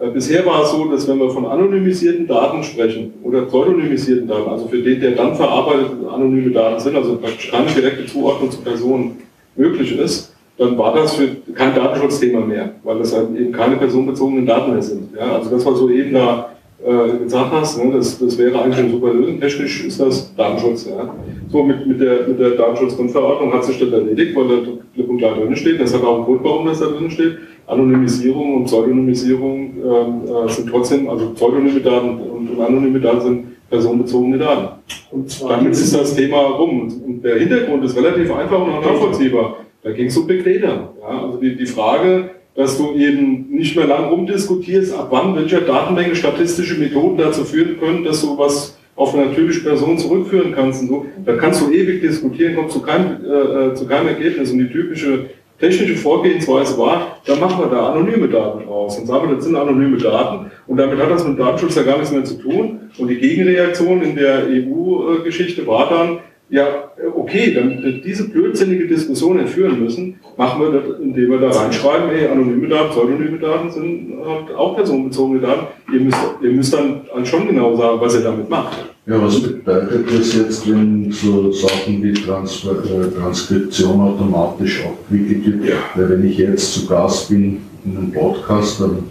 Äh, 0.00 0.10
Bisher 0.10 0.44
war 0.46 0.62
es 0.62 0.70
so, 0.70 0.84
dass 0.86 1.08
wenn 1.08 1.18
wir 1.18 1.30
von 1.30 1.46
anonymisierten 1.46 2.26
Daten 2.26 2.62
sprechen 2.62 3.14
oder 3.22 3.42
pseudonymisierten 3.42 4.28
Daten, 4.28 4.48
also 4.48 4.68
für 4.68 4.78
den, 4.78 5.00
der 5.00 5.12
dann 5.12 5.34
verarbeitet 5.34 5.90
anonyme 6.08 6.50
Daten 6.50 6.80
sind, 6.80 6.96
also 6.96 7.16
praktisch 7.16 7.50
keine 7.50 7.66
direkte 7.66 8.06
Zuordnung 8.06 8.50
zu 8.50 8.60
Personen 8.60 9.18
möglich 9.56 9.98
ist, 9.98 10.34
dann 10.56 10.76
war 10.76 10.94
das 10.94 11.14
für 11.14 11.28
kein 11.54 11.74
Datenschutzthema 11.74 12.40
mehr, 12.40 12.70
weil 12.82 12.98
das 12.98 13.14
halt 13.14 13.28
eben 13.36 13.52
keine 13.52 13.76
personenbezogenen 13.76 14.44
Daten 14.44 14.72
mehr 14.72 14.82
sind. 14.82 15.14
Ja. 15.16 15.36
Also 15.36 15.50
das, 15.50 15.64
was 15.64 15.78
du 15.78 15.88
eben 15.88 16.12
da 16.12 16.50
äh, 16.84 17.24
gesagt 17.24 17.52
hast, 17.52 17.82
ne, 17.82 17.92
das, 17.92 18.18
das 18.18 18.36
wäre 18.38 18.60
eigentlich 18.60 18.78
eine 18.78 18.90
super 18.90 19.12
Lösung. 19.12 19.40
Technisch 19.40 19.84
ist 19.84 20.00
das 20.00 20.34
Datenschutz. 20.34 20.86
Ja. 20.86 21.14
So 21.50 21.62
mit, 21.62 21.86
mit 21.86 22.00
der, 22.00 22.26
mit 22.26 22.40
der 22.40 22.50
Datenschutzgrundverordnung 22.50 23.52
hat 23.52 23.64
sich 23.64 23.78
das 23.78 23.90
erledigt, 23.90 24.36
weil 24.36 24.48
da 24.48 24.56
klipp 24.94 25.08
und 25.08 25.18
klar 25.18 25.36
drin 25.36 25.56
steht. 25.56 25.80
Das 25.80 25.94
hat 25.94 26.02
auch 26.02 26.16
einen 26.16 26.24
Grund, 26.24 26.40
warum 26.42 26.66
das 26.66 26.80
da 26.80 26.86
drin 26.86 27.10
steht. 27.10 27.38
Anonymisierung 27.68 28.56
und 28.56 28.64
Pseudonymisierung 28.64 29.74
ähm, 29.76 30.46
äh, 30.46 30.50
sind 30.50 30.68
trotzdem, 30.70 31.08
also 31.08 31.30
pseudonyme 31.30 31.80
Daten 31.80 32.18
und, 32.18 32.60
anonyme 32.60 32.98
Daten 32.98 33.20
sind 33.20 33.68
personenbezogene 33.68 34.38
Daten. 34.38 34.80
Und 35.10 35.42
Damit 35.42 35.72
ist 35.72 35.94
das 35.94 36.16
Thema 36.16 36.38
rum. 36.38 36.80
Und- 36.80 37.22
der 37.22 37.38
Hintergrund 37.38 37.84
ist 37.84 37.96
relativ 37.96 38.32
einfach 38.34 38.60
und 38.60 38.80
nachvollziehbar. 38.80 39.56
Da 39.82 39.92
ging 39.92 40.06
es 40.06 40.16
um 40.16 40.26
Big 40.26 40.44
Data. 40.44 40.92
Ja, 41.00 41.22
also 41.24 41.38
die, 41.38 41.56
die 41.56 41.66
Frage, 41.66 42.30
dass 42.54 42.78
du 42.78 42.94
eben 42.94 43.46
nicht 43.50 43.76
mehr 43.76 43.86
lang 43.86 44.08
rumdiskutierst, 44.08 44.94
ab 44.94 45.08
wann 45.10 45.36
welcher 45.36 45.60
Datenmenge 45.60 46.16
statistische 46.16 46.78
Methoden 46.78 47.18
dazu 47.18 47.44
führen 47.44 47.78
können, 47.78 48.04
dass 48.04 48.22
du 48.22 48.36
was 48.38 48.76
auf 48.96 49.14
eine 49.14 49.26
natürliche 49.26 49.60
Person 49.60 49.96
zurückführen 49.98 50.52
kannst. 50.54 50.82
Und 50.82 50.88
so. 50.88 51.06
Da 51.24 51.36
kannst 51.36 51.60
du 51.60 51.70
ewig 51.70 52.00
diskutieren, 52.00 52.56
kommst 52.56 52.74
zu 52.74 52.82
keinem, 52.82 53.18
äh, 53.24 53.66
äh, 53.68 53.74
zu 53.74 53.86
keinem 53.86 54.08
Ergebnis. 54.08 54.50
Und 54.50 54.58
die 54.58 54.68
typische 54.70 55.26
technische 55.58 55.96
Vorgehensweise 55.96 56.78
war, 56.78 57.18
da 57.24 57.36
machen 57.36 57.64
wir 57.64 57.68
da 57.68 57.92
anonyme 57.92 58.28
Daten 58.28 58.66
raus. 58.68 58.98
Und 58.98 59.06
sagen 59.06 59.28
wir, 59.28 59.36
das 59.36 59.44
sind 59.44 59.56
anonyme 59.56 59.98
Daten. 59.98 60.50
Und 60.66 60.76
damit 60.76 60.98
hat 60.98 61.10
das 61.10 61.26
mit 61.26 61.38
Datenschutz 61.38 61.74
ja 61.74 61.82
gar 61.82 61.98
nichts 61.98 62.12
mehr 62.12 62.24
zu 62.24 62.34
tun. 62.34 62.90
Und 62.98 63.08
die 63.08 63.18
Gegenreaktion 63.18 64.02
in 64.02 64.16
der 64.16 64.46
EU-Geschichte 64.46 65.66
war 65.66 65.88
dann, 65.90 66.18
ja, 66.50 66.90
okay, 67.14 67.54
wir 67.54 68.00
diese 68.00 68.28
blödsinnige 68.28 68.86
Diskussion 68.86 69.36
nicht 69.36 69.50
führen 69.50 69.82
müssen, 69.82 70.18
machen 70.36 70.62
wir 70.62 70.72
das, 70.72 71.00
indem 71.00 71.30
wir 71.30 71.38
da 71.38 71.50
reinschreiben, 71.50 72.08
ey, 72.10 72.26
anonyme 72.28 72.68
Daten, 72.68 72.90
pseudonyme 72.90 73.38
Daten 73.38 73.70
sind 73.70 74.14
halt 74.24 74.54
auch 74.56 74.74
personenbezogene 74.74 75.40
Daten. 75.40 75.66
Ihr 75.92 76.00
müsst, 76.00 76.18
ihr 76.42 76.50
müsst 76.50 76.72
dann 76.72 77.02
halt 77.14 77.28
schon 77.28 77.46
genau 77.46 77.76
sagen, 77.76 77.98
was 78.00 78.14
ihr 78.14 78.22
damit 78.22 78.48
macht. 78.48 78.78
Ja, 79.06 79.22
was 79.22 79.40
bedeutet 79.40 80.06
das 80.10 80.34
jetzt, 80.36 80.70
wenn 80.70 81.10
so 81.10 81.50
Sachen 81.50 82.02
wie 82.02 82.12
Transfer, 82.12 82.72
äh, 82.72 83.18
Transkription 83.18 84.00
automatisch 84.00 84.84
abgewickelt 84.84 85.62
wird? 85.62 85.76
Weil 85.94 86.10
wenn 86.10 86.28
ich 86.28 86.38
jetzt 86.38 86.74
zu 86.74 86.86
Gast 86.86 87.28
bin 87.30 87.62
in 87.84 87.96
einem 87.96 88.12
Podcast, 88.12 88.80
dann 88.80 89.04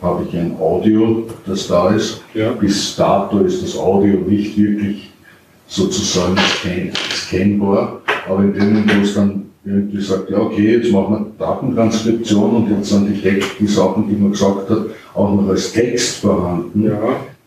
habe 0.00 0.24
ich 0.28 0.34
ein 0.36 0.56
Audio, 0.58 1.26
das 1.46 1.68
da 1.68 1.94
ist. 1.94 2.22
Ja. 2.34 2.52
Bis 2.52 2.96
dato 2.96 3.38
ist 3.40 3.62
das 3.62 3.78
Audio 3.78 4.20
nicht 4.26 4.58
wirklich 4.58 5.11
sozusagen 5.72 6.36
scan 6.36 6.90
scannbar, 7.10 8.00
aber 8.28 8.42
in 8.44 8.52
dem 8.52 8.68
Moment, 8.74 8.96
wo 8.98 9.02
es 9.02 9.14
dann 9.14 9.42
irgendwie 9.64 10.00
sagt, 10.00 10.28
ja 10.30 10.38
okay, 10.38 10.76
jetzt 10.76 10.92
machen 10.92 11.32
wir 11.38 11.46
Datentranskription 11.46 12.56
und 12.56 12.70
jetzt 12.76 12.90
sind 12.90 13.08
die, 13.08 13.20
Text, 13.20 13.50
die 13.58 13.66
Sachen, 13.66 14.08
die 14.08 14.16
man 14.16 14.32
gesagt 14.32 14.68
hat, 14.68 14.78
auch 15.14 15.34
noch 15.34 15.48
als 15.48 15.72
Text 15.72 16.18
vorhanden, 16.20 16.84
Ja, 16.84 16.98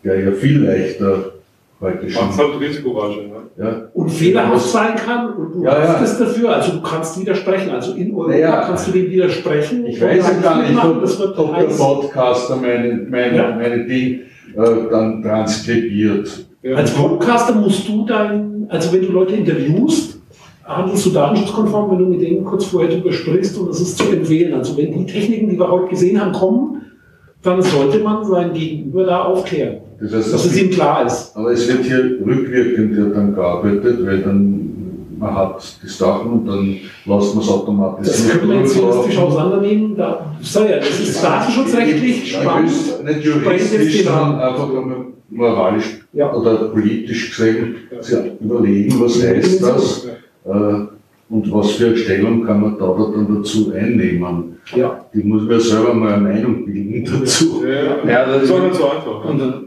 der 0.02 0.20
ja 0.24 0.32
viel 0.32 0.64
leichter 0.64 1.32
heute 1.80 2.08
schon 2.10 2.26
macht 2.26 2.38
halt 2.38 2.60
risikoreicher. 2.60 3.20
Ne? 3.22 3.34
ja, 3.64 3.82
und 3.92 4.10
fehlerhaft 4.10 4.66
sein 4.66 4.96
kann 4.96 5.34
und 5.34 5.54
du 5.54 5.62
Ja, 5.64 5.78
ja. 5.78 5.88
hast 5.88 6.10
es 6.12 6.18
dafür, 6.18 6.56
also 6.56 6.72
du 6.72 6.82
kannst 6.82 7.20
widersprechen. 7.20 7.70
Also 7.70 7.92
in 7.94 8.12
Europa 8.14 8.30
Naja. 8.32 8.62
kannst 8.66 8.88
du 8.88 8.92
dem 8.92 9.10
widersprechen. 9.10 9.86
Ich 9.86 10.00
weiß 10.00 10.26
ja 10.26 10.40
gar 10.40 10.62
nicht, 10.68 10.82
ob, 10.84 11.00
das 11.02 11.18
wird 11.20 11.38
ob 11.38 11.54
der. 11.56 11.64
Podcaster 11.66 12.56
meine, 12.56 13.06
meine, 13.08 13.36
Ja. 13.36 13.54
meine 13.54 13.84
Ding 13.84 14.20
äh, 14.56 14.90
dann 14.90 15.22
transkribiert. 15.22 16.46
Ja. 16.66 16.76
Als 16.76 16.90
Podcaster 16.92 17.54
musst 17.54 17.86
du 17.88 18.04
dein 18.06 18.56
also 18.68 18.92
wenn 18.92 19.02
du 19.02 19.12
Leute 19.12 19.34
interviewst, 19.34 20.18
handelst 20.64 21.06
du 21.06 21.10
datenschutzkonform, 21.10 21.90
wenn 21.92 21.98
du 21.98 22.06
mit 22.06 22.20
denen 22.20 22.44
kurz 22.44 22.64
vorher 22.64 22.90
drüber 22.90 23.12
sprichst 23.12 23.56
und 23.58 23.68
das 23.68 23.80
ist 23.80 23.98
zu 23.98 24.10
empfehlen. 24.10 24.54
Also 24.54 24.76
wenn 24.76 24.92
die 24.92 25.06
Techniken, 25.06 25.48
die 25.50 25.58
wir 25.58 25.70
heute 25.70 25.88
gesehen 25.88 26.20
haben, 26.20 26.32
kommen, 26.32 26.82
dann 27.42 27.62
sollte 27.62 28.00
man 28.00 28.24
sein 28.24 28.52
Gegenüber 28.52 29.04
da 29.04 29.24
aufklären, 29.24 29.76
Das 30.00 30.12
heißt, 30.12 30.32
dass 30.32 30.46
es 30.46 30.60
ihm 30.60 30.70
klar 30.70 31.06
ist. 31.06 31.36
aber 31.36 31.52
es 31.52 31.68
wird 31.68 31.84
hier 31.84 32.18
rückwirkend 32.26 32.96
ja 32.96 33.04
dann 33.04 33.34
gearbeitet, 33.34 34.04
weil 34.04 34.18
dann 34.22 34.62
man 35.18 35.34
hat 35.34 35.62
die 35.82 35.88
Sachen 35.88 36.30
und 36.30 36.46
dann 36.46 36.76
lässt 37.06 37.34
man 37.34 37.44
es 37.44 37.48
automatisch. 37.48 38.06
Das 38.08 38.28
können 38.28 38.50
wir 38.50 38.58
jetzt 38.58 38.76
juristisch 38.76 39.16
auseinandernehmen. 39.16 39.96
Da, 39.96 40.36
so 40.42 40.60
ja, 40.60 40.76
das 40.78 41.00
ist 41.00 41.24
datenschutzrechtlich 41.24 42.32
spannend. 42.32 42.70
Nicht, 43.04 43.24
juristisch, 43.24 43.98
genau. 43.98 44.10
sondern 44.10 44.40
einfach 44.40 44.68
nur 44.68 45.15
moralisch 45.30 46.00
Ja. 46.12 46.32
oder 46.32 46.68
politisch 46.68 47.30
gesehen 47.36 47.76
sich 48.00 48.18
überlegen, 48.40 49.00
was 49.00 49.22
heißt 49.22 49.62
das 49.62 50.06
äh, 50.44 50.50
und 51.28 51.52
was 51.52 51.72
für 51.72 51.86
eine 51.88 51.96
Stellung 51.96 52.44
kann 52.44 52.60
man 52.60 52.78
da 52.78 52.86
dann 52.86 53.34
dazu 53.36 53.72
einnehmen. 53.74 54.58
Ja. 54.74 55.04
Ich 55.12 55.24
muss 55.24 55.42
mir 55.42 55.60
selber 55.60 55.94
mal 55.94 56.14
eine 56.14 56.22
Meinung 56.22 56.64
bilden 56.64 57.04
dazu. 57.04 57.64
Ja, 57.66 58.08
Ja, 58.08 58.22
also 58.24 58.58
das 58.58 58.72
ist 58.72 58.78
so 58.78 58.84
einfach. 58.90 59.24
Und 59.24 59.66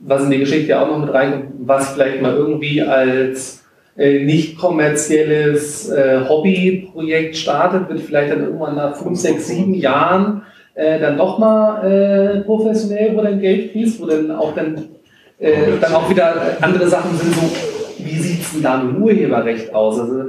was 0.00 0.24
in 0.24 0.30
die 0.30 0.38
Geschichte 0.38 0.70
ja 0.70 0.82
auch 0.84 0.88
noch 0.88 1.04
mit 1.06 1.14
reinkommt, 1.14 1.52
was 1.64 1.92
vielleicht 1.92 2.20
mal 2.22 2.34
irgendwie 2.34 2.82
als 2.82 3.62
äh, 3.96 4.24
nicht 4.24 4.58
kommerzielles 4.58 5.88
äh, 5.90 6.20
Hobbyprojekt 6.28 7.36
startet, 7.36 7.88
wird 7.88 8.00
vielleicht 8.00 8.32
dann 8.32 8.42
irgendwann 8.42 8.76
nach 8.76 8.96
fünf, 8.96 9.18
sechs, 9.18 9.48
sieben 9.48 9.74
Jahren 9.74 10.42
äh, 10.74 10.98
dann 10.98 11.16
doch 11.18 11.38
mal 11.38 11.84
äh, 11.84 12.40
professionell, 12.40 13.16
wo 13.16 13.22
dann 13.22 13.40
Geld 13.40 13.72
fließt, 13.72 14.00
wo 14.00 14.06
dann 14.06 14.30
auch 14.30 14.54
dann, 14.54 14.76
äh, 15.38 15.52
dann 15.80 15.94
auch 15.94 16.08
wieder 16.08 16.34
andere 16.60 16.86
Sachen 16.88 17.16
sind, 17.16 17.34
so 17.34 17.42
wie 18.04 18.16
sieht 18.18 18.40
es 18.42 18.52
denn 18.52 18.62
da 18.62 18.82
mit 18.82 18.98
Urheberrecht 19.00 19.74
aus? 19.74 20.00
Also 20.00 20.24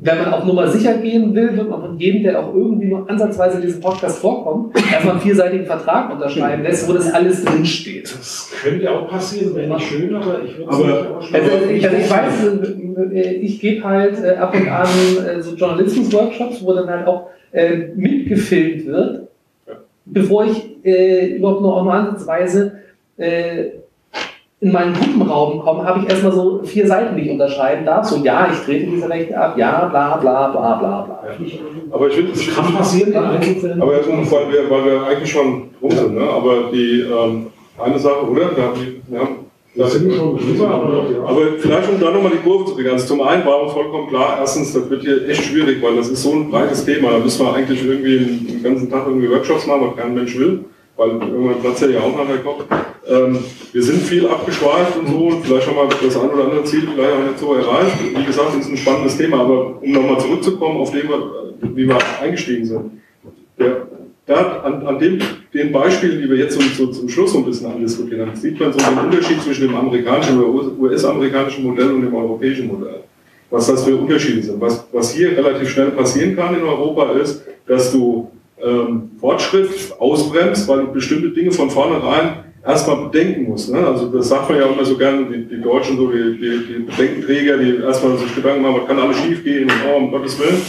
wenn 0.00 0.18
man 0.18 0.32
auf 0.32 0.44
Nummer 0.44 0.68
sicher 0.68 0.94
gehen 0.98 1.34
will, 1.34 1.56
wird 1.56 1.68
man 1.68 1.80
von 1.80 1.98
jedem, 1.98 2.22
der 2.22 2.38
auch 2.38 2.54
irgendwie 2.54 2.86
nur 2.86 3.10
ansatzweise 3.10 3.56
in 3.56 3.62
diesem 3.62 3.80
Podcast 3.80 4.20
vorkommt, 4.20 4.76
erstmal 4.92 5.14
einen 5.14 5.20
vierseitigen 5.22 5.66
Vertrag 5.66 6.12
unterschreiben 6.12 6.62
lässt, 6.62 6.88
wo 6.88 6.92
das 6.92 7.12
alles 7.12 7.44
drinsteht. 7.44 8.04
Das 8.04 8.52
könnte 8.62 8.88
auch 8.92 9.08
passieren, 9.08 9.56
wäre 9.56 9.74
nicht 9.74 9.88
schön, 9.88 10.14
aber 10.14 10.40
ich 10.44 10.56
würde 10.56 10.70
es 10.70 10.76
Aber- 10.76 11.18
nicht. 11.20 11.34
Also, 11.34 11.50
ich, 11.72 11.84
also 11.84 11.96
ich 11.96 12.10
weiß, 12.10 13.12
äh, 13.12 13.32
ich 13.32 13.60
gebe 13.60 13.82
halt 13.84 14.22
äh, 14.22 14.36
ab 14.36 14.54
und 14.54 14.68
an 14.68 14.86
äh, 15.26 15.42
so 15.42 15.56
Journalismus-Workshops, 15.56 16.62
wo 16.64 16.72
dann 16.74 16.88
halt 16.88 17.06
auch 17.08 17.30
äh, 17.50 17.76
mitgefilmt 17.96 18.86
wird, 18.86 19.27
bevor 20.10 20.44
ich 20.44 20.84
äh, 20.84 21.36
überhaupt 21.36 21.60
nur 21.60 21.76
auch 21.76 21.84
nur 21.84 21.94
ansatzweise 21.94 22.72
äh, 23.16 23.64
in 24.60 24.72
meinen 24.72 24.92
Gruppenraum 24.92 25.60
komme, 25.60 25.84
habe 25.84 26.00
ich 26.00 26.10
erstmal 26.10 26.32
so 26.32 26.62
vier 26.64 26.86
Seiten, 26.86 27.16
die 27.16 27.22
ich 27.22 27.30
unterschreiben 27.30 27.84
darf. 27.84 28.04
So, 28.06 28.16
ja, 28.24 28.48
ich 28.52 28.58
trete 28.60 28.86
diese 28.86 29.08
Rechte 29.08 29.38
ab, 29.38 29.56
ja, 29.56 29.84
bla, 29.86 30.16
bla, 30.16 30.48
bla, 30.48 30.74
bla, 30.74 31.02
bla. 31.02 31.22
Aber 31.92 32.08
ich 32.08 32.14
finde, 32.14 32.32
Das 32.32 32.54
kann 32.54 32.74
passieren. 32.74 33.14
Aber 33.16 33.34
jetzt, 33.94 34.32
weil 34.32 34.52
wir, 34.52 34.68
weil 34.68 34.84
wir 34.84 35.06
eigentlich 35.06 35.30
schon 35.30 35.70
rum 35.80 35.90
sind, 35.90 36.14
ne? 36.14 36.22
aber 36.22 36.70
die 36.72 37.02
ähm, 37.02 37.46
eine 37.78 37.98
Sache, 37.98 38.28
oder? 38.28 38.56
Wir 38.56 38.64
haben 38.64 39.02
wir 39.06 39.20
haben, 39.20 39.37
Da 39.78 39.86
sind 39.86 40.12
schon 40.12 40.36
drüber, 40.36 40.68
aber 41.24 41.42
vielleicht, 41.56 41.88
um 41.88 42.00
da 42.00 42.10
nochmal 42.10 42.32
die 42.32 42.38
Kurve 42.38 42.64
zu 42.64 42.74
kriegen. 42.74 42.90
Also 42.90 43.06
zum 43.06 43.20
einen 43.20 43.46
war 43.46 43.62
uns 43.62 43.72
vollkommen 43.72 44.08
klar, 44.08 44.38
erstens, 44.40 44.72
das 44.72 44.90
wird 44.90 45.02
hier 45.02 45.28
echt 45.28 45.44
schwierig, 45.44 45.80
weil 45.80 45.94
das 45.94 46.08
ist 46.08 46.20
so 46.20 46.32
ein 46.32 46.50
breites 46.50 46.84
Thema. 46.84 47.12
Da 47.12 47.18
müssen 47.18 47.46
wir 47.46 47.54
eigentlich 47.54 47.84
irgendwie 47.84 48.18
den, 48.18 48.62
ganzen 48.64 48.90
Tag 48.90 49.06
irgendwie 49.06 49.30
Workshops 49.30 49.68
machen, 49.68 49.82
was 49.86 50.02
kein 50.02 50.16
Mensch 50.16 50.36
will, 50.36 50.64
weil 50.96 51.10
irgendwann 51.10 51.60
platzt 51.60 51.82
ja 51.82 52.00
auch 52.00 52.16
nachher 52.16 52.38
Kopf. 52.38 52.64
Ähm, 53.08 53.38
wir 53.72 53.82
sind 53.82 54.02
viel 54.02 54.26
abgeschweift 54.26 54.98
und 54.98 55.10
so 55.10 55.28
und 55.28 55.46
vielleicht 55.46 55.68
haben 55.68 55.76
wir 55.76 55.88
das 56.08 56.16
ein 56.16 56.28
oder 56.28 56.44
andere 56.44 56.64
Ziel 56.64 56.88
vielleicht 56.92 57.12
auch 57.12 57.22
nicht 57.22 57.38
so 57.38 57.54
erreicht. 57.54 57.96
Wie 58.16 58.24
gesagt, 58.24 58.48
das 58.48 58.56
ist 58.56 58.70
ein 58.72 58.76
spannendes 58.76 59.16
Thema, 59.16 59.42
aber 59.42 59.80
um 59.80 59.92
nochmal 59.92 60.18
zurückzukommen 60.18 60.78
auf 60.78 60.90
dem, 60.90 61.08
wie 61.76 61.86
wir 61.86 61.98
eingestiegen 62.20 62.64
sind. 62.64 62.90
Der, 63.60 63.86
da, 64.28 64.60
an, 64.60 64.86
an 64.86 64.98
dem, 64.98 65.18
den 65.54 65.72
Beispielen, 65.72 66.20
die 66.20 66.28
wir 66.28 66.36
jetzt 66.36 66.54
so, 66.54 66.60
so 66.60 66.92
zum 66.92 67.08
Schluss 67.08 67.32
so 67.32 67.38
ein 67.38 67.46
bisschen 67.46 67.72
andiskutiert 67.72 68.20
haben, 68.20 68.36
sieht 68.36 68.60
man 68.60 68.72
so 68.72 68.78
den 68.78 68.98
Unterschied 68.98 69.42
zwischen 69.42 69.68
dem 69.68 69.74
amerikanischen 69.74 70.38
oder 70.38 70.70
US-amerikanischen 70.78 71.64
Modell 71.64 71.90
und 71.90 72.02
dem 72.02 72.14
europäischen 72.14 72.68
Modell. 72.68 73.00
Was 73.50 73.66
das 73.66 73.84
für 73.84 73.96
Unterschiede 73.96 74.42
sind. 74.42 74.60
Was, 74.60 74.86
was 74.92 75.12
hier 75.12 75.36
relativ 75.36 75.70
schnell 75.70 75.90
passieren 75.92 76.36
kann 76.36 76.54
in 76.54 76.62
Europa 76.62 77.12
ist, 77.12 77.42
dass 77.66 77.90
du 77.90 78.30
ähm, 78.62 79.10
Fortschritt 79.18 79.70
ausbremst, 79.98 80.68
weil 80.68 80.80
du 80.80 80.92
bestimmte 80.92 81.30
Dinge 81.30 81.50
von 81.50 81.70
vornherein 81.70 82.44
erstmal 82.66 83.08
bedenken 83.08 83.44
musst. 83.44 83.72
Ne? 83.72 83.78
Also 83.78 84.08
das 84.08 84.28
sagt 84.28 84.50
man 84.50 84.58
ja 84.58 84.66
immer 84.66 84.84
so 84.84 84.98
gerne, 84.98 85.24
die, 85.24 85.44
die 85.56 85.62
Deutschen, 85.62 85.96
so 85.96 86.12
die, 86.12 86.36
die, 86.36 86.66
die 86.66 86.78
Bedenkenträger, 86.80 87.56
die 87.56 87.76
erstmal 87.76 88.18
sich 88.18 88.34
Gedanken 88.34 88.60
machen, 88.60 88.80
was 88.82 88.88
kann 88.88 88.98
alles 88.98 89.16
schief 89.20 89.42
gehen 89.42 89.70
oh, 89.90 89.96
um 89.96 90.10
Gottes 90.10 90.38
Willen. 90.38 90.60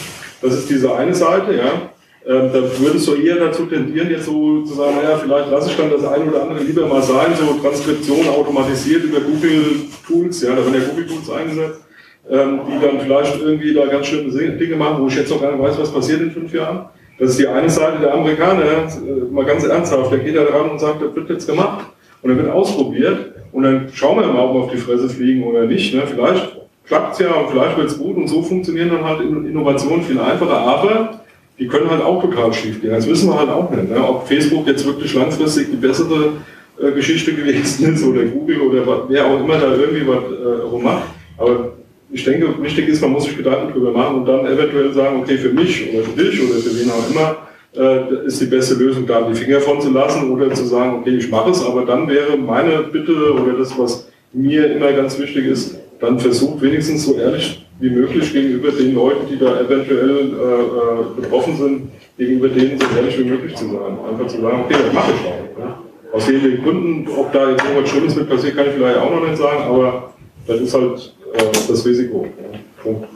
Das 0.42 0.54
ist 0.54 0.70
diese 0.70 0.96
eine 0.96 1.14
Seite, 1.14 1.58
ja. 1.58 1.90
Ähm, 2.30 2.52
da 2.54 2.62
würdest 2.62 3.08
du 3.08 3.16
eher 3.16 3.38
dazu 3.38 3.66
tendieren, 3.66 4.12
jetzt 4.12 4.26
so 4.26 4.62
zu 4.62 4.76
sagen, 4.76 4.98
naja, 5.02 5.18
vielleicht 5.18 5.50
lasse 5.50 5.72
ich 5.72 5.78
dann 5.78 5.90
das 5.90 6.06
eine 6.06 6.26
oder 6.26 6.44
andere 6.44 6.60
lieber 6.64 6.86
mal 6.86 7.02
sein, 7.02 7.34
so 7.36 7.60
Transkription 7.60 8.30
automatisiert 8.30 9.04
über 9.04 9.20
Google 9.20 9.64
Tools, 10.06 10.44
ja, 10.44 10.52
da 10.52 10.58
werden 10.58 10.76
ja 10.76 10.88
Google 10.88 11.08
Tools 11.08 11.28
eingesetzt, 11.32 11.82
ähm, 12.30 12.60
die 12.68 12.86
dann 12.86 13.00
vielleicht 13.00 13.42
irgendwie 13.42 13.74
da 13.74 13.88
ganz 13.88 14.06
schlimme 14.06 14.30
Dinge 14.32 14.76
machen, 14.76 15.02
wo 15.02 15.08
ich 15.08 15.16
jetzt 15.16 15.32
noch 15.32 15.42
gar 15.42 15.54
nicht 15.54 15.64
weiß, 15.64 15.80
was 15.80 15.92
passiert 15.92 16.22
in 16.22 16.30
fünf 16.30 16.54
Jahren. 16.54 16.86
Das 17.18 17.32
ist 17.32 17.40
die 17.40 17.48
eine 17.48 17.68
Seite 17.68 17.98
der 18.00 18.14
Amerikaner, 18.14 18.62
äh, 18.62 19.32
mal 19.32 19.46
ganz 19.46 19.64
ernsthaft, 19.64 20.12
der 20.12 20.20
geht 20.20 20.36
da 20.36 20.44
dran 20.44 20.70
und 20.70 20.80
sagt, 20.80 21.02
das 21.02 21.16
wird 21.16 21.32
jetzt 21.32 21.48
gemacht 21.48 21.88
und 22.22 22.30
dann 22.30 22.38
wird 22.38 22.52
ausprobiert 22.52 23.34
und 23.52 23.64
dann 23.64 23.90
schauen 23.92 24.20
wir 24.20 24.28
mal, 24.28 24.46
ob 24.46 24.54
wir 24.54 24.62
auf 24.66 24.72
die 24.72 24.78
Fresse 24.78 25.10
fliegen 25.10 25.44
oder 25.46 25.66
nicht. 25.66 25.96
Ne? 25.96 26.04
Vielleicht 26.06 26.60
klappt 26.86 27.14
es 27.14 27.20
ja 27.22 27.34
und 27.34 27.50
vielleicht 27.50 27.76
wird 27.76 27.88
es 27.88 27.98
gut 27.98 28.18
und 28.18 28.28
so 28.28 28.44
funktionieren 28.44 28.92
dann 28.92 29.04
halt 29.04 29.22
Innovationen 29.22 30.04
viel 30.04 30.20
einfacher, 30.20 30.60
aber 30.60 31.19
die 31.60 31.68
können 31.68 31.90
halt 31.90 32.02
auch 32.02 32.22
total 32.22 32.54
schief 32.54 32.82
gehen. 32.82 32.92
Das 32.92 33.08
wissen 33.08 33.30
wir 33.30 33.38
halt 33.38 33.50
auch 33.50 33.70
nicht. 33.70 33.90
Ne? 33.90 34.08
Ob 34.08 34.28
Facebook 34.28 34.66
jetzt 34.68 34.86
wirklich 34.86 35.14
langfristig 35.14 35.70
die 35.72 35.76
bessere 35.76 36.34
äh, 36.82 36.92
Geschichte 36.92 37.34
gewesen 37.36 37.94
ist 37.94 38.04
oder 38.04 38.24
Google 38.24 38.62
oder 38.62 38.88
was, 38.88 39.00
wer 39.10 39.26
auch 39.26 39.40
immer 39.40 39.58
da 39.58 39.76
irgendwie 39.76 40.08
was 40.08 40.24
äh, 40.24 40.62
rummacht. 40.64 41.04
Aber 41.38 41.74
ich 42.12 42.24
denke, 42.24 42.48
wichtig 42.62 42.88
ist, 42.88 43.02
man 43.02 43.12
muss 43.12 43.26
sich 43.26 43.38
Gedanken 43.38 43.74
drüber 43.74 43.92
machen 43.92 44.18
und 44.18 44.26
dann 44.26 44.46
eventuell 44.46 44.94
sagen, 44.94 45.20
okay, 45.22 45.38
für 45.38 45.50
mich 45.50 45.94
oder 45.94 46.04
für 46.04 46.24
dich 46.24 46.42
oder 46.42 46.60
für 46.60 46.80
wen 46.80 46.90
auch 46.90 47.10
immer, 47.10 47.38
äh, 47.76 48.26
ist 48.26 48.42
die 48.42 48.46
beste 48.46 48.76
Lösung, 48.76 49.06
da 49.06 49.22
die 49.22 49.36
Finger 49.36 49.60
von 49.60 49.80
zu 49.80 49.92
lassen 49.92 50.32
oder 50.32 50.52
zu 50.54 50.66
sagen, 50.66 51.00
okay, 51.00 51.18
ich 51.18 51.30
mache 51.30 51.52
es, 51.52 51.64
aber 51.64 51.86
dann 51.86 52.08
wäre 52.10 52.36
meine 52.36 52.84
Bitte 52.92 53.34
oder 53.34 53.54
das, 53.54 53.78
was 53.78 54.10
mir 54.34 54.72
immer 54.72 54.92
ganz 54.94 55.20
wichtig 55.20 55.46
ist, 55.46 55.79
dann 56.00 56.20
versucht 56.20 56.62
wenigstens 56.62 57.06
so 57.06 57.16
ehrlich 57.16 57.66
wie 57.80 57.90
möglich 57.90 58.32
gegenüber 58.34 58.72
den 58.72 58.94
Leuten, 58.94 59.28
die 59.30 59.38
da 59.38 59.60
eventuell 59.60 60.10
äh, 60.10 60.22
äh, 60.22 61.22
betroffen 61.22 61.58
sind, 61.58 61.92
gegenüber 62.18 62.50
denen 62.50 62.80
so 62.80 62.86
ehrlich 62.96 63.18
wie 63.20 63.24
möglich 63.24 63.56
zu 63.56 63.66
sein. 63.66 63.98
Einfach 64.10 64.28
zu 64.28 64.42
sagen, 64.42 64.62
okay, 64.66 64.76
das 64.86 64.94
mache 64.94 65.12
ich 65.12 65.28
auch. 65.28 65.66
Ne? 65.66 65.76
Aus 66.12 66.26
den 66.26 66.64
Gründen, 66.64 67.08
ob 67.16 67.32
da 67.32 67.52
jetzt 67.52 67.64
irgendwas 67.64 67.90
Schlimmes 67.90 68.16
mit 68.16 68.30
passiert, 68.30 68.56
kann 68.56 68.66
ich 68.68 68.74
vielleicht 68.74 68.98
auch 68.98 69.12
noch 69.12 69.26
nicht 69.26 69.38
sagen, 69.38 69.64
aber 69.64 70.14
das 70.48 70.60
ist 70.60 70.74
halt 70.74 71.14
äh, 71.34 71.44
das 71.68 71.86
Risiko. 71.86 72.26
Ja. 72.26 72.60
Punkt. 72.84 73.08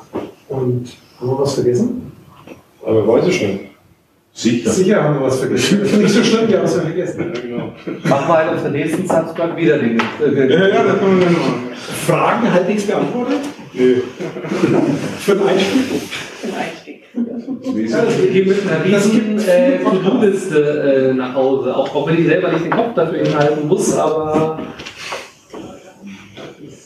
Und 0.50 0.88
haben 1.20 1.28
wir 1.28 1.40
was 1.40 1.56
vergessen? 1.56 2.12
Aber 2.86 3.08
weiß 3.08 3.28
ich 3.28 3.42
nicht. 3.42 3.60
Sicher. 4.34 4.70
Sicher 4.70 5.04
haben 5.04 5.20
wir 5.20 5.28
was 5.28 5.40
vergessen. 5.40 5.82
Nicht 6.02 6.10
so 6.10 6.24
schlimm, 6.24 6.48
wir 6.50 6.58
haben 6.58 6.66
es 6.66 6.76
ja 6.76 6.82
vergessen. 6.82 7.32
Ja, 7.34 7.40
genau. 7.40 7.74
Machen 8.04 8.28
wir 8.28 8.34
halt 8.34 8.54
auf 8.56 8.62
der 8.64 8.72
nächsten 8.72 9.08
Subscribe 9.08 9.56
wieder 9.56 9.78
den. 9.78 10.00
Äh, 10.00 10.54
Ja, 10.54 10.68
ja, 10.68 10.84
das 10.84 11.00
können 11.00 11.20
wir 11.20 11.26
dann 11.26 11.34
machen. 11.34 11.73
Fragen 12.06 12.52
halbwegs 12.52 12.84
beantwortet? 12.86 13.40
Nee. 13.74 13.96
Für 15.20 15.36
den 15.36 15.48
Einstieg? 15.48 17.04
Wir 17.16 18.32
gehen 18.32 18.48
mit 18.48 18.58
einer 18.68 18.84
riesigen 18.86 19.40
äh, 19.40 19.80
To-Do-Liste 19.84 21.12
äh, 21.12 21.14
nach 21.14 21.34
Hause, 21.36 21.76
auch, 21.76 21.94
auch 21.96 22.08
wenn 22.08 22.20
ich 22.20 22.26
selber 22.28 22.52
nicht 22.52 22.66
den 22.66 22.72
Kopf 22.72 22.94
dafür 22.96 23.20
hinhalten 23.24 23.68
muss, 23.68 23.96
aber 23.98 24.60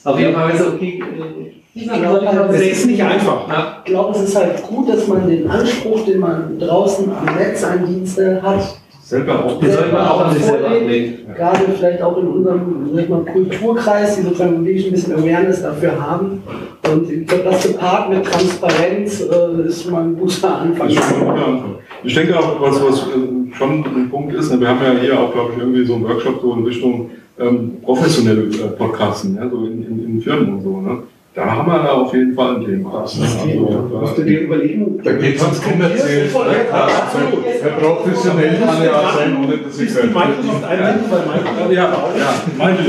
auf 0.03 0.19
jeden 0.19 0.33
Fall 0.33 0.51
ist 0.51 0.59
es 0.61 0.67
okay. 0.67 1.01
Äh, 1.01 1.79
Ich 1.79 1.87
glaube, 1.87 2.49
Es 2.53 2.61
ist 2.61 2.85
nicht 2.87 3.03
einfach. 3.03 3.47
ja. 3.49 3.81
ich 3.85 3.91
glaube, 3.91 4.17
es 4.17 4.23
ist 4.29 4.35
halt 4.35 4.61
gut, 4.63 4.89
dass 4.89 5.07
man 5.07 5.27
den 5.27 5.49
Anspruch, 5.49 6.05
den 6.05 6.19
man 6.19 6.59
draußen 6.59 7.09
am 7.11 7.35
Netz 7.35 7.63
an 7.63 7.85
Dienste 7.85 8.41
hat, 8.41 8.77
Selber 9.07 9.45
auch. 9.45 9.63
Sollte 9.63 9.93
man 9.93 10.05
auch 10.05 10.25
an 10.25 10.33
sich 10.33 10.43
selber 10.43 10.67
ablegen. 10.67 11.33
gerade 11.33 11.59
vielleicht 11.77 12.01
auch 12.01 12.17
in 12.17 12.27
unserem 12.27 12.89
sag 12.93 13.09
mal, 13.09 13.21
Kulturkreis, 13.21 14.17
die 14.17 14.23
sozusagen 14.23 14.65
wirklich 14.65 14.87
ein 14.87 14.91
bisschen 14.91 15.13
Awareness 15.13 15.61
dafür 15.61 15.93
haben. 15.97 16.43
Und 16.91 17.09
ich 17.09 17.25
glaube, 17.25 17.45
das 17.45 17.65
gepaart 17.65 18.09
mit 18.09 18.25
Transparenz 18.25 19.21
äh, 19.21 19.65
ist 19.65 19.83
schon 19.83 19.93
mal 19.93 20.03
ein 20.03 20.17
guter 20.17 20.57
Anfang. 20.57 20.89
Ist 20.89 21.01
schon 21.01 21.21
ein 21.21 21.25
guter 21.25 21.47
Anfang. 21.47 21.75
Ich 22.03 22.15
denke 22.15 22.37
auch, 22.37 22.59
was, 22.59 22.83
was 22.83 22.99
äh, 23.03 23.55
schon 23.55 23.85
ein 23.85 24.09
Punkt 24.11 24.33
ist, 24.33 24.51
ne, 24.51 24.59
wir 24.59 24.67
haben 24.67 24.79
ja 24.83 24.99
hier 24.99 25.17
auch, 25.17 25.31
glaube 25.31 25.53
ich, 25.53 25.59
irgendwie 25.59 25.85
so 25.85 25.95
einen 25.95 26.03
Workshop 26.03 26.41
so 26.41 26.53
in 26.53 26.65
Richtung 26.65 27.09
ähm, 27.39 27.77
professionelle 27.81 28.41
äh, 28.41 28.67
Podcasten, 28.77 29.37
ja, 29.37 29.49
so 29.49 29.65
in, 29.67 29.83
in, 29.83 30.03
in 30.03 30.21
Firmen 30.21 30.55
und 30.55 30.63
so. 30.63 30.81
Ne? 30.81 31.03
Da 31.37 31.45
haben 31.45 31.71
wir 31.71 31.77
da 31.83 31.91
auf 31.91 32.11
jeden 32.15 32.33
Fall 32.33 32.55
ein 32.55 32.65
Thema. 32.65 33.01
Das 33.01 33.21
Also, 33.21 33.89
da 33.93 33.99
musst 33.99 34.17
du 34.17 34.23
dir 34.23 34.41
überlegen. 34.41 34.99
Da 35.03 35.11
geht 35.11 35.35
es 35.35 35.43
ums 35.43 35.61
kommerziellen 35.61 36.33
Podcast. 36.33 37.15
Ein 37.15 37.79
professionell 37.79 38.59
kann 38.59 38.83
ja 38.83 38.99
auch 38.99 39.13
sein, 39.13 39.37
ohne 39.37 39.57
dass 39.59 39.79
ich 39.79 39.87
Ist 39.87 40.01
die 40.01 40.07
Microsoft 40.07 40.63
einwenden, 40.63 41.05
weil 41.11 41.19
Microsoft 41.27 41.71
Ja, 41.73 41.83
ja, 42.17 42.33
meine 42.57 42.79